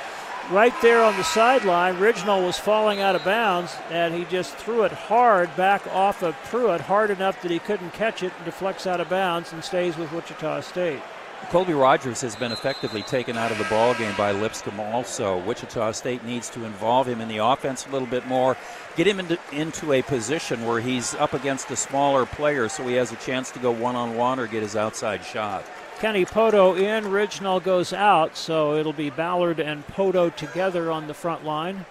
right 0.51 0.75
there 0.83 1.03
on 1.03 1.17
the 1.17 1.23
sideline. 1.25 1.97
Ridgnal 1.99 2.45
was 2.45 2.59
falling 2.59 3.01
out 3.01 3.15
of 3.15 3.25
bounds, 3.25 3.75
and 3.91 4.15
he 4.15 4.25
just 4.25 4.55
threw 4.57 4.83
it 4.83 4.93
hard 4.93 5.55
back 5.57 5.83
off 5.93 6.23
of 6.23 6.35
Pruitt, 6.45 6.81
hard 6.81 7.11
enough 7.11 7.41
that 7.43 7.51
he 7.51 7.59
couldn't 7.61 7.93
catch 7.93 8.23
it 8.23 8.33
and 8.37 8.45
deflects 8.45 8.87
out 8.87 9.01
of 9.01 9.09
bounds 9.09 9.53
and 9.53 9.63
stays 9.65 9.97
with 9.97 10.13
Wichita 10.13 10.61
State. 10.63 11.01
Colby 11.49 11.73
Rogers 11.73 12.21
has 12.21 12.37
been 12.37 12.53
effectively 12.53 13.03
taken 13.03 13.37
out 13.37 13.51
of 13.51 13.59
the 13.59 13.65
ball 13.65 13.95
game 13.95 14.15
by 14.17 14.31
Lipscomb 14.31 14.79
also. 14.79 15.39
Wichita 15.39 15.91
State 15.93 16.25
needs 16.25 16.49
to 16.51 16.65
involve 16.65 17.09
him 17.09 17.21
in 17.21 17.27
the 17.27 17.39
offense 17.39 17.87
a 17.87 17.91
little 17.91 18.07
bit 18.07 18.25
more, 18.29 18.57
get 18.95 19.07
him 19.07 19.19
into, 19.19 19.39
into 19.51 19.93
a 19.93 20.03
position 20.03 20.65
where 20.65 20.81
he's 20.81 21.15
up 21.15 21.33
against 21.33 21.71
a 21.71 21.77
smaller 21.77 22.25
player 22.25 22.69
so 22.69 22.87
he 22.87 22.95
has 22.95 23.11
a 23.11 23.17
chance 23.17 23.51
to 23.51 23.59
go 23.59 23.73
one 23.73 23.97
on 23.97 24.17
one 24.17 24.39
or 24.39 24.47
get 24.47 24.63
his 24.63 24.77
outside 24.77 25.25
shot. 25.25 25.65
Kenny 25.99 26.25
Pohto 26.25 26.79
in, 26.79 27.05
Ridgnal 27.05 27.63
goes 27.63 27.93
out, 27.93 28.37
so 28.37 28.77
it'll 28.77 28.93
be 28.93 29.11
Ballard 29.11 29.59
and 29.59 29.85
Pohto 29.89 30.35
together 30.35 30.91
on 30.91 31.09
the 31.09 31.15
front 31.15 31.45
line. 31.45 31.85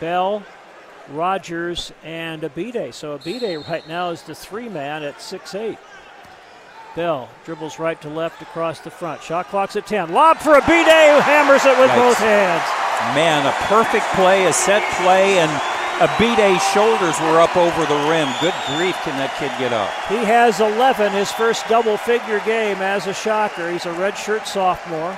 Bell, 0.00 0.42
Rogers, 1.08 1.92
and 2.02 2.42
Abidde. 2.42 2.92
So 2.92 3.16
Abidde 3.16 3.66
right 3.68 3.86
now 3.86 4.10
is 4.10 4.22
the 4.22 4.34
three 4.34 4.68
man 4.68 5.02
at 5.02 5.18
6'8. 5.18 5.78
Bell 6.96 7.28
dribbles 7.44 7.78
right 7.78 8.00
to 8.00 8.08
left 8.08 8.40
across 8.40 8.80
the 8.80 8.90
front. 8.90 9.22
Shot 9.22 9.46
clock's 9.48 9.76
at 9.76 9.86
10. 9.86 10.12
Lob 10.12 10.38
for 10.38 10.54
Abidde, 10.54 11.14
who 11.14 11.20
hammers 11.20 11.64
it 11.66 11.78
with 11.78 11.90
Yikes. 11.90 11.96
both 11.96 12.16
hands. 12.16 12.64
Man, 13.14 13.46
a 13.46 13.52
perfect 13.68 14.06
play, 14.14 14.46
a 14.46 14.52
set 14.52 14.82
play, 15.02 15.38
and 15.38 15.50
Abidde's 16.00 16.62
shoulders 16.72 17.20
were 17.20 17.38
up 17.38 17.54
over 17.54 17.84
the 17.84 18.08
rim. 18.08 18.28
Good 18.40 18.54
grief, 18.74 18.96
can 19.04 19.16
that 19.18 19.36
kid 19.38 19.52
get 19.58 19.74
up? 19.74 19.92
He 20.08 20.24
has 20.24 20.60
11, 20.60 21.12
his 21.12 21.30
first 21.30 21.68
double 21.68 21.98
figure 21.98 22.40
game 22.40 22.78
as 22.78 23.06
a 23.06 23.12
shocker. 23.12 23.70
He's 23.70 23.84
a 23.84 23.92
redshirt 23.92 24.46
sophomore. 24.46 25.16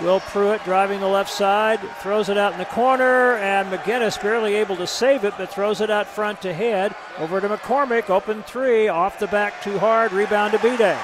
Will 0.00 0.20
Pruitt 0.20 0.62
driving 0.64 1.00
the 1.00 1.08
left 1.08 1.30
side, 1.30 1.80
throws 2.00 2.28
it 2.28 2.38
out 2.38 2.52
in 2.52 2.58
the 2.58 2.64
corner, 2.66 3.34
and 3.38 3.68
McGinnis 3.68 4.20
barely 4.22 4.54
able 4.54 4.76
to 4.76 4.86
save 4.86 5.24
it, 5.24 5.34
but 5.36 5.50
throws 5.50 5.80
it 5.80 5.90
out 5.90 6.06
front 6.06 6.40
to 6.42 6.54
head. 6.54 6.94
Over 7.18 7.40
to 7.40 7.48
McCormack, 7.48 8.08
open 8.08 8.44
three, 8.44 8.86
off 8.86 9.18
the 9.18 9.26
back 9.26 9.60
too 9.60 9.76
hard, 9.78 10.12
rebound 10.12 10.52
to 10.52 10.58
Abidde. 10.58 10.96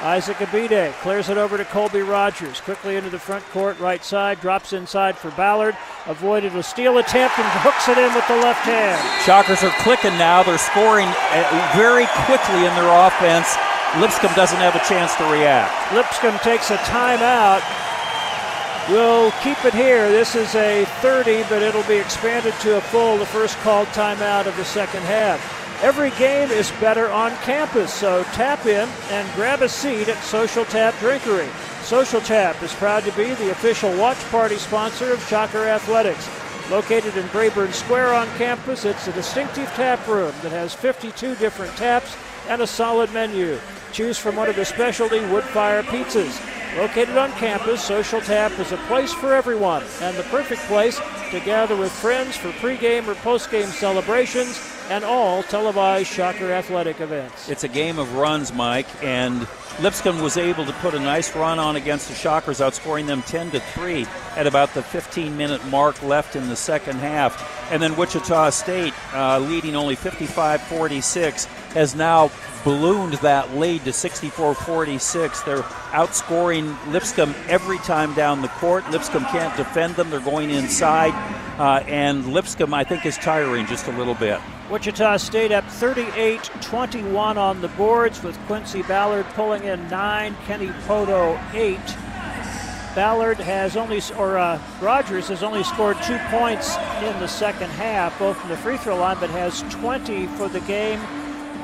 Isaac 0.00 0.38
Abidde 0.38 0.92
clears 1.02 1.28
it 1.28 1.36
over 1.36 1.56
to 1.56 1.64
Colby 1.66 2.00
Rogers. 2.00 2.60
Quickly 2.60 2.96
into 2.96 3.10
the 3.10 3.18
front 3.18 3.44
court, 3.50 3.78
right 3.78 4.02
side, 4.02 4.40
drops 4.40 4.72
inside 4.72 5.16
for 5.16 5.30
Ballard. 5.32 5.76
Avoided 6.06 6.56
a 6.56 6.62
steal 6.62 6.98
attempt 6.98 7.38
and 7.38 7.48
hooks 7.60 7.88
it 7.88 7.98
in 7.98 8.12
with 8.14 8.26
the 8.26 8.36
left 8.36 8.60
hand. 8.60 9.00
Shockers 9.24 9.62
are 9.62 9.72
clicking 9.82 10.16
now. 10.18 10.42
They're 10.42 10.58
scoring 10.58 11.08
uh, 11.08 11.72
very 11.76 12.06
quickly 12.24 12.64
in 12.66 12.74
their 12.74 13.06
offense. 13.06 13.54
Lipscomb 14.00 14.34
doesn't 14.34 14.58
have 14.58 14.74
a 14.74 14.82
chance 14.88 15.14
to 15.16 15.24
react. 15.30 15.92
Lipscomb 15.94 16.38
takes 16.40 16.70
a 16.70 16.76
timeout. 16.78 17.62
We'll 18.90 19.30
keep 19.42 19.64
it 19.64 19.72
here. 19.72 20.10
This 20.10 20.34
is 20.34 20.54
a 20.54 20.84
30, 21.00 21.44
but 21.44 21.62
it'll 21.62 21.82
be 21.84 21.96
expanded 21.96 22.52
to 22.60 22.76
a 22.76 22.80
full, 22.82 23.16
the 23.16 23.24
first 23.24 23.56
called 23.60 23.88
timeout 23.88 24.46
of 24.46 24.54
the 24.58 24.64
second 24.64 25.00
half. 25.04 25.40
Every 25.82 26.10
game 26.10 26.50
is 26.50 26.70
better 26.72 27.10
on 27.10 27.34
campus, 27.38 27.94
so 27.94 28.24
tap 28.34 28.66
in 28.66 28.86
and 29.10 29.34
grab 29.34 29.62
a 29.62 29.70
seat 29.70 30.08
at 30.08 30.22
Social 30.22 30.66
Tap 30.66 30.92
Drinkery. 30.94 31.48
Social 31.82 32.20
Tap 32.20 32.62
is 32.62 32.74
proud 32.74 33.04
to 33.04 33.12
be 33.12 33.32
the 33.32 33.52
official 33.52 33.96
watch 33.96 34.18
party 34.30 34.56
sponsor 34.56 35.14
of 35.14 35.26
Shocker 35.28 35.64
Athletics. 35.64 36.28
Located 36.70 37.16
in 37.16 37.24
Braeburn 37.28 37.72
Square 37.72 38.12
on 38.12 38.28
campus, 38.36 38.84
it's 38.84 39.08
a 39.08 39.12
distinctive 39.12 39.68
tap 39.70 40.06
room 40.06 40.34
that 40.42 40.52
has 40.52 40.74
52 40.74 41.36
different 41.36 41.74
taps 41.78 42.18
and 42.48 42.60
a 42.60 42.66
solid 42.66 43.10
menu. 43.14 43.58
Choose 43.92 44.18
from 44.18 44.36
one 44.36 44.50
of 44.50 44.56
the 44.56 44.64
specialty 44.66 45.20
wood 45.26 45.44
fire 45.44 45.82
pizzas. 45.82 46.53
Located 46.76 47.16
on 47.16 47.30
campus, 47.32 47.84
Social 47.84 48.20
Tap 48.20 48.58
is 48.58 48.72
a 48.72 48.76
place 48.88 49.12
for 49.12 49.32
everyone 49.32 49.84
and 50.00 50.16
the 50.16 50.24
perfect 50.24 50.60
place 50.62 51.00
to 51.30 51.38
gather 51.40 51.76
with 51.76 51.92
friends 51.92 52.36
for 52.36 52.50
pregame 52.52 53.06
or 53.06 53.14
postgame 53.14 53.66
celebrations 53.66 54.60
and 54.90 55.04
all 55.04 55.44
televised 55.44 56.08
Shocker 56.08 56.50
athletic 56.50 57.00
events. 57.00 57.48
It's 57.48 57.62
a 57.62 57.68
game 57.68 58.00
of 58.00 58.16
runs, 58.16 58.52
Mike, 58.52 58.88
and 59.04 59.46
Lipscomb 59.80 60.20
was 60.20 60.36
able 60.36 60.66
to 60.66 60.72
put 60.74 60.94
a 60.94 60.98
nice 60.98 61.34
run 61.36 61.60
on 61.60 61.76
against 61.76 62.08
the 62.08 62.14
Shockers, 62.14 62.58
outscoring 62.58 63.06
them 63.06 63.22
10 63.22 63.52
to 63.52 63.60
3 63.60 64.04
at 64.36 64.48
about 64.48 64.74
the 64.74 64.82
15 64.82 65.36
minute 65.36 65.64
mark 65.66 66.02
left 66.02 66.34
in 66.34 66.48
the 66.48 66.56
second 66.56 66.98
half. 66.98 67.70
And 67.70 67.80
then 67.80 67.94
Wichita 67.94 68.50
State, 68.50 68.94
uh, 69.14 69.38
leading 69.38 69.76
only 69.76 69.94
55 69.94 70.60
46, 70.62 71.44
has 71.74 71.94
now 71.94 72.30
ballooned 72.64 73.12
that 73.14 73.54
lead 73.56 73.84
to 73.84 73.92
64 73.92 74.54
46. 74.54 75.42
They're 75.42 75.58
outscoring 75.92 76.74
Lipscomb 76.90 77.34
every 77.46 77.78
time 77.78 78.14
down 78.14 78.42
the 78.42 78.48
court. 78.48 78.90
Lipscomb 78.90 79.24
can't 79.26 79.54
defend 79.56 79.94
them, 79.96 80.10
they're 80.10 80.20
going 80.20 80.50
inside, 80.50 81.12
uh, 81.58 81.84
and 81.86 82.32
Lipscomb, 82.32 82.74
I 82.74 82.82
think, 82.82 83.06
is 83.06 83.16
tiring 83.18 83.66
just 83.66 83.86
a 83.86 83.92
little 83.92 84.14
bit. 84.14 84.40
Wichita 84.70 85.18
State 85.18 85.52
up 85.52 85.64
38 85.68 86.42
21 86.62 87.36
on 87.36 87.60
the 87.60 87.68
boards 87.68 88.22
with 88.22 88.38
Quincy 88.46 88.82
Ballard 88.82 89.26
pulling 89.34 89.64
in 89.64 89.88
9, 89.88 90.36
Kenny 90.46 90.68
Pohto 90.86 91.38
8. 91.52 91.78
Ballard 92.94 93.38
has 93.38 93.76
only, 93.76 94.00
or 94.16 94.38
uh, 94.38 94.60
Rogers 94.80 95.28
has 95.28 95.42
only 95.42 95.64
scored 95.64 96.00
two 96.04 96.16
points 96.30 96.76
in 97.02 97.18
the 97.20 97.26
second 97.26 97.68
half, 97.70 98.16
both 98.18 98.38
from 98.38 98.48
the 98.48 98.56
free 98.56 98.76
throw 98.78 98.96
line, 98.96 99.16
but 99.20 99.30
has 99.30 99.62
20 99.70 100.28
for 100.28 100.48
the 100.48 100.60
game. 100.60 101.00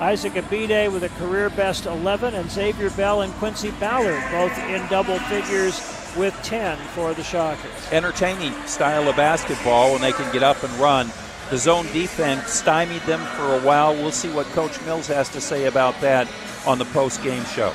Isaac 0.01 0.33
Abidde 0.33 0.91
with 0.91 1.05
a 1.05 1.11
career 1.11 1.51
best 1.51 1.85
11, 1.85 2.35
and 2.35 2.51
Xavier 2.51 2.89
Bell 2.91 3.21
and 3.21 3.33
Quincy 3.35 3.71
Ballard 3.73 4.23
both 4.31 4.57
in 4.61 4.87
double 4.89 5.19
figures 5.21 5.79
with 6.17 6.35
10 6.43 6.79
for 6.95 7.13
the 7.13 7.23
Shockers. 7.23 7.71
entertaining 7.93 8.55
style 8.67 9.07
of 9.09 9.17
basketball 9.17 9.93
when 9.93 10.01
they 10.01 10.13
can 10.13 10.33
get 10.33 10.43
up 10.43 10.63
and 10.63 10.73
run. 10.75 11.11
The 11.51 11.59
zone 11.59 11.85
defense 11.93 12.51
stymied 12.51 13.03
them 13.03 13.21
for 13.37 13.55
a 13.57 13.61
while. 13.61 13.93
We'll 13.93 14.11
see 14.11 14.31
what 14.31 14.47
Coach 14.47 14.81
Mills 14.87 15.07
has 15.09 15.29
to 15.31 15.41
say 15.41 15.67
about 15.67 16.01
that 16.01 16.27
on 16.67 16.79
the 16.79 16.87
post 16.87 17.23
game 17.23 17.45
show. 17.45 17.73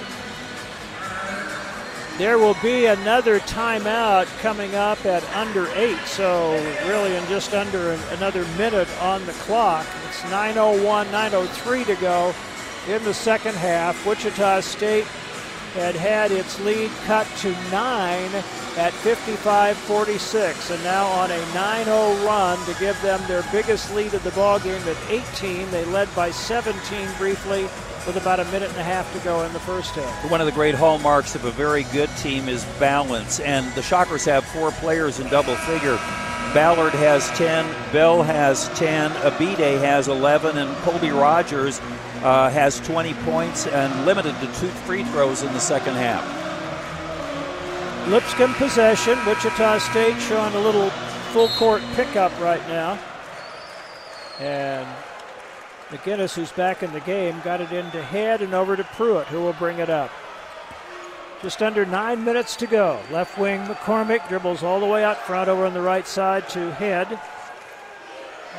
There 2.17 2.37
will 2.37 2.55
be 2.63 2.85
another 2.85 3.41
timeout 3.41 4.27
coming 4.39 4.73
up 4.73 5.05
at 5.05 5.21
under 5.35 5.67
eight, 5.75 5.99
so 6.05 6.53
really 6.87 7.13
in 7.13 7.27
just 7.27 7.53
under 7.53 7.91
an, 7.91 7.99
another 8.11 8.45
minute 8.57 8.87
on 9.01 9.25
the 9.25 9.33
clock. 9.33 9.85
It's 10.07 10.21
9:01, 10.21 11.07
9:03 11.11 11.85
to 11.87 11.95
go 11.95 12.33
in 12.87 13.03
the 13.03 13.13
second 13.13 13.55
half. 13.55 14.05
Wichita 14.05 14.61
State 14.61 15.03
had 15.73 15.93
had 15.95 16.31
its 16.31 16.57
lead 16.61 16.89
cut 17.05 17.27
to 17.39 17.51
nine 17.69 18.31
at 18.77 18.93
55-46, 18.93 20.71
and 20.73 20.81
now 20.85 21.07
on 21.07 21.31
a 21.31 21.39
9-0 21.53 22.25
run 22.25 22.57
to 22.65 22.73
give 22.79 22.99
them 23.01 23.21
their 23.27 23.43
biggest 23.51 23.93
lead 23.93 24.13
of 24.13 24.23
the 24.23 24.31
ball 24.31 24.57
game 24.59 24.81
at 24.87 24.97
18. 25.09 25.69
They 25.69 25.83
led 25.85 26.13
by 26.15 26.31
17 26.31 27.09
briefly 27.17 27.67
with 28.05 28.17
about 28.17 28.39
a 28.39 28.45
minute 28.45 28.69
and 28.69 28.77
a 28.77 28.83
half 28.83 29.11
to 29.13 29.19
go 29.19 29.43
in 29.43 29.53
the 29.53 29.59
first 29.59 29.95
half. 29.95 30.31
One 30.31 30.41
of 30.41 30.45
the 30.45 30.51
great 30.51 30.75
hallmarks 30.75 31.35
of 31.35 31.45
a 31.45 31.51
very 31.51 31.83
good 31.93 32.09
team 32.17 32.47
is 32.47 32.63
balance, 32.79 33.39
and 33.39 33.71
the 33.73 33.81
Shockers 33.81 34.25
have 34.25 34.45
four 34.45 34.71
players 34.71 35.19
in 35.19 35.27
double 35.29 35.55
figure. 35.55 35.95
Ballard 36.53 36.93
has 36.93 37.27
10, 37.31 37.65
Bell 37.91 38.23
has 38.23 38.69
10, 38.69 39.11
Abidde 39.11 39.79
has 39.79 40.07
11, 40.07 40.57
and 40.57 40.75
Colby 40.77 41.09
Rogers 41.09 41.81
uh, 42.23 42.49
has 42.49 42.79
20 42.81 43.13
points 43.25 43.67
and 43.67 44.05
limited 44.05 44.33
to 44.39 44.45
two 44.59 44.69
free 44.85 45.03
throws 45.05 45.43
in 45.43 45.51
the 45.53 45.59
second 45.59 45.95
half. 45.95 46.23
Lipscomb 48.07 48.53
possession. 48.53 49.17
Wichita 49.25 49.79
State 49.79 50.19
showing 50.21 50.53
a 50.53 50.59
little 50.59 50.91
full 51.33 51.49
court 51.49 51.81
pickup 51.95 52.31
right 52.39 52.65
now. 52.67 52.99
And 54.39 54.87
McGinnis, 55.89 56.33
who's 56.33 56.51
back 56.51 56.81
in 56.81 56.91
the 56.93 56.99
game, 57.01 57.39
got 57.43 57.61
it 57.61 57.71
into 57.71 58.01
head 58.01 58.41
and 58.41 58.53
over 58.53 58.75
to 58.75 58.83
Pruitt, 58.83 59.27
who 59.27 59.41
will 59.41 59.53
bring 59.53 59.77
it 59.77 59.89
up. 59.89 60.11
Just 61.41 61.61
under 61.61 61.85
nine 61.85 62.23
minutes 62.23 62.55
to 62.55 62.65
go. 62.65 62.99
Left 63.11 63.37
wing 63.37 63.61
McCormack 63.65 64.27
dribbles 64.27 64.63
all 64.63 64.79
the 64.79 64.85
way 64.85 65.03
out 65.03 65.17
front 65.17 65.47
over 65.47 65.65
on 65.65 65.73
the 65.75 65.81
right 65.81 66.07
side 66.07 66.49
to 66.49 66.71
head. 66.73 67.19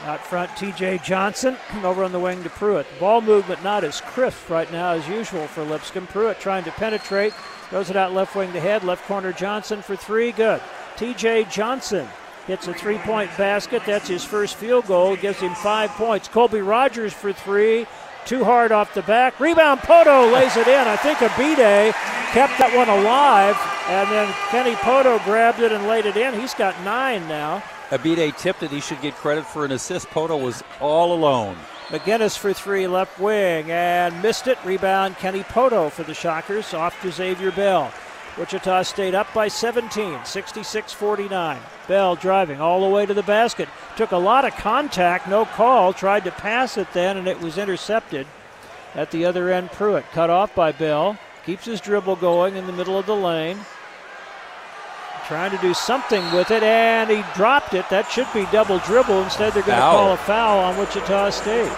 Out 0.05 0.25
front, 0.25 0.51
TJ 0.53 1.03
Johnson 1.03 1.57
over 1.83 2.05
on 2.05 2.13
the 2.13 2.21
wing 2.21 2.45
to 2.45 2.51
Pruitt. 2.51 2.87
Ball 3.01 3.21
movement 3.21 3.65
not 3.65 3.83
as 3.83 4.01
crisp 4.03 4.49
right 4.49 4.71
now 4.71 4.93
as 4.93 5.09
usual 5.09 5.49
for 5.49 5.65
Lipscomb. 5.65 6.07
Pruitt 6.07 6.39
trying 6.39 6.63
to 6.63 6.71
penetrate, 6.73 7.33
throws 7.71 7.91
it 7.91 7.97
out 7.97 8.13
left 8.13 8.37
wing 8.37 8.53
to 8.53 8.61
head. 8.61 8.85
Left 8.85 9.05
corner 9.07 9.33
Johnson 9.33 9.83
for 9.83 9.97
three, 9.97 10.31
good. 10.31 10.61
TJ 10.97 11.51
Johnson 11.51 12.07
hits 12.47 12.69
a 12.69 12.75
three 12.75 12.99
point 12.99 13.31
basket. 13.37 13.83
That's 13.87 14.09
his 14.09 14.25
first 14.25 14.57
field 14.57 14.87
goal, 14.87 15.17
gives 15.17 15.39
him 15.39 15.55
five 15.55 15.91
points. 15.91 16.29
Colby 16.29 16.61
Rogers 16.61 17.13
for 17.13 17.33
three. 17.33 17.87
Too 18.25 18.43
hard 18.43 18.73
off 18.73 18.93
the 18.93 19.03
back. 19.03 19.39
Rebound, 19.39 19.81
Pohto 19.81 20.33
lays 20.33 20.57
it 20.57 20.67
in. 20.67 20.89
I 20.89 20.97
think 20.97 21.19
Abidde 21.19 21.93
kept 22.33 22.59
that 22.59 22.75
one 22.77 22.89
alive, 22.89 23.57
and 23.89 24.11
then 24.11 24.35
Kenny 24.51 24.75
Pohto 24.75 25.23
grabbed 25.25 25.61
it 25.61 25.71
and 25.71 25.87
laid 25.87 26.07
it 26.07 26.17
in. 26.17 26.35
He's 26.35 26.53
got 26.55 26.75
nine 26.83 27.29
now. 27.29 27.63
Abidde 27.91 28.37
tipped 28.37 28.65
it. 28.65 28.73
He 28.73 28.81
should 28.81 29.01
get 29.01 29.15
credit 29.15 29.47
for 29.47 29.65
an 29.65 29.71
assist. 29.71 30.09
Pohto 30.09 30.43
was 30.43 30.65
all 30.81 31.13
alone. 31.13 31.57
McGinnis 31.89 32.37
for 32.37 32.53
three, 32.53 32.89
left 32.89 33.21
wing, 33.21 33.71
and 33.71 34.21
missed 34.21 34.49
it. 34.49 34.59
Rebound, 34.65 35.17
Kenny 35.19 35.45
Pohto 35.45 35.89
for 35.89 36.03
the 36.03 36.15
Shockers, 36.15 36.75
off 36.75 37.01
to 37.03 37.13
Xavier 37.13 37.53
Bell. 37.53 37.93
Wichita 38.39 38.83
State 38.83 39.15
up 39.15 39.33
by 39.33 39.49
17, 39.49 40.25
66 40.25 40.93
49. 40.93 41.61
Bell 41.89 42.17
driving 42.17 42.61
all 42.61 42.83
the 42.83 42.95
way 42.95 43.07
to 43.07 43.15
the 43.15 43.23
basket. 43.23 43.69
Took 43.97 44.13
a 44.13 44.19
lot 44.19 44.45
of 44.45 44.55
contact, 44.55 45.27
no 45.27 45.47
call. 45.47 45.95
Tried 45.95 46.25
to 46.25 46.31
pass 46.31 46.77
it 46.77 46.93
then, 46.93 47.17
and 47.17 47.27
it 47.29 47.41
was 47.41 47.57
intercepted. 47.57 48.27
At 48.95 49.11
the 49.11 49.25
other 49.25 49.51
end, 49.51 49.73
Pruitt 49.73 50.05
cut 50.13 50.29
off 50.29 50.55
by 50.55 50.73
Bell. 50.73 51.19
Keeps 51.47 51.65
his 51.65 51.81
dribble 51.81 52.17
going 52.17 52.57
in 52.57 52.67
the 52.67 52.73
middle 52.73 52.99
of 52.99 53.07
the 53.07 53.17
lane. 53.17 53.59
Trying 55.27 55.51
to 55.53 55.59
do 55.59 55.73
something 55.73 56.23
with 56.33 56.51
it, 56.51 56.63
and 56.63 57.09
he 57.11 57.25
dropped 57.35 57.73
it. 57.73 57.89
That 57.89 58.11
should 58.11 58.29
be 58.35 58.47
double 58.53 58.79
dribble. 58.81 59.23
Instead, 59.23 59.55
they're 59.55 59.63
going 59.63 59.79
to 59.79 59.83
call 59.83 60.13
a 60.13 60.17
foul 60.19 60.59
on 60.59 60.77
Wichita 60.77 61.31
State. 61.31 61.73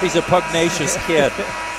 He's 0.00 0.16
a 0.16 0.22
pugnacious 0.22 0.96
kid. 1.06 1.32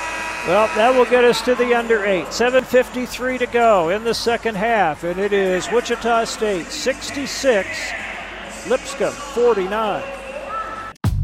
Well, 0.48 0.68
that 0.76 0.96
will 0.96 1.06
get 1.06 1.24
us 1.24 1.42
to 1.42 1.56
the 1.56 1.74
under 1.74 2.06
eight. 2.06 2.26
7.53 2.26 3.40
to 3.40 3.48
go 3.48 3.90
in 3.90 4.04
the 4.04 4.14
second 4.14 4.54
half, 4.54 5.04
and 5.04 5.20
it 5.20 5.34
is 5.34 5.72
Wichita 5.72 6.26
State 6.26 6.68
66, 6.68 7.68
Lipscomb 8.70 9.12
49. 9.12 10.04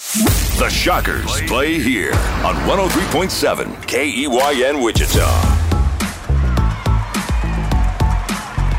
The 0.00 0.70
Shockers 0.70 1.42
play 1.42 1.78
here 1.78 2.14
on 2.42 2.54
103.7 2.64 3.86
KEYN 3.86 4.82
Wichita. 4.82 5.28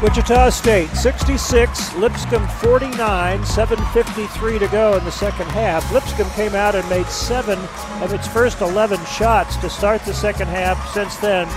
Wichita 0.02 0.50
State 0.50 0.90
66, 0.90 1.96
Lipscomb 1.98 2.48
49, 2.48 3.40
7.53 3.44 4.60
to 4.60 4.68
go 4.70 4.98
in 4.98 5.06
the 5.06 5.12
second 5.12 5.46
half. 5.52 5.94
Lipscomb 5.94 6.30
came 6.32 6.56
out 6.56 6.74
and 6.74 6.90
made 6.90 7.06
seven 7.06 7.60
of 8.02 8.12
its 8.14 8.28
first 8.28 8.62
11 8.62 8.98
shots 9.06 9.58
to 9.58 9.70
start 9.70 10.04
the 10.06 10.16
second 10.16 10.48
half. 10.48 10.92
Since 10.92 11.18
then, 11.18 11.48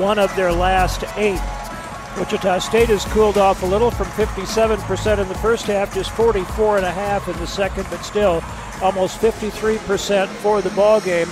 one 0.00 0.18
of 0.18 0.34
their 0.34 0.52
last 0.52 1.04
eight. 1.16 1.40
Wichita 2.18 2.58
State 2.58 2.88
has 2.88 3.04
cooled 3.04 3.38
off 3.38 3.62
a 3.62 3.66
little 3.66 3.90
from 3.90 4.06
57% 4.06 5.18
in 5.18 5.28
the 5.28 5.34
first 5.36 5.66
half, 5.66 5.94
just 5.94 6.10
44.5 6.10 7.32
in 7.32 7.38
the 7.38 7.46
second, 7.46 7.86
but 7.88 8.02
still 8.02 8.42
almost 8.82 9.20
53% 9.20 10.28
for 10.28 10.62
the 10.62 10.70
ball 10.70 11.00
game. 11.00 11.28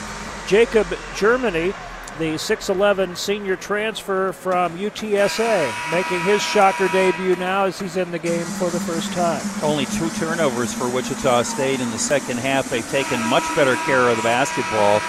Jacob 0.46 0.86
Germany, 1.16 1.72
the 2.18 2.34
6'11 2.34 3.16
senior 3.16 3.56
transfer 3.56 4.32
from 4.32 4.76
UTSA, 4.78 5.90
making 5.90 6.20
his 6.20 6.42
shocker 6.42 6.88
debut 6.88 7.34
now 7.36 7.64
as 7.64 7.78
he's 7.78 7.96
in 7.96 8.10
the 8.10 8.18
game 8.18 8.44
for 8.44 8.70
the 8.70 8.80
first 8.80 9.12
time. 9.12 9.42
Only 9.62 9.86
two 9.86 10.08
turnovers 10.10 10.72
for 10.72 10.88
Wichita 10.88 11.42
State 11.42 11.80
in 11.80 11.90
the 11.90 11.98
second 11.98 12.38
half. 12.38 12.70
They've 12.70 12.88
taken 12.90 13.20
much 13.28 13.44
better 13.56 13.76
care 13.84 14.08
of 14.08 14.16
the 14.16 14.22
basketball. 14.22 15.00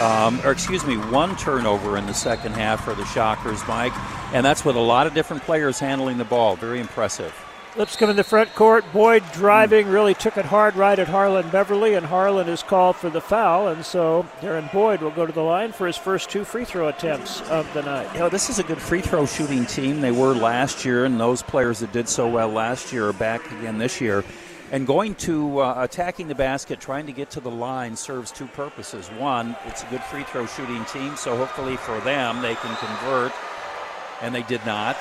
Um, 0.00 0.40
or 0.44 0.50
excuse 0.50 0.84
me, 0.84 0.96
one 0.96 1.36
turnover 1.36 1.96
in 1.96 2.06
the 2.06 2.14
second 2.14 2.54
half 2.54 2.84
for 2.84 2.94
the 2.94 3.04
Shockers, 3.06 3.60
Mike, 3.68 3.92
and 4.32 4.44
that's 4.44 4.64
with 4.64 4.74
a 4.74 4.80
lot 4.80 5.06
of 5.06 5.14
different 5.14 5.42
players 5.44 5.78
handling 5.78 6.18
the 6.18 6.24
ball. 6.24 6.56
Very 6.56 6.80
impressive. 6.80 7.32
Lipscomb 7.76 8.08
in 8.08 8.14
the 8.14 8.22
front 8.22 8.54
court. 8.54 8.84
Boyd 8.92 9.24
driving 9.32 9.88
really 9.88 10.14
took 10.14 10.36
it 10.36 10.44
hard 10.44 10.76
right 10.76 10.96
at 10.96 11.08
Harlond 11.08 11.50
Beverly, 11.50 11.94
and 11.94 12.06
Harlond 12.06 12.46
is 12.46 12.62
called 12.62 12.94
for 12.94 13.10
the 13.10 13.20
foul, 13.20 13.66
and 13.66 13.84
so 13.84 14.24
Derrin 14.40 14.72
Boyd 14.72 15.02
will 15.02 15.10
go 15.10 15.26
to 15.26 15.32
the 15.32 15.42
line 15.42 15.72
for 15.72 15.88
his 15.88 15.96
first 15.96 16.30
two 16.30 16.44
free 16.44 16.64
throw 16.64 16.86
attempts 16.86 17.40
of 17.50 17.70
the 17.74 17.82
night. 17.82 18.12
You 18.12 18.20
know, 18.20 18.28
this 18.28 18.48
is 18.48 18.60
a 18.60 18.62
good 18.62 18.80
free 18.80 19.00
throw 19.00 19.26
shooting 19.26 19.66
team. 19.66 20.00
They 20.00 20.12
were 20.12 20.34
last 20.34 20.84
year, 20.84 21.04
and 21.04 21.18
those 21.18 21.42
players 21.42 21.80
that 21.80 21.92
did 21.92 22.08
so 22.08 22.28
well 22.28 22.48
last 22.48 22.92
year 22.92 23.08
are 23.08 23.12
back 23.12 23.44
again 23.50 23.78
this 23.78 24.00
year. 24.00 24.22
And 24.70 24.86
going 24.86 25.16
to 25.16 25.58
uh, 25.58 25.74
attacking 25.78 26.28
the 26.28 26.34
basket, 26.36 26.78
trying 26.78 27.06
to 27.06 27.12
get 27.12 27.30
to 27.30 27.40
the 27.40 27.50
line 27.50 27.96
serves 27.96 28.30
two 28.30 28.46
purposes. 28.46 29.08
One, 29.08 29.56
it's 29.66 29.82
a 29.82 29.86
good 29.86 30.02
free 30.04 30.22
throw 30.22 30.46
shooting 30.46 30.84
team, 30.84 31.16
so 31.16 31.36
hopefully 31.36 31.76
for 31.76 31.98
them 32.00 32.40
they 32.40 32.54
can 32.54 32.76
convert, 32.76 33.32
and 34.22 34.32
they 34.32 34.42
did 34.44 34.64
not. 34.64 34.96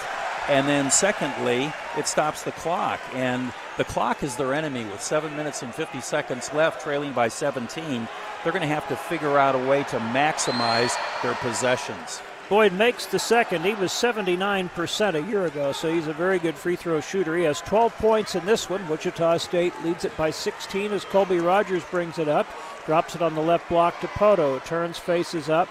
And 0.49 0.67
then, 0.67 0.91
secondly, 0.91 1.71
it 1.97 2.07
stops 2.07 2.43
the 2.43 2.51
clock. 2.51 2.99
And 3.13 3.53
the 3.77 3.85
clock 3.85 4.23
is 4.23 4.35
their 4.35 4.53
enemy 4.53 4.83
with 4.85 5.01
7 5.01 5.35
minutes 5.35 5.63
and 5.63 5.73
50 5.73 6.01
seconds 6.01 6.53
left, 6.53 6.81
trailing 6.81 7.13
by 7.13 7.29
17. 7.29 8.07
They're 8.43 8.51
going 8.51 8.61
to 8.61 8.67
have 8.67 8.87
to 8.89 8.95
figure 8.95 9.37
out 9.37 9.55
a 9.55 9.69
way 9.69 9.83
to 9.83 9.99
maximize 9.99 10.95
their 11.21 11.35
possessions. 11.35 12.21
Boyd 12.49 12.73
makes 12.73 13.05
the 13.05 13.19
second. 13.19 13.63
He 13.63 13.73
was 13.73 13.91
79% 13.91 15.15
a 15.15 15.27
year 15.29 15.45
ago, 15.45 15.71
so 15.71 15.91
he's 15.91 16.07
a 16.07 16.13
very 16.13 16.39
good 16.39 16.55
free 16.55 16.75
throw 16.75 16.99
shooter. 16.99 17.37
He 17.37 17.45
has 17.45 17.61
12 17.61 17.95
points 17.97 18.35
in 18.35 18.45
this 18.45 18.69
one. 18.69 18.87
Wichita 18.89 19.37
State 19.37 19.73
leads 19.83 20.03
it 20.03 20.15
by 20.17 20.29
16 20.29 20.91
as 20.91 21.05
Colby 21.05 21.39
Rogers 21.39 21.83
brings 21.85 22.19
it 22.19 22.27
up. 22.27 22.45
Drops 22.85 23.15
it 23.15 23.21
on 23.21 23.33
the 23.33 23.41
left 23.41 23.69
block 23.69 23.99
to 24.01 24.07
Pohto. 24.07 24.63
Turns, 24.65 24.99
faces 24.99 25.49
up. 25.49 25.69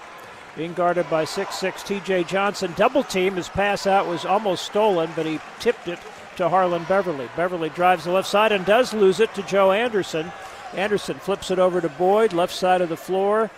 Being 0.55 0.73
guarded 0.73 1.09
by 1.09 1.25
6'6 1.25 2.01
TJ 2.01 2.27
Johnson. 2.27 2.73
Double 2.75 3.03
team. 3.03 3.35
His 3.35 3.49
pass 3.49 3.87
out 3.87 4.07
was 4.07 4.23
almost 4.23 4.65
stolen, 4.65 5.09
but 5.15 5.25
he 5.25 5.39
tipped 5.59 5.87
it 5.87 5.99
to 6.37 6.47
Harlond 6.47 6.87
Beverly. 6.87 7.27
Beverly 7.35 7.69
drives 7.69 8.03
the 8.03 8.11
left 8.11 8.27
side 8.27 8.51
and 8.51 8.65
does 8.65 8.93
lose 8.93 9.19
it 9.19 9.33
to 9.33 9.43
Joe 9.43 9.71
Anderson. 9.71 10.31
Anderson 10.75 11.17
flips 11.17 11.49
it 11.49 11.59
over 11.59 11.81
to 11.81 11.89
Boyd, 11.89 12.33
left 12.33 12.53
side 12.53 12.81
of 12.81 12.89
the 12.89 12.97
floor. 12.97 13.49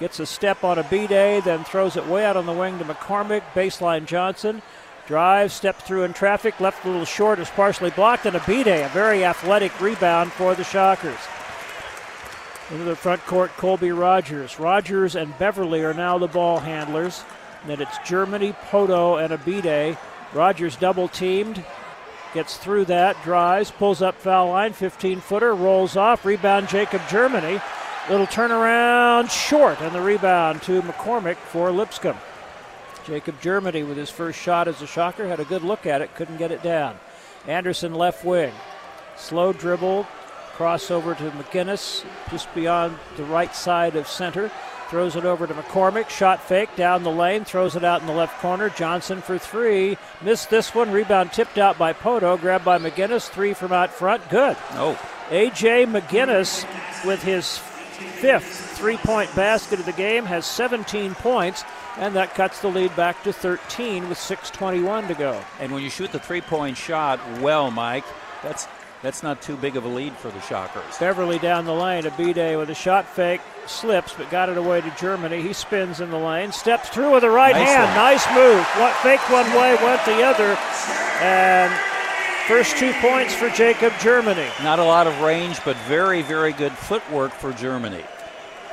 Gets 0.00 0.18
a 0.18 0.26
step 0.26 0.64
on 0.64 0.76
Abidde, 0.76 1.44
then 1.44 1.62
throws 1.62 1.96
it 1.96 2.06
way 2.06 2.24
out 2.24 2.36
on 2.36 2.46
the 2.46 2.52
wing 2.52 2.78
to 2.78 2.84
McCormack. 2.84 3.42
Baseline 3.54 4.06
Johnson. 4.06 4.60
Drive, 5.06 5.52
step 5.52 5.76
through 5.82 6.04
in 6.04 6.14
traffic, 6.14 6.58
left 6.60 6.84
a 6.84 6.88
little 6.88 7.04
short, 7.04 7.38
is 7.38 7.50
partially 7.50 7.90
blocked, 7.90 8.26
and 8.26 8.34
Abidde, 8.34 8.86
a 8.86 8.88
very 8.88 9.24
athletic 9.24 9.78
rebound 9.80 10.32
for 10.32 10.54
the 10.54 10.64
Shockers. 10.64 11.18
Into 12.70 12.84
the 12.84 12.96
front 12.96 13.24
court, 13.26 13.50
Colby 13.56 13.92
Rogers. 13.92 14.58
Rogers 14.58 15.16
and 15.16 15.36
Beverly 15.38 15.82
are 15.82 15.92
now 15.92 16.16
the 16.16 16.26
ball 16.26 16.58
handlers. 16.58 17.22
And 17.60 17.70
then 17.70 17.80
it's 17.82 17.98
Germany, 18.08 18.54
Pohto, 18.70 19.22
and 19.22 19.32
Abidde. 19.32 19.98
Rogers 20.32 20.76
double 20.76 21.08
teamed. 21.08 21.62
Gets 22.32 22.56
through 22.56 22.86
that, 22.86 23.22
drives, 23.22 23.70
pulls 23.70 24.02
up 24.02 24.16
foul 24.16 24.48
line, 24.48 24.72
15 24.72 25.20
footer, 25.20 25.54
rolls 25.54 25.96
off, 25.96 26.24
rebound 26.24 26.68
Jacob 26.68 27.00
Germany. 27.08 27.60
Little 28.10 28.26
turnaround 28.26 29.30
short, 29.30 29.80
and 29.80 29.94
the 29.94 30.00
rebound 30.00 30.62
to 30.62 30.82
McCormack 30.82 31.36
for 31.36 31.70
Lipscomb. 31.70 32.16
Jacob 33.06 33.40
Germany 33.40 33.82
with 33.82 33.96
his 33.96 34.10
first 34.10 34.38
shot 34.38 34.68
as 34.68 34.82
a 34.82 34.86
shocker 34.86 35.28
had 35.28 35.38
a 35.38 35.44
good 35.44 35.62
look 35.62 35.86
at 35.86 36.02
it, 36.02 36.14
couldn't 36.14 36.38
get 36.38 36.50
it 36.50 36.62
down. 36.62 36.98
Anderson 37.46 37.94
left 37.94 38.24
wing. 38.24 38.52
Slow 39.16 39.52
dribble, 39.52 40.06
Crossover 40.56 41.16
to 41.16 41.30
McGinnis, 41.32 42.04
just 42.30 42.52
beyond 42.54 42.96
the 43.16 43.24
right 43.24 43.54
side 43.54 43.96
of 43.96 44.08
center. 44.08 44.50
Throws 44.88 45.16
it 45.16 45.24
over 45.24 45.46
to 45.46 45.54
McCormack. 45.54 46.08
Shot 46.08 46.42
fake 46.42 46.76
down 46.76 47.02
the 47.02 47.10
lane. 47.10 47.44
Throws 47.44 47.74
it 47.74 47.84
out 47.84 48.00
in 48.00 48.06
the 48.06 48.12
left 48.12 48.38
corner. 48.40 48.68
Johnson 48.68 49.22
for 49.22 49.38
three. 49.38 49.96
Missed 50.22 50.50
this 50.50 50.74
one. 50.74 50.92
Rebound 50.92 51.32
tipped 51.32 51.58
out 51.58 51.78
by 51.78 51.92
Pohto. 51.92 52.40
Grabbed 52.40 52.64
by 52.64 52.78
McGinnis. 52.78 53.28
Three 53.28 53.54
from 53.54 53.72
out 53.72 53.90
front. 53.90 54.28
Good. 54.28 54.56
Oh. 54.72 55.00
A.J. 55.30 55.86
McGinnis 55.86 56.64
with 57.04 57.22
his 57.22 57.58
fifth 57.58 58.76
three 58.76 58.96
point 58.98 59.34
basket 59.34 59.78
of 59.78 59.86
the 59.86 59.92
game 59.92 60.24
has 60.26 60.44
17 60.46 61.14
points, 61.14 61.64
and 61.96 62.14
that 62.14 62.34
cuts 62.34 62.60
the 62.60 62.68
lead 62.68 62.94
back 62.96 63.22
to 63.22 63.32
13 63.32 64.08
with 64.08 64.18
6.21 64.18 65.08
to 65.08 65.14
go. 65.14 65.40
And 65.60 65.72
when 65.72 65.82
you 65.82 65.90
shoot 65.90 66.12
the 66.12 66.18
three 66.18 66.40
point 66.40 66.76
shot 66.76 67.20
well, 67.40 67.70
Mike, 67.70 68.04
that's 68.42 68.68
that's 69.04 69.22
not 69.22 69.42
too 69.42 69.56
big 69.56 69.76
of 69.76 69.84
a 69.84 69.88
lead 69.88 70.14
for 70.14 70.30
the 70.30 70.40
Shockers. 70.40 70.98
Beverly 70.98 71.38
down 71.38 71.64
the 71.64 71.74
lane. 71.74 72.04
Abidde 72.04 72.58
with 72.58 72.70
a 72.70 72.74
shot 72.74 73.06
fake. 73.06 73.40
Slips, 73.66 74.14
but 74.16 74.30
got 74.30 74.48
it 74.48 74.56
away 74.56 74.80
to 74.80 74.90
Germany. 74.98 75.42
He 75.42 75.52
spins 75.52 76.00
in 76.00 76.10
the 76.10 76.18
lane. 76.18 76.52
Steps 76.52 76.88
through 76.88 77.12
with 77.12 77.24
a 77.24 77.30
right 77.30 77.54
nice 77.54 77.68
hand. 77.68 77.86
One. 77.88 77.96
Nice 77.96 78.26
move. 78.34 78.64
What 78.80 78.94
fake 78.96 79.20
one 79.30 79.46
way, 79.54 79.74
went 79.82 80.04
the 80.04 80.22
other. 80.22 80.56
And 81.22 81.72
First 82.46 82.76
two 82.76 82.92
points 83.00 83.34
for 83.34 83.48
Jacob 83.48 83.94
Germany. 84.00 84.46
Not 84.62 84.78
a 84.78 84.84
lot 84.84 85.06
of 85.06 85.18
range, 85.22 85.64
but 85.64 85.78
very, 85.88 86.20
very 86.20 86.52
good 86.52 86.72
footwork 86.72 87.32
for 87.32 87.54
Germany. 87.54 88.04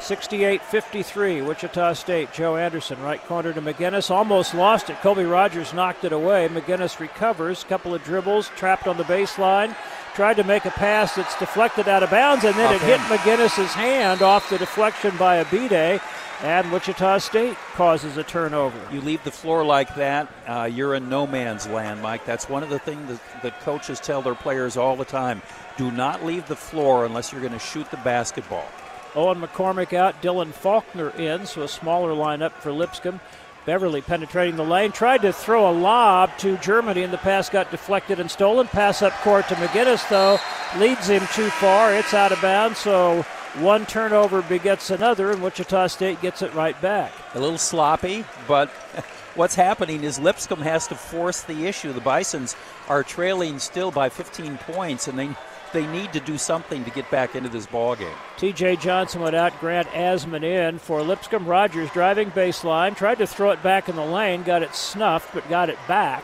68 0.02 0.62
53, 0.62 1.42
Wichita 1.42 1.94
State. 1.94 2.34
Joe 2.34 2.58
Anderson, 2.58 3.02
right 3.02 3.24
corner 3.28 3.54
to 3.54 3.62
McGinnis. 3.62 4.12
Almost 4.12 4.54
lost 4.54 4.90
it. 4.90 4.98
Kobe 4.98 5.24
Rogers 5.24 5.74
knocked 5.74 6.04
it 6.04 6.12
away. 6.12 6.50
McGinnis 6.50 7.00
recovers. 7.00 7.64
Couple 7.64 7.96
of 7.96 8.04
dribbles, 8.04 8.50
trapped 8.58 8.88
on 8.88 8.98
the 8.98 9.06
baseline. 9.06 9.74
Tried 10.16 10.36
to 10.36 10.44
make 10.44 10.66
a 10.66 10.72
pass 10.72 11.16
that's 11.16 11.38
deflected 11.40 11.88
out 11.88 12.04
of 12.04 12.10
bounds, 12.12 12.44
and 12.44 12.54
then 12.56 12.76
Off 12.76 12.84
it 12.84 12.86
hit. 12.86 13.00
McGinnis's 13.02 13.74
hand 13.74 14.22
off 14.22 14.50
the 14.50 14.58
deflection 14.58 15.16
by 15.18 15.42
Abidde, 15.42 16.02
and 16.42 16.72
Wichita 16.72 17.20
State 17.20 17.56
causes 17.76 18.18
a 18.18 18.24
turnover. 18.24 18.78
You 18.92 19.00
leave 19.00 19.24
the 19.24 19.32
floor 19.32 19.64
like 19.64 19.96
that, 19.96 20.28
uh, 20.48 20.70
you're 20.72 20.96
in 20.96 21.08
no 21.08 21.26
man's 21.26 21.66
land, 21.68 22.02
Mike. 22.02 22.26
That's 22.26 22.50
one 22.50 22.62
of 22.62 22.70
the 22.70 22.80
things 22.80 23.08
that, 23.08 23.42
that 23.44 23.60
coaches 23.62 24.02
tell 24.02 24.22
their 24.22 24.36
players 24.36 24.76
all 24.76 24.98
the 24.98 25.06
time. 25.06 25.42
Do 25.78 25.90
not 25.92 26.26
leave 26.26 26.46
the 26.48 26.58
floor 26.58 27.06
unless 27.06 27.32
you're 27.32 27.42
going 27.42 27.54
to 27.54 27.60
shoot 27.60 27.90
the 27.90 27.98
basketball. 27.98 28.68
Owen 29.16 29.42
McCormack 29.42 29.94
out, 29.94 30.22
Dylan 30.22 30.54
Faulkner 30.54 31.10
in, 31.12 31.46
so 31.46 31.64
a 31.64 31.68
smaller 31.68 32.12
lineup 32.12 32.52
for 32.54 32.72
Lipscomb. 32.72 33.20
Beverly 33.66 34.02
penetrating 34.02 34.56
the 34.56 34.64
lane, 34.64 34.92
tried 34.92 35.22
to 35.22 35.32
throw 35.32 35.70
a 35.70 35.72
lob 35.72 36.36
to 36.40 36.58
Germany, 36.58 37.04
and 37.04 37.14
the 37.14 37.18
pass 37.20 37.50
got 37.50 37.70
deflected 37.70 38.20
and 38.20 38.30
stolen. 38.30 38.68
Pass 38.68 39.02
up 39.02 39.14
court 39.22 39.48
to 39.50 39.56
McGinnis, 39.56 40.08
though, 40.10 40.40
leads 40.80 41.08
him 41.08 41.22
too 41.34 41.50
far. 41.50 41.94
It's 41.94 42.14
out 42.14 42.32
of 42.32 42.42
bounds, 42.42 42.80
so 42.80 43.22
one 43.60 43.86
turnover 43.86 44.42
begets 44.42 44.90
another, 44.90 45.32
and 45.32 45.44
Wichita 45.44 45.88
State 45.88 46.22
gets 46.22 46.42
it 46.42 46.54
right 46.56 46.80
back. 46.82 47.12
A 47.36 47.40
little 47.40 47.60
sloppy, 47.60 48.26
but 48.48 48.70
what's 49.36 49.56
happening 49.56 50.04
is 50.04 50.18
Lipscomb 50.18 50.62
has 50.62 50.88
to 50.88 50.96
force 50.96 51.42
the 51.42 51.68
issue. 51.68 51.94
The 51.94 52.02
Bisons 52.02 52.56
are 52.88 53.04
trailing 53.04 53.60
still 53.60 53.92
by 53.92 54.10
15 54.10 54.58
points, 54.58 55.08
and 55.08 55.20
they 55.20 55.30
they 55.74 55.88
need 55.88 56.14
to 56.14 56.20
do 56.20 56.38
something 56.38 56.84
to 56.84 56.92
get 56.92 57.10
back 57.12 57.36
into 57.36 57.50
this 57.50 57.66
ball 57.66 57.96
game. 57.96 58.14
TJ 58.38 58.80
Johnson 58.80 59.22
went 59.22 59.36
out, 59.36 59.60
Grant 59.60 59.88
Asman 59.90 60.44
in 60.44 60.80
for 60.80 61.02
Lipscomb. 61.02 61.46
Rogers 61.46 61.90
driving 61.92 62.32
baseline, 62.32 62.96
tried 62.96 63.20
to 63.20 63.28
throw 63.28 63.52
it 63.52 63.62
back 63.64 63.90
in 63.90 63.96
the 63.96 64.06
lane, 64.06 64.44
got 64.44 64.64
it 64.64 64.76
snuffed, 64.76 65.34
but 65.34 65.48
got 65.50 65.70
it 65.70 65.78
back. 65.88 66.24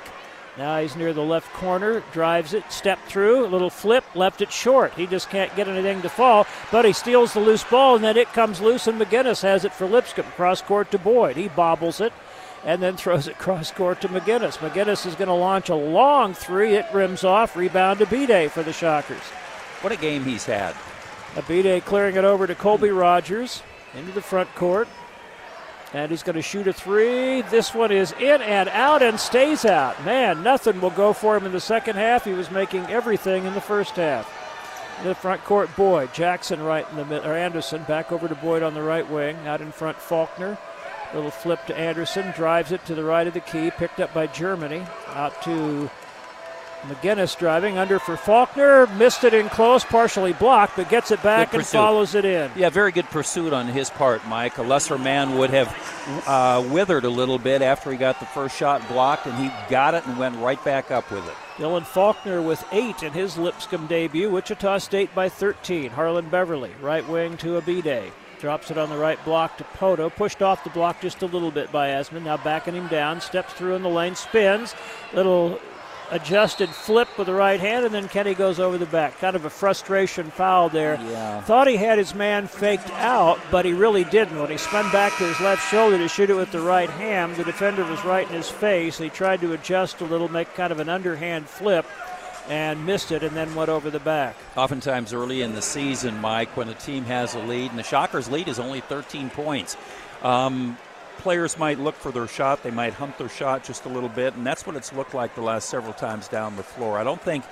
Now 0.57 0.79
he's 0.79 0.95
near 0.95 1.13
the 1.13 1.21
left 1.21 1.53
corner, 1.53 2.01
drives 2.11 2.55
it, 2.55 2.71
step 2.71 2.97
through, 3.07 3.45
a 3.45 3.47
little 3.47 3.69
flip, 3.69 4.03
left 4.15 4.41
it 4.41 4.51
short. 4.51 4.91
He 4.95 5.05
just 5.05 5.29
can't 5.29 5.55
get 5.55 5.67
anything 5.67 6.01
to 6.01 6.09
fall, 6.09 6.47
but 6.71 6.83
he 6.83 6.93
steals 6.93 7.33
the 7.33 7.39
loose 7.39 7.63
ball, 7.63 7.95
and 7.95 8.03
then 8.03 8.17
it 8.17 8.33
comes 8.33 8.59
loose, 8.59 8.87
and 8.87 8.99
McGinnis 8.99 9.43
has 9.43 9.65
it 9.65 9.73
for 9.73 9.85
Lipscomb. 9.85 10.25
Cross 10.35 10.63
court 10.63 10.89
to 10.91 10.97
Boyd. 10.97 11.37
He 11.37 11.47
bobbles 11.49 12.01
it 12.01 12.11
and 12.65 12.81
then 12.81 12.97
throws 12.97 13.27
it 13.27 13.37
cross 13.37 13.71
court 13.71 14.01
to 14.01 14.09
McGinnis. 14.09 14.57
McGinnis 14.57 15.05
is 15.05 15.15
going 15.15 15.27
to 15.27 15.33
launch 15.33 15.69
a 15.69 15.75
long 15.75 16.33
three. 16.33 16.75
It 16.75 16.85
rims 16.93 17.23
off. 17.23 17.55
Rebound 17.55 17.99
to 17.99 18.05
Abidde 18.05 18.49
for 18.49 18.63
the 18.63 18.73
Shockers. 18.73 19.23
What 19.81 19.93
a 19.93 19.97
game 19.97 20.23
he's 20.23 20.45
had. 20.45 20.75
Abidde 21.35 21.85
clearing 21.85 22.15
it 22.15 22.23
over 22.23 22.47
to 22.47 22.55
Colby 22.55 22.89
Rogers 22.89 23.61
into 23.95 24.11
the 24.11 24.21
front 24.21 24.53
court. 24.55 24.87
And 25.93 26.11
he's 26.11 26.23
going 26.23 26.35
to 26.35 26.41
shoot 26.41 26.67
a 26.67 26.73
three. 26.73 27.43
This 27.43 27.73
one 27.73 27.91
is 27.91 28.11
in 28.13 28.41
and 28.41 28.67
out 28.69 29.01
and 29.01 29.17
stays 29.17 29.63
out. 29.63 30.03
Man, 30.03 30.43
nothing 30.43 30.81
will 30.81 30.89
go 30.89 31.13
for 31.13 31.37
him 31.37 31.45
in 31.45 31.53
the 31.53 31.61
second 31.61 31.95
half. 31.95 32.25
He 32.25 32.33
was 32.33 32.51
making 32.51 32.85
everything 32.87 33.45
in 33.45 33.53
the 33.53 33.61
first 33.61 33.95
half. 33.95 34.29
In 35.01 35.07
the 35.07 35.15
front 35.15 35.43
court, 35.45 35.73
Boyd. 35.77 36.13
Jackson 36.13 36.61
right 36.61 36.89
in 36.89 36.97
the 36.97 37.05
mid, 37.05 37.25
or 37.25 37.37
Anderson 37.37 37.83
back 37.83 38.11
over 38.11 38.27
to 38.27 38.35
Boyd 38.35 38.63
on 38.63 38.73
the 38.73 38.81
right 38.81 39.09
wing. 39.09 39.37
Out 39.47 39.61
in 39.61 39.71
front, 39.71 39.97
Faulkner. 39.97 40.57
Little 41.13 41.31
flip 41.31 41.65
to 41.67 41.77
Anderson. 41.77 42.31
Drives 42.31 42.71
it 42.71 42.83
to 42.85 42.95
the 42.95 43.03
right 43.03 43.27
of 43.27 43.33
the 43.33 43.39
key. 43.39 43.71
Picked 43.71 43.99
up 43.99 44.13
by 44.13 44.27
Germany. 44.27 44.85
Out 45.13 45.41
to 45.43 45.89
McGinnis 46.83 47.37
driving 47.37 47.77
under 47.77 47.99
for 47.99 48.15
Faulkner. 48.15 48.87
Missed 48.87 49.23
it 49.23 49.33
in 49.33 49.49
close, 49.49 49.83
partially 49.83 50.33
blocked, 50.33 50.75
but 50.75 50.89
gets 50.89 51.11
it 51.11 51.21
back 51.23 51.53
and 51.53 51.65
follows 51.65 52.13
it 52.15 52.23
in. 52.23 52.51
Yeah, 52.55 52.69
very 52.69 52.91
good 52.91 53.05
pursuit 53.05 53.51
on 53.51 53.67
his 53.67 53.89
part, 53.89 54.25
Mike. 54.27 54.57
A 54.57 54.63
lesser 54.63 54.97
man 54.97 55.37
would 55.37 55.49
have 55.49 56.23
uh, 56.27 56.65
withered 56.69 57.03
a 57.03 57.09
little 57.09 57.39
bit 57.39 57.61
after 57.61 57.91
he 57.91 57.97
got 57.97 58.19
the 58.19 58.25
first 58.27 58.55
shot 58.55 58.87
blocked, 58.87 59.25
and 59.25 59.35
he 59.37 59.51
got 59.69 59.95
it 59.95 60.05
and 60.05 60.17
went 60.19 60.37
right 60.37 60.63
back 60.63 60.91
up 60.91 61.09
with 61.11 61.27
it. 61.27 61.33
Dylan 61.57 61.85
Faulkner 61.85 62.41
with 62.41 62.63
eight 62.71 63.01
in 63.01 63.11
his 63.13 63.37
Lipscomb 63.37 63.87
debut. 63.87 64.29
Wichita 64.29 64.77
State 64.77 65.13
by 65.15 65.27
13. 65.27 65.89
Harlan 65.89 66.29
Beverly, 66.29 66.71
right 66.81 67.07
wing 67.09 67.35
to 67.37 67.59
Abidde. 67.59 68.11
Drops 68.39 68.69
it 68.71 68.77
on 68.77 68.89
the 68.89 68.97
right 68.97 69.23
block 69.25 69.57
to 69.57 69.63
Pohto. 69.63 70.13
Pushed 70.13 70.41
off 70.41 70.63
the 70.63 70.69
block 70.69 71.01
just 71.01 71.21
a 71.21 71.25
little 71.25 71.51
bit 71.51 71.71
by 71.71 71.89
Asman. 71.89 72.23
Now 72.23 72.37
backing 72.37 72.75
him 72.75 72.87
down. 72.87 73.19
Steps 73.21 73.53
through 73.53 73.75
in 73.75 73.83
the 73.83 73.89
lane. 73.89 74.15
Spins. 74.15 74.75
Little 75.13 75.59
adjusted 76.11 76.69
flip 76.69 77.07
with 77.17 77.27
the 77.27 77.33
right 77.33 77.59
hand, 77.59 77.85
and 77.85 77.93
then 77.93 78.07
Kenny 78.07 78.33
goes 78.33 78.59
over 78.59 78.77
the 78.77 78.85
back. 78.85 79.19
Kind 79.19 79.35
of 79.35 79.45
a 79.45 79.49
frustration 79.49 80.29
foul 80.29 80.69
there. 80.69 80.95
Yeah. 80.95 81.41
Thought 81.41 81.67
he 81.67 81.75
had 81.75 81.97
his 81.97 82.15
man 82.15 82.47
faked 82.47 82.89
out, 82.91 83.39
but 83.51 83.65
he 83.65 83.73
really 83.73 84.03
didn't. 84.05 84.39
When 84.39 84.49
he 84.49 84.57
spun 84.57 84.89
back 84.91 85.17
to 85.17 85.25
his 85.25 85.39
left 85.39 85.69
shoulder 85.69 85.97
to 85.97 86.07
shoot 86.07 86.29
it 86.29 86.35
with 86.35 86.51
the 86.51 86.61
right 86.61 86.89
hand, 86.89 87.35
the 87.35 87.43
defender 87.43 87.83
was 87.83 88.03
right 88.05 88.27
in 88.27 88.35
his 88.35 88.49
face. 88.49 88.97
He 88.97 89.09
tried 89.09 89.41
to 89.41 89.53
adjust 89.53 90.01
a 90.01 90.05
little, 90.05 90.29
make 90.29 90.53
kind 90.53 90.71
of 90.71 90.79
an 90.79 90.89
underhand 90.89 91.49
flip, 91.49 91.85
and 92.49 92.85
missed 92.85 93.11
it, 93.11 93.23
and 93.23 93.35
then 93.35 93.53
went 93.55 93.69
over 93.69 93.89
the 93.89 93.99
back. 93.99 94.35
Oftentimes 94.55 95.13
early 95.13 95.41
in 95.41 95.53
the 95.53 95.61
season, 95.61 96.19
Mike, 96.21 96.55
when 96.55 96.69
a 96.69 96.73
team 96.73 97.03
has 97.05 97.35
a 97.35 97.39
lead, 97.39 97.69
and 97.69 97.79
the 97.79 97.83
Shockers' 97.83 98.29
lead 98.29 98.47
is 98.47 98.59
only 98.59 98.81
13 98.81 99.29
points, 99.29 99.77
um, 100.23 100.77
players 101.17 101.57
might 101.57 101.79
look 101.79 101.95
for 101.95 102.11
their 102.11 102.27
shot. 102.27 102.63
They 102.63 102.71
might 102.71 102.93
hunt 102.93 103.17
their 103.17 103.29
shot 103.29 103.63
just 103.63 103.85
a 103.85 103.89
little 103.89 104.09
bit, 104.09 104.35
and 104.35 104.45
that's 104.45 104.65
what 104.65 104.75
it's 104.75 104.93
looked 104.93 105.13
like 105.13 105.35
the 105.35 105.41
last 105.41 105.69
several 105.69 105.93
times 105.93 106.27
down 106.27 106.55
the 106.55 106.63
floor. 106.63 106.97
I 106.97 107.03
don't 107.03 107.21
think 107.21 107.43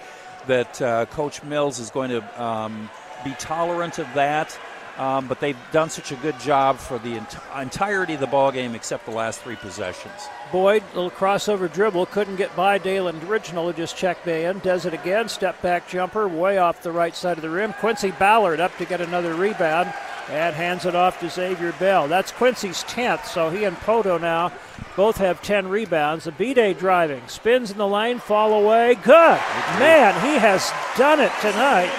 that 0.48 0.82
uh, 0.82 1.06
Coach 1.08 1.44
Mills 1.44 1.80
is 1.80 1.90
going 1.90 2.10
to 2.12 2.42
um, 2.44 2.90
be 3.24 3.32
tolerant 3.40 4.00
of 4.00 4.08
that. 4.14 4.58
Um, 4.98 5.28
but 5.28 5.42
they've 5.42 5.58
done 5.74 5.90
such 5.90 6.14
a 6.14 6.16
good 6.16 6.40
job 6.40 6.78
for 6.78 6.98
the 7.00 7.16
ent- 7.16 7.38
entirety 7.60 8.14
of 8.14 8.22
the 8.22 8.28
ball 8.28 8.52
game, 8.52 8.76
except 8.76 9.06
the 9.06 9.12
last 9.12 9.42
three 9.42 9.58
possessions. 9.58 10.30
Boyd, 10.56 10.84
little 10.94 11.12
crossover 11.12 11.70
dribble, 11.70 12.06
couldn't 12.06 12.38
get 12.38 12.56
by 12.56 12.78
Dalen 12.78 13.20
Ridgnal, 13.20 13.66
who 13.66 13.74
just 13.74 13.98
checked 13.98 14.26
in. 14.26 14.60
Does 14.60 14.86
it 14.86 14.94
again, 14.94 15.28
step 15.28 15.62
back 15.62 15.86
jumper, 15.90 16.30
way 16.30 16.60
off 16.60 16.82
the 16.82 16.94
right 16.94 17.14
side 17.14 17.38
of 17.38 17.42
the 17.42 17.50
rim. 17.50 17.74
Quincy 17.74 18.12
Ballard 18.12 18.62
up 18.62 18.74
to 18.78 18.86
get 18.86 19.02
another 19.02 19.34
rebound 19.34 19.94
and 20.30 20.56
hands 20.56 20.86
it 20.86 20.96
off 20.96 21.20
to 21.20 21.30
Xavier 21.30 21.74
Bell. 21.74 22.08
That's 22.08 22.32
Quincy's 22.32 22.86
10th, 22.86 23.26
so 23.26 23.50
he 23.50 23.66
and 23.66 23.76
Pohto 23.76 24.18
now 24.18 24.54
both 24.96 25.18
have 25.18 25.42
10 25.42 25.68
rebounds. 25.68 26.24
The 26.24 26.32
Abidde 26.32 26.80
driving, 26.80 27.28
spins 27.28 27.70
in 27.70 27.78
the 27.78 27.86
lane, 27.86 28.20
fall 28.20 28.54
away. 28.54 28.96
Good. 28.96 29.38
Man, 29.78 30.14
he 30.26 30.40
has 30.40 30.72
done 30.98 31.20
it 31.20 31.34
tonight. 31.42 31.92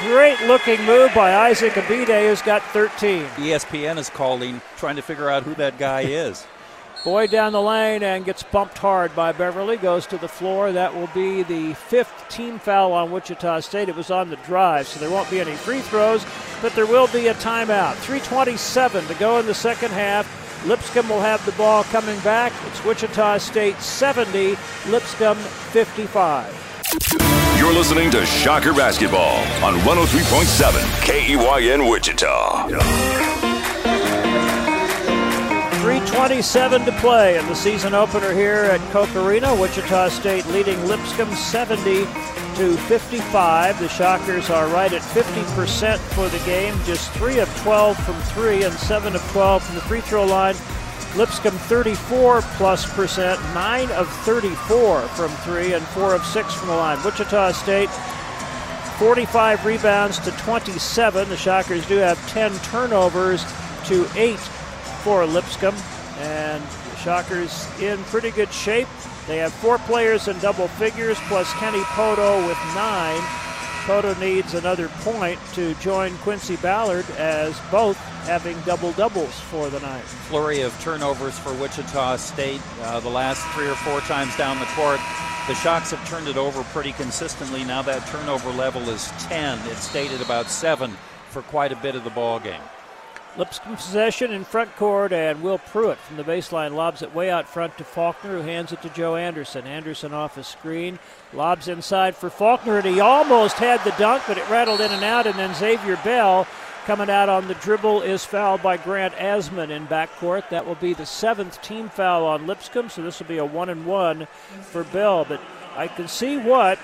Great 0.00 0.40
looking 0.48 0.84
move 0.86 1.14
by 1.14 1.36
Isaac 1.36 1.74
Abidde, 1.74 2.28
who's 2.28 2.42
got 2.42 2.62
13. 2.72 3.26
ESPN 3.36 3.96
is 3.96 4.10
calling, 4.10 4.60
trying 4.76 4.96
to 4.96 5.02
figure 5.02 5.30
out 5.30 5.44
who 5.44 5.54
that 5.54 5.78
guy 5.78 6.00
is. 6.00 6.44
Boyd 7.06 7.30
down 7.30 7.52
the 7.52 7.62
lane 7.62 8.02
and 8.02 8.24
gets 8.24 8.42
bumped 8.42 8.78
hard 8.78 9.14
by 9.14 9.30
Beverly. 9.30 9.76
Goes 9.76 10.08
to 10.08 10.18
the 10.18 10.26
floor. 10.26 10.72
That 10.72 10.92
will 10.92 11.06
be 11.14 11.44
the 11.44 11.72
fifth 11.74 12.28
team 12.28 12.58
foul 12.58 12.92
on 12.92 13.12
Wichita 13.12 13.60
State. 13.60 13.88
It 13.88 13.94
was 13.94 14.10
on 14.10 14.28
the 14.28 14.34
drive, 14.38 14.88
so 14.88 14.98
there 14.98 15.08
won't 15.08 15.30
be 15.30 15.38
any 15.38 15.54
free 15.54 15.82
throws, 15.82 16.26
but 16.60 16.74
there 16.74 16.84
will 16.84 17.06
be 17.06 17.28
a 17.28 17.34
timeout. 17.34 17.94
3.27 18.04 19.06
to 19.06 19.14
go 19.20 19.38
in 19.38 19.46
the 19.46 19.54
second 19.54 19.92
half. 19.92 20.26
Lipscomb 20.66 21.08
will 21.08 21.20
have 21.20 21.46
the 21.46 21.52
ball 21.52 21.84
coming 21.84 22.18
back. 22.22 22.52
It's 22.66 22.84
Wichita 22.84 23.38
State 23.38 23.76
70, 23.76 24.56
Lipscomb 24.88 25.36
55. 25.36 27.54
You're 27.56 27.72
listening 27.72 28.10
to 28.10 28.26
Shocker 28.26 28.72
Basketball 28.72 29.36
on 29.62 29.74
103.7 29.82 30.80
KEYN 31.04 31.88
Wichita. 31.88 33.55
327 35.86 36.84
to 36.84 36.90
play 37.00 37.38
in 37.38 37.46
the 37.46 37.54
season 37.54 37.94
opener 37.94 38.32
here 38.32 38.64
at 38.64 38.80
Koch 38.90 39.14
Arena. 39.14 39.54
Wichita 39.54 40.08
State 40.08 40.44
leading 40.46 40.84
Lipscomb 40.86 41.32
70 41.32 42.06
to 42.56 42.76
55. 42.88 43.78
The 43.78 43.88
Shockers 43.88 44.50
are 44.50 44.66
right 44.66 44.92
at 44.92 45.00
50% 45.00 45.96
for 45.96 46.28
the 46.28 46.44
game, 46.44 46.74
just 46.82 47.08
3 47.12 47.38
of 47.38 47.56
12 47.58 47.96
from 48.04 48.16
3 48.34 48.64
and 48.64 48.74
7 48.74 49.14
of 49.14 49.30
12 49.30 49.62
from 49.62 49.74
the 49.76 49.80
free 49.82 50.00
throw 50.00 50.26
line. 50.26 50.56
Lipscomb 51.14 51.54
34 51.54 52.42
plus 52.56 52.92
percent, 52.96 53.40
9 53.54 53.88
of 53.92 54.08
34 54.24 55.02
from 55.02 55.30
3 55.30 55.74
and 55.74 55.86
4 55.86 56.16
of 56.16 56.24
6 56.24 56.52
from 56.52 56.66
the 56.66 56.74
line. 56.74 56.98
Wichita 57.04 57.52
State 57.52 57.90
45 58.98 59.64
rebounds 59.64 60.18
to 60.18 60.32
27. 60.32 61.28
The 61.28 61.36
Shockers 61.36 61.86
do 61.86 61.94
have 61.98 62.18
10 62.30 62.52
turnovers 62.58 63.44
to 63.84 64.04
8 64.16 64.36
for 65.06 65.24
Lipscomb. 65.24 65.76
And 66.18 66.60
the 66.64 66.96
Shockers 66.96 67.68
in 67.80 68.02
pretty 68.04 68.32
good 68.32 68.52
shape. 68.52 68.88
They 69.28 69.36
have 69.36 69.52
four 69.52 69.78
players 69.78 70.26
in 70.26 70.36
double 70.40 70.66
figures, 70.66 71.16
plus 71.28 71.52
Kenny 71.54 71.78
Pohto 71.94 72.44
with 72.48 72.58
nine. 72.74 73.20
Pohto 73.86 74.18
needs 74.18 74.54
another 74.54 74.88
point 75.04 75.38
to 75.54 75.74
join 75.74 76.16
Quincy 76.18 76.56
Ballard 76.56 77.08
as 77.18 77.56
both 77.70 77.96
having 78.26 78.60
double 78.62 78.90
doubles 78.92 79.38
for 79.38 79.70
the 79.70 79.78
night. 79.78 80.02
Flurry 80.02 80.62
of 80.62 80.76
turnovers 80.80 81.38
for 81.38 81.54
Wichita 81.54 82.16
State. 82.16 82.60
Uh, 82.82 82.98
the 82.98 83.08
last 83.08 83.46
three 83.54 83.68
or 83.68 83.76
four 83.76 84.00
times 84.00 84.36
down 84.36 84.58
the 84.58 84.66
court, 84.74 84.98
the 85.46 85.54
Shocks 85.54 85.92
have 85.92 86.04
turned 86.08 86.26
it 86.26 86.36
over 86.36 86.64
pretty 86.72 86.90
consistently. 86.90 87.62
Now 87.62 87.82
that 87.82 88.04
turnover 88.08 88.50
level 88.50 88.82
is 88.88 89.06
10. 89.20 89.60
It 89.68 89.76
stayed 89.76 90.10
at 90.10 90.20
about 90.20 90.50
seven 90.50 90.96
for 91.30 91.42
quite 91.42 91.70
a 91.70 91.76
bit 91.76 91.94
of 91.94 92.02
the 92.02 92.10
ball 92.10 92.40
game. 92.40 92.60
Lipscomb 93.36 93.76
possession 93.76 94.32
in 94.32 94.44
front 94.44 94.74
court, 94.76 95.12
and 95.12 95.42
Will 95.42 95.58
Pruitt 95.58 95.98
from 95.98 96.16
the 96.16 96.24
baseline 96.24 96.74
lobs 96.74 97.02
it 97.02 97.14
way 97.14 97.30
out 97.30 97.46
front 97.46 97.76
to 97.76 97.84
Faulkner, 97.84 98.38
who 98.38 98.40
hands 98.40 98.72
it 98.72 98.80
to 98.80 98.88
Joe 98.88 99.16
Anderson. 99.16 99.66
Anderson 99.66 100.14
off 100.14 100.38
a 100.38 100.44
screen, 100.44 100.98
lobs 101.34 101.68
inside 101.68 102.16
for 102.16 102.30
Faulkner, 102.30 102.78
and 102.78 102.86
he 102.86 103.00
almost 103.00 103.56
had 103.56 103.84
the 103.84 103.94
dunk, 103.98 104.22
but 104.26 104.38
it 104.38 104.48
rattled 104.48 104.80
in 104.80 104.90
and 104.90 105.04
out. 105.04 105.26
And 105.26 105.38
then 105.38 105.54
Xavier 105.54 105.98
Bell 106.02 106.46
coming 106.86 107.10
out 107.10 107.28
on 107.28 107.46
the 107.46 107.54
dribble 107.56 108.00
is 108.02 108.24
fouled 108.24 108.62
by 108.62 108.78
Grant 108.78 109.12
Asman 109.14 109.68
in 109.70 109.86
backcourt. 109.86 110.48
That 110.48 110.64
will 110.64 110.76
be 110.76 110.94
the 110.94 111.04
seventh 111.04 111.60
team 111.60 111.90
foul 111.90 112.24
on 112.24 112.46
Lipscomb, 112.46 112.88
so 112.88 113.02
this 113.02 113.18
will 113.18 113.26
be 113.26 113.38
a 113.38 113.44
one 113.44 113.68
and 113.68 113.84
one 113.84 114.28
for 114.62 114.84
Bell. 114.84 115.26
But 115.26 115.42
I 115.76 115.88
can 115.88 116.08
see 116.08 116.38
what 116.38 116.78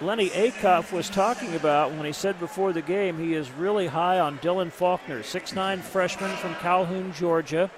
Lennie 0.00 0.30
Acuff 0.30 0.92
was 0.92 1.08
talking 1.08 1.54
about 1.54 1.92
when 1.92 2.04
he 2.04 2.12
said 2.12 2.38
before 2.40 2.72
the 2.72 2.82
game 2.82 3.16
he 3.16 3.34
is 3.34 3.50
really 3.52 3.86
high 3.86 4.18
on 4.18 4.38
Dylan 4.38 4.72
Faulkner, 4.72 5.20
6'9 5.20 5.80
freshman 5.80 6.30
from 6.36 6.54
Calhoun, 6.56 7.12
Georgia, 7.12 7.70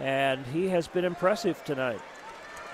and 0.00 0.44
he 0.46 0.68
has 0.68 0.88
been 0.88 1.04
impressive 1.04 1.62
tonight. 1.64 2.00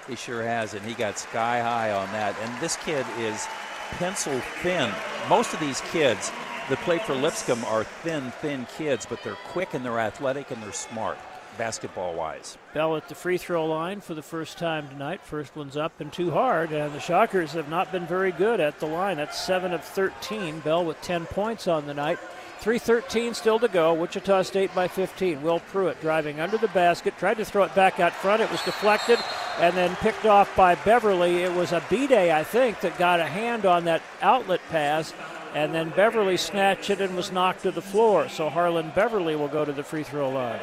He 0.08 0.16
sure 0.16 0.42
has, 0.42 0.72
and 0.72 0.84
he 0.84 0.94
got 0.94 1.18
sky 1.18 1.60
high 1.60 1.92
on 1.92 2.10
that. 2.12 2.34
And 2.40 2.60
this 2.60 2.76
kid 2.76 3.04
is 3.18 3.46
pencil 3.90 4.40
thin. 4.62 4.90
Most 5.28 5.52
of 5.52 5.60
these 5.60 5.82
kids 5.92 6.32
that 6.70 6.78
play 6.78 6.98
for 6.98 7.14
Lipscomb 7.14 7.64
are 7.66 7.84
thin, 7.84 8.30
thin 8.40 8.66
kids, 8.78 9.04
but 9.06 9.22
they're 9.22 9.34
quick 9.34 9.74
and 9.74 9.84
they're 9.84 10.00
athletic 10.00 10.50
and 10.50 10.62
they're 10.62 10.72
smart 10.72 11.18
basketball 11.58 12.14
wise. 12.14 12.56
Bell 12.74 12.96
at 12.96 13.08
the 13.08 13.14
free 13.14 13.38
throw 13.38 13.66
line 13.66 14.00
for 14.00 14.14
the 14.14 14.22
first 14.22 14.58
time 14.58 14.88
tonight. 14.88 15.20
First 15.22 15.54
one's 15.56 15.76
up 15.76 16.00
and 16.00 16.12
too 16.12 16.30
hard, 16.30 16.72
and 16.72 16.92
the 16.92 17.00
Shockers 17.00 17.52
have 17.52 17.68
not 17.68 17.92
been 17.92 18.06
very 18.06 18.32
good 18.32 18.60
at 18.60 18.80
the 18.80 18.86
line. 18.86 19.16
That's 19.16 19.40
7 19.40 19.72
of 19.72 19.84
13. 19.84 20.60
Bell 20.60 20.84
with 20.84 21.00
10 21.02 21.26
points 21.26 21.68
on 21.68 21.86
the 21.86 21.94
night. 21.94 22.18
3.13 22.62 23.34
still 23.34 23.58
to 23.58 23.66
go. 23.66 23.92
Wichita 23.92 24.42
State 24.42 24.72
by 24.72 24.86
15. 24.86 25.42
Will 25.42 25.58
Pruitt 25.58 26.00
driving 26.00 26.38
under 26.38 26.56
the 26.56 26.68
basket, 26.68 27.18
tried 27.18 27.38
to 27.38 27.44
throw 27.44 27.64
it 27.64 27.74
back 27.74 27.98
out 27.98 28.12
front. 28.12 28.40
It 28.40 28.50
was 28.52 28.62
deflected 28.62 29.18
and 29.58 29.76
then 29.76 29.96
picked 29.96 30.26
off 30.26 30.54
by 30.56 30.76
Beverly. 30.76 31.42
It 31.42 31.52
was 31.52 31.72
Abidde, 31.72 32.32
I 32.32 32.44
think, 32.44 32.80
that 32.80 32.96
got 32.98 33.18
a 33.18 33.26
hand 33.26 33.66
on 33.66 33.84
that 33.86 34.00
outlet 34.20 34.60
pass. 34.70 35.12
And 35.56 35.74
then 35.74 35.90
Beverly 35.90 36.36
snatched 36.36 36.88
it 36.88 37.00
and 37.00 37.16
was 37.16 37.32
knocked 37.32 37.64
to 37.64 37.72
the 37.72 37.82
floor. 37.82 38.28
So 38.28 38.48
Harlond 38.48 38.94
Beverly 38.94 39.34
will 39.34 39.48
go 39.48 39.64
to 39.64 39.72
the 39.72 39.82
free 39.82 40.04
throw 40.04 40.30
line. 40.30 40.60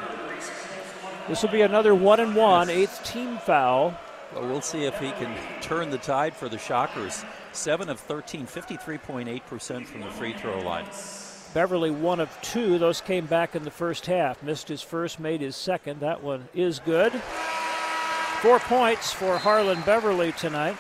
This 1.30 1.44
will 1.44 1.52
be 1.52 1.62
another 1.62 1.94
one 1.94 2.20
and 2.20 2.36
one, 2.36 2.72
eighth 2.72 3.04
team 3.04 3.38
foul. 3.38 3.96
Well, 4.34 4.48
we'll 4.48 4.62
see 4.62 4.86
if 4.86 5.00
he 5.00 5.12
can 5.12 5.32
turn 5.62 5.92
the 5.92 6.00
tide 6.00 6.36
for 6.36 6.50
the 6.50 6.58
Shockers. 6.58 7.24
7 7.52 7.88
of 7.88 8.00
13, 8.00 8.48
53.8% 8.48 9.86
from 9.86 10.02
the 10.02 10.10
free 10.10 10.34
throw 10.34 10.60
line. 10.62 10.88
Beverly, 11.54 11.92
one 11.92 12.20
of 12.20 12.36
two. 12.42 12.80
Those 12.80 13.00
came 13.00 13.28
back 13.28 13.56
in 13.56 13.64
the 13.64 13.70
first 13.70 14.08
half. 14.08 14.42
Missed 14.42 14.70
his 14.70 14.82
first, 14.82 15.20
made 15.20 15.42
his 15.42 15.56
second. 15.56 16.00
That 16.00 16.24
one 16.24 16.50
is 16.56 16.80
good. 16.80 17.14
Four 18.42 18.58
points 18.62 19.14
for 19.14 19.38
Harlond 19.38 19.86
Beverly 19.86 20.32
tonight. 20.32 20.78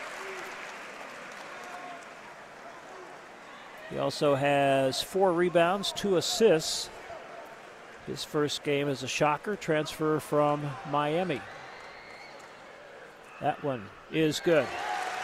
He 3.91 3.99
also 3.99 4.33
has 4.33 4.99
four 4.99 5.31
rebounds, 5.31 5.91
two 5.91 6.17
assists. 6.17 6.89
His 8.09 8.23
first 8.23 8.63
game 8.63 8.89
as 8.89 9.03
a 9.03 9.07
shocker, 9.07 9.55
transfer 9.55 10.19
from 10.19 10.67
Miami. 10.89 11.39
That 13.39 13.63
one 13.63 13.85
is 14.11 14.39
good. 14.39 14.65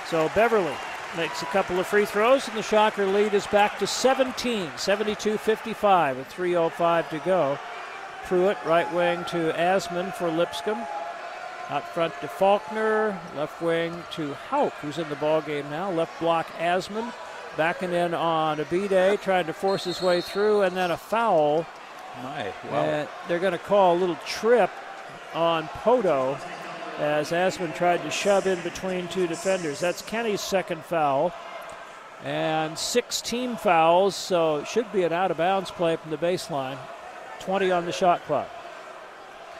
So 0.07 0.29
Beverly 0.35 0.71
makes 1.17 1.41
a 1.41 1.47
couple 1.47 1.79
of 1.79 1.87
free 1.87 2.05
throws, 2.05 2.47
and 2.47 2.55
the 2.55 2.61
Shocker 2.61 3.07
lead 3.07 3.33
is 3.33 3.47
back 3.47 3.79
to 3.79 3.87
17, 3.87 4.69
72 4.77 5.35
55, 5.39 6.17
with 6.17 6.29
3.05 6.29 7.09
to 7.09 7.19
go. 7.25 7.57
Pruitt, 8.25 8.57
right 8.67 8.91
wing 8.93 9.25
to 9.25 9.51
Asman 9.53 10.13
for 10.13 10.29
Lipscomb. 10.29 10.85
Out 11.69 11.89
front 11.89 12.13
to 12.21 12.27
Faulkner, 12.27 13.19
left 13.35 13.63
wing 13.63 14.03
to 14.11 14.35
Hauk, 14.51 14.73
who's 14.73 14.99
in 14.99 15.09
the 15.09 15.15
ball 15.15 15.41
game 15.41 15.67
now. 15.71 15.89
Left 15.89 16.19
block 16.19 16.45
Asman, 16.59 17.11
backing 17.57 17.93
in 17.93 18.13
on 18.13 18.59
Abidde, 18.59 19.19
trying 19.21 19.47
to 19.47 19.53
force 19.53 19.85
his 19.85 20.03
way 20.03 20.21
through, 20.21 20.61
and 20.61 20.77
then 20.77 20.91
a 20.91 20.97
foul 20.97 21.65
my, 22.23 22.53
wow. 22.71 22.83
And 22.83 23.09
they're 23.27 23.39
going 23.39 23.53
to 23.53 23.57
call 23.57 23.95
a 23.95 23.99
little 23.99 24.17
trip 24.25 24.69
on 25.33 25.67
Pohto 25.67 26.39
as 26.99 27.31
Asman 27.31 27.75
tried 27.75 28.01
to 28.03 28.09
shove 28.09 28.47
in 28.47 28.59
between 28.61 29.07
two 29.07 29.27
defenders. 29.27 29.79
That's 29.79 30.01
Kenny's 30.01 30.41
second 30.41 30.83
foul. 30.83 31.33
And 32.23 32.77
six 32.77 33.21
team 33.21 33.55
fouls, 33.55 34.15
so 34.15 34.57
it 34.57 34.67
should 34.67 34.91
be 34.91 35.03
an 35.03 35.13
out 35.13 35.31
of 35.31 35.37
bounds 35.37 35.69
play 35.69 35.95
from 35.97 36.11
the 36.11 36.17
baseline. 36.17 36.77
20 37.41 37.71
on 37.71 37.85
the 37.85 37.91
shot 37.91 38.23
clock. 38.25 38.49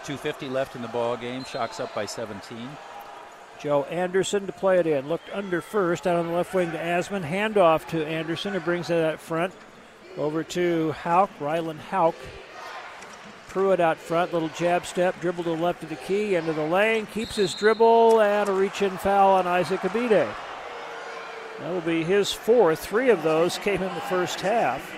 250 0.06 0.50
left 0.50 0.76
in 0.76 0.82
the 0.82 0.88
ball 0.88 1.18
game. 1.18 1.44
Shocks 1.44 1.80
up 1.80 1.94
by 1.94 2.06
17. 2.06 2.70
Joe 3.60 3.84
Anderson 3.86 4.46
to 4.48 4.54
play 4.54 4.80
it 4.80 4.88
in. 4.88 5.08
Looked 5.08 5.30
under 5.34 5.62
first 5.62 6.08
out 6.08 6.16
on 6.16 6.28
the 6.28 6.34
left 6.34 6.54
wing 6.54 6.72
to 6.72 6.78
Asman. 6.78 7.28
Handoff 7.28 7.88
to 7.90 8.06
Anderson 8.06 8.54
who 8.54 8.60
brings 8.60 8.90
it 8.90 9.04
up 9.04 9.20
front. 9.20 9.54
Over 10.18 10.44
to 10.44 10.94
Hauk, 10.94 11.30
Rylan 11.40 11.80
Hauk. 11.80 12.16
Pruitt 13.56 13.80
out 13.80 13.98
front, 13.98 14.34
little 14.34 14.50
jab 14.50 14.86
step, 14.86 15.18
dribble 15.22 15.46
to 15.46 15.52
the 15.52 15.56
left 15.56 15.82
of 15.82 15.88
the 15.88 15.96
key, 15.96 16.36
into 16.36 16.52
the 16.52 16.66
lane, 16.66 17.06
keeps 17.06 17.38
his 17.38 17.54
dribble, 17.54 18.20
and 18.20 18.50
a 18.50 18.52
reach 18.52 18.82
in 18.82 18.98
foul 18.98 19.36
on 19.36 19.48
Isaac 19.48 19.80
Abidde. 19.80 20.28
That 21.62 21.72
will 21.72 21.80
be 21.80 22.04
his 22.04 22.34
fourth. 22.34 22.80
Three 22.80 23.12
of 23.12 23.24
those 23.24 23.58
came 23.58 23.82
in 23.82 23.96
the 23.96 24.02
first 24.02 24.42
half. 24.42 24.94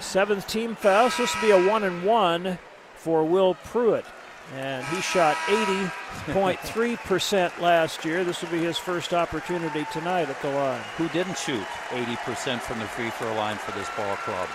Seventh 0.00 0.48
team 0.48 0.74
foul. 0.74 1.10
So 1.10 1.24
this 1.24 1.34
will 1.34 1.42
be 1.42 1.50
a 1.50 1.68
one 1.68 1.84
and 1.84 2.02
one 2.02 2.58
for 2.94 3.24
Will 3.24 3.52
Pruitt. 3.64 4.06
And 4.56 4.86
he 4.86 5.02
shot 5.02 5.36
80.3% 5.48 7.60
last 7.64 8.06
year. 8.06 8.24
This 8.24 8.40
will 8.40 8.48
be 8.48 8.64
his 8.64 8.78
first 8.78 9.12
opportunity 9.12 9.86
tonight 9.92 10.30
at 10.30 10.40
the 10.40 10.48
line. 10.48 10.80
Who 10.96 11.10
didn't 11.10 11.36
shoot 11.36 11.66
80% 11.90 12.60
from 12.60 12.78
the 12.78 12.86
free 12.86 13.10
throw 13.10 13.34
line 13.34 13.58
for 13.58 13.72
this 13.72 13.90
ball 13.94 14.16
club? 14.16 14.48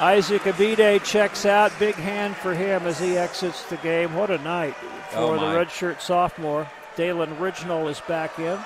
Isaac 0.00 0.42
Abidde 0.42 1.04
checks 1.04 1.44
out. 1.44 1.78
Big 1.78 1.94
hand 1.94 2.34
for 2.34 2.54
him 2.54 2.86
as 2.86 2.98
he 2.98 3.18
exits 3.18 3.64
the 3.64 3.76
game. 3.78 4.14
What 4.14 4.30
a 4.30 4.38
night 4.38 4.74
oh, 5.12 5.36
for 5.36 5.36
oh 5.36 5.38
the 5.38 5.46
redshirt 5.58 6.00
sophomore. 6.00 6.66
Dalen 6.96 7.36
Ridgnal 7.36 7.90
is 7.90 8.00
back 8.00 8.38
in. 8.38 8.58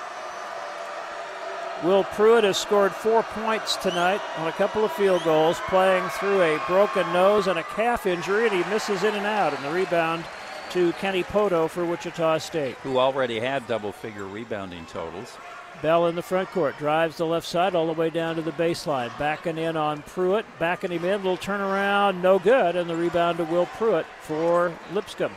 Will 1.83 2.05
Pruitt 2.05 2.45
has 2.45 2.57
scored 2.57 2.93
four 2.93 3.21
points 3.21 3.75
tonight 3.75 4.21
on 4.37 4.47
a 4.47 4.53
couple 4.53 4.85
of 4.85 4.93
field 4.93 5.23
goals, 5.25 5.59
playing 5.67 6.07
through 6.09 6.41
a 6.41 6.61
broken 6.67 7.05
nose 7.11 7.47
and 7.47 7.59
a 7.59 7.63
calf 7.63 8.05
injury, 8.05 8.47
and 8.47 8.55
he 8.55 8.69
misses 8.69 9.03
in 9.03 9.13
and 9.13 9.25
out. 9.25 9.53
And 9.53 9.63
the 9.65 9.71
rebound 9.71 10.23
to 10.71 10.93
Kenny 10.93 11.23
Pohto 11.23 11.69
for 11.69 11.85
Wichita 11.85 12.37
State. 12.37 12.75
Who 12.77 12.97
already 12.97 13.41
had 13.41 13.67
double 13.67 13.91
figure 13.91 14.25
rebounding 14.25 14.85
totals. 14.85 15.37
Bell 15.85 16.07
in 16.07 16.15
the 16.15 16.23
front 16.23 16.49
court 16.49 16.75
drives 16.79 17.17
the 17.17 17.27
left 17.27 17.45
side 17.45 17.75
all 17.75 17.85
the 17.85 17.93
way 17.93 18.09
down 18.09 18.37
to 18.37 18.41
the 18.41 18.49
baseline. 18.53 19.15
Backing 19.19 19.59
in 19.59 19.77
on 19.77 20.01
Pruitt, 20.01 20.43
backing 20.57 20.89
him 20.89 21.05
in, 21.05 21.17
little 21.17 21.37
turnaround, 21.37 22.23
no 22.23 22.39
good, 22.39 22.75
and 22.75 22.89
the 22.89 22.95
rebound 22.95 23.37
to 23.37 23.43
Will 23.43 23.67
Pruitt 23.67 24.07
for 24.21 24.73
Lipscomb. 24.93 25.31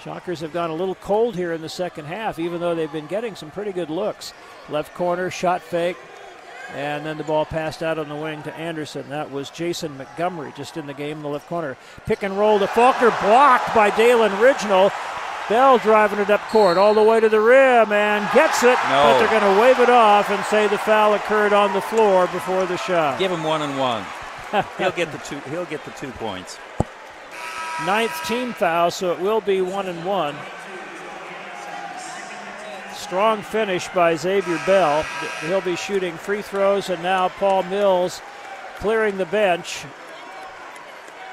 Shockers 0.00 0.38
have 0.38 0.52
gone 0.52 0.70
a 0.70 0.74
little 0.76 0.94
cold 0.94 1.34
here 1.34 1.52
in 1.52 1.60
the 1.60 1.68
second 1.68 2.04
half, 2.04 2.38
even 2.38 2.60
though 2.60 2.76
they've 2.76 2.92
been 2.92 3.08
getting 3.08 3.34
some 3.34 3.50
pretty 3.50 3.72
good 3.72 3.90
looks. 3.90 4.32
Left 4.68 4.94
corner, 4.94 5.30
shot 5.30 5.62
fake, 5.62 5.96
and 6.76 7.04
then 7.04 7.18
the 7.18 7.24
ball 7.24 7.44
passed 7.44 7.82
out 7.82 7.98
on 7.98 8.08
the 8.08 8.14
wing 8.14 8.40
to 8.44 8.54
Anderson. 8.54 9.08
That 9.08 9.32
was 9.32 9.50
Jason 9.50 9.98
Montgomery 9.98 10.52
just 10.56 10.76
in 10.76 10.86
the 10.86 10.94
game 10.94 11.16
in 11.16 11.22
the 11.24 11.28
left 11.28 11.48
corner. 11.48 11.76
Pick 12.06 12.22
and 12.22 12.38
roll 12.38 12.60
to 12.60 12.68
Faulkner, 12.68 13.10
blocked 13.20 13.74
by 13.74 13.90
Dalen 13.96 14.30
Ridgnal. 14.38 14.92
Bell 15.48 15.78
driving 15.78 16.18
it 16.18 16.30
up 16.30 16.40
court 16.48 16.78
all 16.78 16.94
the 16.94 17.02
way 17.02 17.20
to 17.20 17.28
the 17.28 17.40
rim 17.40 17.92
and 17.92 18.32
gets 18.32 18.62
it, 18.62 18.78
no. 18.88 19.02
but 19.02 19.18
they're 19.18 19.40
going 19.40 19.54
to 19.54 19.60
wave 19.60 19.80
it 19.80 19.90
off 19.90 20.30
and 20.30 20.42
say 20.44 20.68
the 20.68 20.78
foul 20.78 21.14
occurred 21.14 21.52
on 21.52 21.72
the 21.72 21.80
floor 21.80 22.26
before 22.28 22.64
the 22.66 22.76
shot. 22.76 23.18
Give 23.18 23.30
him 23.30 23.42
one 23.42 23.62
and 23.62 23.78
one. 23.78 24.04
he'll 24.78 24.92
get 24.92 25.10
the 25.10 25.18
two. 25.18 25.40
He'll 25.50 25.64
get 25.64 25.84
the 25.84 25.90
two 25.92 26.10
points. 26.12 26.58
Ninth 27.84 28.16
team 28.26 28.52
foul, 28.52 28.90
so 28.90 29.12
it 29.12 29.18
will 29.18 29.40
be 29.40 29.60
one 29.60 29.88
and 29.88 30.04
one. 30.04 30.36
Strong 32.94 33.42
finish 33.42 33.88
by 33.88 34.14
Xavier 34.14 34.60
Bell. 34.64 35.04
He'll 35.40 35.60
be 35.60 35.76
shooting 35.76 36.14
free 36.14 36.42
throws, 36.42 36.88
and 36.88 37.02
now 37.02 37.28
Paul 37.28 37.64
Mills 37.64 38.22
clearing 38.76 39.18
the 39.18 39.26
bench 39.26 39.84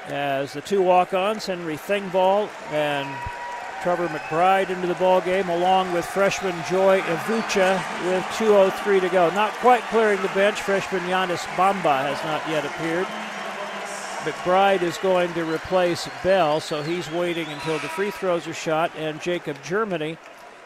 as 0.06 0.52
the 0.52 0.60
two 0.60 0.82
walk-ons, 0.82 1.46
Henry 1.46 1.76
Thingvall 1.76 2.48
and 2.72 3.08
Trevor 3.82 4.08
McBride 4.08 4.68
into 4.68 4.86
the 4.86 4.94
ball 4.94 5.20
game, 5.20 5.48
along 5.48 5.92
with 5.92 6.04
freshman 6.04 6.54
Joy 6.68 7.00
Ivucha 7.00 7.76
with 8.06 8.22
2.03 8.36 9.00
to 9.00 9.08
go. 9.08 9.30
Not 9.30 9.52
quite 9.54 9.82
clearing 9.84 10.20
the 10.20 10.28
bench. 10.28 10.60
Freshman 10.60 11.02
Giannis 11.02 11.44
Bamba 11.56 12.02
has 12.02 12.22
not 12.24 12.46
yet 12.48 12.66
appeared. 12.66 13.06
McBride 14.24 14.82
is 14.82 14.98
going 14.98 15.32
to 15.32 15.44
replace 15.44 16.08
Bell, 16.22 16.60
so 16.60 16.82
he's 16.82 17.10
waiting 17.10 17.46
until 17.48 17.78
the 17.78 17.88
free 17.88 18.10
throws 18.10 18.46
are 18.46 18.52
shot, 18.52 18.92
and 18.98 19.20
Jacob 19.20 19.56
Germany 19.62 20.18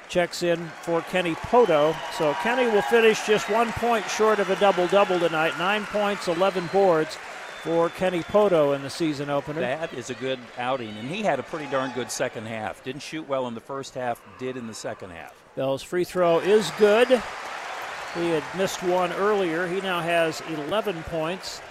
checks 0.08 0.42
in 0.42 0.66
for 0.82 1.00
Kenny 1.02 1.34
Pohto. 1.36 1.94
So 2.18 2.34
Kenny 2.42 2.66
will 2.66 2.82
finish 2.82 3.24
just 3.26 3.48
one 3.48 3.70
point 3.72 4.08
short 4.10 4.40
of 4.40 4.50
a 4.50 4.56
double 4.56 4.88
double 4.88 5.20
tonight 5.20 5.56
nine 5.58 5.84
points, 5.86 6.26
11 6.26 6.68
boards 6.72 7.16
for 7.64 7.88
Kenny 7.88 8.22
Pohto 8.22 8.76
in 8.76 8.82
the 8.82 8.90
season 8.90 9.30
opener. 9.30 9.62
That 9.62 9.94
is 9.94 10.10
a 10.10 10.14
good 10.14 10.38
outing, 10.58 10.90
and 10.98 11.08
he 11.08 11.22
had 11.22 11.40
a 11.40 11.42
pretty 11.42 11.64
darn 11.70 11.92
good 11.92 12.10
second 12.10 12.46
half. 12.46 12.84
Didn't 12.84 13.00
shoot 13.00 13.26
well 13.26 13.48
in 13.48 13.54
the 13.54 13.60
first 13.60 13.94
half, 13.94 14.20
did 14.38 14.58
in 14.58 14.66
the 14.66 14.74
second 14.74 15.10
half. 15.10 15.34
Bell's 15.56 15.82
free 15.82 16.04
throw 16.04 16.40
is 16.40 16.70
good. 16.78 17.08
He 17.08 18.28
had 18.28 18.44
missed 18.54 18.82
one 18.82 19.12
earlier. 19.14 19.66
He 19.66 19.80
now 19.80 20.00
has 20.00 20.42
11 20.42 21.04
points. 21.04 21.62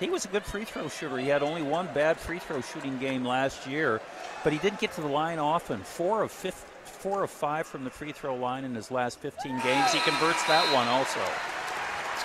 He 0.00 0.08
was 0.08 0.24
a 0.24 0.28
good 0.28 0.44
free 0.44 0.64
throw 0.64 0.88
shooter. 0.88 1.18
He 1.18 1.28
had 1.28 1.42
only 1.42 1.62
one 1.62 1.86
bad 1.92 2.18
free 2.18 2.38
throw 2.38 2.62
shooting 2.62 2.96
game 2.98 3.22
last 3.22 3.66
year, 3.66 4.00
but 4.42 4.54
he 4.54 4.58
didn't 4.60 4.80
get 4.80 4.92
to 4.94 5.02
the 5.02 5.08
line 5.08 5.38
often. 5.38 5.82
Four 5.82 6.22
of 6.22 6.32
fifth, 6.32 6.64
four 6.84 7.22
of 7.22 7.30
five 7.30 7.66
from 7.66 7.84
the 7.84 7.90
free 7.90 8.12
throw 8.12 8.34
line 8.34 8.64
in 8.64 8.74
his 8.74 8.90
last 8.90 9.20
15 9.20 9.60
games. 9.60 9.92
He 9.92 10.00
converts 10.00 10.42
that 10.44 10.64
one 10.72 10.88
also. 10.88 11.20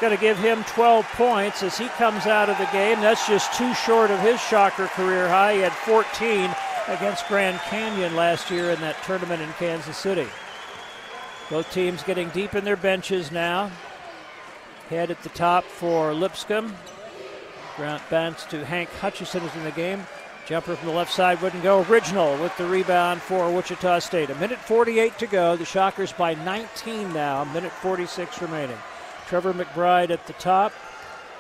Going 0.01 0.15
to 0.15 0.21
give 0.21 0.37
him 0.39 0.63
12 0.63 1.05
points 1.15 1.61
as 1.61 1.77
he 1.77 1.87
comes 1.89 2.25
out 2.25 2.49
of 2.49 2.57
the 2.57 2.69
game. 2.71 3.01
That's 3.01 3.27
just 3.27 3.53
too 3.53 3.73
short 3.73 4.11
of 4.11 4.19
his 4.21 4.39
Shocker 4.39 4.87
career 4.87 5.27
high. 5.27 5.55
He 5.55 5.59
had 5.59 5.73
14 5.73 6.49
against 6.87 7.27
Grand 7.27 7.59
Canyon 7.59 8.15
last 8.15 8.49
year 8.49 8.71
in 8.71 8.79
that 8.79 9.01
tournament 9.03 9.41
in 9.41 9.51
Kansas 9.53 9.97
City. 9.97 10.27
Both 11.49 11.71
teams 11.73 12.01
getting 12.03 12.29
deep 12.29 12.55
in 12.55 12.63
their 12.63 12.77
benches 12.77 13.29
now. 13.29 13.71
Head 14.89 15.11
at 15.11 15.21
the 15.21 15.29
top 15.29 15.65
for 15.65 16.13
Lipscomb. 16.13 16.73
Grant 17.75 18.01
bounce 18.09 18.45
to 18.45 18.65
Hank 18.65 18.89
Hutchison 19.01 19.43
is 19.43 19.55
in 19.55 19.63
the 19.65 19.71
game. 19.71 20.05
Jumper 20.45 20.75
from 20.75 20.87
the 20.87 20.95
left 20.95 21.13
side 21.13 21.41
wouldn't 21.41 21.61
go. 21.61 21.83
Ridgnal 21.83 22.41
with 22.41 22.55
the 22.57 22.65
rebound 22.65 23.21
for 23.21 23.51
Wichita 23.51 23.99
State. 23.99 24.29
A 24.29 24.35
minute 24.35 24.59
48 24.59 25.17
to 25.19 25.27
go. 25.27 25.55
The 25.55 25.65
Shockers 25.65 26.11
by 26.11 26.33
19 26.33 27.13
now. 27.13 27.41
A 27.41 27.45
Minute 27.47 27.71
46 27.71 28.41
remaining. 28.41 28.77
Trevor 29.29 29.53
McBride 29.53 30.09
at 30.09 30.25
the 30.25 30.33
top. 30.33 30.73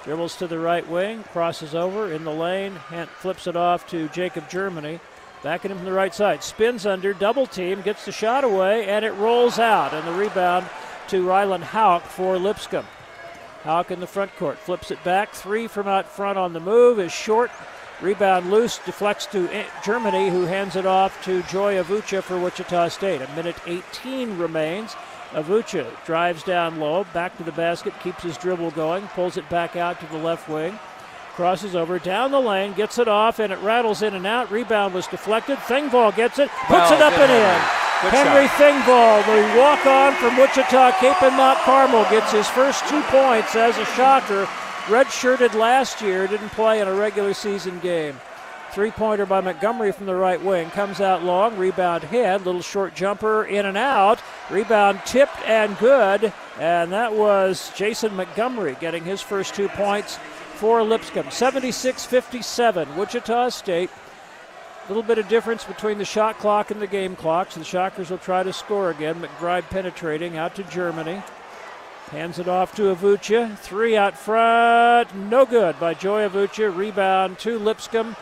Dribbles 0.03 0.37
to 0.37 0.45
the 0.45 0.59
right 0.59 0.87
wing. 0.87 1.23
Crosses 1.31 1.73
over 1.73 2.13
in 2.13 2.23
the 2.23 2.31
lane. 2.31 2.75
Hant 2.75 3.09
flips 3.09 3.47
it 3.47 3.55
off 3.55 3.87
to 3.87 4.07
Jacob 4.09 4.47
Germany. 4.47 4.99
Backing 5.41 5.71
him 5.71 5.77
from 5.77 5.87
the 5.87 5.91
right 5.91 6.13
side. 6.13 6.43
Spins 6.43 6.85
under. 6.85 7.13
Double 7.13 7.47
team. 7.47 7.81
Gets 7.81 8.05
the 8.05 8.11
shot 8.11 8.43
away. 8.43 8.87
And 8.87 9.03
it 9.03 9.13
rolls 9.13 9.57
out. 9.57 9.95
And 9.95 10.07
the 10.07 10.13
rebound 10.13 10.67
to 11.07 11.27
Ryland 11.27 11.63
Hauk 11.63 12.03
for 12.03 12.37
Lipscomb. 12.37 12.85
Hauk 13.63 13.89
in 13.89 13.99
the 13.99 14.07
front 14.07 14.35
court. 14.35 14.59
Flips 14.59 14.91
it 14.91 15.03
back. 15.03 15.33
Three 15.33 15.67
from 15.67 15.87
out 15.87 16.07
front 16.07 16.37
on 16.37 16.53
the 16.53 16.59
move 16.59 16.99
is 16.99 17.11
short. 17.11 17.49
Rebound 18.01 18.49
loose, 18.49 18.77
deflects 18.85 19.25
to 19.27 19.49
eh, 19.49 19.65
Germany, 19.83 20.29
who 20.29 20.45
hands 20.45 20.77
it 20.77 20.85
off 20.85 21.21
to 21.25 21.41
Joy 21.43 21.75
Avucha 21.75 22.23
for 22.23 22.39
Wichita 22.39 22.87
State. 22.89 23.21
A 23.21 23.35
minute 23.35 23.57
18 23.65 24.37
remains. 24.37 24.95
Avucha 25.31 25.87
drives 26.05 26.43
down 26.43 26.79
low, 26.79 27.05
back 27.13 27.37
to 27.37 27.43
the 27.43 27.51
basket, 27.51 27.93
keeps 28.01 28.23
his 28.23 28.37
dribble 28.37 28.71
going, 28.71 29.07
pulls 29.09 29.37
it 29.37 29.47
back 29.49 29.75
out 29.75 29.99
to 29.99 30.05
the 30.07 30.17
left 30.17 30.49
wing, 30.49 30.77
crosses 31.35 31.75
over 31.75 31.99
down 31.99 32.31
the 32.31 32.39
lane, 32.39 32.73
gets 32.73 32.97
it 32.97 33.07
off, 33.07 33.39
and 33.39 33.53
it 33.53 33.59
rattles 33.59 34.01
in 34.01 34.15
and 34.15 34.25
out. 34.25 34.51
Rebound 34.51 34.93
was 34.93 35.07
deflected. 35.07 35.57
Thingvall 35.59 36.15
gets 36.15 36.39
it, 36.39 36.49
puts 36.67 36.91
it 36.91 37.01
up 37.01 37.13
and 37.13 37.31
in. 37.31 37.61
Good 38.01 38.13
Henry 38.13 38.47
shot. 38.47 38.57
Thingvall, 38.57 39.25
the 39.25 39.59
walk 39.59 39.85
on 39.85 40.13
from 40.15 40.37
Wichita, 40.37 40.91
Kapaun 40.93 41.37
Mount 41.37 41.59
Carmel, 41.59 42.03
gets 42.09 42.31
his 42.31 42.47
first 42.47 42.87
two 42.87 43.01
points 43.03 43.55
as 43.55 43.77
a 43.77 43.85
shocker. 43.95 44.45
Redshirted 44.85 45.53
last 45.53 46.01
year, 46.01 46.25
didn't 46.25 46.49
play 46.49 46.79
in 46.79 46.87
a 46.87 46.93
regular 46.93 47.33
season 47.33 47.77
game. 47.79 48.19
Three 48.71 48.91
pointer 48.91 49.25
by 49.25 49.41
Montgomery 49.41 49.91
from 49.91 50.05
the 50.05 50.15
right 50.15 50.41
wing. 50.41 50.69
Comes 50.69 51.01
out 51.01 51.23
long. 51.23 51.57
Rebound 51.57 52.03
head. 52.03 52.45
Little 52.45 52.61
short 52.61 52.93
jumper 52.93 53.43
in 53.43 53.65
and 53.65 53.77
out. 53.77 54.21
Rebound 54.51 55.01
tipped 55.05 55.41
and 55.47 55.75
good. 55.79 56.31
And 56.59 56.91
that 56.91 57.13
was 57.13 57.71
Jason 57.75 58.15
Montgomery 58.15 58.77
getting 58.79 59.03
his 59.03 59.21
first 59.21 59.55
two 59.55 59.69
points 59.69 60.19
for 60.55 60.83
Lipscomb. 60.83 61.31
76 61.31 62.05
57. 62.05 62.95
Wichita 62.95 63.49
State. 63.49 63.89
A 64.85 64.87
little 64.87 65.03
bit 65.03 65.17
of 65.17 65.27
difference 65.27 65.63
between 65.63 65.97
the 65.97 66.05
shot 66.05 66.37
clock 66.37 66.69
and 66.69 66.79
the 66.79 66.87
game 66.87 67.15
clock. 67.15 67.51
So 67.51 67.59
the 67.59 67.65
Shockers 67.65 68.11
will 68.11 68.17
try 68.19 68.43
to 68.43 68.53
score 68.53 68.91
again. 68.91 69.19
McBride 69.19 69.67
penetrating 69.69 70.37
out 70.37 70.53
to 70.55 70.63
Germany. 70.63 71.23
Hands 72.11 72.37
it 72.37 72.47
off 72.47 72.75
to 72.75 72.93
Avucha. 72.93 73.57
Three 73.57 73.97
out 73.97 74.17
front. 74.17 75.13
No 75.15 75.45
good 75.45 75.79
by 75.79 75.95
Joy 75.95 76.27
Avucha. 76.27 76.75
Rebound 76.75 77.39
to 77.39 77.57
Lipscomb. 77.57 78.15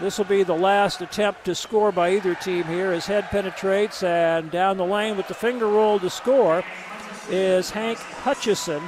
This 0.00 0.18
will 0.18 0.24
be 0.24 0.42
the 0.42 0.54
last 0.54 1.00
attempt 1.02 1.44
to 1.44 1.54
score 1.54 1.92
by 1.92 2.10
either 2.10 2.34
team 2.34 2.64
here 2.64 2.90
as 2.90 3.06
head 3.06 3.24
penetrates 3.30 4.02
and 4.02 4.50
down 4.50 4.76
the 4.76 4.84
lane 4.84 5.16
with 5.16 5.28
the 5.28 5.34
finger 5.34 5.68
roll 5.68 6.00
to 6.00 6.10
score 6.10 6.64
is 7.30 7.70
Hank 7.70 7.98
Hutchison. 7.98 8.82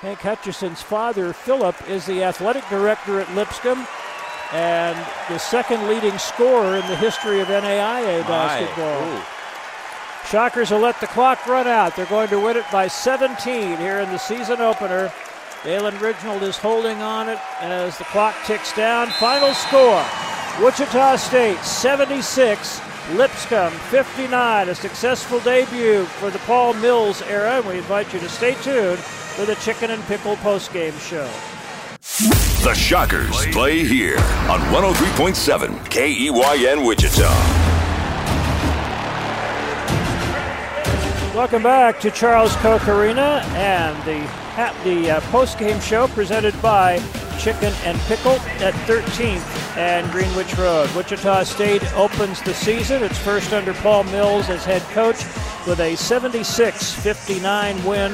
Hank 0.00 0.18
Hutchison's 0.20 0.80
father, 0.80 1.34
Philip, 1.34 1.76
is 1.88 2.06
the 2.06 2.24
athletic 2.24 2.66
director 2.70 3.20
at 3.20 3.34
Lipscomb 3.34 3.86
and 4.52 4.96
the 5.28 5.38
second 5.38 5.86
leading 5.86 6.16
scorer 6.16 6.76
in 6.76 6.86
the 6.86 6.96
history 6.96 7.40
of 7.40 7.48
NAIA 7.48 8.26
basketball. 8.26 9.22
Shockers 10.30 10.70
will 10.70 10.80
let 10.80 10.98
the 11.00 11.06
clock 11.08 11.46
run 11.46 11.66
out. 11.66 11.94
They're 11.96 12.06
going 12.06 12.28
to 12.28 12.40
win 12.40 12.56
it 12.56 12.64
by 12.72 12.88
17 12.88 13.76
here 13.76 14.00
in 14.00 14.08
the 14.10 14.18
season 14.18 14.60
opener. 14.60 15.12
Dalen 15.62 15.92
Ridgnal 15.96 16.40
is 16.40 16.56
holding 16.56 17.02
on 17.02 17.28
it 17.28 17.38
as 17.60 17.98
the 17.98 18.04
clock 18.04 18.34
ticks 18.46 18.74
down. 18.74 19.08
Final 19.08 19.52
score 19.52 20.02
Wichita 20.58 21.16
State 21.16 21.58
76, 21.58 22.80
Lipscomb 23.12 23.70
59. 23.90 24.70
A 24.70 24.74
successful 24.74 25.38
debut 25.40 26.06
for 26.06 26.30
the 26.30 26.38
Paul 26.40 26.72
Mills 26.74 27.20
era. 27.22 27.58
And 27.58 27.66
we 27.66 27.76
invite 27.76 28.10
you 28.14 28.20
to 28.20 28.28
stay 28.30 28.54
tuned 28.62 29.00
for 29.00 29.44
the 29.44 29.54
Chicken 29.56 29.90
and 29.90 30.02
Pickle 30.04 30.36
postgame 30.36 30.98
show. 30.98 31.28
The 32.64 32.72
Shockers 32.72 33.46
play 33.48 33.84
here 33.84 34.16
on 34.48 34.60
103.7 34.72 35.78
KEYN 35.90 36.86
Wichita. 36.86 37.28
Welcome 41.36 41.62
back 41.62 42.00
to 42.00 42.10
Charles 42.10 42.56
Koch 42.56 42.88
Arena 42.88 43.42
and 43.54 43.96
the 44.04 44.26
ha- 44.60 44.76
the 44.84 45.10
uh, 45.10 45.20
post-game 45.32 45.80
show 45.80 46.06
presented 46.08 46.60
by 46.60 46.98
Chicken 47.38 47.72
and 47.84 47.98
Pickle 48.00 48.38
at 48.60 48.74
13th 48.86 49.76
and 49.78 50.10
Greenwich 50.10 50.54
Road. 50.58 50.94
Wichita 50.94 51.44
State 51.44 51.82
opens 51.94 52.42
the 52.42 52.52
season, 52.52 53.02
its 53.02 53.16
first 53.18 53.54
under 53.54 53.72
Paul 53.74 54.04
Mills 54.04 54.50
as 54.50 54.62
head 54.64 54.82
coach, 54.92 55.24
with 55.66 55.80
a 55.80 55.94
76-59 55.94 57.84
win 57.86 58.12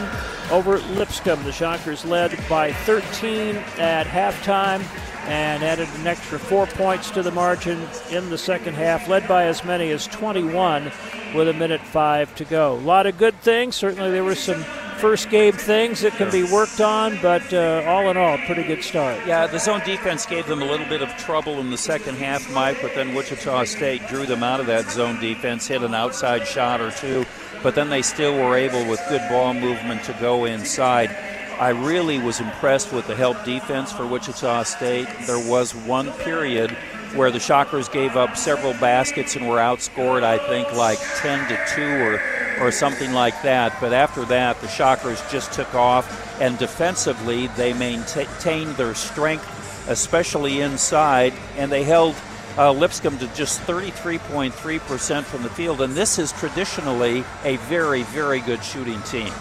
over 0.52 0.78
Lipscomb. 0.94 1.42
The 1.42 1.50
Shockers 1.50 2.04
led 2.04 2.38
by 2.48 2.72
13 2.72 3.56
at 3.78 4.06
halftime 4.06 4.84
and 5.26 5.64
added 5.64 5.88
an 5.96 6.06
extra 6.06 6.38
four 6.38 6.68
points 6.68 7.10
to 7.10 7.24
the 7.24 7.32
margin 7.32 7.88
in 8.10 8.30
the 8.30 8.38
second 8.38 8.74
half, 8.74 9.08
led 9.08 9.26
by 9.26 9.46
as 9.46 9.64
many 9.64 9.90
as 9.90 10.06
21 10.06 10.92
with 11.34 11.48
a 11.48 11.52
minute 11.52 11.80
five 11.80 12.32
to 12.36 12.44
go. 12.44 12.74
A 12.74 12.78
lot 12.78 13.06
of 13.06 13.18
good 13.18 13.34
things. 13.40 13.74
Certainly, 13.74 14.12
there 14.12 14.22
were 14.22 14.36
some 14.36 14.64
first 14.96 15.30
game 15.30 15.52
things 15.52 16.00
that 16.00 16.12
can 16.14 16.30
be 16.30 16.42
worked 16.42 16.80
on, 16.80 17.18
but 17.22 17.52
uh, 17.52 17.84
all 17.86 18.10
in 18.10 18.16
all, 18.16 18.38
pretty 18.38 18.62
good 18.62 18.82
start. 18.82 19.18
Yeah, 19.26 19.46
the 19.46 19.58
zone 19.58 19.82
defense 19.84 20.26
gave 20.26 20.46
them 20.46 20.62
a 20.62 20.64
little 20.64 20.86
bit 20.86 21.02
of 21.02 21.14
trouble 21.16 21.60
in 21.60 21.70
the 21.70 21.78
second 21.78 22.16
half, 22.16 22.50
Mike, 22.52 22.78
but 22.82 22.94
then 22.94 23.14
Wichita 23.14 23.64
State 23.64 24.06
drew 24.08 24.26
them 24.26 24.42
out 24.42 24.60
of 24.60 24.66
that 24.66 24.90
zone 24.90 25.20
defense, 25.20 25.66
hit 25.66 25.82
an 25.82 25.94
outside 25.94 26.46
shot 26.46 26.80
or 26.80 26.90
two, 26.90 27.24
but 27.62 27.74
then 27.74 27.90
they 27.90 28.02
still 28.02 28.34
were 28.34 28.56
able, 28.56 28.84
with 28.88 29.00
good 29.08 29.22
ball 29.28 29.54
movement, 29.54 30.02
to 30.04 30.12
go 30.14 30.44
inside. 30.44 31.10
I 31.58 31.70
really 31.70 32.18
was 32.18 32.40
impressed 32.40 32.92
with 32.92 33.06
the 33.06 33.16
help 33.16 33.42
defense 33.44 33.92
for 33.92 34.06
Wichita 34.06 34.64
State. 34.64 35.08
There 35.26 35.48
was 35.48 35.74
one 35.74 36.12
period 36.12 36.76
where 37.14 37.30
the 37.30 37.40
Shockers 37.40 37.88
gave 37.88 38.16
up 38.16 38.36
several 38.36 38.72
baskets 38.74 39.36
and 39.36 39.48
were 39.48 39.56
outscored, 39.56 40.22
I 40.22 40.38
think, 40.38 40.72
like 40.74 40.98
10 41.16 41.48
to 41.48 41.74
2 41.74 41.82
or, 41.82 42.66
or 42.66 42.70
something 42.70 43.12
like 43.12 43.40
that. 43.42 43.76
But 43.80 43.92
after 43.92 44.24
that, 44.26 44.60
the 44.60 44.68
Shockers 44.68 45.22
just 45.30 45.52
took 45.52 45.74
off, 45.74 46.40
and 46.40 46.58
defensively, 46.58 47.46
they 47.48 47.72
maintained 47.72 48.76
their 48.76 48.94
strength, 48.94 49.88
especially 49.88 50.60
inside, 50.60 51.32
and 51.56 51.70
they 51.70 51.84
held 51.84 52.14
uh, 52.58 52.72
Lipscomb 52.72 53.18
to 53.18 53.28
just 53.34 53.60
33.3% 53.62 55.24
from 55.24 55.42
the 55.42 55.50
field. 55.50 55.80
And 55.80 55.94
this 55.94 56.18
is 56.18 56.32
traditionally 56.32 57.24
a 57.44 57.56
very, 57.68 58.02
very 58.04 58.40
good 58.40 58.64
shooting 58.64 59.00
team. 59.02 59.32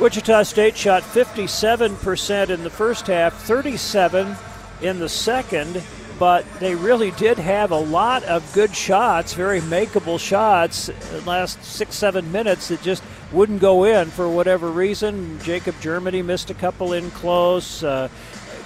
Wichita 0.00 0.44
State 0.44 0.76
shot 0.76 1.02
57% 1.02 2.48
in 2.48 2.64
the 2.64 2.70
first 2.70 3.06
half, 3.06 3.34
37 3.42 4.36
in 4.80 4.98
the 4.98 5.08
second, 5.08 5.82
but 6.22 6.46
they 6.60 6.76
really 6.76 7.10
did 7.10 7.36
have 7.36 7.72
a 7.72 7.76
lot 7.76 8.22
of 8.26 8.48
good 8.52 8.72
shots, 8.76 9.34
very 9.34 9.60
makeable 9.60 10.20
shots, 10.20 10.88
last 11.26 11.64
six, 11.64 11.96
seven 11.96 12.30
minutes 12.30 12.68
that 12.68 12.80
just 12.80 13.02
wouldn't 13.32 13.60
go 13.60 13.82
in 13.82 14.08
for 14.08 14.28
whatever 14.28 14.70
reason. 14.70 15.40
Jacob 15.40 15.74
Germany 15.80 16.22
missed 16.22 16.48
a 16.48 16.54
couple 16.54 16.92
in 16.92 17.10
close. 17.10 17.82
Uh, 17.82 18.08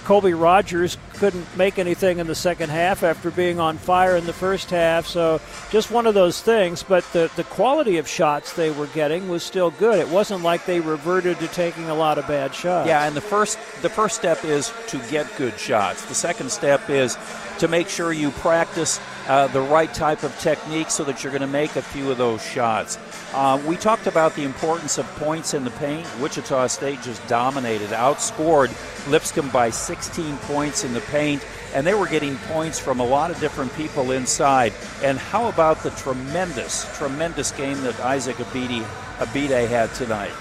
Colby 0.03 0.35
Rogers 0.35 0.99
couldn't 1.17 1.57
make 1.57 1.79
anything 1.79 2.19
in 2.19 2.27
the 2.27 2.35
second 2.35 2.69
half 2.69 3.03
after 3.03 3.31
being 3.31 3.59
on 3.59 3.77
fire 3.77 4.15
in 4.15 4.25
the 4.25 4.33
first 4.33 4.69
half. 4.69 5.05
So 5.05 5.41
just 5.69 5.91
one 5.91 6.07
of 6.07 6.13
those 6.13 6.41
things. 6.41 6.83
But 6.83 7.03
the, 7.13 7.31
the 7.35 7.43
quality 7.45 7.97
of 7.97 8.07
shots 8.07 8.53
they 8.53 8.71
were 8.71 8.87
getting 8.87 9.27
was 9.27 9.43
still 9.43 9.71
good. 9.71 9.99
It 9.99 10.09
wasn't 10.09 10.43
like 10.43 10.65
they 10.65 10.79
reverted 10.79 11.39
to 11.39 11.47
taking 11.47 11.85
a 11.85 11.95
lot 11.95 12.17
of 12.17 12.27
bad 12.27 12.53
shots. 12.53 12.87
Yeah, 12.87 13.05
and 13.05 13.15
the 13.15 13.21
first 13.21 13.57
the 13.81 13.89
first 13.89 14.15
step 14.15 14.43
is 14.43 14.71
to 14.87 14.99
get 15.09 15.27
good 15.37 15.59
shots. 15.59 16.05
The 16.05 16.15
second 16.15 16.51
step 16.51 16.89
is 16.89 17.17
to 17.59 17.67
make 17.67 17.89
sure 17.89 18.13
you 18.13 18.31
practice 18.31 18.99
uh, 19.27 19.47
the 19.47 19.61
right 19.61 19.93
type 19.93 20.23
of 20.23 20.37
technique 20.39 20.89
so 20.89 21.03
that 21.03 21.23
you're 21.23 21.31
going 21.31 21.41
to 21.41 21.47
make 21.47 21.75
a 21.75 21.81
few 21.81 22.09
of 22.11 22.17
those 22.17 22.43
shots. 22.43 22.97
Uh, 23.33 23.61
we 23.65 23.75
talked 23.75 24.07
about 24.07 24.35
the 24.35 24.43
importance 24.43 24.97
of 24.97 25.05
points 25.15 25.53
in 25.53 25.63
the 25.63 25.71
paint. 25.71 26.05
Wichita 26.21 26.67
State 26.67 27.01
just 27.01 27.25
dominated, 27.27 27.89
outscored 27.89 28.69
Lipscomb 29.09 29.49
by 29.49 29.69
16 29.69 30.37
points 30.39 30.83
in 30.83 30.93
the 30.93 31.01
paint, 31.07 31.45
and 31.73 31.85
they 31.85 31.93
were 31.93 32.07
getting 32.07 32.37
points 32.37 32.79
from 32.79 32.99
a 32.99 33.05
lot 33.05 33.31
of 33.31 33.39
different 33.39 33.73
people 33.75 34.11
inside. 34.11 34.73
And 35.03 35.17
how 35.17 35.49
about 35.49 35.83
the 35.83 35.91
tremendous, 35.91 36.85
tremendous 36.97 37.51
game 37.51 37.81
that 37.81 37.99
Isaac 37.99 38.37
Abidde, 38.37 38.83
Abidde 39.19 39.67
had 39.67 39.93
tonight? 39.93 40.31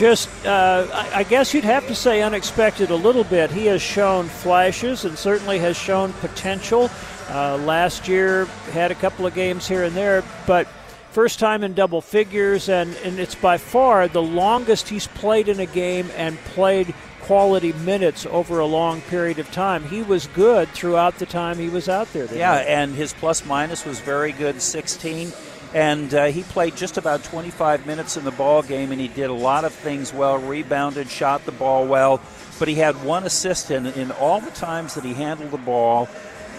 just, 0.00 0.30
uh, 0.46 0.86
I 1.12 1.24
guess 1.24 1.52
you'd 1.52 1.64
have 1.64 1.86
to 1.88 1.94
say 1.94 2.22
unexpected 2.22 2.90
a 2.90 2.96
little 2.96 3.24
bit. 3.24 3.50
He 3.50 3.66
has 3.66 3.82
shown 3.82 4.28
flashes 4.28 5.04
and 5.04 5.18
certainly 5.18 5.58
has 5.58 5.76
shown 5.76 6.14
potential. 6.14 6.90
Uh, 7.28 7.58
last 7.58 8.08
year 8.08 8.46
had 8.72 8.90
a 8.90 8.94
couple 8.94 9.26
of 9.26 9.34
games 9.34 9.68
here 9.68 9.84
and 9.84 9.94
there, 9.94 10.24
but 10.46 10.66
first 11.10 11.38
time 11.38 11.62
in 11.62 11.74
double 11.74 12.00
figures, 12.00 12.70
and, 12.70 12.96
and 13.04 13.18
it's 13.18 13.34
by 13.34 13.58
far 13.58 14.08
the 14.08 14.22
longest 14.22 14.88
he's 14.88 15.06
played 15.06 15.48
in 15.48 15.60
a 15.60 15.66
game 15.66 16.10
and 16.16 16.38
played 16.38 16.94
quality 17.20 17.72
minutes 17.72 18.26
over 18.26 18.58
a 18.58 18.66
long 18.66 19.00
period 19.02 19.38
of 19.38 19.50
time. 19.52 19.84
He 19.84 20.02
was 20.02 20.26
good 20.28 20.68
throughout 20.70 21.18
the 21.18 21.26
time 21.26 21.58
he 21.58 21.68
was 21.68 21.88
out 21.88 22.12
there. 22.12 22.26
Yeah, 22.34 22.54
and 22.56 22.94
his 22.94 23.12
plus 23.12 23.44
minus 23.44 23.84
was 23.84 24.00
very 24.00 24.32
good 24.32 24.60
16 24.60 25.32
and 25.72 26.12
uh, 26.14 26.26
he 26.26 26.42
played 26.42 26.74
just 26.76 26.98
about 26.98 27.22
25 27.24 27.86
minutes 27.86 28.16
in 28.16 28.24
the 28.24 28.32
ball 28.32 28.62
game 28.62 28.90
and 28.90 29.00
he 29.00 29.08
did 29.08 29.30
a 29.30 29.34
lot 29.34 29.64
of 29.64 29.72
things 29.72 30.12
well 30.12 30.38
rebounded 30.38 31.08
shot 31.08 31.44
the 31.46 31.52
ball 31.52 31.86
well 31.86 32.20
but 32.58 32.66
he 32.66 32.74
had 32.74 32.96
one 33.04 33.24
assist 33.24 33.70
in, 33.70 33.86
in 33.86 34.10
all 34.12 34.40
the 34.40 34.50
times 34.50 34.94
that 34.94 35.04
he 35.04 35.14
handled 35.14 35.50
the 35.50 35.58
ball 35.58 36.08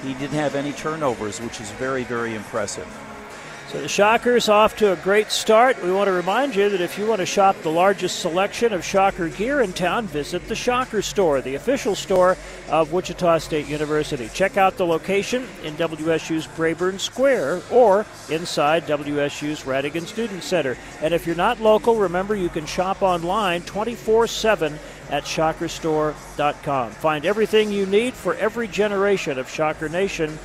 he 0.02 0.14
didn't 0.14 0.38
have 0.38 0.56
any 0.56 0.72
turnovers 0.72 1.42
which 1.42 1.60
is 1.60 1.70
very 1.72 2.04
very 2.04 2.34
impressive 2.36 2.88
so 3.72 3.80
the 3.80 3.88
Shockers 3.88 4.50
off 4.50 4.76
to 4.78 4.92
a 4.92 4.98
great 4.98 5.32
start. 5.32 5.82
We 5.82 5.94
want 5.94 6.08
to 6.08 6.12
remind 6.12 6.56
you 6.58 6.68
that 6.70 6.82
if 6.82 6.98
you 6.98 7.08
want 7.08 7.20
to 7.20 7.26
shop 7.26 7.56
the 7.62 7.72
largest 7.72 8.20
selection 8.20 8.74
of 8.74 8.84
Shocker 8.84 9.30
gear 9.30 9.62
in 9.62 9.72
town, 9.72 10.08
visit 10.08 10.46
the 10.50 10.56
Shocker 10.56 11.02
Store, 11.02 11.40
the 11.40 11.56
official 11.56 11.96
store 11.96 12.36
of 12.70 12.92
Wichita 12.92 13.38
State 13.38 13.68
University. 13.68 14.28
Check 14.34 14.58
out 14.58 14.76
the 14.76 14.86
location 14.86 15.48
in 15.64 15.76
WSU's 15.76 16.48
Braeburn 16.48 17.00
Square 17.00 17.62
or 17.72 18.06
inside 18.30 18.88
WSU's 18.88 19.62
Rhatigan 19.62 20.06
Student 20.06 20.44
Center. 20.44 20.78
And 21.02 21.14
if 21.14 21.26
you're 21.26 21.38
not 21.38 21.62
local, 21.62 21.96
remember 21.96 22.36
you 22.36 22.50
can 22.50 22.66
shop 22.66 23.02
online 23.02 23.62
24 23.62 24.28
7 24.28 24.78
at 25.12 25.24
shockerstore.com. 25.24 26.92
Find 26.92 27.26
everything 27.26 27.72
you 27.72 27.86
need 27.86 28.16
for 28.16 28.36
every 28.36 28.68
generation 28.68 29.40
of 29.40 29.50
Shocker 29.50 29.88
Nation 29.88 30.38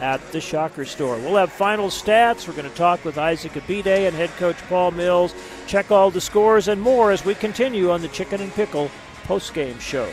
at 0.00 0.20
the 0.32 0.40
Shocker 0.40 0.84
Store. 0.84 1.16
We'll 1.18 1.36
have 1.36 1.52
final 1.52 1.88
stats. 1.88 2.48
We're 2.48 2.54
going 2.54 2.68
to 2.68 2.76
talk 2.76 3.04
with 3.04 3.18
Isaac 3.18 3.52
Abidde 3.52 4.06
and 4.08 4.16
head 4.16 4.30
coach 4.30 4.56
Paul 4.68 4.92
Mills, 4.92 5.34
check 5.66 5.90
all 5.90 6.10
the 6.10 6.20
scores 6.20 6.68
and 6.68 6.80
more 6.80 7.10
as 7.10 7.24
we 7.24 7.34
continue 7.34 7.90
on 7.90 8.00
the 8.00 8.08
Chicken 8.08 8.40
and 8.40 8.52
Pickle 8.52 8.90
postgame 9.24 9.78
show. 9.80 10.10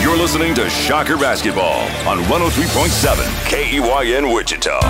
You're 0.00 0.16
listening 0.16 0.54
to 0.54 0.68
Shocker 0.68 1.16
Basketball 1.16 1.80
on 2.08 2.18
103.7 2.24 3.16
KEYN 3.48 4.34
Wichita. 4.34 4.80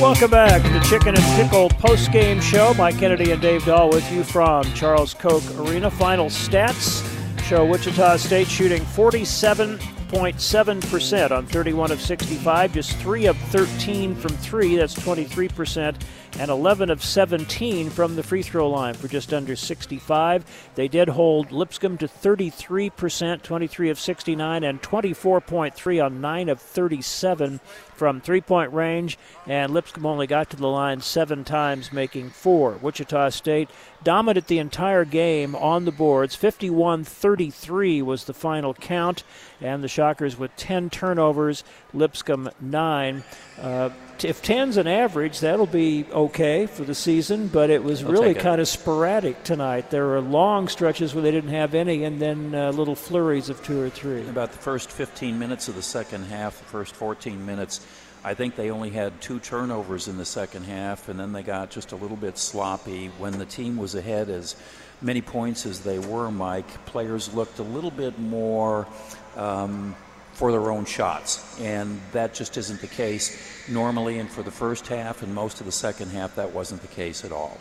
Welcome 0.00 0.30
back 0.30 0.62
to 0.62 0.68
the 0.68 0.80
Chicken 0.80 1.16
and 1.16 1.24
Pickle 1.36 1.70
postgame 1.70 2.40
show. 2.40 2.72
Mike 2.74 2.98
Kennedy 2.98 3.32
and 3.32 3.42
Dave 3.42 3.64
Dahl 3.64 3.90
with 3.90 4.10
you 4.12 4.22
from 4.22 4.62
Charles 4.74 5.12
Koch 5.12 5.42
Arena. 5.58 5.90
Final 5.90 6.26
stats 6.26 7.04
show 7.42 7.64
Wichita 7.64 8.16
State 8.16 8.46
shooting 8.46 8.84
47 8.84 9.80
6.7% 10.08 11.30
on 11.30 11.44
31 11.46 11.92
of 11.92 12.00
65, 12.00 12.72
just 12.72 12.96
3 12.96 13.26
of 13.26 13.36
13 13.36 14.14
from 14.14 14.30
3, 14.30 14.76
that's 14.76 14.94
23%, 14.94 16.00
and 16.38 16.50
11 16.50 16.90
of 16.90 17.04
17 17.04 17.90
from 17.90 18.16
the 18.16 18.22
free 18.22 18.42
throw 18.42 18.70
line 18.70 18.94
for 18.94 19.06
just 19.06 19.34
under 19.34 19.54
65. 19.54 20.70
They 20.76 20.88
did 20.88 21.10
hold 21.10 21.52
Lipscomb 21.52 21.98
to 21.98 22.08
33%, 22.08 23.42
23 23.42 23.90
of 23.90 24.00
69, 24.00 24.64
and 24.64 24.80
24.3 24.80 26.04
on 26.04 26.20
9 26.22 26.48
of 26.48 26.60
37 26.60 27.60
from 27.98 28.20
three 28.20 28.40
point 28.40 28.72
range, 28.72 29.18
and 29.46 29.74
Lipscomb 29.74 30.06
only 30.06 30.26
got 30.26 30.48
to 30.50 30.56
the 30.56 30.68
line 30.68 31.00
seven 31.00 31.44
times, 31.44 31.92
making 31.92 32.30
four. 32.30 32.78
Wichita 32.80 33.30
State 33.30 33.68
dominant 34.04 34.46
the 34.46 34.60
entire 34.60 35.04
game 35.04 35.56
on 35.56 35.84
the 35.84 35.90
boards. 35.90 36.36
51 36.36 37.04
33 37.04 38.00
was 38.00 38.24
the 38.24 38.32
final 38.32 38.72
count, 38.72 39.24
and 39.60 39.82
the 39.82 39.88
Shockers 39.88 40.38
with 40.38 40.54
10 40.56 40.90
turnovers, 40.90 41.64
Lipscomb 41.92 42.50
9. 42.60 43.24
Uh, 43.60 43.90
if 44.24 44.42
10's 44.42 44.76
an 44.76 44.86
average, 44.86 45.40
that'll 45.40 45.66
be 45.66 46.04
okay 46.12 46.66
for 46.66 46.84
the 46.84 46.94
season, 46.94 47.48
but 47.48 47.70
it 47.70 47.82
was 47.82 48.02
really 48.02 48.34
kind 48.34 48.60
of 48.60 48.68
sporadic 48.68 49.44
tonight. 49.44 49.90
There 49.90 50.06
were 50.06 50.20
long 50.20 50.68
stretches 50.68 51.14
where 51.14 51.22
they 51.22 51.30
didn't 51.30 51.50
have 51.50 51.74
any, 51.74 52.04
and 52.04 52.20
then 52.20 52.54
uh, 52.54 52.72
little 52.72 52.96
flurries 52.96 53.48
of 53.48 53.62
two 53.62 53.80
or 53.80 53.90
three. 53.90 54.26
About 54.28 54.52
the 54.52 54.58
first 54.58 54.90
15 54.90 55.38
minutes 55.38 55.68
of 55.68 55.74
the 55.74 55.82
second 55.82 56.24
half, 56.24 56.58
the 56.58 56.64
first 56.64 56.94
14 56.94 57.44
minutes, 57.44 57.80
I 58.24 58.34
think 58.34 58.56
they 58.56 58.70
only 58.70 58.90
had 58.90 59.20
two 59.20 59.38
turnovers 59.38 60.08
in 60.08 60.16
the 60.16 60.24
second 60.24 60.64
half, 60.64 61.08
and 61.08 61.18
then 61.18 61.32
they 61.32 61.42
got 61.42 61.70
just 61.70 61.92
a 61.92 61.96
little 61.96 62.16
bit 62.16 62.36
sloppy. 62.38 63.08
When 63.18 63.38
the 63.38 63.46
team 63.46 63.76
was 63.76 63.94
ahead 63.94 64.28
as 64.28 64.56
many 65.00 65.22
points 65.22 65.66
as 65.66 65.80
they 65.80 65.98
were, 65.98 66.30
Mike, 66.30 66.86
players 66.86 67.32
looked 67.32 67.58
a 67.58 67.62
little 67.62 67.90
bit 67.90 68.18
more. 68.18 68.86
Um, 69.38 69.94
for 70.38 70.52
their 70.52 70.70
own 70.70 70.84
shots. 70.84 71.60
And 71.60 72.00
that 72.12 72.32
just 72.32 72.56
isn't 72.56 72.80
the 72.80 72.86
case 72.86 73.68
normally. 73.68 74.20
And 74.20 74.30
for 74.30 74.44
the 74.44 74.52
first 74.52 74.86
half 74.86 75.24
and 75.24 75.34
most 75.34 75.58
of 75.58 75.66
the 75.66 75.72
second 75.72 76.10
half, 76.10 76.36
that 76.36 76.52
wasn't 76.52 76.80
the 76.80 76.86
case 76.86 77.24
at 77.24 77.32
all. 77.32 77.58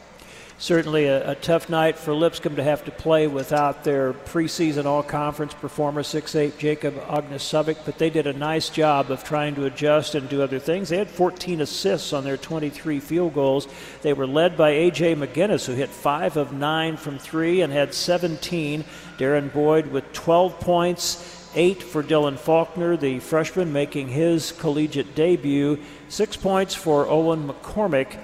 Certainly 0.59 1.05
a, 1.05 1.31
a 1.31 1.35
tough 1.35 1.69
night 1.69 1.97
for 1.97 2.13
Lipscomb 2.13 2.55
to 2.55 2.63
have 2.63 2.85
to 2.85 2.91
play 2.91 3.27
without 3.27 3.83
their 3.83 4.13
preseason 4.13 4.85
all 4.85 5.03
conference 5.03 5.55
performer, 5.55 6.01
6'8 6.01 6.57
Jacob 6.57 6.95
Ognacevic, 7.07 7.77
but 7.85 7.97
they 7.99 8.09
did 8.09 8.25
a 8.25 8.33
nice 8.33 8.69
job 8.69 9.11
of 9.11 9.23
trying 9.23 9.53
to 9.55 9.65
adjust 9.65 10.15
and 10.15 10.27
do 10.29 10.41
other 10.41 10.57
things. 10.57 10.89
They 10.89 10.97
had 10.97 11.09
14 11.09 11.61
assists 11.61 12.11
on 12.11 12.23
their 12.23 12.37
23 12.37 12.99
field 12.99 13.35
goals. 13.35 13.67
They 14.01 14.13
were 14.13 14.25
led 14.25 14.57
by 14.57 14.69
A.J. 14.71 15.15
McGinnis, 15.15 15.65
who 15.65 15.73
hit 15.73 15.89
5 15.89 16.37
of 16.37 16.53
9 16.53 16.97
from 16.97 17.19
3 17.19 17.61
and 17.61 17.71
had 17.71 17.93
17. 17.93 18.83
Derrin 19.19 19.53
Boyd 19.53 19.87
with 19.87 20.11
12 20.13 20.59
points 20.59 21.36
eight 21.57 21.81
for 21.81 22.03
Dylan 22.03 22.37
Faulkner, 22.37 22.95
the 22.95 23.19
freshman 23.19 23.73
making 23.73 24.09
his 24.09 24.51
collegiate 24.51 25.15
debut, 25.15 25.79
six 26.07 26.37
points 26.37 26.75
for 26.75 27.07
Owen 27.09 27.49
McCormack, 27.49 28.17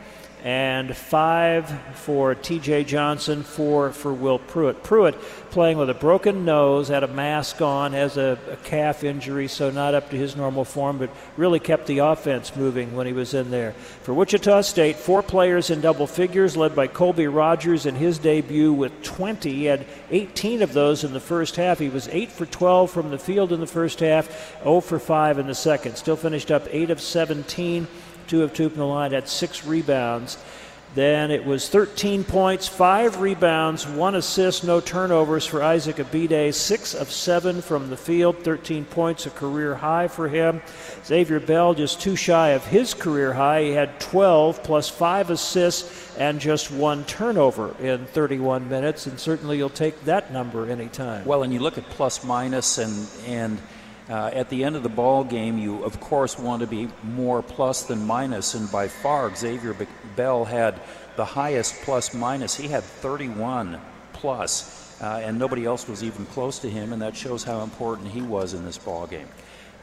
and 0.44 0.94
five 0.94 1.70
for 1.95 2.36
TJ 2.36 2.86
Johnson, 2.86 3.44
four 3.44 3.94
for 3.94 4.14
Will 4.14 4.40
Pruitt. 4.40 4.84
Pruitt 4.84 5.20
playing 5.52 5.78
with 5.78 5.90
a 5.90 5.94
broken 5.94 6.44
nose, 6.44 6.90
had 6.90 7.03
a 7.03 7.07
mask 7.07 7.61
on, 7.61 7.94
has 7.94 8.18
a, 8.18 8.38
a, 8.52 8.57
calf 8.57 9.06
injury, 9.06 9.48
so 9.48 9.70
not 9.70 9.94
up 9.94 10.10
to 10.10 10.18
his 10.18 10.36
normal 10.36 10.65
form, 10.65 10.98
but 10.98 11.10
really 11.38 11.60
kept 11.60 11.88
the 11.88 11.99
offense 11.99 12.56
moving 12.57 12.94
when 12.94 13.07
he 13.07 13.14
was 13.14 13.34
in 13.34 13.52
there. 13.52 13.72
For 14.02 14.14
Wichita 14.14 14.61
State, 14.61 14.98
four 14.98 15.24
players 15.24 15.70
in 15.70 15.80
double 15.80 16.07
figures, 16.07 16.57
led 16.57 16.76
by 16.76 16.88
Colby 16.88 17.28
Rogers 17.28 17.86
in 17.86 17.95
his 17.95 18.18
debut 18.18 18.74
with 18.74 19.03
20. 19.03 19.53
He 19.53 19.65
had 19.65 19.86
18 20.11 20.61
of 20.61 20.74
those 20.74 21.06
in 21.06 21.14
the 21.14 21.20
first 21.22 21.56
half. 21.56 21.80
He 21.80 21.90
was 21.90 22.10
8 22.10 22.30
for 22.30 22.45
12 22.45 22.91
from 22.91 23.11
the 23.11 23.20
field 23.20 23.53
in 23.53 23.61
the 23.61 23.68
first 23.68 24.02
half, 24.02 24.57
0 24.64 24.82
for 24.82 24.99
5 24.99 25.40
in 25.40 25.48
the 25.48 25.56
second. 25.56 25.95
Still 25.95 26.18
finished 26.18 26.52
up 26.52 26.68
8 26.70 26.90
of 26.90 26.99
17 26.99 27.88
two 28.34 28.42
of 28.42 28.52
two 28.52 28.68
from 28.68 28.80
the 28.80 28.86
line, 28.86 29.12
had 29.12 29.30
six 29.30 29.64
rebounds. 29.64 30.40
Then 30.96 31.30
it 31.30 31.46
was 31.46 31.70
13 31.70 32.24
points, 32.24 32.68
five 32.68 33.22
rebounds, 33.22 33.86
one 33.86 34.16
assist, 34.16 34.64
no 34.64 34.80
turnovers 34.80 35.46
for 35.46 35.62
Isaac 35.62 35.98
Abidde, 35.98 36.52
six 36.52 36.96
of 36.96 37.12
seven 37.12 37.62
from 37.62 37.92
the 37.92 37.98
field, 37.98 38.40
13 38.40 38.86
points, 38.86 39.28
a 39.28 39.30
career 39.30 39.76
high 39.76 40.08
for 40.08 40.28
him. 40.28 40.64
Xavier 41.06 41.40
Bell 41.40 41.76
just 41.76 42.02
too 42.02 42.16
shy 42.16 42.50
of 42.50 42.66
his 42.66 42.96
career 42.96 43.34
high. 43.34 43.66
He 43.66 43.70
had 43.70 44.00
12 44.00 44.64
plus 44.64 44.90
five 44.90 45.30
assists 45.30 46.18
and 46.18 46.40
just 46.40 46.72
one 46.72 47.06
turnover 47.06 47.76
in 47.80 48.08
31 48.08 48.68
minutes, 48.68 49.06
and 49.06 49.20
certainly 49.20 49.58
you'll 49.60 49.70
take 49.70 50.06
that 50.06 50.34
number 50.34 50.68
anytime. 50.68 51.24
Well, 51.24 51.44
and 51.44 51.54
you 51.54 51.60
look 51.60 51.78
at 51.78 51.88
plus 51.92 52.24
minus 52.24 52.80
and 52.80 53.08
and 53.28 53.60
uh, 54.10 54.32
at 54.34 54.50
the 54.50 54.64
end 54.64 54.76
of 54.76 54.84
the 54.84 54.90
ball 54.90 55.24
game, 55.24 55.58
you 55.58 55.84
of 55.84 56.00
course 56.00 56.38
want 56.38 56.62
to 56.62 56.68
be 56.68 56.90
more 57.04 57.42
plus 57.42 57.84
than 57.84 58.06
minus, 58.06 58.54
and 58.54 58.72
by 58.72 58.88
far 58.88 59.34
Xavier 59.36 59.76
Bell 60.16 60.46
had 60.46 60.80
the 61.16 61.26
highest 61.26 61.82
plus 61.84 62.14
minus. 62.14 62.56
He 62.56 62.68
had 62.68 62.84
31 62.84 63.80
plus 64.14 64.84
uh, 65.04 65.22
and 65.22 65.38
nobody 65.38 65.66
else 65.66 65.88
was 65.88 66.02
even 66.02 66.26
close 66.28 66.60
to 66.60 66.70
him, 66.70 66.94
and 66.94 67.02
that 67.02 67.16
shows 67.16 67.44
how 67.44 67.62
important 67.62 68.08
he 68.08 68.22
was 68.22 68.54
in 68.54 68.64
this 68.64 68.78
ball 68.78 69.06
game. 69.06 69.28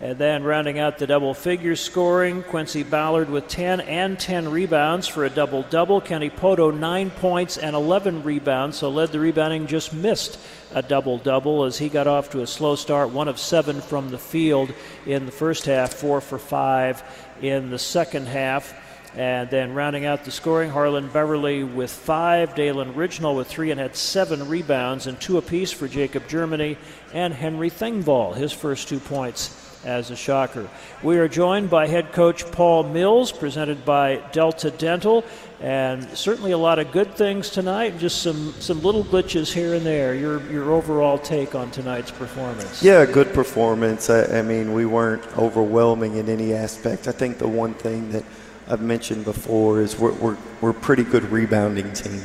And 0.02 0.16
then 0.16 0.44
rounding 0.44 0.78
out 0.78 0.96
the 0.96 1.06
double 1.06 1.34
figure 1.34 1.76
scoring, 1.76 2.42
Quincy 2.42 2.82
Ballard 2.82 3.28
with 3.28 3.48
10 3.48 3.82
and 3.82 4.18
10 4.18 4.48
rebounds 4.48 5.06
for 5.06 5.26
a 5.26 5.30
double 5.30 5.62
double. 5.64 6.00
Kenny 6.00 6.30
Pohto, 6.30 6.74
9 6.74 7.10
points 7.10 7.58
and 7.58 7.76
11 7.76 8.22
rebounds, 8.22 8.78
so 8.78 8.88
led 8.88 9.12
the 9.12 9.20
rebounding, 9.20 9.66
just 9.66 9.92
missed 9.92 10.38
a 10.72 10.80
double 10.80 11.18
double 11.18 11.64
as 11.64 11.76
he 11.76 11.90
got 11.90 12.06
off 12.06 12.30
to 12.30 12.40
a 12.40 12.46
slow 12.46 12.76
start, 12.76 13.10
one 13.10 13.28
of 13.28 13.38
seven 13.38 13.82
from 13.82 14.08
the 14.08 14.18
field 14.18 14.72
in 15.04 15.26
the 15.26 15.32
first 15.32 15.66
half, 15.66 15.92
four 15.92 16.22
for 16.22 16.38
five 16.38 17.02
in 17.42 17.68
the 17.68 17.78
second 17.78 18.26
half. 18.26 18.72
And 19.14 19.50
then 19.50 19.74
rounding 19.74 20.06
out 20.06 20.24
the 20.24 20.30
scoring, 20.30 20.70
Harlond 20.70 21.12
Beverly 21.12 21.62
with 21.62 21.90
five, 21.90 22.54
Dalen 22.54 22.94
Ridgnal 22.94 23.36
with 23.36 23.48
three, 23.48 23.70
and 23.70 23.78
had 23.78 23.96
seven 23.96 24.48
rebounds 24.48 25.06
and 25.06 25.20
two 25.20 25.36
apiece 25.36 25.72
for 25.72 25.88
Jacob 25.88 26.26
Germany 26.26 26.78
and 27.12 27.34
Henry 27.34 27.68
Thingvall, 27.68 28.34
his 28.34 28.52
first 28.52 28.88
two 28.88 29.00
points 29.00 29.66
as 29.84 30.10
a 30.10 30.16
shocker. 30.16 30.68
We 31.02 31.18
are 31.18 31.28
joined 31.28 31.70
by 31.70 31.86
head 31.86 32.12
coach 32.12 32.50
Paul 32.52 32.84
Mills, 32.84 33.32
presented 33.32 33.84
by 33.84 34.16
Delta 34.32 34.70
Dental, 34.70 35.24
and 35.60 36.04
certainly 36.16 36.52
a 36.52 36.58
lot 36.58 36.78
of 36.78 36.92
good 36.92 37.14
things 37.14 37.50
tonight. 37.50 37.98
Just 37.98 38.22
some 38.22 38.52
some 38.60 38.82
little 38.82 39.04
glitches 39.04 39.52
here 39.52 39.74
and 39.74 39.84
there. 39.84 40.14
Your 40.14 40.40
your 40.50 40.72
overall 40.72 41.18
take 41.18 41.54
on 41.54 41.70
tonight's 41.70 42.10
performance? 42.10 42.82
Yeah, 42.82 43.04
good 43.04 43.32
performance. 43.32 44.10
I, 44.10 44.38
I 44.38 44.42
mean, 44.42 44.72
we 44.72 44.86
weren't 44.86 45.26
overwhelming 45.38 46.16
in 46.16 46.28
any 46.28 46.52
aspect. 46.52 47.08
I 47.08 47.12
think 47.12 47.38
the 47.38 47.48
one 47.48 47.74
thing 47.74 48.10
that 48.12 48.24
I've 48.68 48.82
mentioned 48.82 49.24
before 49.24 49.80
is 49.80 49.98
we're 49.98 50.12
we're, 50.14 50.36
we're 50.60 50.70
a 50.70 50.74
pretty 50.74 51.04
good 51.04 51.24
rebounding 51.24 51.92
team. 51.92 52.22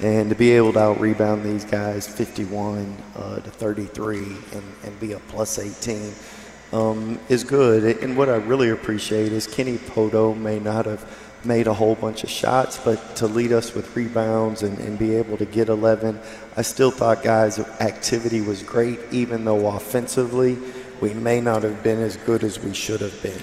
And 0.00 0.30
to 0.30 0.36
be 0.36 0.52
able 0.52 0.74
to 0.74 0.78
out 0.78 1.00
rebound 1.00 1.42
these 1.42 1.64
guys 1.64 2.06
51 2.06 2.96
uh, 3.16 3.40
to 3.40 3.50
33 3.50 4.18
and, 4.18 4.62
and 4.84 5.00
be 5.00 5.12
a 5.12 5.18
plus 5.18 5.58
18 5.58 6.12
um, 6.72 7.18
is 7.28 7.44
good. 7.44 8.02
And 8.02 8.16
what 8.16 8.28
I 8.28 8.36
really 8.36 8.70
appreciate 8.70 9.32
is 9.32 9.46
Kenny 9.46 9.78
Pohto 9.78 10.36
may 10.36 10.58
not 10.58 10.86
have 10.86 11.06
made 11.44 11.66
a 11.66 11.74
whole 11.74 11.94
bunch 11.94 12.24
of 12.24 12.30
shots, 12.30 12.78
but 12.78 13.16
to 13.16 13.26
lead 13.26 13.52
us 13.52 13.74
with 13.74 13.94
rebounds 13.96 14.62
and, 14.62 14.78
and 14.78 14.98
be 14.98 15.14
able 15.14 15.36
to 15.36 15.44
get 15.44 15.68
11, 15.68 16.18
I 16.56 16.62
still 16.62 16.90
thought 16.90 17.22
guys' 17.22 17.58
activity 17.80 18.40
was 18.40 18.62
great, 18.62 18.98
even 19.12 19.44
though 19.44 19.68
offensively 19.68 20.58
we 21.00 21.14
may 21.14 21.40
not 21.40 21.62
have 21.62 21.82
been 21.82 22.00
as 22.00 22.16
good 22.16 22.42
as 22.42 22.58
we 22.58 22.74
should 22.74 23.00
have 23.00 23.22
been. 23.22 23.40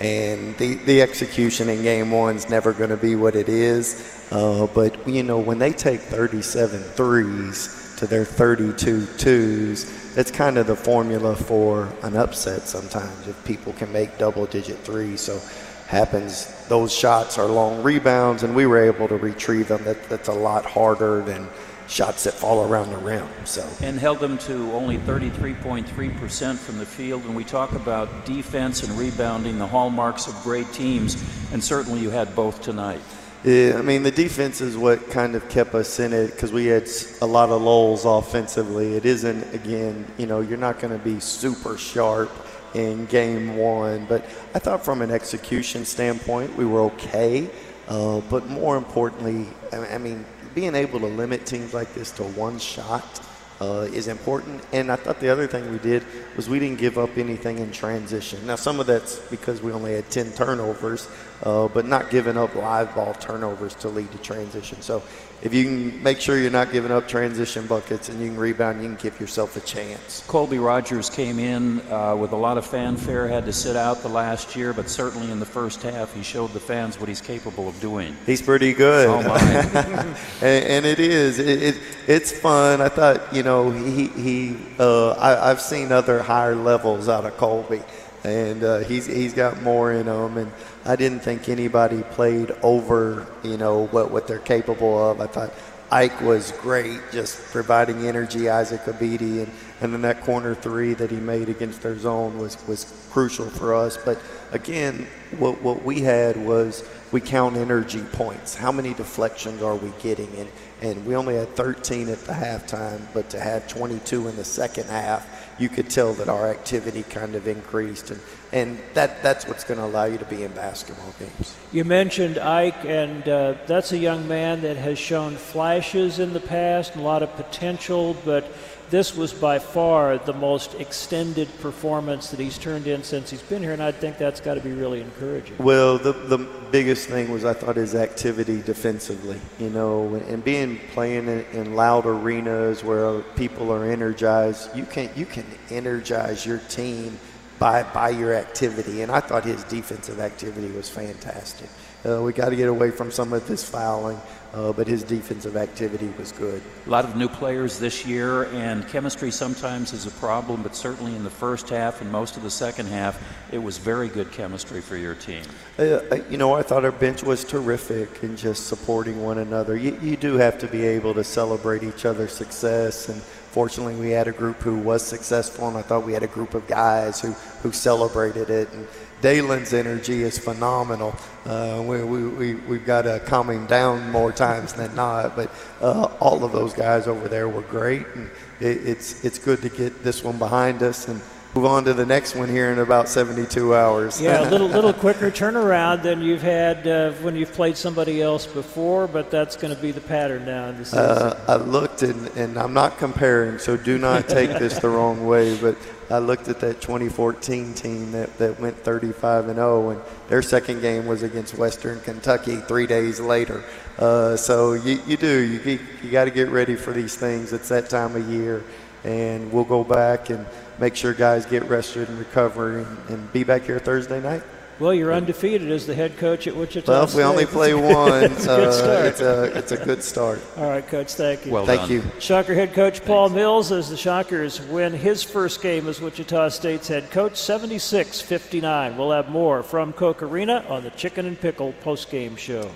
And 0.00 0.56
the, 0.58 0.74
the 0.74 1.02
execution 1.02 1.68
in 1.68 1.82
game 1.82 2.12
one 2.12 2.36
is 2.36 2.48
never 2.48 2.72
going 2.72 2.90
to 2.90 2.96
be 2.96 3.16
what 3.16 3.34
it 3.34 3.48
is. 3.48 4.26
Uh, 4.30 4.68
but, 4.72 5.08
you 5.08 5.22
know, 5.22 5.38
when 5.38 5.58
they 5.58 5.72
take 5.72 6.00
37 6.00 6.80
threes 6.80 7.77
to 7.98 8.06
their 8.06 8.24
32 8.24 9.06
twos, 9.18 10.16
it's 10.16 10.30
kind 10.30 10.56
of 10.56 10.66
the 10.66 10.76
formula 10.76 11.34
for 11.34 11.92
an 12.02 12.16
upset 12.16 12.62
sometimes 12.62 13.26
if 13.26 13.44
people 13.44 13.72
can 13.72 13.92
make 13.92 14.16
double 14.18 14.46
digit 14.46 14.78
threes. 14.78 15.20
So 15.20 15.40
happens 15.88 16.46
those 16.68 16.94
shots 16.94 17.38
are 17.38 17.46
long 17.46 17.82
rebounds 17.82 18.42
and 18.42 18.54
we 18.54 18.66
were 18.66 18.78
able 18.78 19.08
to 19.08 19.16
retrieve 19.16 19.68
them. 19.68 19.82
That, 19.84 20.08
that's 20.08 20.28
a 20.28 20.32
lot 20.32 20.64
harder 20.64 21.22
than 21.22 21.48
shots 21.88 22.24
that 22.24 22.34
fall 22.34 22.70
around 22.70 22.90
the 22.90 22.98
rim. 22.98 23.26
So 23.44 23.68
and 23.82 23.98
held 23.98 24.20
them 24.20 24.38
to 24.38 24.72
only 24.72 24.98
33.3% 24.98 26.56
from 26.56 26.78
the 26.78 26.86
field. 26.86 27.24
When 27.24 27.34
we 27.34 27.44
talk 27.44 27.72
about 27.72 28.26
defense 28.26 28.82
and 28.82 28.96
rebounding, 28.96 29.58
the 29.58 29.66
hallmarks 29.66 30.28
of 30.28 30.34
great 30.42 30.70
teams, 30.72 31.16
and 31.52 31.64
certainly 31.64 32.00
you 32.00 32.10
had 32.10 32.36
both 32.36 32.62
tonight. 32.62 33.00
Yeah, 33.44 33.76
I 33.78 33.82
mean, 33.82 34.02
the 34.02 34.10
defense 34.10 34.60
is 34.60 34.76
what 34.76 35.10
kind 35.10 35.36
of 35.36 35.48
kept 35.48 35.72
us 35.72 36.00
in 36.00 36.12
it 36.12 36.32
because 36.32 36.50
we 36.52 36.66
had 36.66 36.88
a 37.22 37.26
lot 37.26 37.50
of 37.50 37.62
lulls 37.62 38.04
offensively. 38.04 38.96
It 38.96 39.04
isn't, 39.04 39.54
again, 39.54 40.06
you 40.18 40.26
know, 40.26 40.40
you're 40.40 40.58
not 40.58 40.80
going 40.80 40.92
to 40.92 40.98
be 40.98 41.20
super 41.20 41.78
sharp 41.78 42.32
in 42.74 43.06
game 43.06 43.56
one, 43.56 44.06
but 44.06 44.24
I 44.54 44.58
thought 44.58 44.84
from 44.84 45.02
an 45.02 45.12
execution 45.12 45.84
standpoint, 45.84 46.56
we 46.56 46.64
were 46.64 46.80
okay. 46.82 47.48
Uh, 47.86 48.20
but 48.22 48.48
more 48.48 48.76
importantly, 48.76 49.46
I 49.72 49.98
mean, 49.98 50.24
being 50.54 50.74
able 50.74 50.98
to 50.98 51.06
limit 51.06 51.46
teams 51.46 51.72
like 51.72 51.94
this 51.94 52.10
to 52.12 52.24
one 52.24 52.58
shot 52.58 53.20
uh, 53.60 53.88
is 53.92 54.08
important. 54.08 54.62
And 54.72 54.90
I 54.90 54.96
thought 54.96 55.20
the 55.20 55.28
other 55.28 55.46
thing 55.46 55.70
we 55.70 55.78
did 55.78 56.04
was 56.36 56.48
we 56.48 56.58
didn't 56.58 56.78
give 56.78 56.98
up 56.98 57.16
anything 57.16 57.58
in 57.58 57.72
transition. 57.72 58.46
Now, 58.46 58.56
some 58.56 58.80
of 58.80 58.86
that's 58.86 59.18
because 59.30 59.62
we 59.62 59.72
only 59.72 59.94
had 59.94 60.10
10 60.10 60.32
turnovers, 60.32 61.08
uh, 61.42 61.68
but 61.68 61.86
not 61.86 62.10
giving 62.10 62.36
up 62.36 62.54
live 62.54 62.94
ball 62.94 63.14
turnovers 63.14 63.74
to 63.76 63.88
lead 63.88 64.10
to 64.12 64.18
transition. 64.18 64.80
So 64.82 65.02
if 65.40 65.54
you 65.54 65.64
can 65.64 66.02
make 66.02 66.20
sure 66.20 66.36
you're 66.36 66.50
not 66.50 66.72
giving 66.72 66.90
up 66.90 67.06
transition 67.06 67.66
buckets 67.66 68.08
and 68.08 68.20
you 68.20 68.28
can 68.28 68.36
rebound, 68.36 68.82
you 68.82 68.88
can 68.88 68.96
give 68.96 69.20
yourself 69.20 69.56
a 69.56 69.60
chance. 69.60 70.24
Colby 70.26 70.58
Rogers 70.58 71.08
came 71.08 71.38
in 71.38 71.80
uh, 71.92 72.16
with 72.16 72.32
a 72.32 72.36
lot 72.36 72.58
of 72.58 72.66
fanfare, 72.66 73.28
had 73.28 73.44
to 73.44 73.52
sit 73.52 73.76
out 73.76 74.02
the 74.02 74.08
last 74.08 74.56
year, 74.56 74.72
but 74.72 74.88
certainly 74.88 75.30
in 75.30 75.38
the 75.38 75.46
first 75.46 75.82
half, 75.82 76.12
he 76.12 76.24
showed 76.24 76.52
the 76.52 76.60
fans 76.60 76.98
what 76.98 77.08
he's 77.08 77.20
capable 77.20 77.68
of 77.68 77.80
doing. 77.80 78.16
He's 78.26 78.42
pretty 78.42 78.72
good. 78.72 79.06
Oh, 79.08 79.22
my. 79.22 79.38
and, 80.42 80.64
and, 80.64 80.86
it 80.86 80.98
is. 80.98 81.38
It, 81.38 81.62
it, 81.62 81.80
it's 82.08 82.32
fun. 82.32 82.80
I 82.80 82.88
thought, 82.88 83.32
you 83.32 83.44
know, 83.44 83.70
he, 83.70 84.08
he 84.08 84.56
uh, 84.78 85.10
I, 85.10 85.50
I've 85.50 85.60
seen 85.60 85.92
other 85.92 86.20
higher 86.20 86.56
levels 86.56 87.08
out 87.08 87.24
of 87.24 87.36
Colby, 87.36 87.82
and 88.24 88.64
uh, 88.64 88.78
he's, 88.78 89.06
he's 89.06 89.34
got 89.34 89.62
more 89.62 89.92
in 89.92 90.06
him. 90.06 90.36
And 90.36 90.52
I 90.88 90.96
didn't 90.96 91.20
think 91.20 91.50
anybody 91.50 92.02
played 92.02 92.50
over, 92.62 93.26
you 93.42 93.58
know, 93.58 93.88
what, 93.88 94.10
what 94.10 94.26
they're 94.26 94.38
capable 94.38 95.10
of. 95.10 95.20
I 95.20 95.26
thought 95.26 95.52
Ike 95.90 96.22
was 96.22 96.52
great, 96.62 96.98
just 97.12 97.38
providing 97.52 98.06
energy, 98.06 98.48
Isaac 98.48 98.80
Abidde, 98.86 99.42
and, 99.42 99.52
and 99.82 99.92
then 99.92 100.00
that 100.00 100.22
corner 100.22 100.54
three 100.54 100.94
that 100.94 101.10
he 101.10 101.18
made 101.18 101.50
against 101.50 101.82
their 101.82 101.98
zone 101.98 102.38
was, 102.38 102.56
was 102.66 103.06
crucial 103.10 103.50
for 103.50 103.74
us. 103.74 103.98
But 104.02 104.18
again, 104.50 105.06
what, 105.36 105.60
what 105.60 105.84
we 105.84 106.00
had 106.00 106.38
was 106.38 106.82
we 107.12 107.20
count 107.20 107.58
energy 107.58 108.02
points. 108.12 108.54
How 108.54 108.72
many 108.72 108.94
deflections 108.94 109.62
are 109.62 109.76
we 109.76 109.92
getting? 110.00 110.34
And, 110.36 110.48
and 110.80 111.06
we 111.06 111.16
only 111.16 111.34
had 111.34 111.54
13 111.54 112.08
at 112.08 112.20
the 112.20 112.32
halftime, 112.32 113.02
but 113.12 113.28
to 113.28 113.40
have 113.40 113.68
22 113.68 114.28
in 114.28 114.36
the 114.36 114.44
second 114.44 114.86
half, 114.86 115.37
you 115.58 115.68
could 115.68 115.90
tell 115.90 116.12
that 116.14 116.28
our 116.28 116.48
activity 116.48 117.02
kind 117.02 117.34
of 117.34 117.46
increased. 117.48 118.10
And 118.10 118.20
and 118.52 118.78
that 118.94 119.22
that's 119.22 119.46
what's 119.46 119.64
going 119.64 119.78
to 119.78 119.84
allow 119.84 120.04
you 120.04 120.18
to 120.18 120.24
be 120.24 120.42
in 120.42 120.52
basketball 120.52 121.14
games. 121.18 121.54
You 121.72 121.84
mentioned 121.84 122.38
Ike, 122.38 122.84
and 122.84 123.28
uh, 123.28 123.54
that's 123.66 123.92
a 123.92 123.98
young 123.98 124.26
man 124.26 124.62
that 124.62 124.76
has 124.76 124.98
shown 124.98 125.36
flashes 125.36 126.18
in 126.18 126.32
the 126.32 126.40
past, 126.40 126.96
a 126.96 127.00
lot 127.00 127.22
of 127.22 127.34
potential, 127.36 128.16
but 128.24 128.44
this 128.90 129.16
was 129.16 129.32
by 129.32 129.58
far 129.58 130.18
the 130.18 130.32
most 130.32 130.74
extended 130.74 131.48
performance 131.60 132.30
that 132.30 132.40
he's 132.40 132.58
turned 132.58 132.86
in 132.86 133.02
since 133.02 133.30
he's 133.30 133.42
been 133.42 133.62
here, 133.62 133.72
and 133.72 133.82
I 133.82 133.92
think 133.92 134.18
that's 134.18 134.40
got 134.40 134.54
to 134.54 134.60
be 134.60 134.72
really 134.72 135.00
encouraging. 135.00 135.56
Well, 135.58 135.98
the 135.98 136.12
the 136.12 136.38
biggest 136.70 137.08
thing 137.08 137.30
was 137.30 137.44
I 137.44 137.52
thought 137.52 137.76
his 137.76 137.94
activity 137.94 138.62
defensively, 138.62 139.40
you 139.58 139.70
know, 139.70 140.14
and 140.14 140.42
being 140.42 140.78
playing 140.92 141.28
in, 141.28 141.44
in 141.52 141.74
loud 141.74 142.06
arenas 142.06 142.84
where 142.84 143.20
people 143.36 143.72
are 143.72 143.84
energized, 143.84 144.74
you 144.76 144.84
can 144.84 145.10
you 145.14 145.26
can 145.26 145.46
energize 145.70 146.46
your 146.46 146.58
team 146.68 147.18
by 147.58 147.82
by 147.82 148.10
your 148.10 148.34
activity. 148.34 149.02
And 149.02 149.12
I 149.12 149.20
thought 149.20 149.44
his 149.44 149.64
defensive 149.64 150.20
activity 150.20 150.70
was 150.72 150.88
fantastic. 150.88 151.68
Uh, 152.06 152.22
we 152.22 152.32
got 152.32 152.50
to 152.50 152.56
get 152.56 152.68
away 152.68 152.92
from 152.92 153.10
some 153.10 153.32
of 153.32 153.46
this 153.48 153.68
fouling, 153.68 154.20
uh, 154.52 154.72
but 154.72 154.86
his 154.86 155.02
defensive 155.02 155.56
activity 155.56 156.12
was 156.18 156.32
good. 156.32 156.62
A 156.86 156.90
lot 156.90 157.04
of 157.04 157.16
new 157.16 157.28
players 157.28 157.78
this 157.78 158.06
year, 158.06 158.44
and 158.54 158.86
chemistry 158.88 159.30
sometimes 159.30 159.92
is 159.92 160.06
a 160.06 160.10
problem, 160.12 160.62
but 160.62 160.74
certainly 160.74 161.14
in 161.14 161.24
the 161.24 161.30
first 161.30 161.68
half 161.68 162.00
and 162.00 162.10
most 162.10 162.36
of 162.36 162.42
the 162.42 162.50
second 162.50 162.86
half, 162.86 163.22
it 163.52 163.58
was 163.58 163.78
very 163.78 164.08
good 164.08 164.30
chemistry 164.32 164.80
for 164.80 164.96
your 164.96 165.14
team. 165.14 165.42
Uh, 165.78 166.00
you 166.30 166.38
know, 166.38 166.54
I 166.54 166.62
thought 166.62 166.84
our 166.84 166.92
bench 166.92 167.22
was 167.22 167.44
terrific 167.44 168.22
in 168.22 168.36
just 168.36 168.66
supporting 168.66 169.22
one 169.22 169.38
another. 169.38 169.76
You, 169.76 169.98
you 170.02 170.16
do 170.16 170.34
have 170.36 170.58
to 170.58 170.66
be 170.66 170.84
able 170.86 171.14
to 171.14 171.24
celebrate 171.24 171.82
each 171.82 172.04
other's 172.04 172.32
success 172.32 173.08
and 173.08 173.22
fortunately, 173.58 173.96
we 173.96 174.10
had 174.10 174.28
a 174.28 174.32
group 174.32 174.58
who 174.58 174.78
was 174.78 175.04
successful, 175.04 175.66
and 175.66 175.76
I 175.76 175.82
thought 175.82 176.04
we 176.04 176.12
had 176.12 176.22
a 176.22 176.28
group 176.28 176.54
of 176.54 176.66
guys 176.68 177.20
who, 177.20 177.32
who 177.62 177.72
celebrated 177.72 178.50
it. 178.50 178.72
And 178.72 178.86
Dalen's 179.20 179.72
energy 179.72 180.22
is 180.22 180.38
phenomenal. 180.38 181.14
Uh, 181.44 181.82
we, 181.84 182.02
we, 182.04 182.28
we, 182.28 182.54
we've 182.54 182.86
got 182.86 183.02
to 183.02 183.20
calm 183.26 183.50
him 183.50 183.66
down 183.66 184.10
more 184.10 184.32
times 184.32 184.72
than 184.74 184.94
not, 184.94 185.34
but 185.34 185.50
uh, 185.80 186.04
all 186.20 186.44
of 186.44 186.52
those 186.52 186.72
guys 186.72 187.06
over 187.06 187.28
there 187.28 187.48
were 187.48 187.62
great, 187.62 188.06
and 188.14 188.30
it, 188.60 188.86
it's, 188.86 189.24
it's 189.24 189.38
good 189.38 189.62
to 189.62 189.68
get 189.68 190.04
this 190.04 190.22
one 190.22 190.38
behind 190.38 190.82
us. 190.82 191.08
And 191.08 191.20
move 191.54 191.64
on 191.64 191.84
to 191.84 191.94
the 191.94 192.06
next 192.06 192.36
one 192.36 192.48
here 192.48 192.70
in 192.70 192.78
about 192.78 193.08
72 193.08 193.74
hours. 193.74 194.20
Yeah, 194.20 194.48
a 194.48 194.50
little 194.50 194.68
little 194.68 194.92
quicker 195.04 195.30
turnaround 195.30 196.02
than 196.02 196.22
you've 196.22 196.42
had 196.42 196.86
uh, 196.86 197.12
when 197.14 197.34
you've 197.34 197.52
played 197.52 197.76
somebody 197.76 198.22
else 198.22 198.46
before, 198.46 199.08
but 199.08 199.30
that's 199.30 199.56
going 199.56 199.74
to 199.74 199.80
be 199.80 199.90
the 199.90 200.00
pattern 200.00 200.44
now 200.44 200.68
in 200.68 200.78
the 200.78 200.84
season. 200.84 201.00
Uh, 201.00 201.44
I 201.48 201.56
looked 201.56 202.02
and, 202.02 202.28
and 202.36 202.56
I'm 202.58 202.74
not 202.74 202.98
comparing, 202.98 203.58
so 203.58 203.76
do 203.76 203.98
not 203.98 204.28
take 204.28 204.50
this 204.50 204.78
the 204.78 204.88
wrong 204.88 205.26
way, 205.26 205.56
but 205.58 205.76
I 206.10 206.18
looked 206.18 206.48
at 206.48 206.60
that 206.60 206.80
2014 206.80 207.74
team 207.74 208.12
that, 208.12 208.38
that 208.38 208.58
went 208.58 208.76
35 208.78 209.48
and 209.48 209.56
0, 209.56 209.90
and 209.90 210.00
their 210.28 210.40
second 210.40 210.80
game 210.80 211.06
was 211.06 211.22
against 211.22 211.58
Western 211.58 212.00
Kentucky 212.00 212.56
three 212.56 212.86
days 212.86 213.20
later. 213.20 213.62
Uh, 213.98 214.34
so 214.36 214.72
you, 214.72 215.00
you 215.06 215.16
do 215.16 215.40
you 215.40 215.78
you 216.02 216.10
got 216.10 216.24
to 216.24 216.30
get 216.30 216.48
ready 216.48 216.76
for 216.76 216.92
these 216.92 217.14
things. 217.14 217.52
It's 217.52 217.68
that 217.68 217.90
time 217.90 218.16
of 218.16 218.26
year, 218.28 218.64
and 219.04 219.52
we'll 219.52 219.64
go 219.64 219.84
back 219.84 220.30
and 220.30 220.46
make 220.78 220.96
sure 220.96 221.12
guys 221.12 221.44
get 221.44 221.64
rested 221.64 222.08
and 222.08 222.18
recover 222.18 222.78
and, 222.78 222.98
and 223.10 223.32
be 223.32 223.44
back 223.44 223.64
here 223.64 223.78
Thursday 223.78 224.20
night. 224.20 224.42
Well, 224.78 224.94
you're 224.94 225.12
undefeated 225.12 225.70
as 225.72 225.86
the 225.86 225.94
head 225.94 226.16
coach 226.18 226.46
at 226.46 226.54
Wichita. 226.54 226.90
Well, 226.90 227.04
if 227.04 227.14
we 227.14 227.22
only 227.24 227.46
play 227.46 227.74
one, 227.94 228.24
it's, 228.24 228.44
a 228.44 228.46
good 228.46 228.68
uh, 228.68 229.08
it's, 229.08 229.20
a, 229.20 229.58
it's 229.58 229.72
a 229.72 229.76
good 229.76 230.02
start. 230.02 230.40
All 230.56 230.68
right, 230.68 230.86
Coach, 230.86 231.14
thank 231.14 231.44
you. 231.44 231.52
Well 231.52 231.66
thank 231.66 231.82
done. 231.82 231.90
you. 231.90 232.02
Shocker 232.20 232.54
head 232.54 232.74
coach 232.74 233.04
Paul 233.04 233.30
Mills 233.30 233.72
as 233.72 233.90
the 233.90 233.96
Shockers 233.96 234.60
win 234.60 234.92
his 234.92 235.22
first 235.22 235.62
game 235.62 235.88
as 235.88 236.00
Wichita 236.00 236.50
State's 236.50 236.86
head 236.86 237.10
coach, 237.10 237.36
76 237.36 238.20
59. 238.20 238.96
We'll 238.96 239.10
have 239.10 239.28
more 239.28 239.62
from 239.62 239.92
Koch 239.92 240.22
Arena 240.22 240.64
on 240.68 240.84
the 240.84 240.90
Chicken 240.90 241.26
and 241.26 241.40
Pickle 241.40 241.72
post-game 241.80 242.36
show. 242.36 242.70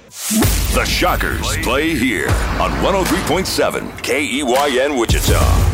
The 0.75 0.85
Shockers 0.85 1.57
play 1.59 1.95
here 1.95 2.29
on 2.59 2.71
103.7 2.83 3.91
KEYN 4.03 4.99
Wichita. 4.99 5.72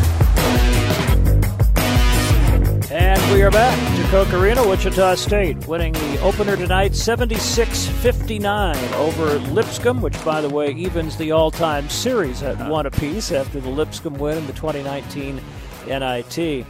And 2.99 3.33
we 3.33 3.41
are 3.43 3.49
back 3.49 3.77
to 3.95 4.03
Koch 4.09 4.33
Arena, 4.33 4.67
Wichita 4.67 5.15
State, 5.15 5.65
winning 5.67 5.93
the 5.93 6.19
opener 6.19 6.57
tonight 6.57 6.93
76 6.93 7.87
59 7.87 8.75
over 8.95 9.39
Lipscomb, 9.53 10.01
which, 10.01 10.25
by 10.25 10.41
the 10.41 10.49
way, 10.49 10.73
evens 10.73 11.15
the 11.15 11.31
all 11.31 11.49
time 11.49 11.87
series 11.87 12.43
at 12.43 12.69
one 12.69 12.85
apiece 12.85 13.31
after 13.31 13.61
the 13.61 13.69
Lipscomb 13.69 14.15
win 14.15 14.37
in 14.39 14.47
the 14.47 14.53
2019 14.53 15.39
NIT. 15.87 16.65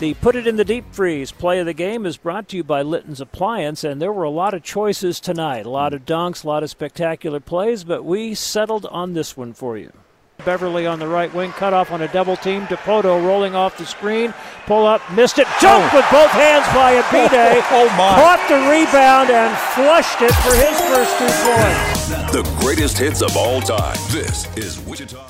The 0.00 0.14
Put 0.20 0.36
It 0.36 0.46
in 0.46 0.56
the 0.56 0.66
Deep 0.66 0.84
Freeze 0.92 1.32
play 1.32 1.60
of 1.60 1.66
the 1.66 1.72
game 1.72 2.04
is 2.04 2.18
brought 2.18 2.48
to 2.48 2.58
you 2.58 2.64
by 2.64 2.82
Litton's 2.82 3.22
Appliance, 3.22 3.82
and 3.82 4.02
there 4.02 4.12
were 4.12 4.24
a 4.24 4.30
lot 4.30 4.52
of 4.52 4.62
choices 4.62 5.18
tonight. 5.18 5.64
A 5.64 5.70
lot 5.70 5.94
of 5.94 6.04
dunks, 6.04 6.44
a 6.44 6.46
lot 6.46 6.62
of 6.62 6.68
spectacular 6.68 7.40
plays, 7.40 7.84
but 7.84 8.04
we 8.04 8.34
settled 8.34 8.84
on 8.84 9.14
this 9.14 9.34
one 9.34 9.54
for 9.54 9.78
you. 9.78 9.92
Beverly 10.40 10.86
on 10.86 10.98
the 10.98 11.06
right 11.06 11.32
wing, 11.32 11.52
cut 11.52 11.72
off 11.72 11.90
on 11.92 12.02
a 12.02 12.08
double 12.08 12.36
team. 12.36 12.66
Dipoto 12.66 13.24
rolling 13.24 13.54
off 13.54 13.78
the 13.78 13.86
screen, 13.86 14.34
pull 14.66 14.86
up, 14.86 15.00
missed 15.12 15.38
it, 15.38 15.46
jumped 15.60 15.94
oh. 15.94 15.98
with 15.98 16.06
both 16.10 16.30
hands 16.30 16.66
by 16.74 16.94
Abidde. 17.02 17.62
oh 17.70 17.86
my! 17.96 18.14
Caught 18.14 18.48
the 18.48 18.60
rebound 18.68 19.30
and 19.30 19.56
flushed 19.74 20.20
it 20.22 20.34
for 20.42 20.54
his 20.54 20.80
first 20.90 21.18
two 21.18 21.26
points. 21.46 22.32
The 22.32 22.58
greatest 22.60 22.98
hits 22.98 23.22
of 23.22 23.36
all 23.36 23.60
time. 23.60 23.96
This 24.10 24.46
is 24.56 24.80
Wichita. 24.80 25.24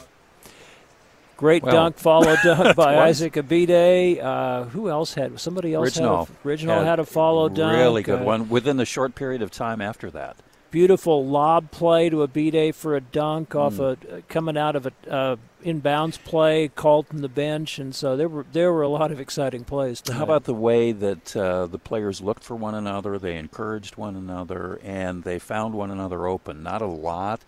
Great 1.37 1.63
well, 1.63 1.73
dunk, 1.73 1.97
follow 1.99 2.37
dunk 2.45 2.77
by 2.77 2.99
Isaac 2.99 3.33
Abidde. 3.33 4.23
Uh, 4.23 4.65
who 4.65 4.91
else 4.91 5.15
had? 5.15 5.41
Somebody 5.41 5.73
else 5.73 5.97
Ridgnal. 5.97 6.27
had 6.27 6.37
a, 6.37 6.49
Ridgnal 6.49 6.79
had, 6.79 6.87
had 6.87 6.99
a 7.01 7.07
follow 7.07 7.49
dunk. 7.49 7.79
Really 7.79 8.03
good 8.03 8.21
uh, 8.21 8.25
one 8.25 8.49
within 8.51 8.77
the 8.77 8.85
short 8.85 9.15
period 9.15 9.41
of 9.41 9.51
time 9.51 9.81
after 9.81 10.11
that 10.11 10.37
beautiful 10.71 11.27
lob 11.27 11.71
play 11.71 12.09
to 12.11 12.17
Abidde 12.27 12.75
for 12.75 12.97
a 12.97 13.01
dunk 13.01 13.55
off 13.55 13.75
mm. 13.75 14.19
a 14.19 14.23
coming 14.23 14.57
out 14.57 14.77
of 14.77 14.87
a 14.87 14.93
uh, 15.11 15.37
inbounds 15.65 16.23
play 16.23 16.69
called 16.69 17.07
from 17.07 17.19
the 17.19 17.29
bench, 17.29 17.79
and 17.79 17.95
so 17.95 18.17
there 18.17 18.29
were 18.29 18.47
there 18.53 18.73
were 18.73 18.83
a 18.83 18.89
lot 18.89 19.13
of 19.13 19.21
exciting 19.21 19.65
plays. 19.65 20.01
Tonight. 20.01 20.19
How 20.19 20.25
about 20.25 20.45
the 20.45 20.55
way 20.55 20.93
that 20.93 21.37
uh, 21.37 21.67
the 21.67 21.79
players 21.79 22.21
looked 22.21 22.45
for 22.45 22.57
one 22.57 22.75
another? 22.75 23.19
They 23.19 23.37
encouraged 23.37 23.97
one 23.97 24.17
another, 24.17 24.81
and 24.83 25.25
they 25.25 25.39
found 25.39 25.75
one 25.75 25.91
another 25.91 26.27
open. 26.27 26.63
Not 26.63 26.83
a 26.83 26.87
lot 26.87 27.41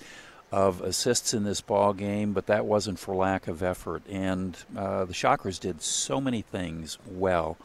of 0.50 0.82
assists 0.82 1.32
in 1.32 1.44
this 1.44 1.60
ball 1.62 1.94
game, 1.94 2.32
but 2.32 2.46
that 2.46 2.66
wasn't 2.66 2.98
for 2.98 3.14
lack 3.14 3.48
of 3.48 3.62
effort. 3.62 4.02
And 4.08 4.56
uh, 4.76 5.06
the 5.06 5.14
Shockers 5.14 5.58
did 5.58 5.80
so 5.80 6.20
many 6.20 6.42
things 6.42 6.98
well. 7.06 7.56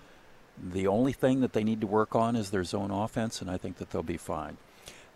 The 0.58 0.88
only 0.88 1.14
thing 1.14 1.42
that 1.42 1.54
they 1.54 1.64
need 1.64 1.82
to 1.82 1.88
work 1.88 2.16
on 2.16 2.36
is 2.36 2.50
their 2.50 2.64
zone 2.64 2.90
offense, 2.90 3.42
and 3.42 3.52
I 3.52 3.58
think 3.58 3.78
that 3.78 3.92
they'll 3.92 4.04
be 4.04 4.18
fine 4.18 4.58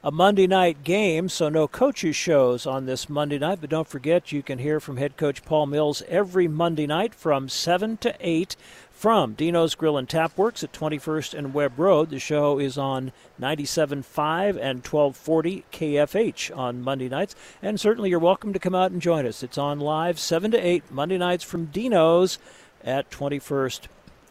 a 0.03 0.11
Monday 0.11 0.47
night 0.47 0.83
game, 0.83 1.29
so 1.29 1.47
no 1.47 1.67
coaches 1.67 2.15
shows 2.15 2.65
on 2.65 2.87
this 2.87 3.07
Monday 3.07 3.37
night. 3.37 3.59
But 3.61 3.69
don't 3.69 3.87
forget, 3.87 4.31
you 4.31 4.41
can 4.41 4.57
hear 4.57 4.79
from 4.79 4.97
head 4.97 5.15
coach 5.15 5.45
Paul 5.45 5.67
Mills 5.67 6.01
every 6.07 6.47
Monday 6.47 6.87
night 6.87 7.13
from 7.13 7.47
7 7.47 7.97
to 7.97 8.15
8 8.19 8.55
from 8.89 9.33
Dino's 9.33 9.75
Grill 9.75 9.97
and 9.97 10.09
Tap 10.09 10.35
Works 10.37 10.63
at 10.63 10.73
21st 10.73 11.37
and 11.37 11.53
Webb 11.53 11.77
Road. 11.77 12.09
The 12.09 12.19
show 12.19 12.57
is 12.57 12.79
on 12.79 13.11
97.5 13.39 14.49
and 14.49 14.83
1240 14.83 15.65
KFH 15.71 16.57
on 16.57 16.81
Monday 16.81 17.09
nights. 17.09 17.35
And 17.61 17.79
certainly 17.79 18.09
you're 18.09 18.19
welcome 18.19 18.53
to 18.53 18.59
come 18.59 18.75
out 18.75 18.91
and 18.91 19.01
join 19.01 19.27
us. 19.27 19.43
It's 19.43 19.57
on 19.57 19.79
live 19.79 20.17
7 20.17 20.49
to 20.51 20.57
8 20.57 20.91
Monday 20.91 21.19
nights 21.19 21.43
from 21.43 21.65
Dino's 21.65 22.39
at 22.83 23.11
21st 23.11 23.81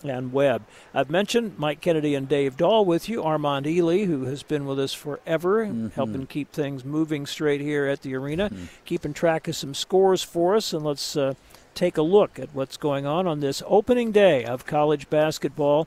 and 0.03 0.33
Webb. 0.33 0.63
I've 0.95 1.11
mentioned 1.11 1.59
Mike 1.59 1.81
Kennedy 1.81 2.15
and 2.15 2.29
Dave 2.29 2.57
Dahl 2.57 2.85
with 2.85 3.09
you, 3.09 3.23
Armand 3.23 3.67
Ely, 3.67 4.05
who 4.05 4.25
has 4.25 4.43
been 4.43 4.67
with 4.67 4.79
us 4.79 4.93
forever, 4.93 5.67
mm-hmm. 5.67 5.89
helping 5.89 6.27
keep 6.27 6.53
things 6.53 6.85
moving 6.85 7.27
straight 7.27 7.61
here 7.61 7.87
at 7.87 8.03
the 8.03 8.15
arena, 8.15 8.51
mm-hmm. 8.51 8.65
keeping 8.85 9.13
track 9.13 9.49
of 9.49 9.57
some 9.57 9.75
scores 9.75 10.23
for 10.23 10.57
us, 10.57 10.73
and 10.73 10.85
let's 10.85 11.17
uh, 11.17 11.35
take 11.75 11.97
a 11.97 12.03
look 12.03 12.39
at 12.39 12.55
what's 12.55 12.77
going 12.77 13.07
on 13.07 13.27
on 13.27 13.41
this 13.41 13.63
opening 13.67 14.13
day 14.13 14.45
of 14.45 14.67
college 14.67 15.09
basketball. 15.11 15.87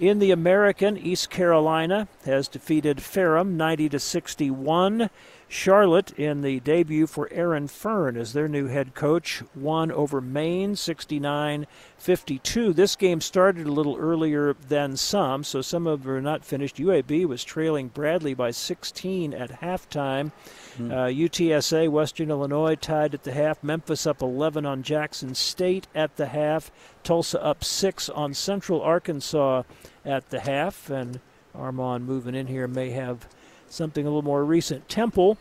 In 0.00 0.18
the 0.18 0.32
American, 0.32 0.98
East 0.98 1.30
Carolina 1.30 2.08
has 2.24 2.48
defeated 2.48 3.00
Ferrum 3.00 3.56
90 3.56 3.90
to 3.90 4.00
61. 4.00 5.08
Charlotte 5.48 6.10
in 6.18 6.40
the 6.40 6.60
debut 6.60 7.06
for 7.06 7.28
Aaron 7.30 7.68
Fearne 7.68 8.16
as 8.16 8.32
their 8.32 8.48
new 8.48 8.66
head 8.66 8.94
coach 8.94 9.42
won 9.54 9.92
over 9.92 10.20
Maine 10.20 10.76
69 10.76 11.66
52. 11.98 12.72
This 12.72 12.96
game 12.96 13.20
started 13.20 13.66
a 13.66 13.72
little 13.72 13.96
earlier 13.96 14.54
than 14.68 14.96
some, 14.96 15.44
so 15.44 15.62
some 15.62 15.86
of 15.86 16.02
them 16.02 16.12
are 16.12 16.20
not 16.20 16.44
finished. 16.44 16.76
UAB 16.76 17.26
was 17.26 17.44
trailing 17.44 17.88
Bradley 17.88 18.34
by 18.34 18.50
16 18.50 19.32
at 19.32 19.60
halftime. 19.60 20.32
Hmm. 20.76 20.90
Uh, 20.90 21.06
UTSA, 21.06 21.88
Western 21.88 22.30
Illinois, 22.30 22.74
tied 22.74 23.14
at 23.14 23.22
the 23.22 23.32
half. 23.32 23.62
Memphis 23.62 24.06
up 24.06 24.22
11 24.22 24.66
on 24.66 24.82
Jackson 24.82 25.34
State 25.34 25.86
at 25.94 26.16
the 26.16 26.26
half. 26.26 26.70
Tulsa 27.02 27.42
up 27.42 27.62
6 27.64 28.08
on 28.10 28.34
Central 28.34 28.82
Arkansas 28.82 29.62
at 30.04 30.30
the 30.30 30.40
half. 30.40 30.90
And 30.90 31.20
Armand 31.54 32.06
moving 32.06 32.34
in 32.34 32.48
here 32.48 32.66
may 32.66 32.90
have 32.90 33.28
something 33.74 34.06
a 34.06 34.08
little 34.08 34.22
more 34.22 34.44
recent. 34.44 34.88
Temple 34.88 35.38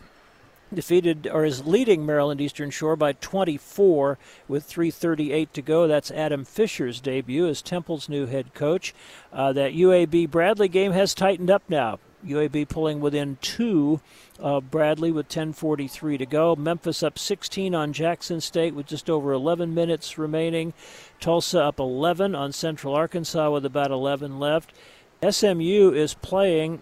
defeated 0.74 1.28
or 1.32 1.46
is 1.46 1.66
leading 1.66 2.06
Maryland 2.06 2.42
Eastern 2.42 2.70
Shore 2.70 2.96
by 2.96 3.14
24 3.14 4.18
with 4.48 4.66
3:38 4.66 5.54
to 5.54 5.62
go. 5.62 5.88
That's 5.88 6.12
Adam 6.12 6.44
Fisher's 6.46 7.00
debut 7.00 7.48
as 7.48 7.62
Temple's 7.62 8.10
new 8.10 8.26
head 8.26 8.54
coach. 8.54 8.94
Uh, 9.32 9.54
that 9.54 9.74
UAB 9.74 10.26
Bradley 10.26 10.68
game 10.68 10.92
has 10.92 11.14
tightened 11.14 11.52
up 11.52 11.64
now. 11.70 12.00
UAB 12.26 12.66
pulling 12.66 13.02
within 13.02 13.38
two 13.42 14.00
of 14.40 14.72
Bradley 14.72 15.12
with 15.12 15.28
10:43 15.28 16.18
to 16.18 16.26
go. 16.26 16.56
Memphis 16.56 17.04
up 17.04 17.20
16 17.20 17.76
on 17.76 17.94
Jackson 17.94 18.42
State 18.42 18.74
with 18.74 18.88
just 18.88 19.10
over 19.10 19.34
11 19.34 19.74
minutes 19.74 20.18
remaining. 20.18 20.74
Tulsa 21.20 21.62
up 21.62 21.80
11 21.80 22.34
on 22.34 22.52
Central 22.52 22.96
Arkansas 22.96 23.52
with 23.52 23.66
about 23.66 23.92
11 23.92 24.40
left. 24.40 24.74
SMU 25.22 25.92
is 25.94 26.14
playing 26.16 26.82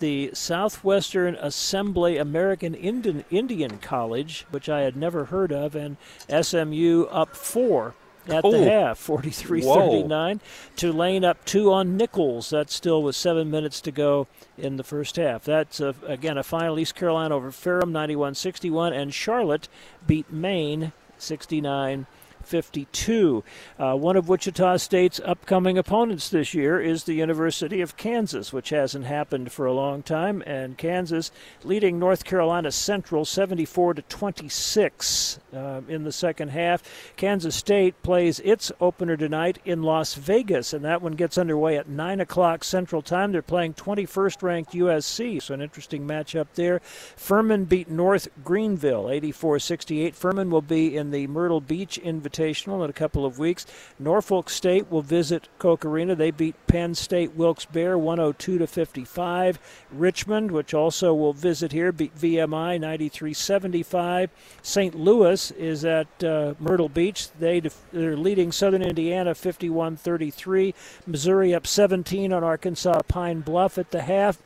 the 0.00 0.30
Southwestern 0.34 1.36
Assembly 1.36 2.16
American 2.18 2.74
Indian, 2.74 3.24
Indian 3.30 3.78
College, 3.78 4.46
which 4.50 4.68
I 4.68 4.80
had 4.80 4.96
never 4.96 5.26
heard 5.26 5.52
of, 5.52 5.76
and 5.76 5.96
SMU 6.28 7.04
up 7.04 7.36
four 7.36 7.94
at 8.28 8.44
oh. 8.44 8.52
the 8.52 8.70
half, 8.70 8.98
43 8.98 9.62
39. 9.62 10.40
Tulane 10.76 11.24
up 11.24 11.44
two 11.44 11.72
on 11.72 11.96
Nicholls. 11.96 12.50
That's 12.50 12.74
still 12.74 13.02
with 13.02 13.16
seven 13.16 13.50
minutes 13.50 13.80
to 13.82 13.90
go 13.90 14.26
in 14.58 14.76
the 14.76 14.84
first 14.84 15.16
half. 15.16 15.44
That's, 15.44 15.80
a, 15.80 15.94
again, 16.06 16.36
a 16.36 16.42
final 16.42 16.78
East 16.78 16.94
Carolina 16.94 17.36
over 17.36 17.50
Ferrum 17.50 17.92
91 17.92 18.34
61, 18.34 18.92
and 18.92 19.14
Charlotte 19.14 19.68
beat 20.06 20.30
Maine 20.32 20.92
69 21.18 22.06
52. 22.50 23.44
Uh, 23.78 23.94
one 23.94 24.16
of 24.16 24.28
Wichita 24.28 24.76
State's 24.78 25.20
upcoming 25.24 25.78
opponents 25.78 26.28
this 26.28 26.52
year 26.52 26.80
is 26.80 27.04
the 27.04 27.14
University 27.14 27.80
of 27.80 27.96
Kansas, 27.96 28.52
which 28.52 28.70
hasn't 28.70 29.06
happened 29.06 29.52
for 29.52 29.66
a 29.66 29.72
long 29.72 30.02
time, 30.02 30.42
and 30.44 30.76
Kansas 30.76 31.30
leading 31.62 32.00
North 32.00 32.24
Carolina 32.24 32.72
Central 32.72 33.24
74 33.24 33.94
to 33.94 34.02
26 34.02 35.38
uh, 35.54 35.82
in 35.86 36.02
the 36.02 36.10
second 36.10 36.48
half. 36.48 36.82
Kansas 37.16 37.54
State 37.54 38.02
plays 38.02 38.40
its 38.40 38.72
opener 38.80 39.16
tonight 39.16 39.60
in 39.64 39.84
Las 39.84 40.14
Vegas, 40.14 40.72
and 40.72 40.84
that 40.84 41.02
one 41.02 41.12
gets 41.12 41.38
underway 41.38 41.76
at 41.76 41.88
9 41.88 42.18
o'clock 42.18 42.64
Central 42.64 43.00
Time. 43.00 43.30
They're 43.30 43.42
playing 43.42 43.74
21st 43.74 44.42
ranked 44.42 44.72
USC, 44.72 45.40
so 45.40 45.54
an 45.54 45.62
interesting 45.62 46.04
matchup 46.04 46.48
there. 46.56 46.80
Furman 47.14 47.66
beat 47.66 47.88
North 47.88 48.26
Greenville 48.42 49.08
84 49.08 49.60
68. 49.60 50.16
Furman 50.16 50.50
will 50.50 50.62
be 50.62 50.96
in 50.96 51.12
the 51.12 51.28
Myrtle 51.28 51.60
Beach 51.60 52.00
Invitational 52.02 52.39
Invitational 52.40 52.84
in 52.84 52.90
a 52.90 52.94
couple 52.94 53.26
of 53.26 53.38
weeks. 53.38 53.66
Norfolk 53.98 54.48
State 54.48 54.90
will 54.90 55.02
visit 55.02 55.48
Koch 55.58 55.84
Arena. 55.84 56.14
They 56.14 56.30
beat 56.30 56.54
Penn 56.66 56.94
State 56.94 57.34
Wilkes-Barre 57.34 57.98
102 57.98 58.58
to 58.58 58.66
55. 58.66 59.58
Richmond, 59.92 60.50
which 60.50 60.72
also 60.72 61.12
will 61.14 61.32
visit 61.32 61.72
here, 61.72 61.92
beat 61.92 62.16
VMI 62.16 62.80
93-75. 62.80 64.30
St. 64.62 64.94
Louis 64.94 65.50
is 65.52 65.84
at 65.84 66.24
uh, 66.24 66.54
Myrtle 66.58 66.88
Beach. 66.88 67.30
They 67.38 67.60
def- 67.60 67.82
they're 67.92 68.16
leading 68.16 68.52
Southern 68.52 68.82
Indiana 68.82 69.32
51-33. 69.32 70.74
Missouri 71.06 71.54
up 71.54 71.66
17 71.66 72.32
on 72.32 72.42
Arkansas 72.42 73.02
Pine 73.08 73.40
Bluff 73.40 73.76
at 73.78 73.90
the 73.90 74.02
half, 74.02 74.38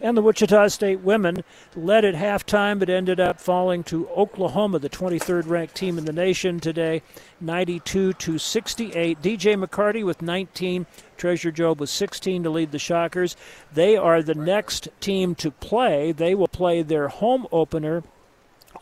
and 0.00 0.16
the 0.16 0.22
Wichita 0.22 0.68
State 0.68 1.00
women 1.00 1.44
led 1.76 2.04
at 2.04 2.14
halftime, 2.14 2.78
but 2.78 2.88
ended 2.88 3.20
up 3.20 3.40
falling 3.40 3.82
to 3.84 4.08
Oklahoma, 4.10 4.78
the 4.78 4.88
23rd 4.88 5.48
ranked 5.48 5.74
team 5.74 5.98
in 5.98 6.04
the 6.04 6.12
nation 6.12 6.60
today, 6.60 7.02
92 7.42 8.12
to 8.14 8.38
68. 8.38 9.20
DJ 9.20 9.62
McCarty 9.62 10.04
with 10.04 10.22
19. 10.22 10.86
Treasure 11.16 11.50
Job 11.50 11.80
with 11.80 11.90
16 11.90 12.42
to 12.42 12.50
lead 12.50 12.72
the 12.72 12.78
Shockers. 12.78 13.36
They 13.72 13.96
are 13.96 14.22
the 14.22 14.34
next 14.34 14.88
team 15.00 15.34
to 15.36 15.50
play. 15.50 16.12
They 16.12 16.34
will 16.34 16.48
play 16.48 16.82
their 16.82 17.08
home 17.08 17.46
opener 17.52 18.02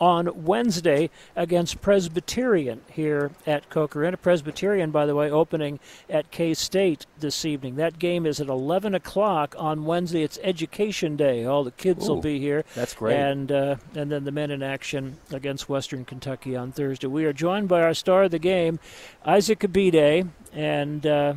on 0.01 0.45
Wednesday 0.45 1.11
against 1.35 1.79
Presbyterian 1.79 2.81
here 2.91 3.29
at 3.45 3.69
Koch 3.69 3.95
Arena. 3.95 4.17
Presbyterian, 4.17 4.89
by 4.89 5.05
the 5.05 5.13
way, 5.13 5.29
opening 5.29 5.79
at 6.09 6.31
K 6.31 6.55
State 6.55 7.05
this 7.19 7.45
evening. 7.45 7.75
That 7.75 7.99
game 7.99 8.25
is 8.25 8.41
at 8.41 8.47
11 8.47 8.95
o'clock 8.95 9.55
on 9.59 9.85
Wednesday. 9.85 10.23
It's 10.23 10.39
Education 10.41 11.15
Day. 11.15 11.45
All 11.45 11.63
the 11.63 11.71
kids 11.71 12.09
Ooh, 12.09 12.13
will 12.13 12.21
be 12.21 12.39
here. 12.39 12.65
that's 12.73 12.95
great. 12.95 13.15
And 13.15 13.51
uh, 13.51 13.75
and 13.95 14.11
then 14.11 14.23
the 14.23 14.31
men 14.31 14.49
in 14.49 14.63
action 14.63 15.19
against 15.31 15.69
Western 15.69 16.03
Kentucky 16.03 16.55
on 16.55 16.71
Thursday. 16.71 17.07
We 17.07 17.25
are 17.25 17.33
joined 17.33 17.67
by 17.67 17.83
our 17.83 17.93
star 17.93 18.23
of 18.23 18.31
the 18.31 18.39
game, 18.39 18.79
Isaac 19.23 19.59
Abidde, 19.59 20.27
and. 20.51 21.05
Uh, 21.05 21.33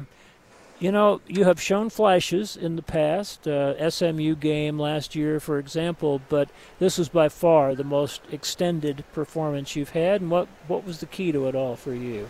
you 0.85 0.93
know, 0.93 1.23
you 1.27 1.45
have 1.45 1.59
shown 1.59 1.89
flashes 1.89 2.59
in 2.59 2.77
the 2.77 2.83
past, 2.83 3.49
uh, 3.49 3.89
SMU 3.89 4.35
game 4.35 4.79
last 4.79 5.15
year, 5.15 5.41
for 5.41 5.59
example, 5.59 6.21
but 6.29 6.51
this 6.79 6.99
was 6.99 7.09
by 7.09 7.31
far 7.31 7.75
the 7.75 7.83
most 7.83 8.21
extended 8.31 9.03
performance 9.15 9.75
you've 9.75 9.93
had. 9.93 10.21
And 10.21 10.31
what, 10.31 10.47
what 10.69 10.85
was 10.85 11.01
the 11.01 11.07
key 11.07 11.33
to 11.33 11.49
it 11.49 11.55
all 11.55 11.75
for 11.75 11.95
you? 11.95 12.29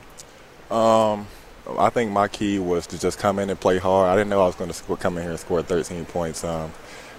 Um, 0.71 1.27
I 1.77 1.91
think 1.91 2.13
my 2.13 2.29
key 2.29 2.61
was 2.61 2.87
to 2.87 3.01
just 3.01 3.19
come 3.19 3.41
in 3.41 3.51
and 3.51 3.59
play 3.59 3.79
hard. 3.79 4.09
I 4.09 4.15
didn't 4.15 4.31
know 4.31 4.45
I 4.45 4.47
was 4.47 4.55
going 4.55 4.71
to 4.71 4.97
come 4.99 5.17
in 5.17 5.25
here 5.25 5.33
and 5.33 5.41
score 5.41 5.61
13 5.61 6.05
points. 6.05 6.45
Um, 6.45 6.71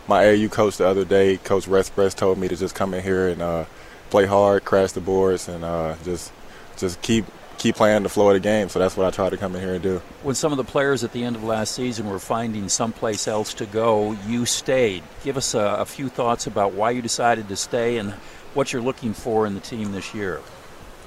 my 0.08 0.26
AU 0.30 0.48
coach 0.48 0.78
the 0.78 0.88
other 0.88 1.04
day, 1.04 1.36
Coach 1.36 1.66
Respress, 1.66 2.16
told 2.16 2.38
me 2.38 2.48
to 2.48 2.56
just 2.56 2.76
come 2.76 2.94
in 2.94 3.04
here 3.04 3.28
and 3.28 3.42
uh, 3.42 3.66
play 4.10 4.26
hard, 4.26 4.64
crash 4.64 4.94
the 4.94 5.02
boards, 5.02 5.50
and 5.50 5.66
uh, 5.66 5.96
just 6.06 6.32
just 6.78 7.02
keep 7.02 7.26
keep 7.66 7.76
playing 7.76 8.04
the 8.04 8.10
flow 8.10 8.30
of 8.30 8.36
the 8.36 8.40
game. 8.40 8.70
So 8.70 8.78
that's 8.78 8.96
what 8.96 9.08
I 9.08 9.10
tried 9.10 9.32
to 9.32 9.38
come 9.38 9.56
in 9.56 9.62
here 9.62 9.74
and 9.74 9.82
do. 9.82 10.00
When 10.22 10.36
some 10.36 10.52
of 10.52 10.58
the 10.58 10.64
players 10.64 11.04
at 11.04 11.14
the 11.14 11.24
end 11.24 11.36
of 11.36 11.44
last 11.44 11.74
season 11.74 12.08
were 12.08 12.20
finding 12.20 12.70
someplace 12.70 13.28
else 13.28 13.56
to 13.56 13.66
go, 13.66 14.12
you 14.28 14.46
stayed. 14.46 15.02
Give 15.24 15.36
us 15.36 15.56
a, 15.56 15.78
a 15.80 15.86
few 15.86 16.08
thoughts 16.08 16.46
about 16.46 16.74
why 16.74 16.92
you 16.92 17.02
decided 17.02 17.48
to 17.48 17.56
stay 17.56 17.98
and 17.98 18.12
what 18.54 18.72
you're 18.72 18.84
looking 18.84 19.14
for 19.14 19.48
in 19.48 19.56
the 19.56 19.60
team 19.60 19.94
this 19.94 20.14
year. 20.14 20.42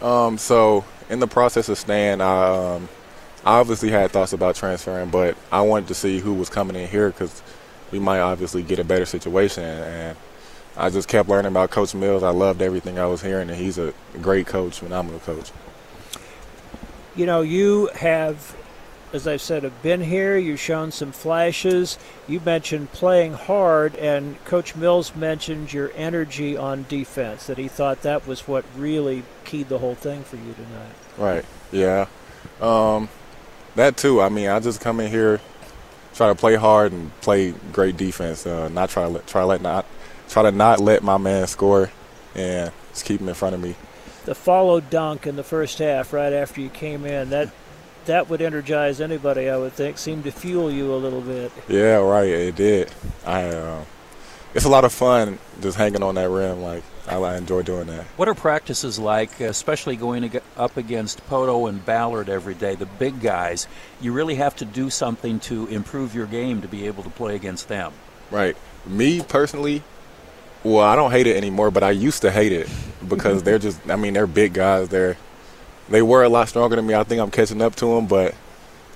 Um, 0.02 0.36
so 0.36 0.85
in 1.09 1.20
the 1.20 1.28
process 1.28 1.68
of 1.68 1.78
staying, 1.78 2.20
I, 2.20 2.74
um, 2.74 2.89
I 3.44 3.60
obviously 3.60 3.90
had 3.90 4.10
thoughts 4.10 4.32
about 4.32 4.56
transferring, 4.56 5.10
but 5.10 5.36
I 5.52 5.60
wanted 5.60 5.86
to 5.89 5.94
see 5.94 6.18
who 6.18 6.35
was 6.35 6.48
coming 6.48 6.74
in 6.74 6.89
here 6.89 7.10
because 7.10 7.40
we 7.93 8.01
might 8.01 8.18
obviously 8.18 8.64
get 8.64 8.80
a 8.80 8.85
better 8.85 9.06
situation. 9.06 9.62
And 9.62 10.16
I 10.76 10.90
just 10.90 11.06
kept 11.06 11.28
learning 11.28 11.52
about 11.52 11.70
Coach 11.70 11.94
Mills. 11.94 12.24
I 12.24 12.30
loved 12.30 12.62
everything 12.62 12.98
I 12.98 13.06
was 13.06 13.22
hearing, 13.22 13.48
and 13.48 13.60
he's 13.60 13.78
a 13.78 13.94
great 14.20 14.48
coach, 14.48 14.80
phenomenal 14.80 15.20
coach. 15.20 15.52
You 17.18 17.26
know, 17.26 17.40
you 17.40 17.90
have, 17.96 18.56
as 19.12 19.26
I've 19.26 19.40
said, 19.40 19.64
have 19.64 19.82
been 19.82 20.00
here. 20.00 20.38
You've 20.38 20.60
shown 20.60 20.92
some 20.92 21.10
flashes. 21.10 21.98
You 22.28 22.38
mentioned 22.38 22.92
playing 22.92 23.32
hard, 23.32 23.96
and 23.96 24.42
Coach 24.44 24.76
Mills 24.76 25.16
mentioned 25.16 25.72
your 25.72 25.90
energy 25.96 26.56
on 26.56 26.86
defense, 26.88 27.48
that 27.48 27.58
he 27.58 27.66
thought 27.66 28.02
that 28.02 28.28
was 28.28 28.46
what 28.46 28.64
really 28.76 29.24
keyed 29.44 29.68
the 29.68 29.78
whole 29.78 29.96
thing 29.96 30.22
for 30.22 30.36
you 30.36 30.54
tonight. 30.54 30.94
Right. 31.16 31.44
Yeah. 31.72 32.06
Um, 32.60 33.08
that 33.74 33.96
too. 33.96 34.22
I 34.22 34.28
mean, 34.28 34.46
I 34.46 34.60
just 34.60 34.80
come 34.80 35.00
in 35.00 35.10
here, 35.10 35.40
try 36.14 36.28
to 36.28 36.36
play 36.36 36.54
hard 36.54 36.92
and 36.92 37.10
play 37.20 37.50
great 37.72 37.96
defense. 37.96 38.46
Uh, 38.46 38.68
not 38.68 38.90
try 38.90 39.02
to 39.02 39.08
let, 39.08 39.26
try 39.26 39.42
let 39.42 39.60
not 39.60 39.86
try 40.28 40.44
to 40.44 40.52
not 40.52 40.78
let 40.78 41.02
my 41.02 41.16
man 41.16 41.48
score, 41.48 41.90
and 42.36 42.70
just 42.92 43.04
keep 43.04 43.20
him 43.20 43.28
in 43.28 43.34
front 43.34 43.56
of 43.56 43.60
me. 43.60 43.74
The 44.28 44.34
follow 44.34 44.80
dunk 44.80 45.26
in 45.26 45.36
the 45.36 45.42
first 45.42 45.78
half, 45.78 46.12
right 46.12 46.34
after 46.34 46.60
you 46.60 46.68
came 46.68 47.06
in, 47.06 47.30
that 47.30 47.48
that 48.05 48.28
would 48.28 48.42
energize 48.42 49.00
anybody. 49.00 49.48
I 49.48 49.56
would 49.56 49.72
think. 49.72 49.96
Seemed 49.96 50.24
to 50.24 50.30
fuel 50.30 50.70
you 50.70 50.92
a 50.92 50.96
little 50.96 51.22
bit. 51.22 51.50
Yeah. 51.66 51.96
Right. 51.96 52.28
It 52.28 52.55
did. 52.55 52.92
I. 53.24 53.44
Uh, 53.44 53.84
it's 54.52 54.66
a 54.66 54.68
lot 54.68 54.84
of 54.84 54.92
fun 54.92 55.38
just 55.62 55.78
hanging 55.78 56.02
on 56.02 56.16
that 56.16 56.28
rim. 56.28 56.60
Like 56.60 56.82
I, 57.06 57.16
I 57.16 57.38
enjoy 57.38 57.62
doing 57.62 57.86
that. 57.86 58.05
What 58.18 58.28
are 58.28 58.34
practices 58.34 58.98
like, 58.98 59.40
especially 59.40 59.96
going 59.96 60.24
ag- 60.24 60.42
up 60.59 60.76
against 60.76 61.26
Pohto 61.30 61.66
and 61.66 61.82
Ballard 61.86 62.28
every 62.28 62.55
day, 62.55 62.74
the 62.74 62.84
big 62.84 63.22
guys? 63.22 63.66
You 63.98 64.12
really 64.12 64.34
have 64.34 64.55
to 64.56 64.66
do 64.66 64.90
something 64.90 65.40
to 65.40 65.68
improve 65.68 66.14
your 66.14 66.26
game 66.26 66.60
to 66.60 66.68
be 66.68 66.86
able 66.86 67.02
to 67.02 67.10
play 67.10 67.34
against 67.34 67.68
them. 67.68 67.94
Right. 68.30 68.59
Me 68.84 69.22
personally, 69.22 69.84
well, 70.64 70.85
I 70.85 70.97
don't 70.97 71.10
hate 71.10 71.26
it 71.26 71.36
anymore, 71.36 71.70
but 71.70 71.82
I 71.82 71.90
used 71.90 72.22
to 72.22 72.30
hate 72.30 72.52
it 72.52 72.68
because 73.06 73.43
they're 73.43 73.59
just. 73.59 73.80
I 73.89 73.97
mean, 73.97 74.14
they're 74.14 74.26
big 74.26 74.55
guys. 74.55 74.89
They're 74.89 75.16
they 75.89 76.02
were 76.02 76.22
a 76.22 76.28
lot 76.28 76.48
stronger 76.48 76.76
than 76.76 76.86
me. 76.86 76.94
I 76.94 77.05
think 77.05 77.20
I'm 77.20 77.30
catching 77.30 77.62
up 77.62 77.74
to 77.76 77.86
them, 77.86 78.06
but 78.06 78.35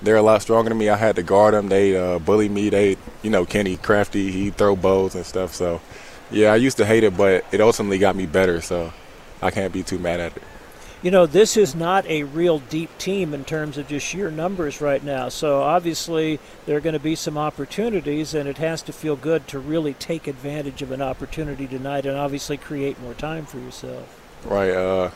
they're 0.01 0.15
a 0.15 0.21
lot 0.21 0.41
stronger 0.41 0.69
than 0.69 0.77
me. 0.77 0.89
I 0.89 0.95
had 0.95 1.15
to 1.15 1.23
guard 1.23 1.53
them. 1.53 1.69
They 1.69 1.95
uh, 1.95 2.19
bully 2.19 2.49
me. 2.49 2.69
They, 2.69 2.97
you 3.21 3.29
know, 3.29 3.45
Kenny 3.45 3.77
Crafty. 3.77 4.31
He 4.31 4.49
throw 4.51 4.75
bows 4.75 5.15
and 5.15 5.25
stuff. 5.25 5.53
So, 5.53 5.81
yeah, 6.29 6.51
I 6.51 6.57
used 6.57 6.77
to 6.77 6.85
hate 6.85 7.03
it, 7.03 7.17
but 7.17 7.45
it 7.51 7.61
ultimately 7.61 7.97
got 7.97 8.15
me 8.15 8.25
better. 8.25 8.61
So, 8.61 8.93
I 9.41 9.51
can't 9.51 9.73
be 9.73 9.83
too 9.83 9.97
mad 9.97 10.19
at 10.19 10.37
it. 10.37 10.43
You 11.03 11.11
know, 11.11 11.25
this 11.25 11.57
is 11.57 11.75
not 11.75 12.05
a 12.07 12.23
real 12.23 12.59
deep 12.59 12.97
team 12.97 13.33
in 13.33 13.43
terms 13.43 13.77
of 13.77 13.89
just 13.89 14.05
sheer 14.05 14.31
numbers 14.31 14.79
right 14.79 15.03
now. 15.03 15.27
So 15.27 15.61
obviously, 15.61 16.39
there 16.65 16.77
are 16.77 16.81
going 16.81 16.93
to 16.93 16.99
be 16.99 17.15
some 17.15 17.37
opportunities, 17.37 18.33
and 18.33 18.47
it 18.47 18.57
has 18.57 18.81
to 18.83 18.93
feel 18.93 19.17
good 19.17 19.45
to 19.49 19.59
really 19.59 19.93
take 19.95 20.27
advantage 20.27 20.81
of 20.81 20.91
an 20.91 21.01
opportunity 21.01 21.67
tonight, 21.67 22.05
and 22.05 22.17
obviously 22.17 22.55
create 22.55 22.99
more 23.01 23.13
time 23.13 23.45
for 23.45 23.59
yourself. 23.59 24.21
Right. 24.45 24.71
Uh, 24.71 25.11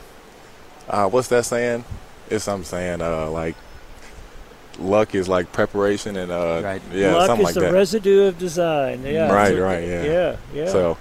uh, 0.88 1.08
what's 1.08 1.28
that 1.28 1.46
saying? 1.46 1.84
It's 2.28 2.46
I'm 2.46 2.64
saying 2.64 3.00
uh, 3.00 3.30
like 3.30 3.56
luck 4.78 5.14
is 5.14 5.28
like 5.28 5.52
preparation 5.52 6.16
and 6.16 6.30
uh, 6.30 6.60
right. 6.62 6.82
yeah, 6.92 7.14
luck 7.14 7.26
something 7.26 7.46
is 7.46 7.46
like 7.46 7.54
the 7.54 7.60
that. 7.60 7.72
residue 7.72 8.24
of 8.24 8.38
design. 8.38 9.02
Yeah. 9.04 9.32
right. 9.32 9.58
right. 9.58 9.86
Yeah. 9.86 10.02
Yeah. 10.04 10.36
Yeah. 10.52 10.68
So, 10.68 10.98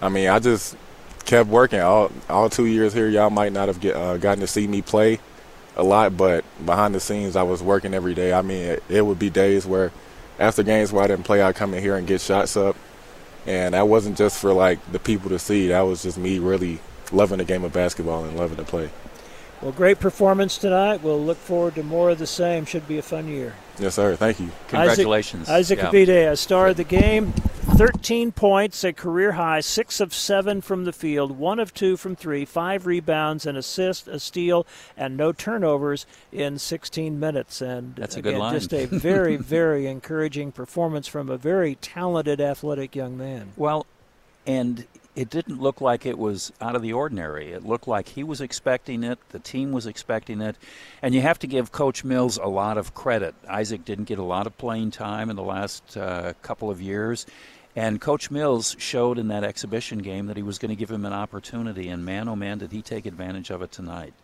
I 0.00 0.08
mean, 0.08 0.28
I 0.28 0.38
just 0.38 0.76
kept 1.24 1.48
working 1.48 1.80
all 1.80 2.10
all 2.28 2.50
two 2.50 2.66
years 2.66 2.92
here. 2.92 3.08
Y'all 3.08 3.30
might 3.30 3.52
not 3.52 3.68
have 3.68 3.80
get, 3.80 3.96
uh, 3.96 4.16
gotten 4.16 4.40
to 4.40 4.46
see 4.46 4.66
me 4.66 4.82
play 4.82 5.20
a 5.76 5.82
lot, 5.82 6.16
but 6.16 6.44
behind 6.64 6.94
the 6.94 7.00
scenes, 7.00 7.36
I 7.36 7.42
was 7.42 7.62
working 7.62 7.94
every 7.94 8.14
day. 8.14 8.32
I 8.32 8.42
mean, 8.42 8.62
it, 8.62 8.82
it 8.88 9.02
would 9.02 9.18
be 9.18 9.30
days 9.30 9.66
where 9.66 9.92
after 10.38 10.62
games 10.62 10.92
where 10.92 11.04
I 11.04 11.06
didn't 11.06 11.24
play, 11.24 11.42
I'd 11.42 11.54
come 11.54 11.74
in 11.74 11.82
here 11.82 11.96
and 11.96 12.06
get 12.06 12.20
shots 12.20 12.56
up, 12.56 12.76
and 13.46 13.74
that 13.74 13.88
wasn't 13.88 14.16
just 14.16 14.40
for 14.40 14.52
like 14.52 14.78
the 14.92 14.98
people 14.98 15.30
to 15.30 15.38
see. 15.38 15.68
That 15.68 15.82
was 15.82 16.02
just 16.02 16.18
me 16.18 16.38
really 16.38 16.80
loving 17.12 17.38
the 17.38 17.44
game 17.44 17.64
of 17.64 17.72
basketball 17.72 18.24
and 18.24 18.36
loving 18.36 18.56
to 18.56 18.64
play. 18.64 18.90
Well, 19.60 19.72
great 19.72 20.00
performance 20.00 20.56
tonight. 20.56 21.02
We'll 21.02 21.22
look 21.22 21.36
forward 21.36 21.74
to 21.74 21.82
more 21.82 22.10
of 22.10 22.18
the 22.18 22.26
same. 22.26 22.64
Should 22.64 22.88
be 22.88 22.98
a 22.98 23.02
fun 23.02 23.28
year. 23.28 23.54
Yes, 23.80 23.94
sir. 23.94 24.14
Thank 24.16 24.40
you. 24.40 24.50
Congratulations. 24.68 25.48
Isaac, 25.48 25.78
Yeah. 25.78 25.88
Isaac 25.88 26.08
Abidde, 26.08 26.30
a 26.32 26.36
star 26.36 26.68
of 26.68 26.76
the 26.76 26.84
game. 26.84 27.32
13 27.76 28.30
points, 28.32 28.84
a 28.84 28.92
career 28.92 29.32
high, 29.32 29.60
6 29.60 30.00
of 30.00 30.12
7 30.12 30.60
from 30.60 30.84
the 30.84 30.92
field, 30.92 31.38
1 31.38 31.58
of 31.58 31.72
2 31.72 31.96
from 31.96 32.14
3, 32.14 32.44
5 32.44 32.84
rebounds, 32.84 33.46
an 33.46 33.56
assist, 33.56 34.06
a 34.06 34.18
steal, 34.20 34.66
and 34.98 35.16
no 35.16 35.32
turnovers 35.32 36.04
in 36.30 36.58
16 36.58 37.18
minutes. 37.18 37.62
And 37.62 37.94
That's 37.96 38.16
a 38.16 38.18
again, 38.18 38.34
good 38.34 38.38
line. 38.40 38.54
just 38.54 38.72
a 38.74 38.84
very, 38.90 39.36
very 39.36 39.86
encouraging 39.86 40.52
performance 40.52 41.08
from 41.08 41.30
a 41.30 41.38
very 41.38 41.76
talented, 41.76 42.38
athletic 42.40 42.94
young 42.94 43.16
man. 43.16 43.52
Well, 43.56 43.86
and 44.46 44.86
it 45.16 45.28
didn't 45.28 45.60
look 45.60 45.80
like 45.80 46.06
it 46.06 46.18
was 46.18 46.52
out 46.60 46.76
of 46.76 46.82
the 46.82 46.92
ordinary. 46.92 47.52
It 47.52 47.64
looked 47.64 47.88
like 47.88 48.08
he 48.08 48.22
was 48.22 48.40
expecting 48.40 49.02
it, 49.02 49.18
the 49.30 49.38
team 49.38 49.72
was 49.72 49.86
expecting 49.86 50.40
it, 50.40 50.56
and 51.02 51.14
you 51.14 51.20
have 51.20 51.38
to 51.40 51.46
give 51.46 51.72
Coach 51.72 52.04
Mills 52.04 52.36
a 52.36 52.46
lot 52.46 52.78
of 52.78 52.94
credit. 52.94 53.34
Isaac 53.48 53.84
didn't 53.84 54.04
get 54.04 54.18
a 54.18 54.24
lot 54.24 54.46
of 54.46 54.56
playing 54.56 54.92
time 54.92 55.28
in 55.30 55.36
the 55.36 55.42
last 55.42 55.96
uh, 55.96 56.34
couple 56.42 56.70
of 56.70 56.80
years, 56.80 57.26
and 57.74 58.00
Coach 58.00 58.30
Mills 58.30 58.76
showed 58.78 59.18
in 59.18 59.28
that 59.28 59.44
exhibition 59.44 59.98
game 59.98 60.26
that 60.26 60.36
he 60.36 60.42
was 60.42 60.58
going 60.58 60.70
to 60.70 60.76
give 60.76 60.90
him 60.90 61.04
an 61.04 61.12
opportunity, 61.12 61.88
and 61.88 62.04
man, 62.04 62.28
oh 62.28 62.36
man, 62.36 62.58
did 62.58 62.72
he 62.72 62.82
take 62.82 63.06
advantage 63.06 63.50
of 63.50 63.62
it 63.62 63.72
tonight. 63.72 64.14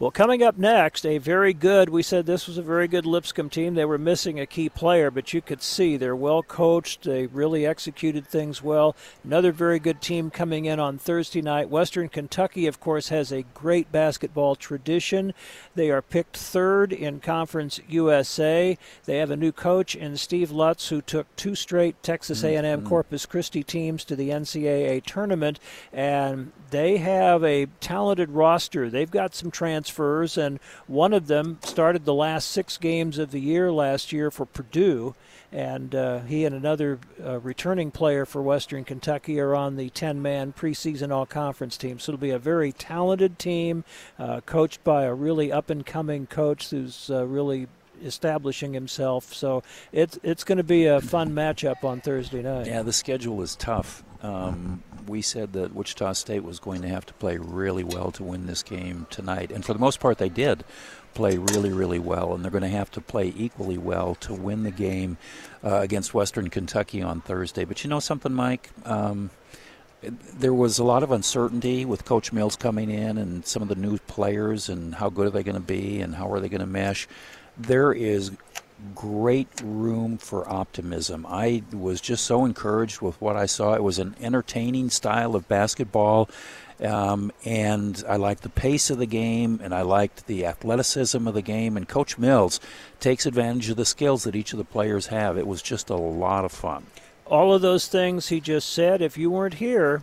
Well, 0.00 0.10
coming 0.10 0.42
up 0.42 0.58
next, 0.58 1.06
a 1.06 1.18
very 1.18 1.54
good, 1.54 1.88
we 1.88 2.02
said 2.02 2.26
this 2.26 2.48
was 2.48 2.58
a 2.58 2.62
very 2.62 2.88
good 2.88 3.06
Lipscomb 3.06 3.48
team. 3.48 3.74
They 3.74 3.84
were 3.84 3.96
missing 3.96 4.40
a 4.40 4.46
key 4.46 4.68
player, 4.68 5.08
but 5.08 5.32
you 5.32 5.40
could 5.40 5.62
see 5.62 5.96
they're 5.96 6.16
well 6.16 6.42
coached. 6.42 7.04
They 7.04 7.26
really 7.26 7.64
executed 7.64 8.26
things 8.26 8.60
well. 8.60 8.96
Another 9.22 9.52
very 9.52 9.78
good 9.78 10.02
team 10.02 10.30
coming 10.30 10.64
in 10.64 10.80
on 10.80 10.98
Thursday 10.98 11.40
night. 11.40 11.70
Western 11.70 12.08
Kentucky, 12.08 12.66
of 12.66 12.80
course, 12.80 13.10
has 13.10 13.30
a 13.30 13.44
great 13.54 13.92
basketball 13.92 14.56
tradition. 14.56 15.32
They 15.76 15.92
are 15.92 16.02
picked 16.02 16.36
third 16.36 16.92
in 16.92 17.20
Conference 17.20 17.78
USA. 17.88 18.76
They 19.04 19.18
have 19.18 19.30
a 19.30 19.36
new 19.36 19.52
coach 19.52 19.94
in 19.94 20.16
Steve 20.16 20.50
Lutz, 20.50 20.88
who 20.88 21.02
took 21.02 21.34
two 21.36 21.54
straight 21.54 22.02
Texas 22.02 22.42
A&M 22.42 22.64
Mm-hmm. 22.64 22.88
Corpus 22.88 23.26
Christi 23.26 23.62
teams 23.62 24.04
to 24.04 24.16
the 24.16 24.30
NCAA 24.30 25.04
tournament, 25.04 25.60
and 25.92 26.50
they 26.70 26.96
have 26.96 27.44
a 27.44 27.66
talented 27.80 28.30
roster. 28.30 28.90
They've 28.90 29.10
got 29.10 29.34
some 29.34 29.50
transfers, 29.84 30.38
and 30.38 30.58
one 30.86 31.12
of 31.12 31.26
them 31.26 31.58
started 31.62 32.04
the 32.04 32.14
last 32.14 32.50
six 32.50 32.78
games 32.78 33.18
of 33.18 33.30
the 33.30 33.40
year 33.40 33.70
last 33.70 34.12
year 34.12 34.30
for 34.30 34.46
Purdue. 34.46 35.14
And 35.52 35.94
uh, 35.94 36.20
he 36.22 36.44
and 36.44 36.54
another 36.54 36.98
uh, 37.24 37.38
returning 37.38 37.92
player 37.92 38.26
for 38.26 38.42
Western 38.42 38.82
Kentucky 38.82 39.38
are 39.38 39.54
on 39.54 39.76
the 39.76 39.88
10 39.90 40.20
man 40.20 40.52
preseason 40.52 41.12
all 41.12 41.26
conference 41.26 41.76
team. 41.76 42.00
So 42.00 42.12
it'll 42.12 42.20
be 42.20 42.30
a 42.30 42.40
very 42.40 42.72
talented 42.72 43.38
team, 43.38 43.84
uh, 44.18 44.40
coached 44.40 44.82
by 44.82 45.04
a 45.04 45.14
really 45.14 45.52
up 45.52 45.70
and 45.70 45.86
coming 45.86 46.26
coach 46.26 46.70
who's 46.70 47.08
uh, 47.08 47.24
really 47.26 47.68
establishing 48.02 48.74
himself. 48.74 49.32
So 49.32 49.62
it's, 49.92 50.18
it's 50.24 50.42
going 50.42 50.58
to 50.58 50.64
be 50.64 50.86
a 50.86 51.00
fun 51.00 51.30
matchup 51.30 51.84
on 51.84 52.00
Thursday 52.00 52.42
night. 52.42 52.66
Yeah, 52.66 52.82
the 52.82 52.92
schedule 52.92 53.40
is 53.40 53.54
tough. 53.54 54.02
Um, 54.24 54.82
we 55.06 55.20
said 55.20 55.52
that 55.52 55.74
Wichita 55.74 56.14
State 56.14 56.44
was 56.44 56.58
going 56.58 56.80
to 56.80 56.88
have 56.88 57.04
to 57.06 57.14
play 57.14 57.36
really 57.36 57.84
well 57.84 58.10
to 58.12 58.24
win 58.24 58.46
this 58.46 58.62
game 58.62 59.06
tonight, 59.10 59.52
and 59.52 59.62
for 59.64 59.74
the 59.74 59.78
most 59.78 60.00
part, 60.00 60.16
they 60.16 60.30
did 60.30 60.64
play 61.12 61.36
really, 61.36 61.72
really 61.72 61.98
well, 61.98 62.34
and 62.34 62.42
they're 62.42 62.50
going 62.50 62.62
to 62.62 62.68
have 62.68 62.90
to 62.92 63.00
play 63.00 63.32
equally 63.36 63.76
well 63.76 64.14
to 64.16 64.32
win 64.32 64.62
the 64.62 64.70
game 64.70 65.18
uh, 65.62 65.76
against 65.76 66.14
Western 66.14 66.48
Kentucky 66.48 67.02
on 67.02 67.20
Thursday. 67.20 67.64
But 67.64 67.84
you 67.84 67.90
know 67.90 68.00
something, 68.00 68.32
Mike? 68.32 68.70
Um, 68.84 69.30
there 70.02 70.54
was 70.54 70.78
a 70.78 70.84
lot 70.84 71.02
of 71.02 71.10
uncertainty 71.10 71.84
with 71.84 72.04
Coach 72.04 72.32
Mills 72.32 72.56
coming 72.56 72.90
in 72.90 73.18
and 73.18 73.46
some 73.46 73.62
of 73.62 73.68
the 73.68 73.74
new 73.74 73.98
players 73.98 74.68
and 74.68 74.94
how 74.94 75.10
good 75.10 75.26
are 75.26 75.30
they 75.30 75.42
going 75.42 75.54
to 75.54 75.60
be 75.60 76.00
and 76.00 76.14
how 76.14 76.30
are 76.32 76.40
they 76.40 76.48
going 76.48 76.60
to 76.60 76.66
mesh. 76.66 77.06
There 77.56 77.92
is 77.92 78.32
great 78.94 79.48
room 79.62 80.18
for 80.18 80.48
optimism. 80.48 81.24
I 81.28 81.62
was 81.72 82.00
just 82.00 82.24
so 82.24 82.44
encouraged 82.44 83.00
with 83.00 83.20
what 83.20 83.36
I 83.36 83.46
saw. 83.46 83.74
It 83.74 83.82
was 83.82 83.98
an 83.98 84.14
entertaining 84.20 84.90
style 84.90 85.34
of 85.34 85.48
basketball. 85.48 86.28
Um, 86.80 87.30
and 87.44 88.02
I 88.08 88.16
liked 88.16 88.42
the 88.42 88.48
pace 88.48 88.90
of 88.90 88.98
the 88.98 89.06
game, 89.06 89.60
and 89.62 89.72
I 89.72 89.82
liked 89.82 90.26
the 90.26 90.44
athleticism 90.44 91.26
of 91.28 91.34
the 91.34 91.40
game. 91.42 91.76
And 91.76 91.88
Coach 91.88 92.18
Mills 92.18 92.58
takes 92.98 93.26
advantage 93.26 93.70
of 93.70 93.76
the 93.76 93.84
skills 93.84 94.24
that 94.24 94.34
each 94.34 94.52
of 94.52 94.58
the 94.58 94.64
players 94.64 95.06
have. 95.06 95.38
It 95.38 95.46
was 95.46 95.62
just 95.62 95.88
a 95.88 95.96
lot 95.96 96.44
of 96.44 96.52
fun. 96.52 96.86
all 97.26 97.54
of 97.54 97.62
those 97.62 97.88
things 97.88 98.28
he 98.28 98.40
just 98.40 98.70
said, 98.70 99.00
if 99.00 99.16
you 99.16 99.30
weren't 99.30 99.54
here 99.54 100.02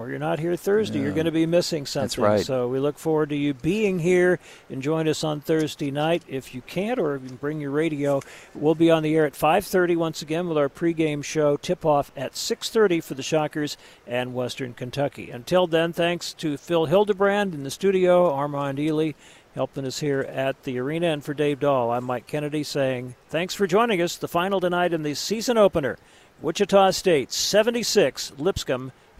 or 0.00 0.08
you're 0.08 0.18
not 0.18 0.38
here 0.38 0.56
Thursday, 0.56 1.00
you're 1.00 1.12
going 1.12 1.26
to 1.26 1.30
be 1.30 1.46
missing 1.46 1.84
something. 1.84 2.24
right. 2.24 2.44
So 2.44 2.68
we 2.68 2.78
look 2.78 2.98
forward 2.98 3.28
to 3.28 3.36
you 3.36 3.52
being 3.52 3.98
here 3.98 4.38
and 4.68 4.82
join 4.82 5.06
us 5.06 5.22
on 5.22 5.40
Thursday 5.40 5.90
night. 5.90 6.22
If 6.26 6.54
you 6.54 6.62
can't 6.62 6.98
or 6.98 7.16
you 7.16 7.28
can 7.28 7.36
bring 7.36 7.60
your 7.60 7.70
radio, 7.70 8.22
we'll 8.54 8.74
be 8.74 8.90
on 8.90 9.02
the 9.02 9.14
air 9.14 9.26
at 9.26 9.34
5:30 9.34 9.96
once 9.96 10.22
again 10.22 10.48
with 10.48 10.56
our 10.56 10.68
pregame 10.68 11.22
show 11.22 11.56
tip-off 11.56 12.10
at 12.16 12.34
6:30 12.34 13.00
for 13.00 13.14
the 13.14 13.22
Shockers 13.22 13.76
and 14.06 14.34
Western 14.34 14.72
Kentucky. 14.72 15.30
Until 15.30 15.66
then, 15.66 15.92
thanks 15.92 16.32
to 16.34 16.56
Phil 16.56 16.86
Hildebrand 16.86 17.54
in 17.54 17.62
the 17.62 17.70
studio, 17.70 18.32
Armand 18.32 18.78
Ely 18.78 19.12
helping 19.54 19.84
us 19.84 20.00
here 20.00 20.20
at 20.20 20.62
the 20.62 20.78
arena. 20.78 21.08
And 21.08 21.24
for 21.24 21.34
Dave 21.34 21.60
Dahl, 21.60 21.90
I'm 21.90 22.04
Mike 22.04 22.26
Kennedy 22.26 22.62
saying 22.62 23.16
thanks 23.28 23.54
for 23.54 23.66
joining 23.66 24.00
us. 24.00 24.16
The 24.16 24.28
final 24.28 24.60
tonight 24.60 24.92
in 24.92 25.02
the 25.02 25.14
season 25.14 25.58
opener 25.58 25.98
Wichita 26.40 26.92
State 26.92 27.32
76, 27.32 28.32
Lipscomb 28.38 28.92